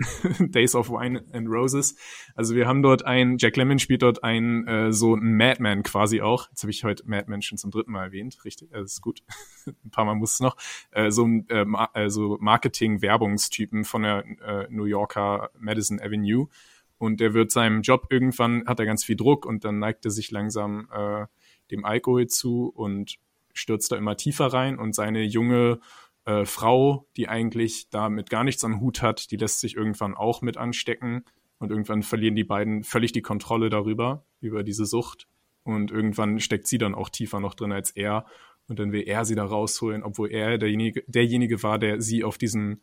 Days 0.38 0.74
of 0.74 0.88
Wine 0.88 1.24
and 1.32 1.48
Roses. 1.48 1.96
Also 2.34 2.54
wir 2.54 2.66
haben 2.66 2.82
dort 2.82 3.04
einen, 3.04 3.36
Jack 3.38 3.56
Lemmon 3.56 3.78
spielt 3.78 4.02
dort 4.02 4.24
einen, 4.24 4.66
äh, 4.66 4.92
so 4.92 5.14
einen 5.14 5.36
Madman 5.36 5.82
quasi 5.82 6.22
auch. 6.22 6.48
Jetzt 6.48 6.62
habe 6.62 6.70
ich 6.70 6.84
heute 6.84 7.04
Madman 7.06 7.42
schon 7.42 7.58
zum 7.58 7.70
dritten 7.70 7.92
Mal 7.92 8.04
erwähnt, 8.04 8.38
richtig, 8.44 8.72
äh, 8.72 8.78
das 8.80 8.94
ist 8.94 9.02
gut. 9.02 9.22
ein 9.66 9.90
paar 9.90 10.04
Mal 10.04 10.14
muss 10.14 10.34
es 10.34 10.40
noch. 10.40 10.56
Äh, 10.90 11.10
so 11.10 11.26
ein 11.26 11.46
äh, 11.50 11.64
Ma 11.64 11.90
äh, 11.94 12.08
so 12.08 12.38
Marketing-Werbungstypen 12.40 13.84
von 13.84 14.02
der 14.02 14.24
äh, 14.42 14.66
New 14.70 14.84
Yorker 14.84 15.50
Madison 15.58 16.00
Avenue. 16.00 16.48
Und 16.96 17.20
der 17.20 17.32
wird 17.32 17.50
seinem 17.50 17.82
Job 17.82 18.06
irgendwann, 18.10 18.66
hat 18.66 18.78
er 18.78 18.86
ganz 18.86 19.04
viel 19.04 19.16
Druck 19.16 19.46
und 19.46 19.64
dann 19.64 19.78
neigt 19.78 20.04
er 20.04 20.10
sich 20.10 20.30
langsam 20.30 20.88
äh, 20.92 21.26
dem 21.70 21.84
Alkohol 21.84 22.26
zu 22.26 22.70
und 22.74 23.18
stürzt 23.54 23.92
da 23.92 23.96
immer 23.96 24.16
tiefer 24.16 24.46
rein 24.46 24.78
und 24.78 24.94
seine 24.94 25.22
junge 25.22 25.80
äh, 26.24 26.44
Frau, 26.44 27.08
die 27.16 27.28
eigentlich 27.28 27.88
damit 27.90 28.30
gar 28.30 28.44
nichts 28.44 28.64
am 28.64 28.80
Hut 28.80 29.02
hat, 29.02 29.30
die 29.30 29.36
lässt 29.36 29.60
sich 29.60 29.76
irgendwann 29.76 30.14
auch 30.14 30.42
mit 30.42 30.56
anstecken 30.56 31.24
und 31.58 31.70
irgendwann 31.70 32.02
verlieren 32.02 32.36
die 32.36 32.44
beiden 32.44 32.84
völlig 32.84 33.12
die 33.12 33.22
Kontrolle 33.22 33.68
darüber, 33.68 34.24
über 34.40 34.62
diese 34.62 34.86
Sucht. 34.86 35.28
Und 35.62 35.90
irgendwann 35.90 36.40
steckt 36.40 36.66
sie 36.66 36.78
dann 36.78 36.94
auch 36.94 37.10
tiefer 37.10 37.38
noch 37.38 37.54
drin 37.54 37.70
als 37.70 37.90
er. 37.90 38.24
Und 38.66 38.78
dann 38.78 38.92
will 38.92 39.02
er 39.06 39.24
sie 39.24 39.34
da 39.34 39.44
rausholen, 39.44 40.02
obwohl 40.02 40.30
er 40.30 40.56
derjenige, 40.56 41.04
derjenige 41.06 41.62
war, 41.62 41.78
der 41.78 42.00
sie 42.00 42.24
auf 42.24 42.38
diesen, 42.38 42.82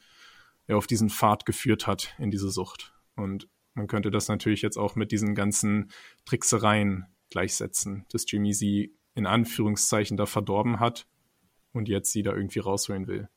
ja, 0.68 0.76
auf 0.76 0.86
diesen 0.86 1.10
Pfad 1.10 1.46
geführt 1.46 1.88
hat 1.88 2.14
in 2.20 2.30
diese 2.30 2.50
Sucht. 2.50 2.94
Und 3.16 3.48
man 3.74 3.88
könnte 3.88 4.12
das 4.12 4.28
natürlich 4.28 4.62
jetzt 4.62 4.78
auch 4.78 4.96
mit 4.96 5.12
diesen 5.12 5.34
ganzen 5.34 5.92
Tricksereien 6.26 7.08
gleichsetzen, 7.30 8.06
dass 8.12 8.30
Jimmy 8.30 8.54
sie 8.54 8.94
in 9.18 9.26
Anführungszeichen 9.26 10.16
da 10.16 10.26
verdorben 10.26 10.80
hat 10.80 11.06
und 11.74 11.90
jetzt 11.90 12.12
sie 12.14 12.24
da 12.24 12.34
irgendwie 12.34 12.60
rausholen 12.60 13.08
will. 13.08 13.28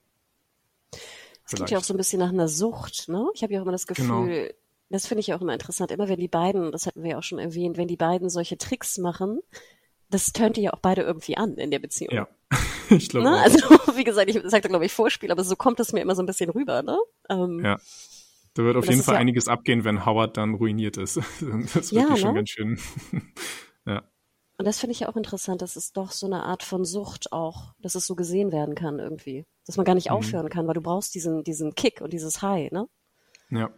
Das 0.93 1.55
klingt 1.55 1.70
ja 1.70 1.78
auch 1.78 1.83
so 1.85 1.95
ein 1.95 1.97
bisschen 1.97 2.20
nach 2.20 2.28
einer 2.28 2.47
Sucht, 2.49 3.09
ne? 3.09 3.26
Ich 3.35 3.43
habe 3.43 3.53
ja 3.53 3.59
auch 3.61 3.62
immer 3.64 3.72
das 3.72 3.87
Gefühl, 3.89 4.07
Genau. 4.07 4.49
das 4.91 5.07
finde 5.07 5.20
ich 5.20 5.26
ja 5.28 5.37
auch 5.37 5.41
immer 5.41 5.53
interessant, 5.55 5.91
immer 5.91 6.09
wenn 6.09 6.20
die 6.20 6.28
beiden, 6.28 6.70
das 6.70 6.87
hatten 6.87 7.03
wir 7.03 7.11
ja 7.12 7.18
auch 7.18 7.22
schon 7.24 7.39
erwähnt, 7.41 7.76
wenn 7.76 7.89
die 7.89 7.97
beiden 7.97 8.28
solche 8.31 8.57
Tricks 8.59 8.99
machen, 8.99 9.41
das 10.11 10.33
tönt 10.33 10.57
die 10.57 10.62
ja 10.62 10.72
auch 10.72 10.78
beide 10.81 11.03
irgendwie 11.03 11.37
an 11.37 11.55
in 11.55 11.70
der 11.70 11.78
Beziehung. 11.81 12.14
Ja, 12.14 12.28
ich 12.91 13.09
glaube 13.09 13.28
Ne? 13.31 13.37
Also, 13.39 13.59
wie 13.97 14.05
gesagt, 14.05 14.31
ich 14.31 14.41
sagte, 14.45 14.68
glaube 14.68 14.85
ich, 14.87 14.93
Vorspiel, 14.93 15.33
aber 15.33 15.43
so 15.45 15.57
kommt 15.57 15.81
es 15.81 15.93
mir 15.93 16.01
immer 16.01 16.14
so 16.14 16.22
ein 16.22 16.26
bisschen 16.26 16.51
rüber, 16.51 16.83
ne? 16.83 16.99
Ähm, 17.28 17.64
Ja. 17.64 17.78
Da 18.55 18.64
wird 18.64 18.76
auf 18.76 18.89
jeden 18.89 19.03
Fall 19.05 19.14
ja- 19.14 19.20
einiges 19.20 19.47
abgehen, 19.47 19.85
wenn 19.85 20.05
Howard 20.05 20.37
dann 20.37 20.55
ruiniert 20.55 20.97
ist. 20.97 21.16
Das 21.74 21.93
wird 21.93 22.09
Ja, 22.11 22.16
schon 22.16 22.31
ne? 22.31 22.35
ganz 22.35 22.51
schön. 22.51 22.78
Und 24.61 24.67
das 24.67 24.79
finde 24.79 24.93
ich 24.93 25.01
ja 25.01 25.09
auch 25.09 25.17
interessant, 25.17 25.63
dass 25.63 25.75
es 25.75 25.93
doch 25.95 26.11
so 26.11 26.27
eine 26.27 26.43
Art 26.43 26.63
von 26.63 26.85
Sucht 26.85 27.33
auch, 27.33 27.73
dass 27.79 27.95
es 27.95 28.07
so 28.07 28.15
gesehen 28.15 28.53
werden 28.53 28.75
kann 28.75 28.99
irgendwie. 28.99 29.47
Dass 29.65 29.79
man 29.79 29.87
gar 29.87 29.95
nicht 29.95 30.11
Mhm. 30.11 30.17
aufhören 30.17 30.51
kann, 30.51 30.67
weil 30.67 30.75
du 30.75 30.83
brauchst 30.83 31.15
diesen, 31.15 31.45
diesen 31.45 31.75
Kick 31.75 32.03
und 32.03 32.13
dieses 32.13 32.43
High, 32.43 32.71
ne? 32.71 32.87
ja. 33.49 33.71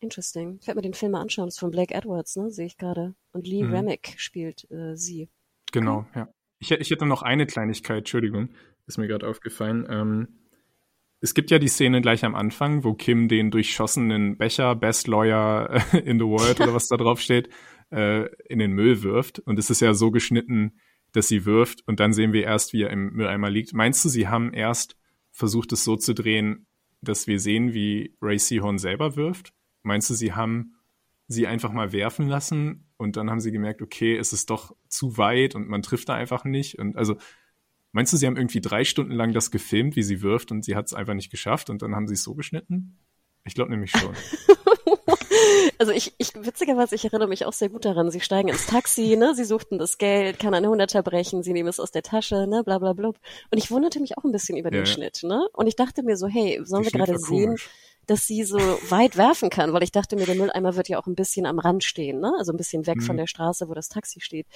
Interesting. 0.00 0.58
Ich 0.60 0.66
werde 0.66 0.78
mir 0.78 0.82
den 0.82 0.94
Film 0.94 1.12
mal 1.12 1.20
anschauen. 1.20 1.46
Das 1.46 1.54
ist 1.54 1.60
von 1.60 1.70
Blake 1.70 1.94
Edwards, 1.94 2.34
ne? 2.34 2.50
Sehe 2.50 2.66
ich 2.66 2.76
gerade. 2.76 3.14
Und 3.32 3.46
Lee 3.46 3.62
Mhm. 3.62 3.72
Remick 3.72 4.14
spielt 4.16 4.68
äh, 4.68 4.96
sie. 4.96 5.28
Genau, 5.70 6.06
ja. 6.16 6.28
Ich, 6.58 6.72
ich 6.72 6.90
hätte 6.90 7.06
noch 7.06 7.22
eine 7.22 7.46
Kleinigkeit, 7.46 7.98
Entschuldigung, 7.98 8.48
ist 8.88 8.98
mir 8.98 9.06
gerade 9.06 9.28
aufgefallen. 9.28 9.86
Ähm, 9.88 10.40
es 11.20 11.34
gibt 11.34 11.52
ja 11.52 11.60
die 11.60 11.68
Szene 11.68 12.00
gleich 12.02 12.24
am 12.24 12.34
Anfang, 12.34 12.82
wo 12.82 12.94
Kim 12.94 13.28
den 13.28 13.52
durchschossenen 13.52 14.36
Becher, 14.38 14.74
Best 14.74 15.06
Lawyer 15.06 15.70
in 16.04 16.18
the 16.18 16.26
World 16.26 16.60
oder 16.60 16.74
was 16.74 16.88
da 16.88 16.96
drauf 16.96 17.20
steht, 17.20 17.48
äh, 17.90 18.26
in 18.48 18.58
den 18.58 18.72
Müll 18.72 19.02
wirft. 19.02 19.38
Und 19.40 19.58
es 19.58 19.70
ist 19.70 19.80
ja 19.80 19.94
so 19.94 20.10
geschnitten, 20.10 20.78
dass 21.12 21.28
sie 21.28 21.44
wirft 21.44 21.86
und 21.86 22.00
dann 22.00 22.12
sehen 22.12 22.32
wir 22.32 22.42
erst, 22.42 22.72
wie 22.72 22.82
er 22.82 22.90
im 22.90 23.12
Mülleimer 23.12 23.48
liegt. 23.48 23.72
Meinst 23.72 24.04
du, 24.04 24.08
sie 24.08 24.28
haben 24.28 24.52
erst 24.52 24.96
versucht, 25.30 25.72
es 25.72 25.84
so 25.84 25.96
zu 25.96 26.12
drehen, 26.12 26.66
dass 27.02 27.26
wir 27.26 27.38
sehen, 27.38 27.72
wie 27.72 28.16
Ray 28.20 28.38
Seahorn 28.38 28.78
selber 28.78 29.16
wirft? 29.16 29.52
Meinst 29.82 30.10
du, 30.10 30.14
sie 30.14 30.32
haben 30.32 30.74
sie 31.28 31.46
einfach 31.46 31.72
mal 31.72 31.92
werfen 31.92 32.28
lassen 32.28 32.88
und 32.96 33.16
dann 33.16 33.30
haben 33.30 33.40
sie 33.40 33.52
gemerkt, 33.52 33.80
okay, 33.80 34.16
es 34.16 34.32
ist 34.32 34.50
doch 34.50 34.74
zu 34.88 35.16
weit 35.16 35.54
und 35.54 35.68
man 35.68 35.82
trifft 35.82 36.08
da 36.08 36.14
einfach 36.14 36.44
nicht. 36.44 36.78
Und 36.78 36.96
also, 36.96 37.16
meinst 37.92 38.12
du, 38.12 38.16
sie 38.16 38.26
haben 38.26 38.36
irgendwie 38.36 38.60
drei 38.60 38.84
Stunden 38.84 39.12
lang 39.12 39.32
das 39.32 39.50
gefilmt, 39.50 39.96
wie 39.96 40.02
sie 40.02 40.20
wirft 40.20 40.50
und 40.50 40.64
sie 40.64 40.74
hat 40.74 40.86
es 40.86 40.94
einfach 40.94 41.14
nicht 41.14 41.30
geschafft 41.30 41.70
und 41.70 41.82
dann 41.82 41.94
haben 41.94 42.08
sie 42.08 42.14
es 42.14 42.24
so 42.24 42.34
geschnitten? 42.34 42.98
Ich 43.44 43.54
glaube 43.54 43.70
nämlich 43.70 43.92
schon. 43.92 44.14
Also 45.78 45.92
ich, 45.92 46.14
ich, 46.18 46.32
witzigerweise, 46.34 46.94
ich 46.94 47.04
erinnere 47.04 47.28
mich 47.28 47.44
auch 47.46 47.52
sehr 47.52 47.68
gut 47.68 47.84
daran. 47.84 48.10
Sie 48.10 48.20
steigen 48.20 48.48
ins 48.48 48.66
Taxi, 48.66 49.16
ne? 49.16 49.34
Sie 49.34 49.44
suchten 49.44 49.78
das 49.78 49.98
Geld, 49.98 50.38
kann 50.38 50.54
eine 50.54 50.68
Hunderter 50.68 51.02
brechen, 51.02 51.42
sie 51.42 51.52
nehmen 51.52 51.68
es 51.68 51.80
aus 51.80 51.90
der 51.90 52.02
Tasche, 52.02 52.46
ne? 52.46 52.62
Bla, 52.64 52.78
bla, 52.78 52.92
bla. 52.92 53.08
Und 53.08 53.18
ich 53.58 53.70
wunderte 53.70 54.00
mich 54.00 54.16
auch 54.16 54.24
ein 54.24 54.32
bisschen 54.32 54.56
über 54.56 54.70
den 54.70 54.84
Ja, 54.84 54.86
ja. 54.86 54.86
Schnitt, 54.86 55.22
ne? 55.24 55.48
Und 55.52 55.66
ich 55.66 55.76
dachte 55.76 56.02
mir 56.02 56.16
so, 56.16 56.26
hey, 56.28 56.60
sollen 56.64 56.84
wir 56.84 56.92
gerade 56.92 57.18
sehen, 57.18 57.46
komisch. 57.46 57.68
dass 58.06 58.26
sie 58.26 58.44
so 58.44 58.58
weit 58.58 59.16
werfen 59.16 59.50
kann? 59.50 59.72
Weil 59.72 59.82
ich 59.82 59.92
dachte 59.92 60.16
mir, 60.16 60.26
der 60.26 60.36
Mülleimer 60.36 60.76
wird 60.76 60.88
ja 60.88 60.98
auch 60.98 61.06
ein 61.06 61.14
bisschen 61.16 61.46
am 61.46 61.58
Rand 61.58 61.82
stehen, 61.84 62.20
ne? 62.20 62.32
Also 62.38 62.52
ein 62.52 62.56
bisschen 62.56 62.86
weg 62.86 63.02
von 63.02 63.16
Mhm. 63.16 63.20
der 63.20 63.26
Straße, 63.26 63.68
wo 63.68 63.74
das 63.74 63.88
Taxi 63.88 64.20
steht. 64.20 64.46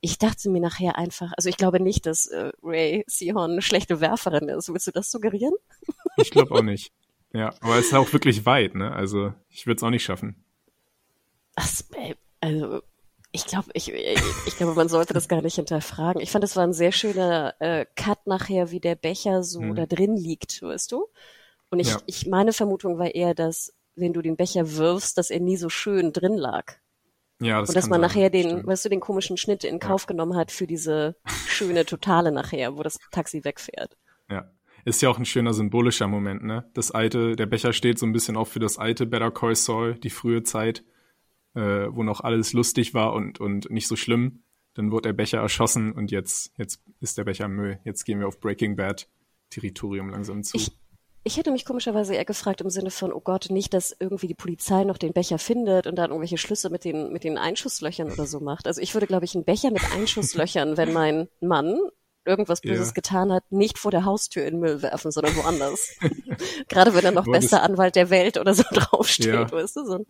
Ich 0.00 0.18
dachte 0.18 0.48
mir 0.50 0.60
nachher 0.60 0.96
einfach, 0.96 1.32
also 1.36 1.48
ich 1.48 1.56
glaube 1.56 1.80
nicht, 1.80 2.06
dass 2.06 2.26
äh, 2.26 2.52
Ray 2.62 3.04
Seahorn 3.06 3.52
eine 3.52 3.62
schlechte 3.62 4.00
Werferin 4.00 4.48
ist. 4.48 4.72
Willst 4.72 4.86
du 4.86 4.92
das 4.92 5.10
suggerieren? 5.10 5.54
Ich 6.16 6.30
glaube 6.30 6.54
auch 6.54 6.62
nicht. 6.62 6.92
Ja, 7.32 7.54
aber 7.60 7.78
es 7.78 7.86
ist 7.86 7.94
auch 7.94 8.12
wirklich 8.12 8.44
weit, 8.46 8.74
ne? 8.74 8.92
Also, 8.92 9.32
ich 9.48 9.66
würde 9.66 9.76
es 9.78 9.82
auch 9.82 9.90
nicht 9.90 10.02
schaffen. 10.04 10.44
Das, 11.54 11.86
äh, 11.94 12.14
also, 12.40 12.82
ich 13.32 13.46
glaube, 13.46 13.68
ich, 13.74 13.92
ich, 13.92 14.56
glaube, 14.56 14.74
man 14.74 14.88
sollte 14.88 15.14
das 15.14 15.28
gar 15.28 15.40
nicht 15.42 15.54
hinterfragen. 15.54 16.20
Ich 16.20 16.30
fand, 16.32 16.42
es 16.42 16.56
war 16.56 16.64
ein 16.64 16.72
sehr 16.72 16.90
schöner 16.90 17.54
äh, 17.60 17.86
Cut 17.94 18.26
nachher, 18.26 18.70
wie 18.72 18.80
der 18.80 18.96
Becher 18.96 19.44
so 19.44 19.60
Mhm. 19.60 19.74
da 19.76 19.86
drin 19.86 20.16
liegt, 20.16 20.60
weißt 20.62 20.90
du? 20.90 21.06
Und 21.70 21.78
ich, 21.78 21.90
Ja. 21.90 22.00
ich, 22.06 22.26
meine 22.26 22.52
Vermutung 22.52 22.98
war 22.98 23.14
eher, 23.14 23.34
dass, 23.34 23.72
wenn 23.94 24.12
du 24.12 24.22
den 24.22 24.36
Becher 24.36 24.72
wirfst, 24.76 25.16
dass 25.16 25.30
er 25.30 25.38
nie 25.38 25.56
so 25.56 25.68
schön 25.68 26.12
drin 26.12 26.36
lag. 26.36 26.72
Ja, 27.40 27.60
das 27.60 27.68
Und 27.70 27.76
dass 27.76 27.88
man 27.88 28.00
sein, 28.00 28.08
nachher 28.10 28.30
den, 28.30 28.48
stimmt. 28.50 28.66
weißt 28.66 28.84
du, 28.84 28.88
den 28.88 29.00
komischen 29.00 29.36
Schnitt 29.36 29.62
in 29.64 29.78
Kauf 29.78 30.06
genommen 30.06 30.36
hat 30.36 30.50
für 30.50 30.66
diese 30.66 31.14
schöne 31.46 31.86
Totale 31.86 32.32
nachher, 32.32 32.76
wo 32.76 32.82
das 32.82 32.98
Taxi 33.12 33.44
wegfährt. 33.44 33.96
Ja. 34.28 34.50
Ist 34.84 35.02
ja 35.02 35.10
auch 35.10 35.18
ein 35.18 35.24
schöner 35.24 35.52
symbolischer 35.52 36.08
Moment, 36.08 36.42
ne? 36.42 36.68
Das 36.74 36.90
alte, 36.90 37.36
der 37.36 37.46
Becher 37.46 37.72
steht 37.72 37.98
so 37.98 38.06
ein 38.06 38.12
bisschen 38.12 38.36
auch 38.36 38.46
für 38.46 38.60
das 38.60 38.78
alte 38.78 39.06
Better 39.06 39.30
Call 39.30 39.54
Saul, 39.54 39.94
die 39.94 40.10
frühe 40.10 40.42
Zeit, 40.42 40.84
äh, 41.54 41.86
wo 41.90 42.02
noch 42.02 42.20
alles 42.20 42.52
lustig 42.52 42.94
war 42.94 43.12
und, 43.12 43.40
und 43.40 43.70
nicht 43.70 43.88
so 43.88 43.96
schlimm. 43.96 44.42
Dann 44.74 44.92
wurde 44.92 45.08
der 45.08 45.12
Becher 45.14 45.38
erschossen 45.38 45.92
und 45.92 46.10
jetzt, 46.10 46.52
jetzt 46.56 46.82
ist 47.00 47.18
der 47.18 47.24
Becher 47.24 47.48
Müll. 47.48 47.80
Jetzt 47.84 48.04
gehen 48.04 48.20
wir 48.20 48.28
auf 48.28 48.40
Breaking 48.40 48.76
Bad 48.76 49.08
Territorium 49.50 50.10
langsam 50.10 50.42
zu. 50.42 50.56
Ich, 50.56 50.70
ich 51.24 51.36
hätte 51.36 51.50
mich 51.50 51.64
komischerweise 51.64 52.14
eher 52.14 52.24
gefragt 52.24 52.60
im 52.60 52.70
Sinne 52.70 52.90
von, 52.90 53.12
oh 53.12 53.20
Gott, 53.20 53.50
nicht, 53.50 53.74
dass 53.74 53.94
irgendwie 53.98 54.28
die 54.28 54.34
Polizei 54.34 54.84
noch 54.84 54.96
den 54.96 55.12
Becher 55.12 55.38
findet 55.38 55.86
und 55.86 55.96
dann 55.96 56.10
irgendwelche 56.10 56.38
Schlüsse 56.38 56.70
mit 56.70 56.84
den, 56.84 57.12
mit 57.12 57.24
den 57.24 57.36
Einschusslöchern 57.36 58.10
oder 58.10 58.26
so 58.26 58.40
macht. 58.40 58.66
Also 58.66 58.80
ich 58.80 58.94
würde, 58.94 59.06
glaube 59.06 59.24
ich, 59.24 59.34
einen 59.34 59.44
Becher 59.44 59.70
mit 59.70 59.82
Einschusslöchern, 59.92 60.76
wenn 60.76 60.92
mein 60.92 61.28
Mann 61.40 61.78
irgendwas 62.30 62.62
Böses 62.62 62.88
Ja. 62.88 62.92
getan 62.94 63.32
hat, 63.32 63.44
nicht 63.50 63.78
vor 63.78 63.90
der 63.90 64.04
Haustür 64.06 64.44
in 64.46 64.54
den 64.54 64.60
Müll 64.60 64.82
werfen, 64.82 65.10
sondern 65.10 65.36
woanders. 65.36 65.98
Gerade 66.68 66.94
wenn 66.94 67.04
er 67.04 67.12
noch 67.12 67.26
bester 67.26 67.62
Anwalt 67.62 67.96
der 67.96 68.08
Welt 68.10 68.38
oder 68.38 68.54
so 68.54 68.62
draufsteht, 68.72 69.26
Ja. 69.34 69.50
weißt 69.52 69.76
du, 69.76 69.84
so 69.84 70.06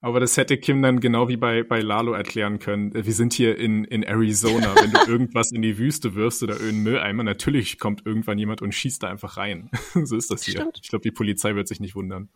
Aber 0.00 0.18
das 0.20 0.36
hätte 0.36 0.56
Kim 0.58 0.82
dann 0.82 0.98
genau 1.00 1.28
wie 1.28 1.36
bei, 1.36 1.62
bei 1.62 1.80
Lalo 1.80 2.12
erklären 2.12 2.58
können. 2.58 2.92
Wir 2.94 3.12
sind 3.12 3.32
hier 3.34 3.56
in, 3.58 3.84
in 3.84 4.02
Arizona. 4.02 4.74
Wenn 4.74 4.90
du 4.92 4.98
irgendwas 5.08 5.52
in 5.52 5.62
die 5.62 5.78
Wüste 5.78 6.14
wirfst 6.14 6.42
oder 6.42 6.54
irgendeinen 6.54 6.82
Mülleimer, 6.84 7.22
natürlich 7.24 7.78
kommt 7.78 8.04
irgendwann 8.06 8.38
jemand 8.38 8.62
und 8.62 8.72
schießt 8.72 9.02
da 9.02 9.08
einfach 9.08 9.36
rein. 9.36 9.70
so 10.04 10.16
ist 10.16 10.30
das 10.30 10.42
hier. 10.44 10.54
Stimmt. 10.54 10.80
Ich 10.82 10.88
glaube, 10.88 11.02
die 11.02 11.12
Polizei 11.12 11.54
wird 11.54 11.68
sich 11.68 11.80
nicht 11.80 11.94
wundern. 11.94 12.28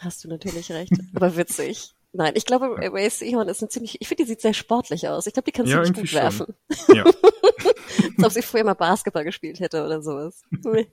Hast 0.00 0.24
du 0.24 0.28
natürlich 0.28 0.70
recht. 0.72 0.92
Aber 1.14 1.36
witzig. 1.36 1.94
Nein, 2.16 2.32
ich 2.36 2.46
glaube, 2.46 2.76
Ray 2.78 3.10
Seahorn 3.10 3.48
ist 3.48 3.60
ein 3.60 3.68
ziemlich, 3.70 4.00
ich 4.00 4.06
finde, 4.06 4.22
die 4.22 4.28
sieht 4.28 4.40
sehr 4.40 4.54
sportlich 4.54 5.08
aus. 5.08 5.26
Ich 5.26 5.32
glaube, 5.32 5.46
die 5.46 5.52
kann 5.52 5.66
Ja, 5.66 5.82
ziemlich 5.82 5.88
irgendwie 5.88 6.00
gut 6.02 6.10
schon. 6.10 6.20
werfen. 6.20 6.54
Ja. 6.94 7.04
Als 8.16 8.24
ob 8.24 8.30
sie 8.32 8.42
früher 8.42 8.62
mal 8.62 8.74
Basketball 8.74 9.24
gespielt 9.24 9.58
hätte 9.60 9.84
oder 9.84 10.00
sowas. 10.02 10.42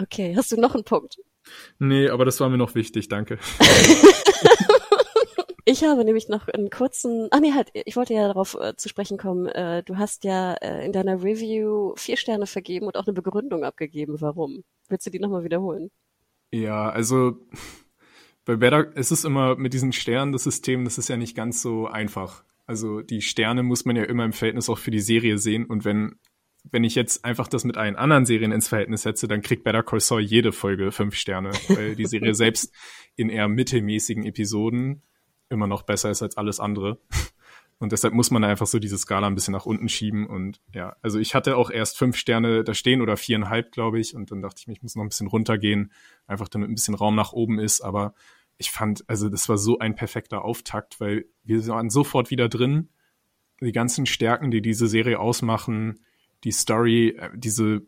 Okay, 0.00 0.34
hast 0.36 0.50
du 0.50 0.56
noch 0.60 0.74
einen 0.74 0.82
Punkt? 0.84 1.18
Nee, 1.78 2.08
aber 2.08 2.24
das 2.24 2.40
war 2.40 2.48
mir 2.48 2.56
noch 2.56 2.74
wichtig, 2.74 3.08
danke. 3.08 3.38
Ich 5.64 5.84
habe 5.84 6.04
nämlich 6.04 6.28
noch 6.28 6.48
einen 6.48 6.70
kurzen, 6.70 7.28
ah 7.30 7.38
nee, 7.38 7.52
halt, 7.52 7.68
ich 7.72 7.94
wollte 7.94 8.14
ja 8.14 8.26
darauf 8.26 8.56
äh, 8.60 8.74
zu 8.76 8.88
sprechen 8.88 9.16
kommen, 9.16 9.46
äh, 9.46 9.84
du 9.84 9.96
hast 9.96 10.24
ja 10.24 10.54
äh, 10.54 10.84
in 10.84 10.90
deiner 10.90 11.22
Review 11.22 11.94
vier 11.94 12.16
Sterne 12.16 12.46
vergeben 12.48 12.86
und 12.86 12.96
auch 12.96 13.06
eine 13.06 13.12
Begründung 13.14 13.62
abgegeben, 13.62 14.20
warum. 14.20 14.64
Willst 14.88 15.06
du 15.06 15.10
die 15.10 15.20
nochmal 15.20 15.44
wiederholen? 15.44 15.92
Ja, 16.50 16.90
also 16.90 17.36
bei 18.44 18.56
Better 18.56 18.90
es 18.94 19.12
ist 19.12 19.24
immer 19.24 19.56
mit 19.56 19.72
diesen 19.72 19.92
Sternen 19.92 20.32
das 20.32 20.44
System, 20.44 20.84
das 20.84 20.98
ist 20.98 21.08
ja 21.08 21.16
nicht 21.16 21.36
ganz 21.36 21.62
so 21.62 21.86
einfach. 21.86 22.44
Also 22.66 23.02
die 23.02 23.22
Sterne 23.22 23.62
muss 23.62 23.84
man 23.84 23.96
ja 23.96 24.04
immer 24.04 24.24
im 24.24 24.32
Verhältnis 24.32 24.68
auch 24.68 24.78
für 24.78 24.90
die 24.90 25.00
Serie 25.00 25.38
sehen 25.38 25.66
und 25.66 25.84
wenn 25.84 26.16
wenn 26.70 26.84
ich 26.84 26.94
jetzt 26.94 27.24
einfach 27.24 27.48
das 27.48 27.64
mit 27.64 27.76
allen 27.76 27.96
anderen 27.96 28.24
Serien 28.24 28.52
ins 28.52 28.68
Verhältnis 28.68 29.02
setze, 29.02 29.26
dann 29.26 29.42
kriegt 29.42 29.64
Better 29.64 29.82
Call 29.82 29.98
Saul 29.98 30.20
jede 30.20 30.52
Folge 30.52 30.92
fünf 30.92 31.16
Sterne, 31.16 31.50
weil 31.68 31.96
die 31.96 32.06
Serie 32.06 32.34
selbst 32.36 32.72
in 33.16 33.30
eher 33.30 33.48
mittelmäßigen 33.48 34.24
Episoden 34.24 35.02
immer 35.48 35.66
noch 35.66 35.82
besser 35.82 36.10
ist 36.10 36.22
als 36.22 36.36
alles 36.36 36.60
andere. 36.60 36.98
Und 37.82 37.90
deshalb 37.90 38.14
muss 38.14 38.30
man 38.30 38.44
einfach 38.44 38.68
so 38.68 38.78
diese 38.78 38.96
Skala 38.96 39.26
ein 39.26 39.34
bisschen 39.34 39.50
nach 39.50 39.66
unten 39.66 39.88
schieben. 39.88 40.28
Und 40.28 40.60
ja, 40.72 40.94
also 41.02 41.18
ich 41.18 41.34
hatte 41.34 41.56
auch 41.56 41.68
erst 41.68 41.98
fünf 41.98 42.16
Sterne 42.16 42.62
da 42.62 42.74
stehen 42.74 43.02
oder 43.02 43.16
viereinhalb, 43.16 43.72
glaube 43.72 43.98
ich. 43.98 44.14
Und 44.14 44.30
dann 44.30 44.40
dachte 44.40 44.60
ich 44.60 44.68
mir, 44.68 44.74
ich 44.74 44.82
muss 44.84 44.94
noch 44.94 45.02
ein 45.02 45.08
bisschen 45.08 45.26
runtergehen, 45.26 45.90
einfach 46.28 46.46
damit 46.46 46.70
ein 46.70 46.76
bisschen 46.76 46.94
Raum 46.94 47.16
nach 47.16 47.32
oben 47.32 47.58
ist. 47.58 47.80
Aber 47.80 48.14
ich 48.56 48.70
fand, 48.70 49.02
also 49.08 49.28
das 49.28 49.48
war 49.48 49.58
so 49.58 49.80
ein 49.80 49.96
perfekter 49.96 50.44
Auftakt, 50.44 51.00
weil 51.00 51.24
wir 51.42 51.66
waren 51.66 51.90
sofort 51.90 52.30
wieder 52.30 52.48
drin. 52.48 52.88
Die 53.60 53.72
ganzen 53.72 54.06
Stärken, 54.06 54.52
die 54.52 54.62
diese 54.62 54.86
Serie 54.86 55.18
ausmachen, 55.18 56.04
die 56.44 56.52
Story, 56.52 57.16
äh, 57.18 57.30
diese 57.34 57.82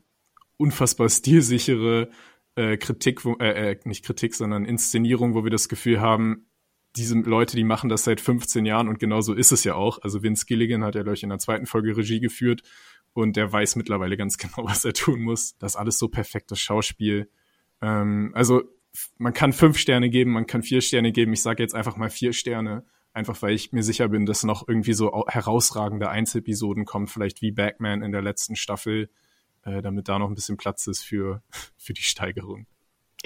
unfassbar 0.57 1.09
stilsichere 1.09 2.11
äh, 2.57 2.79
Kritik, 2.79 3.25
wo, 3.25 3.37
äh, 3.37 3.71
äh, 3.71 3.81
nicht 3.85 4.05
Kritik, 4.05 4.35
sondern 4.35 4.65
Inszenierung, 4.65 5.35
wo 5.35 5.45
wir 5.45 5.53
das 5.53 5.69
Gefühl 5.69 6.01
haben, 6.01 6.49
diese 6.97 7.19
Leute, 7.19 7.57
die 7.57 7.65
machen 7.65 7.89
das 7.89 8.05
seit 8.05 8.21
15 8.21 8.67
Jahren 8.67 8.89
und 8.89 8.99
genau 8.99 9.21
so 9.21 9.35
ist 9.35 9.53
es 9.53 9.65
ja 9.65 9.75
auch. 9.75 9.99
Also 10.03 10.23
Vince 10.23 10.47
Gilligan 10.47 10.85
hat 10.85 10.95
ja, 10.95 11.03
glaube 11.03 11.17
ich, 11.17 11.23
in 11.23 11.29
der 11.29 11.39
zweiten 11.39 11.67
Folge 11.67 11.97
Regie 11.97 12.21
geführt 12.21 12.63
und 13.13 13.37
der 13.37 13.51
weiß 13.53 13.77
mittlerweile 13.77 14.17
ganz 14.17 14.39
genau, 14.39 14.65
was 14.65 14.85
er 14.85 14.93
tun 14.93 15.21
muss. 15.21 15.57
Das 15.59 15.73
ist 15.73 15.77
alles 15.77 15.99
so 15.99 16.09
perfektes 16.09 16.61
Schauspiel. 16.61 17.31
Ähm, 17.81 18.31
also 18.35 18.63
man 19.19 19.33
kann 19.33 19.53
fünf 19.53 19.79
Sterne 19.79 20.09
geben, 20.09 20.33
man 20.33 20.47
kann 20.47 20.63
vier 20.63 20.81
Sterne 20.81 21.11
geben. 21.11 21.33
Ich 21.33 21.43
sage 21.43 21.63
jetzt 21.63 21.75
einfach 21.75 21.97
mal 21.97 22.11
vier 22.11 22.33
Sterne, 22.33 22.85
einfach 23.13 23.43
weil 23.43 23.55
ich 23.55 23.73
mir 23.73 23.83
sicher 23.83 24.09
bin, 24.09 24.25
dass 24.25 24.45
noch 24.45 24.69
irgendwie 24.69 24.93
so 24.93 25.27
herausragende 25.27 26.11
Einzelepisoden 26.11 26.85
kommen, 26.85 27.09
vielleicht 27.09 27.43
wie 27.43 27.51
Bagman 27.51 28.03
in 28.03 28.13
der 28.13 28.23
letzten 28.23 28.55
Staffel, 28.55 29.11
äh, 29.63 29.83
damit 29.83 30.09
da 30.09 30.21
noch 30.21 30.29
ein 30.29 30.35
bisschen 30.37 30.57
Platz 30.57 30.87
ist 30.87 31.03
für, 31.03 31.43
für 31.77 31.93
die 31.93 32.03
Steigerung. 32.03 32.67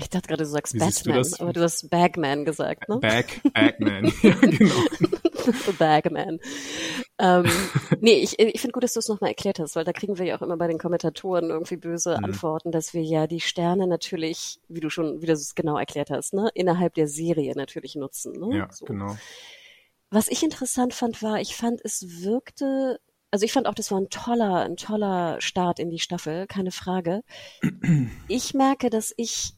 Ich 0.00 0.10
dachte 0.10 0.28
gerade, 0.28 0.44
du 0.44 0.48
sagst 0.48 0.74
Wie 0.74 0.78
Batman, 0.78 1.22
du 1.22 1.40
aber 1.40 1.52
du 1.52 1.60
hast 1.60 1.90
Bagman 1.90 2.44
gesagt, 2.44 2.88
ne? 2.88 2.98
Bag, 2.98 3.40
Bagman, 3.52 4.12
ja, 4.22 4.34
genau. 4.34 4.74
Bagman. 5.78 6.38
Ähm, 7.18 7.50
nee, 8.00 8.20
ich, 8.20 8.38
ich 8.38 8.60
finde 8.60 8.72
gut, 8.72 8.84
dass 8.84 8.92
du 8.92 9.00
es 9.00 9.08
nochmal 9.08 9.30
erklärt 9.30 9.58
hast, 9.58 9.74
weil 9.74 9.84
da 9.84 9.92
kriegen 9.92 10.16
wir 10.16 10.24
ja 10.24 10.36
auch 10.36 10.42
immer 10.42 10.56
bei 10.56 10.68
den 10.68 10.78
Kommentatoren 10.78 11.50
irgendwie 11.50 11.76
böse 11.76 12.16
mhm. 12.16 12.26
Antworten, 12.26 12.70
dass 12.70 12.94
wir 12.94 13.02
ja 13.02 13.26
die 13.26 13.40
Sterne 13.40 13.88
natürlich, 13.88 14.60
wie 14.68 14.78
du 14.78 14.88
schon, 14.88 15.20
wie 15.20 15.26
du 15.26 15.32
es 15.32 15.56
genau 15.56 15.76
erklärt 15.76 16.10
hast, 16.10 16.32
ne, 16.32 16.48
innerhalb 16.54 16.94
der 16.94 17.08
Serie 17.08 17.54
natürlich 17.56 17.96
nutzen. 17.96 18.38
Ne? 18.38 18.56
Ja, 18.56 18.68
so. 18.70 18.84
genau. 18.84 19.16
Was 20.10 20.28
ich 20.28 20.44
interessant 20.44 20.94
fand, 20.94 21.24
war, 21.24 21.40
ich 21.40 21.56
fand, 21.56 21.80
es 21.84 22.22
wirkte 22.22 23.00
also 23.30 23.44
ich 23.44 23.52
fand 23.52 23.66
auch, 23.66 23.74
das 23.74 23.90
war 23.90 24.00
ein 24.00 24.08
toller, 24.08 24.62
ein 24.62 24.76
toller 24.76 25.38
Start 25.42 25.78
in 25.78 25.90
die 25.90 25.98
Staffel, 25.98 26.46
keine 26.46 26.70
Frage. 26.70 27.22
Ich 28.26 28.54
merke, 28.54 28.88
dass 28.88 29.12
ich 29.18 29.57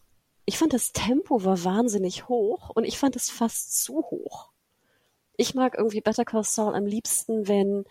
ich 0.51 0.59
fand 0.59 0.73
das 0.73 0.91
Tempo 0.91 1.45
war 1.45 1.63
wahnsinnig 1.63 2.29
hoch 2.29 2.71
und 2.71 2.83
ich 2.83 2.99
fand 2.99 3.15
es 3.15 3.31
fast 3.31 3.85
zu 3.85 3.99
hoch. 3.99 4.51
Ich 5.37 5.55
mag 5.55 5.77
irgendwie 5.79 6.01
Better 6.01 6.25
Call 6.25 6.43
Saul 6.43 6.75
am 6.75 6.87
liebsten, 6.87 7.47
wenn 7.47 7.85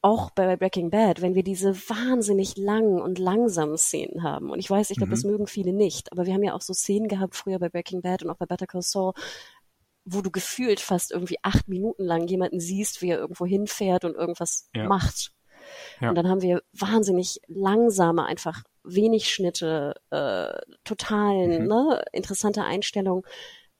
auch 0.00 0.30
bei 0.30 0.56
Breaking 0.56 0.90
Bad, 0.90 1.22
wenn 1.22 1.34
wir 1.34 1.42
diese 1.42 1.74
wahnsinnig 1.74 2.56
langen 2.56 3.00
und 3.00 3.18
langsamen 3.18 3.76
Szenen 3.78 4.22
haben. 4.22 4.50
Und 4.50 4.60
ich 4.60 4.70
weiß, 4.70 4.90
ich 4.90 4.96
glaube, 4.96 5.08
mhm. 5.08 5.14
das 5.14 5.24
mögen 5.24 5.46
viele 5.48 5.72
nicht, 5.72 6.12
aber 6.12 6.24
wir 6.24 6.34
haben 6.34 6.44
ja 6.44 6.54
auch 6.54 6.60
so 6.60 6.72
Szenen 6.72 7.08
gehabt 7.08 7.34
früher 7.34 7.58
bei 7.58 7.68
Breaking 7.68 8.00
Bad 8.00 8.22
und 8.22 8.30
auch 8.30 8.36
bei 8.36 8.46
Better 8.46 8.68
Call 8.68 8.82
Saul, 8.82 9.12
wo 10.04 10.20
du 10.20 10.30
gefühlt 10.30 10.78
fast 10.78 11.10
irgendwie 11.10 11.38
acht 11.42 11.66
Minuten 11.66 12.04
lang 12.04 12.28
jemanden 12.28 12.60
siehst, 12.60 13.02
wie 13.02 13.10
er 13.10 13.18
irgendwo 13.18 13.44
hinfährt 13.44 14.04
und 14.04 14.14
irgendwas 14.14 14.68
ja. 14.72 14.86
macht. 14.86 15.32
Ja. 16.00 16.10
Und 16.10 16.14
dann 16.14 16.28
haben 16.28 16.42
wir 16.42 16.62
wahnsinnig 16.72 17.40
langsame, 17.48 18.24
einfach 18.24 18.62
wenig 18.86 19.32
Schnitte, 19.32 19.94
äh, 20.10 20.58
totalen, 20.84 21.62
mhm. 21.62 21.68
ne, 21.68 22.04
interessante 22.12 22.64
Einstellung. 22.64 23.26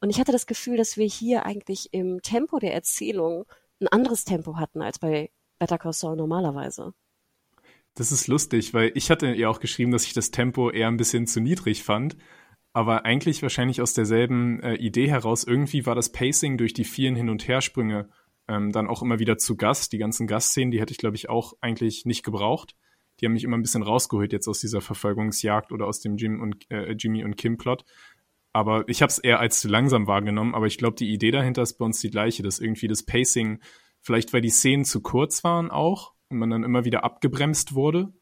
Und 0.00 0.10
ich 0.10 0.20
hatte 0.20 0.32
das 0.32 0.46
Gefühl, 0.46 0.76
dass 0.76 0.96
wir 0.96 1.06
hier 1.06 1.46
eigentlich 1.46 1.88
im 1.92 2.20
Tempo 2.22 2.58
der 2.58 2.74
Erzählung 2.74 3.44
ein 3.80 3.88
anderes 3.88 4.24
Tempo 4.24 4.56
hatten 4.56 4.82
als 4.82 4.98
bei 4.98 5.30
Better 5.58 5.78
Call 5.78 5.92
Saul 5.92 6.16
normalerweise. 6.16 6.92
Das 7.94 8.12
ist 8.12 8.28
lustig, 8.28 8.74
weil 8.74 8.92
ich 8.94 9.10
hatte 9.10 9.34
ja 9.34 9.48
auch 9.48 9.60
geschrieben, 9.60 9.90
dass 9.90 10.04
ich 10.04 10.12
das 10.12 10.30
Tempo 10.30 10.70
eher 10.70 10.88
ein 10.88 10.98
bisschen 10.98 11.26
zu 11.26 11.40
niedrig 11.40 11.82
fand. 11.82 12.16
Aber 12.74 13.06
eigentlich 13.06 13.42
wahrscheinlich 13.42 13.80
aus 13.80 13.94
derselben 13.94 14.60
äh, 14.60 14.74
Idee 14.74 15.08
heraus, 15.08 15.44
irgendwie 15.44 15.86
war 15.86 15.94
das 15.94 16.12
Pacing 16.12 16.58
durch 16.58 16.74
die 16.74 16.84
vielen 16.84 17.16
Hin- 17.16 17.30
und 17.30 17.48
Hersprünge 17.48 18.10
ähm, 18.48 18.70
dann 18.70 18.86
auch 18.86 19.00
immer 19.00 19.18
wieder 19.18 19.38
zu 19.38 19.56
Gast. 19.56 19.92
Die 19.92 19.98
ganzen 19.98 20.26
Gastszenen, 20.26 20.70
die 20.70 20.80
hätte 20.80 20.92
ich, 20.92 20.98
glaube 20.98 21.16
ich, 21.16 21.30
auch 21.30 21.54
eigentlich 21.62 22.04
nicht 22.04 22.22
gebraucht. 22.22 22.76
Die 23.20 23.26
haben 23.26 23.32
mich 23.32 23.44
immer 23.44 23.56
ein 23.56 23.62
bisschen 23.62 23.82
rausgeholt 23.82 24.32
jetzt 24.32 24.48
aus 24.48 24.60
dieser 24.60 24.80
Verfolgungsjagd 24.80 25.72
oder 25.72 25.86
aus 25.86 26.00
dem 26.00 26.16
Jim 26.16 26.40
und, 26.40 26.70
äh, 26.70 26.92
Jimmy 26.92 27.24
und 27.24 27.36
Kim 27.36 27.56
Plot. 27.56 27.84
Aber 28.52 28.88
ich 28.88 29.02
habe 29.02 29.10
es 29.10 29.18
eher 29.18 29.40
als 29.40 29.60
zu 29.60 29.68
langsam 29.68 30.06
wahrgenommen. 30.06 30.54
Aber 30.54 30.66
ich 30.66 30.78
glaube, 30.78 30.96
die 30.96 31.12
Idee 31.12 31.30
dahinter 31.30 31.62
ist 31.62 31.78
bei 31.78 31.84
uns 31.84 32.00
die 32.00 32.10
gleiche, 32.10 32.42
dass 32.42 32.58
irgendwie 32.58 32.88
das 32.88 33.04
Pacing, 33.04 33.60
vielleicht 34.00 34.32
weil 34.32 34.40
die 34.40 34.50
Szenen 34.50 34.84
zu 34.84 35.00
kurz 35.02 35.44
waren 35.44 35.70
auch 35.70 36.14
und 36.28 36.38
man 36.38 36.50
dann 36.50 36.64
immer 36.64 36.84
wieder 36.84 37.04
abgebremst 37.04 37.74
wurde 37.74 38.12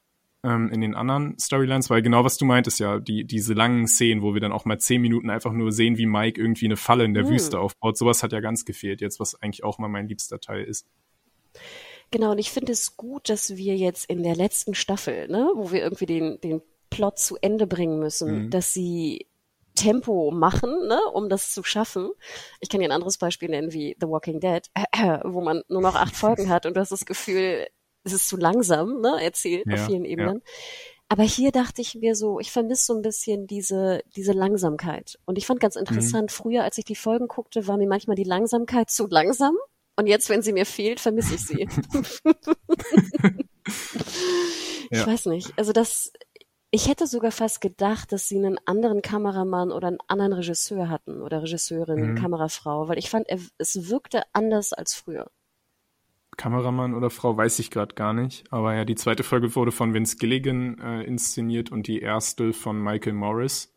ähm, 0.44 0.70
in 0.70 0.80
den 0.80 0.94
anderen 0.94 1.38
Storylines, 1.38 1.88
weil 1.88 2.02
genau 2.02 2.22
was 2.24 2.36
du 2.36 2.44
meintest 2.44 2.78
ja, 2.78 3.00
die, 3.00 3.24
diese 3.24 3.54
langen 3.54 3.88
Szenen, 3.88 4.22
wo 4.22 4.34
wir 4.34 4.40
dann 4.40 4.52
auch 4.52 4.66
mal 4.66 4.78
zehn 4.78 5.00
Minuten 5.00 5.30
einfach 5.30 5.52
nur 5.52 5.72
sehen, 5.72 5.96
wie 5.96 6.06
Mike 6.06 6.40
irgendwie 6.40 6.66
eine 6.66 6.76
Falle 6.76 7.04
in 7.04 7.14
der 7.14 7.24
mhm. 7.24 7.30
Wüste 7.30 7.58
aufbaut, 7.58 7.96
sowas 7.96 8.22
hat 8.22 8.32
ja 8.32 8.40
ganz 8.40 8.64
gefehlt 8.64 9.00
jetzt, 9.00 9.20
was 9.20 9.40
eigentlich 9.40 9.64
auch 9.64 9.78
mal 9.78 9.88
mein 9.88 10.06
liebster 10.06 10.40
Teil 10.40 10.64
ist. 10.64 10.86
Genau, 12.14 12.30
und 12.30 12.38
ich 12.38 12.52
finde 12.52 12.70
es 12.70 12.96
gut, 12.96 13.28
dass 13.28 13.56
wir 13.56 13.74
jetzt 13.74 14.08
in 14.08 14.22
der 14.22 14.36
letzten 14.36 14.76
Staffel, 14.76 15.26
ne, 15.26 15.50
wo 15.56 15.72
wir 15.72 15.82
irgendwie 15.82 16.06
den, 16.06 16.40
den 16.40 16.62
Plot 16.88 17.18
zu 17.18 17.36
Ende 17.40 17.66
bringen 17.66 17.98
müssen, 17.98 18.44
mhm. 18.44 18.50
dass 18.50 18.72
sie 18.72 19.26
Tempo 19.74 20.30
machen, 20.30 20.86
ne, 20.86 21.00
um 21.12 21.28
das 21.28 21.52
zu 21.52 21.64
schaffen. 21.64 22.10
Ich 22.60 22.68
kann 22.68 22.78
dir 22.78 22.86
ein 22.86 22.92
anderes 22.92 23.18
Beispiel 23.18 23.48
nennen 23.48 23.72
wie 23.72 23.96
The 24.00 24.06
Walking 24.06 24.38
Dead, 24.38 24.62
äh, 24.74 25.18
wo 25.24 25.40
man 25.40 25.62
nur 25.66 25.82
noch 25.82 25.96
acht 25.96 26.14
Folgen 26.14 26.50
hat 26.50 26.66
und 26.66 26.76
du 26.76 26.80
hast 26.80 26.92
das 26.92 27.04
Gefühl, 27.04 27.66
es 28.04 28.12
ist 28.12 28.28
zu 28.28 28.36
langsam, 28.36 29.00
ne, 29.00 29.18
erzählt 29.20 29.66
ja, 29.66 29.74
auf 29.74 29.86
vielen 29.86 30.04
Ebenen. 30.04 30.36
Ja. 30.36 30.50
Aber 31.08 31.24
hier 31.24 31.50
dachte 31.50 31.82
ich 31.82 31.96
mir 31.96 32.14
so, 32.14 32.38
ich 32.38 32.52
vermisse 32.52 32.84
so 32.84 32.94
ein 32.94 33.02
bisschen 33.02 33.48
diese, 33.48 34.02
diese 34.14 34.34
Langsamkeit. 34.34 35.18
Und 35.24 35.36
ich 35.36 35.46
fand 35.46 35.58
ganz 35.58 35.74
mhm. 35.74 35.80
interessant, 35.80 36.30
mhm. 36.30 36.32
früher, 36.32 36.62
als 36.62 36.78
ich 36.78 36.84
die 36.84 36.94
Folgen 36.94 37.26
guckte, 37.26 37.66
war 37.66 37.76
mir 37.76 37.88
manchmal 37.88 38.14
die 38.14 38.22
Langsamkeit 38.22 38.88
zu 38.88 39.08
langsam. 39.08 39.56
Und 39.96 40.06
jetzt, 40.06 40.28
wenn 40.28 40.42
sie 40.42 40.52
mir 40.52 40.66
fehlt, 40.66 41.00
vermisse 41.00 41.34
ich 41.36 41.46
sie. 41.46 41.62
ich 44.90 44.98
ja. 44.98 45.06
weiß 45.06 45.26
nicht. 45.26 45.52
Also 45.56 45.72
das, 45.72 46.12
ich 46.70 46.88
hätte 46.88 47.06
sogar 47.06 47.30
fast 47.30 47.60
gedacht, 47.60 48.10
dass 48.10 48.28
sie 48.28 48.38
einen 48.38 48.58
anderen 48.66 49.02
Kameramann 49.02 49.70
oder 49.70 49.88
einen 49.88 50.00
anderen 50.08 50.32
Regisseur 50.32 50.88
hatten 50.88 51.22
oder 51.22 51.42
Regisseurin, 51.42 52.12
mhm. 52.12 52.14
Kamerafrau, 52.16 52.88
weil 52.88 52.98
ich 52.98 53.10
fand, 53.10 53.28
es 53.58 53.88
wirkte 53.88 54.22
anders 54.32 54.72
als 54.72 54.94
früher. 54.94 55.30
Kameramann 56.36 56.94
oder 56.94 57.10
Frau 57.10 57.36
weiß 57.36 57.60
ich 57.60 57.70
gerade 57.70 57.94
gar 57.94 58.12
nicht. 58.12 58.52
Aber 58.52 58.74
ja, 58.74 58.84
die 58.84 58.96
zweite 58.96 59.22
Folge 59.22 59.54
wurde 59.54 59.70
von 59.70 59.94
Vince 59.94 60.16
Gilligan 60.16 60.78
äh, 60.80 61.02
inszeniert 61.02 61.70
und 61.70 61.86
die 61.86 62.00
erste 62.00 62.52
von 62.52 62.82
Michael 62.82 63.12
Morris. 63.12 63.72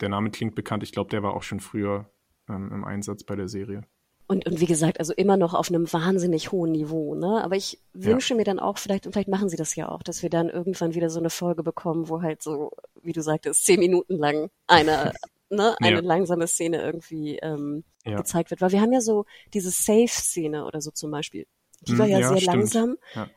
Der 0.00 0.10
Name 0.10 0.30
klingt 0.30 0.54
bekannt. 0.54 0.82
Ich 0.82 0.92
glaube, 0.92 1.08
der 1.08 1.22
war 1.22 1.32
auch 1.32 1.42
schon 1.42 1.60
früher 1.60 2.10
ähm, 2.48 2.70
im 2.72 2.84
Einsatz 2.84 3.24
bei 3.24 3.36
der 3.36 3.48
Serie. 3.48 3.84
Und, 4.28 4.44
und 4.44 4.60
wie 4.60 4.66
gesagt, 4.66 4.98
also 4.98 5.12
immer 5.12 5.36
noch 5.36 5.54
auf 5.54 5.68
einem 5.68 5.92
wahnsinnig 5.92 6.50
hohen 6.50 6.72
Niveau, 6.72 7.14
ne? 7.14 7.44
Aber 7.44 7.54
ich 7.54 7.78
wünsche 7.92 8.34
ja. 8.34 8.38
mir 8.38 8.44
dann 8.44 8.58
auch 8.58 8.76
vielleicht, 8.78 9.06
und 9.06 9.12
vielleicht 9.12 9.28
machen 9.28 9.48
sie 9.48 9.56
das 9.56 9.76
ja 9.76 9.88
auch, 9.88 10.02
dass 10.02 10.22
wir 10.22 10.30
dann 10.30 10.48
irgendwann 10.48 10.94
wieder 10.94 11.10
so 11.10 11.20
eine 11.20 11.30
Folge 11.30 11.62
bekommen, 11.62 12.08
wo 12.08 12.22
halt 12.22 12.42
so, 12.42 12.72
wie 13.02 13.12
du 13.12 13.22
sagtest, 13.22 13.64
zehn 13.64 13.78
Minuten 13.78 14.16
lang 14.16 14.50
eine, 14.66 15.12
ne, 15.50 15.76
eine 15.80 15.96
ja. 15.96 16.02
langsame 16.02 16.48
Szene 16.48 16.82
irgendwie 16.82 17.36
ähm, 17.36 17.84
ja. 18.04 18.16
gezeigt 18.16 18.50
wird. 18.50 18.60
Weil 18.62 18.72
wir 18.72 18.80
haben 18.80 18.92
ja 18.92 19.00
so 19.00 19.26
diese 19.54 19.70
Safe-Szene 19.70 20.64
oder 20.64 20.80
so 20.80 20.90
zum 20.90 21.12
Beispiel. 21.12 21.46
Die 21.82 21.92
hm, 21.92 21.98
war 21.98 22.06
ja, 22.06 22.18
sehr 22.18 22.38
stimmt. 22.38 22.46
langsam, 22.46 22.96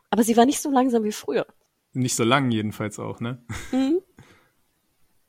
aber 0.09 0.23
sie 0.23 0.37
war 0.37 0.45
nicht 0.45 0.61
so 0.61 0.71
langsam 0.71 1.03
wie 1.03 1.11
früher. 1.11 1.45
Nicht 1.93 2.15
so 2.15 2.23
lang 2.23 2.49
jedenfalls 2.49 2.97
auch, 2.97 3.19
ne? 3.19 3.43
Mhm. 3.71 4.01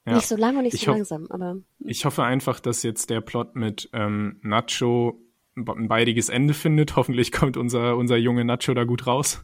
Nicht 0.07 0.27
so 0.27 0.35
lang 0.35 0.57
und 0.57 0.65
nicht 0.65 0.75
ich 0.75 0.87
so 0.87 0.91
langsam, 0.91 1.27
aber. 1.29 1.51
Hm. 1.51 1.65
Ich 1.79 2.05
hoffe 2.05 2.25
einfach, 2.25 2.59
dass 2.59 2.83
jetzt 2.83 3.11
der 3.11 3.21
Plot 3.21 3.55
mit 3.55 3.91
ähm, 3.93 4.41
Nacho 4.43 5.21
ein 5.69 5.89
beidiges 5.89 6.29
Ende 6.29 6.55
findet. 6.55 6.97
Hoffentlich 6.97 7.33
kommt 7.33 7.57
unser, 7.57 7.97
unser 7.97 8.17
junge 8.17 8.45
Nacho 8.45 8.75
da 8.75 8.85
gut 8.85 9.07
raus. 9.07 9.43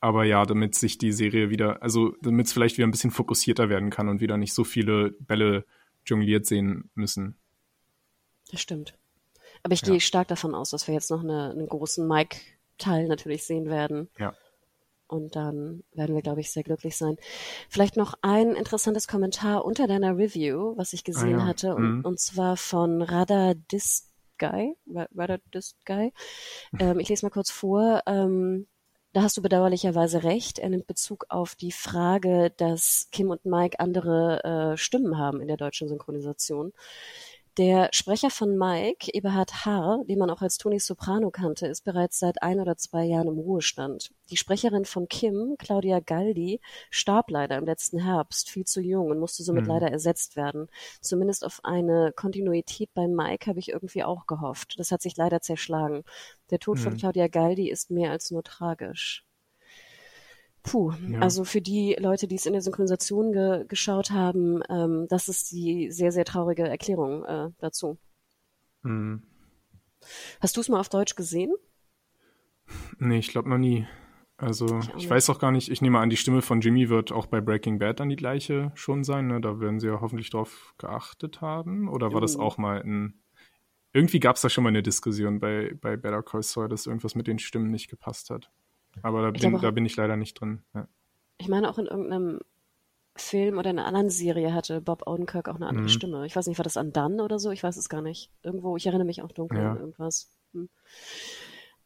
Aber 0.00 0.24
ja, 0.24 0.44
damit 0.44 0.74
sich 0.74 0.98
die 0.98 1.12
Serie 1.12 1.50
wieder, 1.50 1.82
also 1.82 2.14
damit 2.22 2.46
es 2.46 2.52
vielleicht 2.52 2.76
wieder 2.76 2.86
ein 2.86 2.90
bisschen 2.90 3.10
fokussierter 3.10 3.68
werden 3.68 3.90
kann 3.90 4.08
und 4.08 4.20
wieder 4.20 4.36
nicht 4.36 4.52
so 4.52 4.62
viele 4.62 5.12
Bälle 5.20 5.64
jongliert 6.04 6.46
sehen 6.46 6.90
müssen. 6.94 7.36
Das 8.50 8.60
stimmt. 8.60 8.94
Aber 9.62 9.72
ich 9.72 9.82
ja. 9.82 9.92
gehe 9.92 10.00
stark 10.00 10.28
davon 10.28 10.54
aus, 10.54 10.70
dass 10.70 10.86
wir 10.86 10.94
jetzt 10.94 11.10
noch 11.10 11.24
eine, 11.24 11.50
einen 11.50 11.66
großen 11.66 12.06
Mike-Teil 12.06 13.08
natürlich 13.08 13.44
sehen 13.44 13.66
werden. 13.66 14.08
Ja. 14.18 14.34
Und 15.08 15.36
dann 15.36 15.84
werden 15.92 16.14
wir, 16.14 16.22
glaube 16.22 16.40
ich, 16.40 16.50
sehr 16.50 16.64
glücklich 16.64 16.96
sein. 16.96 17.16
Vielleicht 17.68 17.96
noch 17.96 18.14
ein 18.22 18.54
interessantes 18.54 19.06
Kommentar 19.06 19.64
unter 19.64 19.86
deiner 19.86 20.16
Review, 20.16 20.76
was 20.76 20.92
ich 20.92 21.04
gesehen 21.04 21.36
ah, 21.36 21.38
ja. 21.38 21.46
hatte, 21.46 21.74
und, 21.74 21.98
mhm. 21.98 22.04
und 22.04 22.20
zwar 22.20 22.56
von 22.56 23.02
Radha 23.02 23.54
Dis 23.54 24.12
Guy, 24.38 24.76
This 25.52 25.74
Guy. 25.84 26.12
Ähm, 26.78 27.00
ich 27.00 27.08
lese 27.08 27.24
mal 27.24 27.30
kurz 27.30 27.50
vor. 27.50 28.02
Ähm, 28.06 28.66
da 29.12 29.22
hast 29.22 29.36
du 29.36 29.42
bedauerlicherweise 29.42 30.24
recht. 30.24 30.58
Er 30.58 30.68
nimmt 30.68 30.86
Bezug 30.86 31.24
auf 31.30 31.54
die 31.54 31.72
Frage, 31.72 32.52
dass 32.58 33.08
Kim 33.12 33.30
und 33.30 33.46
Mike 33.46 33.80
andere 33.80 34.74
äh, 34.74 34.76
Stimmen 34.76 35.16
haben 35.16 35.40
in 35.40 35.48
der 35.48 35.56
deutschen 35.56 35.88
Synchronisation. 35.88 36.74
Der 37.58 37.88
Sprecher 37.90 38.28
von 38.28 38.58
Mike, 38.58 39.10
Eberhard 39.14 39.64
Haar, 39.64 40.04
den 40.04 40.18
man 40.18 40.28
auch 40.28 40.42
als 40.42 40.58
Toni 40.58 40.78
Soprano 40.78 41.30
kannte, 41.30 41.66
ist 41.66 41.84
bereits 41.84 42.18
seit 42.18 42.42
ein 42.42 42.60
oder 42.60 42.76
zwei 42.76 43.04
Jahren 43.04 43.28
im 43.28 43.38
Ruhestand. 43.38 44.10
Die 44.28 44.36
Sprecherin 44.36 44.84
von 44.84 45.08
Kim, 45.08 45.54
Claudia 45.58 46.00
Galdi, 46.00 46.60
starb 46.90 47.30
leider 47.30 47.56
im 47.56 47.64
letzten 47.64 47.98
Herbst, 47.98 48.50
viel 48.50 48.66
zu 48.66 48.82
jung 48.82 49.08
und 49.08 49.18
musste 49.18 49.42
somit 49.42 49.62
mhm. 49.62 49.70
leider 49.70 49.90
ersetzt 49.90 50.36
werden. 50.36 50.68
Zumindest 51.00 51.46
auf 51.46 51.60
eine 51.64 52.12
Kontinuität 52.14 52.92
bei 52.92 53.08
Mike 53.08 53.46
habe 53.48 53.58
ich 53.58 53.70
irgendwie 53.70 54.04
auch 54.04 54.26
gehofft. 54.26 54.78
Das 54.78 54.92
hat 54.92 55.00
sich 55.00 55.16
leider 55.16 55.40
zerschlagen. 55.40 56.04
Der 56.50 56.58
Tod 56.58 56.76
mhm. 56.76 56.82
von 56.82 56.96
Claudia 56.98 57.28
Galdi 57.28 57.70
ist 57.70 57.90
mehr 57.90 58.10
als 58.10 58.30
nur 58.30 58.42
tragisch. 58.42 59.25
Puh, 60.66 60.92
ja. 61.08 61.20
also 61.20 61.44
für 61.44 61.60
die 61.60 61.96
Leute, 61.98 62.26
die 62.26 62.34
es 62.34 62.44
in 62.44 62.52
der 62.52 62.60
Synchronisation 62.60 63.32
ge 63.32 63.64
geschaut 63.68 64.10
haben, 64.10 64.62
ähm, 64.68 65.06
das 65.08 65.28
ist 65.28 65.52
die 65.52 65.92
sehr, 65.92 66.10
sehr 66.10 66.24
traurige 66.24 66.64
Erklärung 66.64 67.24
äh, 67.24 67.50
dazu. 67.58 67.98
Mhm. 68.82 69.22
Hast 70.40 70.56
du 70.56 70.60
es 70.60 70.68
mal 70.68 70.80
auf 70.80 70.88
Deutsch 70.88 71.14
gesehen? 71.14 71.54
Nee, 72.98 73.18
ich 73.18 73.28
glaube 73.28 73.48
noch 73.48 73.58
nie. 73.58 73.86
Also 74.38 74.80
ich, 74.80 74.94
ich 74.96 75.10
weiß 75.10 75.30
auch 75.30 75.38
gar 75.38 75.52
nicht, 75.52 75.70
ich 75.70 75.80
nehme 75.80 75.98
an, 75.98 76.10
die 76.10 76.16
Stimme 76.16 76.42
von 76.42 76.60
Jimmy 76.60 76.90
wird 76.90 77.10
auch 77.10 77.26
bei 77.26 77.40
Breaking 77.40 77.78
Bad 77.78 78.00
dann 78.00 78.10
die 78.10 78.16
gleiche 78.16 78.72
schon 78.74 79.04
sein. 79.04 79.28
Ne? 79.28 79.40
Da 79.40 79.60
werden 79.60 79.80
sie 79.80 79.86
ja 79.86 80.00
hoffentlich 80.00 80.30
drauf 80.30 80.74
geachtet 80.78 81.40
haben. 81.40 81.88
Oder 81.88 82.12
war 82.12 82.20
das 82.20 82.36
auch 82.36 82.58
mal 82.58 82.82
ein. 82.82 83.22
Irgendwie 83.92 84.20
gab 84.20 84.36
es 84.36 84.42
da 84.42 84.50
schon 84.50 84.64
mal 84.64 84.70
eine 84.70 84.82
Diskussion 84.82 85.38
bei, 85.38 85.74
bei 85.80 85.96
Better 85.96 86.22
Call 86.22 86.42
Saul, 86.42 86.68
dass 86.68 86.86
irgendwas 86.86 87.14
mit 87.14 87.28
den 87.28 87.38
Stimmen 87.38 87.70
nicht 87.70 87.88
gepasst 87.88 88.28
hat. 88.28 88.50
Aber 89.02 89.22
da, 89.22 89.30
bin, 89.30 89.56
auch, 89.56 89.60
da 89.60 89.70
bin 89.70 89.86
ich 89.86 89.96
leider 89.96 90.16
nicht 90.16 90.40
drin. 90.40 90.62
Ja. 90.74 90.88
Ich 91.38 91.48
meine, 91.48 91.70
auch 91.70 91.78
in 91.78 91.86
irgendeinem 91.86 92.40
Film 93.14 93.58
oder 93.58 93.70
in 93.70 93.78
einer 93.78 93.88
anderen 93.88 94.10
Serie 94.10 94.52
hatte 94.52 94.80
Bob 94.80 95.06
Odenkirk 95.06 95.48
auch 95.48 95.56
eine 95.56 95.66
andere 95.66 95.84
mhm. 95.84 95.90
Stimme. 95.90 96.26
Ich 96.26 96.36
weiß 96.36 96.46
nicht, 96.46 96.58
war 96.58 96.64
das 96.64 96.76
an 96.76 96.92
Dann 96.92 97.20
oder 97.20 97.38
so? 97.38 97.50
Ich 97.50 97.62
weiß 97.62 97.76
es 97.76 97.88
gar 97.88 98.02
nicht. 98.02 98.30
Irgendwo, 98.42 98.76
ich 98.76 98.86
erinnere 98.86 99.06
mich 99.06 99.22
auch 99.22 99.32
dunkel 99.32 99.58
ja. 99.58 99.72
an 99.72 99.78
irgendwas. 99.78 100.30
Hm. 100.52 100.68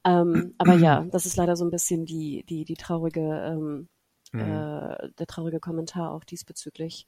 Ähm, 0.04 0.54
aber 0.58 0.74
ja, 0.74 1.04
das 1.10 1.26
ist 1.26 1.36
leider 1.36 1.56
so 1.56 1.64
ein 1.64 1.70
bisschen 1.70 2.06
die, 2.06 2.44
die, 2.48 2.64
die 2.64 2.74
traurige, 2.74 3.20
ähm, 3.20 3.88
mhm. 4.32 4.40
äh, 4.40 5.10
der 5.18 5.26
traurige 5.26 5.60
Kommentar 5.60 6.12
auch 6.12 6.24
diesbezüglich. 6.24 7.06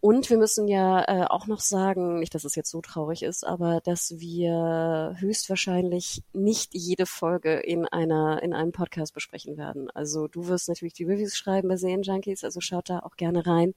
Und 0.00 0.30
wir 0.30 0.38
müssen 0.38 0.68
ja 0.68 1.02
äh, 1.08 1.26
auch 1.26 1.48
noch 1.48 1.58
sagen, 1.58 2.20
nicht, 2.20 2.34
dass 2.34 2.44
es 2.44 2.54
jetzt 2.54 2.70
so 2.70 2.80
traurig 2.80 3.24
ist, 3.24 3.44
aber 3.44 3.80
dass 3.82 4.18
wir 4.18 5.16
höchstwahrscheinlich 5.18 6.22
nicht 6.32 6.72
jede 6.72 7.04
Folge 7.04 7.54
in 7.54 7.84
einer 7.84 8.40
in 8.42 8.54
einem 8.54 8.70
Podcast 8.70 9.12
besprechen 9.12 9.56
werden. 9.56 9.90
Also 9.90 10.28
du 10.28 10.46
wirst 10.46 10.68
natürlich 10.68 10.94
die 10.94 11.04
Reviews 11.04 11.36
schreiben 11.36 11.68
bei 11.68 11.76
Serien 11.76 12.02
Junkies, 12.02 12.44
also 12.44 12.60
schaut 12.60 12.90
da 12.90 13.00
auch 13.00 13.16
gerne 13.16 13.44
rein. 13.44 13.74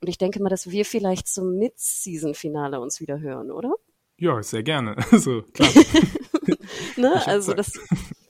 Und 0.00 0.08
ich 0.08 0.16
denke 0.16 0.42
mal, 0.42 0.48
dass 0.48 0.70
wir 0.70 0.86
vielleicht 0.86 1.28
zum 1.28 1.58
Mid-Season-Finale 1.58 2.80
uns 2.80 3.00
wieder 3.00 3.20
hören, 3.20 3.50
oder? 3.50 3.74
Ja, 4.16 4.42
sehr 4.42 4.62
gerne. 4.62 4.96
Also 5.12 5.42
klar. 5.52 5.68
ne? 6.96 7.26
Also 7.26 7.52
das, 7.52 7.78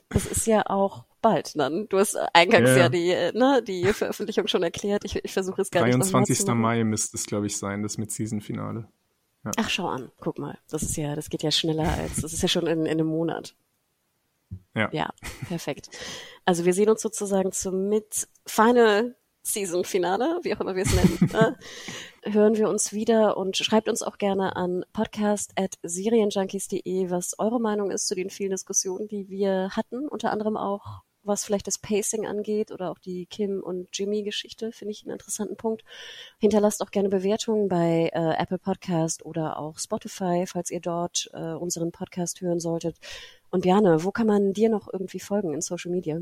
das 0.09 0.25
ist 0.25 0.47
ja 0.47 0.63
auch 0.67 1.05
bald 1.21 1.57
dann. 1.57 1.87
Du 1.89 1.97
hast 1.97 2.15
eingangs 2.33 2.69
ja, 2.69 2.77
ja 2.77 2.89
die, 2.89 3.37
ne, 3.37 3.61
die 3.65 3.85
Veröffentlichung 3.93 4.47
schon 4.47 4.63
erklärt. 4.63 5.05
Ich, 5.05 5.23
ich 5.23 5.33
versuche 5.33 5.61
es 5.61 5.71
gar 5.71 5.83
23. 5.83 6.29
nicht 6.29 6.47
23. 6.47 6.55
Mai 6.55 6.83
müsste 6.83 7.17
es, 7.17 7.25
glaube 7.25 7.47
ich, 7.47 7.57
sein, 7.57 7.83
das 7.83 7.97
mit 7.97 8.11
Season-Finale. 8.11 8.87
Ja. 9.43 9.51
Ach, 9.57 9.69
schau 9.69 9.87
an. 9.87 10.11
Guck 10.19 10.39
mal. 10.39 10.57
Das 10.69 10.83
ist 10.83 10.95
ja, 10.97 11.15
das 11.15 11.29
geht 11.29 11.43
ja 11.43 11.51
schneller 11.51 11.91
als, 11.91 12.21
das 12.21 12.33
ist 12.33 12.41
ja 12.41 12.47
schon 12.47 12.67
in, 12.67 12.85
in 12.85 12.91
einem 12.91 13.07
Monat. 13.07 13.55
Ja. 14.75 14.89
Ja, 14.91 15.09
perfekt. 15.47 15.89
Also 16.45 16.65
wir 16.65 16.73
sehen 16.73 16.89
uns 16.89 17.01
sozusagen 17.01 17.51
zum 17.51 17.89
mit 17.89 18.27
Final 18.45 19.15
Season-Finale, 19.43 20.39
wie 20.43 20.55
auch 20.55 20.61
immer 20.61 20.75
wir 20.75 20.83
es 20.83 20.93
nennen, 20.93 21.31
äh, 21.33 21.53
hören 22.31 22.55
wir 22.55 22.69
uns 22.69 22.93
wieder 22.93 23.35
und 23.37 23.57
schreibt 23.57 23.89
uns 23.89 24.03
auch 24.03 24.19
gerne 24.19 24.55
an 24.55 24.85
podcast.serienjunkies.de, 24.93 27.09
was 27.09 27.39
eure 27.39 27.59
Meinung 27.59 27.89
ist 27.89 28.07
zu 28.07 28.13
den 28.13 28.29
vielen 28.29 28.51
Diskussionen, 28.51 29.07
die 29.07 29.29
wir 29.29 29.71
hatten, 29.71 30.07
unter 30.07 30.31
anderem 30.31 30.57
auch 30.57 31.01
was 31.23 31.43
vielleicht 31.43 31.67
das 31.67 31.77
Pacing 31.77 32.25
angeht 32.25 32.71
oder 32.71 32.91
auch 32.91 32.99
die 32.99 33.25
Kim 33.25 33.61
und 33.61 33.89
Jimmy 33.93 34.23
Geschichte, 34.23 34.71
finde 34.71 34.91
ich 34.91 35.03
einen 35.03 35.13
interessanten 35.13 35.57
Punkt. 35.57 35.83
Hinterlasst 36.39 36.81
auch 36.81 36.91
gerne 36.91 37.09
Bewertungen 37.09 37.67
bei 37.67 38.09
äh, 38.13 38.41
Apple 38.41 38.57
Podcast 38.57 39.25
oder 39.25 39.59
auch 39.59 39.77
Spotify, 39.77 40.45
falls 40.47 40.71
ihr 40.71 40.81
dort 40.81 41.29
äh, 41.33 41.53
unseren 41.53 41.91
Podcast 41.91 42.41
hören 42.41 42.59
solltet. 42.59 42.97
Und 43.49 43.61
Bjane, 43.61 44.03
wo 44.03 44.11
kann 44.11 44.27
man 44.27 44.53
dir 44.53 44.69
noch 44.69 44.87
irgendwie 44.91 45.19
folgen 45.19 45.53
in 45.53 45.61
Social 45.61 45.91
Media? 45.91 46.19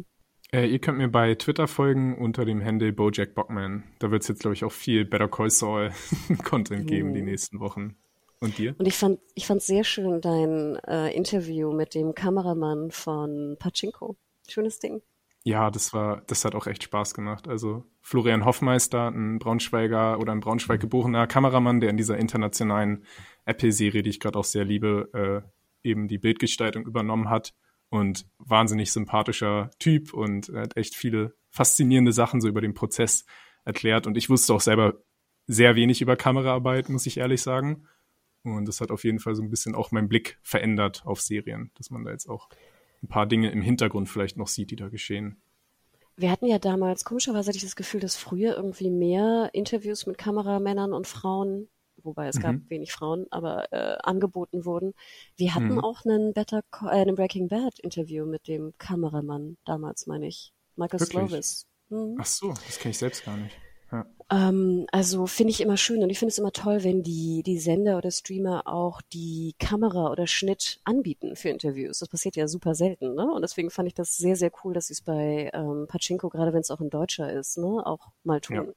Äh, 0.51 0.65
ihr 0.65 0.79
könnt 0.79 0.97
mir 0.97 1.09
bei 1.09 1.35
Twitter 1.35 1.67
folgen 1.67 2.17
unter 2.17 2.43
dem 2.43 2.63
Handle 2.63 2.91
Bojack 2.91 3.35
Bockman. 3.35 3.83
Da 3.99 4.09
wird 4.09 4.23
es 4.23 4.27
jetzt, 4.27 4.41
glaube 4.41 4.55
ich, 4.55 4.63
auch 4.63 4.71
viel 4.71 5.05
Better 5.05 5.27
Call 5.27 5.51
Saul 5.51 5.91
Content 6.43 6.87
geben 6.87 7.13
die 7.13 7.19
hm. 7.19 7.25
nächsten 7.27 7.59
Wochen. 7.59 7.95
Und 8.41 8.57
dir? 8.57 8.73
Und 8.77 8.87
ich 8.87 8.95
fand, 8.95 9.19
ich 9.35 9.45
fand 9.45 9.61
sehr 9.61 9.83
schön 9.83 10.21
dein 10.21 10.77
äh, 10.87 11.13
Interview 11.13 11.73
mit 11.73 11.93
dem 11.93 12.15
Kameramann 12.15 12.89
von 12.89 13.57
Pachinko. 13.59 14.15
Schönes 14.49 14.79
Ding. 14.79 15.01
Ja, 15.43 15.71
das 15.71 15.93
war, 15.93 16.21
das 16.27 16.43
hat 16.43 16.53
auch 16.53 16.67
echt 16.67 16.83
Spaß 16.83 17.13
gemacht. 17.13 17.47
Also 17.47 17.85
Florian 18.01 18.43
Hoffmeister, 18.43 19.07
ein 19.07 19.39
Braunschweiger 19.39 20.19
oder 20.19 20.33
ein 20.33 20.41
Braunschweig 20.41 20.81
geborener 20.81 21.27
Kameramann, 21.27 21.79
der 21.79 21.89
in 21.89 21.97
dieser 21.97 22.17
internationalen 22.17 23.05
Apple-Serie, 23.45 24.03
die 24.03 24.09
ich 24.09 24.19
gerade 24.19 24.37
auch 24.37 24.43
sehr 24.43 24.65
liebe, 24.65 25.43
äh, 25.83 25.87
eben 25.89 26.07
die 26.07 26.17
Bildgestaltung 26.17 26.85
übernommen 26.85 27.29
hat 27.29 27.53
und 27.89 28.27
wahnsinnig 28.37 28.91
sympathischer 28.91 29.71
Typ 29.79 30.13
und 30.13 30.49
hat 30.49 30.75
echt 30.75 30.93
viele 30.93 31.33
faszinierende 31.49 32.11
Sachen 32.11 32.41
so 32.41 32.47
über 32.47 32.61
den 32.61 32.73
Prozess 32.73 33.25
erklärt. 33.63 34.07
Und 34.07 34.17
ich 34.17 34.29
wusste 34.29 34.53
auch 34.53 34.61
selber 34.61 35.01
sehr 35.47 35.75
wenig 35.75 36.01
über 36.01 36.15
Kameraarbeit, 36.15 36.89
muss 36.89 37.05
ich 37.05 37.17
ehrlich 37.17 37.41
sagen. 37.41 37.87
Und 38.43 38.67
das 38.67 38.81
hat 38.81 38.91
auf 38.91 39.03
jeden 39.03 39.19
Fall 39.19 39.35
so 39.35 39.41
ein 39.41 39.49
bisschen 39.49 39.73
auch 39.73 39.91
meinen 39.91 40.09
Blick 40.09 40.37
verändert 40.43 41.03
auf 41.05 41.21
Serien, 41.21 41.71
dass 41.75 41.89
man 41.89 42.03
da 42.03 42.11
jetzt 42.11 42.29
auch 42.29 42.49
ein 43.03 43.07
paar 43.07 43.25
Dinge 43.25 43.51
im 43.51 43.61
Hintergrund 43.61 44.09
vielleicht 44.09 44.37
noch 44.37 44.47
sieht, 44.47 44.71
die 44.71 44.75
da 44.75 44.89
geschehen. 44.89 45.41
Wir 46.15 46.31
hatten 46.31 46.47
ja 46.47 46.59
damals, 46.59 47.05
komischerweise 47.05 47.47
hatte 47.47 47.57
ich 47.57 47.63
das 47.63 47.77
Gefühl, 47.77 48.01
dass 48.01 48.17
früher 48.17 48.55
irgendwie 48.55 48.89
mehr 48.89 49.49
Interviews 49.53 50.05
mit 50.05 50.17
Kameramännern 50.17 50.93
und 50.93 51.07
Frauen 51.07 51.69
wobei 52.03 52.27
es 52.27 52.37
mhm. 52.37 52.41
gab 52.41 52.55
wenig 52.69 52.91
Frauen, 52.91 53.25
aber 53.29 53.71
äh, 53.71 53.97
angeboten 54.03 54.65
wurden. 54.65 54.93
Wir 55.35 55.55
hatten 55.55 55.73
mhm. 55.73 55.83
auch 55.83 56.05
einen 56.05 56.33
Better 56.33 56.63
äh, 56.83 56.87
einen 56.87 57.15
Breaking 57.15 57.47
Bad 57.47 57.79
Interview 57.79 58.25
mit 58.25 58.47
dem 58.47 58.73
Kameramann 58.77 59.57
damals, 59.65 60.07
meine 60.07 60.27
ich, 60.27 60.53
Michael 60.75 60.99
Slovis. 60.99 61.67
Mhm. 61.89 62.17
Ach 62.19 62.25
so, 62.25 62.53
das 62.65 62.79
kenne 62.79 62.91
ich 62.91 62.97
selbst 62.97 63.25
gar 63.25 63.37
nicht. 63.37 63.55
Ja. 63.91 64.05
Ähm, 64.31 64.85
also 64.91 65.25
finde 65.25 65.51
ich 65.51 65.61
immer 65.61 65.77
schön 65.77 66.03
und 66.03 66.09
ich 66.09 66.19
finde 66.19 66.31
es 66.31 66.37
immer 66.37 66.51
toll, 66.51 66.83
wenn 66.83 67.01
die, 67.01 67.41
die 67.43 67.57
Sender 67.57 67.97
oder 67.97 68.11
Streamer 68.11 68.67
auch 68.67 69.01
die 69.01 69.55
Kamera 69.59 70.11
oder 70.11 70.27
Schnitt 70.27 70.79
anbieten 70.83 71.35
für 71.35 71.49
Interviews. 71.49 71.99
Das 71.99 72.09
passiert 72.09 72.35
ja 72.35 72.47
super 72.47 72.75
selten, 72.75 73.15
ne? 73.15 73.31
Und 73.31 73.41
deswegen 73.41 73.71
fand 73.71 73.87
ich 73.87 73.95
das 73.95 74.17
sehr, 74.17 74.35
sehr 74.35 74.51
cool, 74.63 74.73
dass 74.73 74.87
sie 74.87 74.93
es 74.93 75.01
bei 75.01 75.49
ähm, 75.53 75.87
Pachinko, 75.87 76.29
gerade 76.29 76.53
wenn 76.53 76.61
es 76.61 76.69
auch 76.69 76.79
ein 76.79 76.91
Deutscher 76.91 77.31
ist, 77.31 77.57
ne, 77.57 77.85
auch 77.85 78.11
mal 78.23 78.39
tun. 78.39 78.55
Ja. 78.55 78.73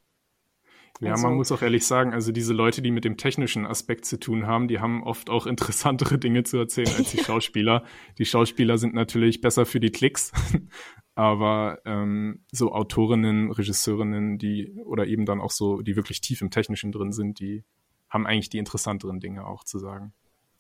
Ja, 1.01 1.13
also, 1.13 1.27
man 1.27 1.37
muss 1.37 1.51
auch 1.51 1.63
ehrlich 1.63 1.87
sagen, 1.87 2.13
also 2.13 2.33
diese 2.33 2.53
Leute, 2.53 2.83
die 2.83 2.91
mit 2.91 3.05
dem 3.05 3.17
technischen 3.17 3.67
Aspekt 3.67 4.05
zu 4.05 4.21
tun 4.21 4.47
haben, 4.47 4.69
die 4.69 4.79
haben 4.79 5.03
oft 5.03 5.31
auch 5.31 5.47
interessantere 5.47 6.19
Dinge 6.19 6.45
zu 6.45 6.59
erzählen 6.59 6.95
als 6.97 7.11
die 7.11 7.19
Schauspieler. 7.25 7.85
die 8.19 8.25
Schauspieler 8.25 8.79
sind 8.79 8.95
natürlich 8.95 9.41
besser 9.41 9.67
für 9.67 9.81
die 9.81 9.91
Klicks, 9.91 10.33
aber 11.15 11.79
ähm, 11.85 12.45
so 12.53 12.73
Autorinnen, 12.73 13.51
Regisseurinnen, 13.51 14.39
die 14.39 14.73
oder 14.85 15.07
eben 15.07 15.25
dann 15.25 15.41
auch 15.41 15.51
so, 15.51 15.83
die 15.83 15.97
wirklich 15.97 16.21
tief 16.21 16.41
im 16.41 16.51
Technischen 16.51 16.93
drin 16.93 17.13
sind, 17.13 17.41
die 17.41 17.65
haben 18.09 18.27
eigentlich 18.27 18.51
die 18.51 18.59
interessanteren 18.59 19.21
Dinge 19.21 19.47
auch 19.47 19.65
zu 19.65 19.79
sagen. 19.79 20.13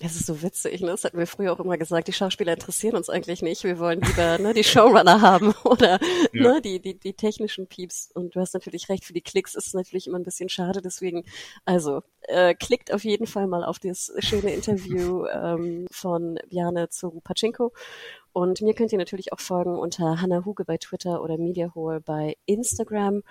Das 0.02 0.16
ist 0.16 0.26
so 0.26 0.42
witzig, 0.42 0.80
ne? 0.80 0.88
Das 0.88 1.04
hatten 1.04 1.16
wir 1.16 1.28
früher 1.28 1.52
auch 1.52 1.60
immer 1.60 1.78
gesagt, 1.78 2.08
die 2.08 2.12
Schauspieler 2.12 2.54
interessieren 2.54 2.96
uns 2.96 3.08
eigentlich 3.08 3.40
nicht. 3.40 3.62
Wir 3.62 3.78
wollen 3.78 4.00
lieber 4.00 4.36
ne, 4.38 4.52
die 4.52 4.64
Showrunner 4.64 5.20
haben 5.20 5.54
oder 5.64 6.00
ja. 6.32 6.42
ne, 6.42 6.60
die, 6.60 6.80
die, 6.80 6.98
die 6.98 7.12
technischen 7.12 7.68
Pieps. 7.68 8.10
Und 8.12 8.34
du 8.34 8.40
hast 8.40 8.52
natürlich 8.52 8.88
recht, 8.88 9.04
für 9.04 9.12
die 9.12 9.20
Klicks 9.20 9.54
ist 9.54 9.68
es 9.68 9.74
natürlich 9.74 10.08
immer 10.08 10.18
ein 10.18 10.24
bisschen 10.24 10.48
schade. 10.48 10.82
Deswegen, 10.82 11.24
also, 11.64 12.02
äh, 12.22 12.54
klickt 12.54 12.92
auf 12.92 13.04
jeden 13.04 13.28
Fall 13.28 13.46
mal 13.46 13.62
auf 13.62 13.78
das 13.78 14.12
schöne 14.18 14.52
Interview 14.52 15.24
ähm, 15.32 15.86
von 15.92 16.36
Bjane 16.48 16.88
zu 16.88 17.20
Pachinko. 17.22 17.72
Und 18.32 18.60
mir 18.60 18.74
könnt 18.74 18.90
ihr 18.90 18.98
natürlich 18.98 19.32
auch 19.32 19.40
folgen 19.40 19.78
unter 19.78 20.20
Hannah 20.20 20.44
Huge 20.44 20.64
bei 20.64 20.78
Twitter 20.78 21.22
oder 21.22 21.38
Mediahole 21.38 22.00
bei 22.00 22.36
Instagram. 22.46 23.22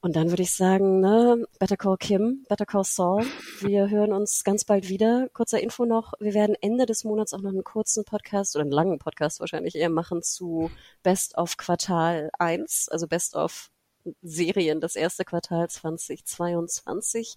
Und 0.00 0.14
dann 0.14 0.30
würde 0.30 0.44
ich 0.44 0.52
sagen, 0.52 1.00
ne, 1.00 1.44
Better 1.58 1.76
Call 1.76 1.96
Kim, 1.96 2.44
Better 2.48 2.66
Call 2.66 2.84
Saul. 2.84 3.26
Wir 3.60 3.90
hören 3.90 4.12
uns 4.12 4.44
ganz 4.44 4.64
bald 4.64 4.88
wieder. 4.88 5.28
Kurzer 5.32 5.60
Info 5.60 5.86
noch, 5.86 6.12
wir 6.20 6.34
werden 6.34 6.54
Ende 6.60 6.86
des 6.86 7.02
Monats 7.02 7.34
auch 7.34 7.40
noch 7.40 7.50
einen 7.50 7.64
kurzen 7.64 8.04
Podcast 8.04 8.54
oder 8.54 8.62
einen 8.62 8.70
langen 8.70 9.00
Podcast 9.00 9.40
wahrscheinlich 9.40 9.74
eher 9.74 9.90
machen 9.90 10.22
zu 10.22 10.70
Best 11.02 11.36
of 11.36 11.56
Quartal 11.56 12.30
1, 12.38 12.88
also 12.90 13.08
Best 13.08 13.34
of 13.34 13.72
Serien 14.22 14.80
das 14.80 14.94
erste 14.94 15.24
Quartal 15.24 15.68
2022. 15.68 17.34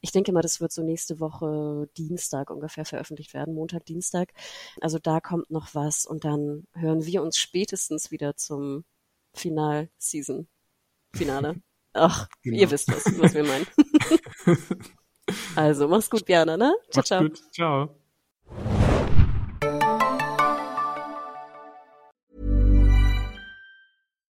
Ich 0.00 0.10
denke 0.10 0.32
mal, 0.32 0.40
das 0.40 0.60
wird 0.62 0.72
so 0.72 0.82
nächste 0.82 1.20
Woche 1.20 1.88
Dienstag 1.98 2.50
ungefähr 2.50 2.86
veröffentlicht 2.86 3.34
werden, 3.34 3.54
Montag, 3.54 3.84
Dienstag. 3.84 4.32
Also 4.80 4.98
da 4.98 5.20
kommt 5.20 5.50
noch 5.50 5.74
was 5.74 6.06
und 6.06 6.24
dann 6.24 6.66
hören 6.72 7.04
wir 7.04 7.22
uns 7.22 7.36
spätestens 7.36 8.10
wieder 8.10 8.34
zum 8.36 8.84
Final-Season. 9.34 10.48
Finale. 11.14 11.60
Ach, 11.94 12.28
genau. 12.42 12.58
ihr 12.58 12.70
wisst 12.70 12.88
was, 12.88 13.04
was 13.20 13.34
wir 13.34 13.44
meinen. 13.44 13.66
Also, 15.56 15.88
mach's 15.88 16.08
gut, 16.08 16.24
Björn, 16.24 16.46
ne? 16.46 16.56
Ciao, 16.56 16.74
mach's 16.96 17.08
ciao. 17.08 17.20
Gut. 17.20 17.38
Ciao. 17.52 18.00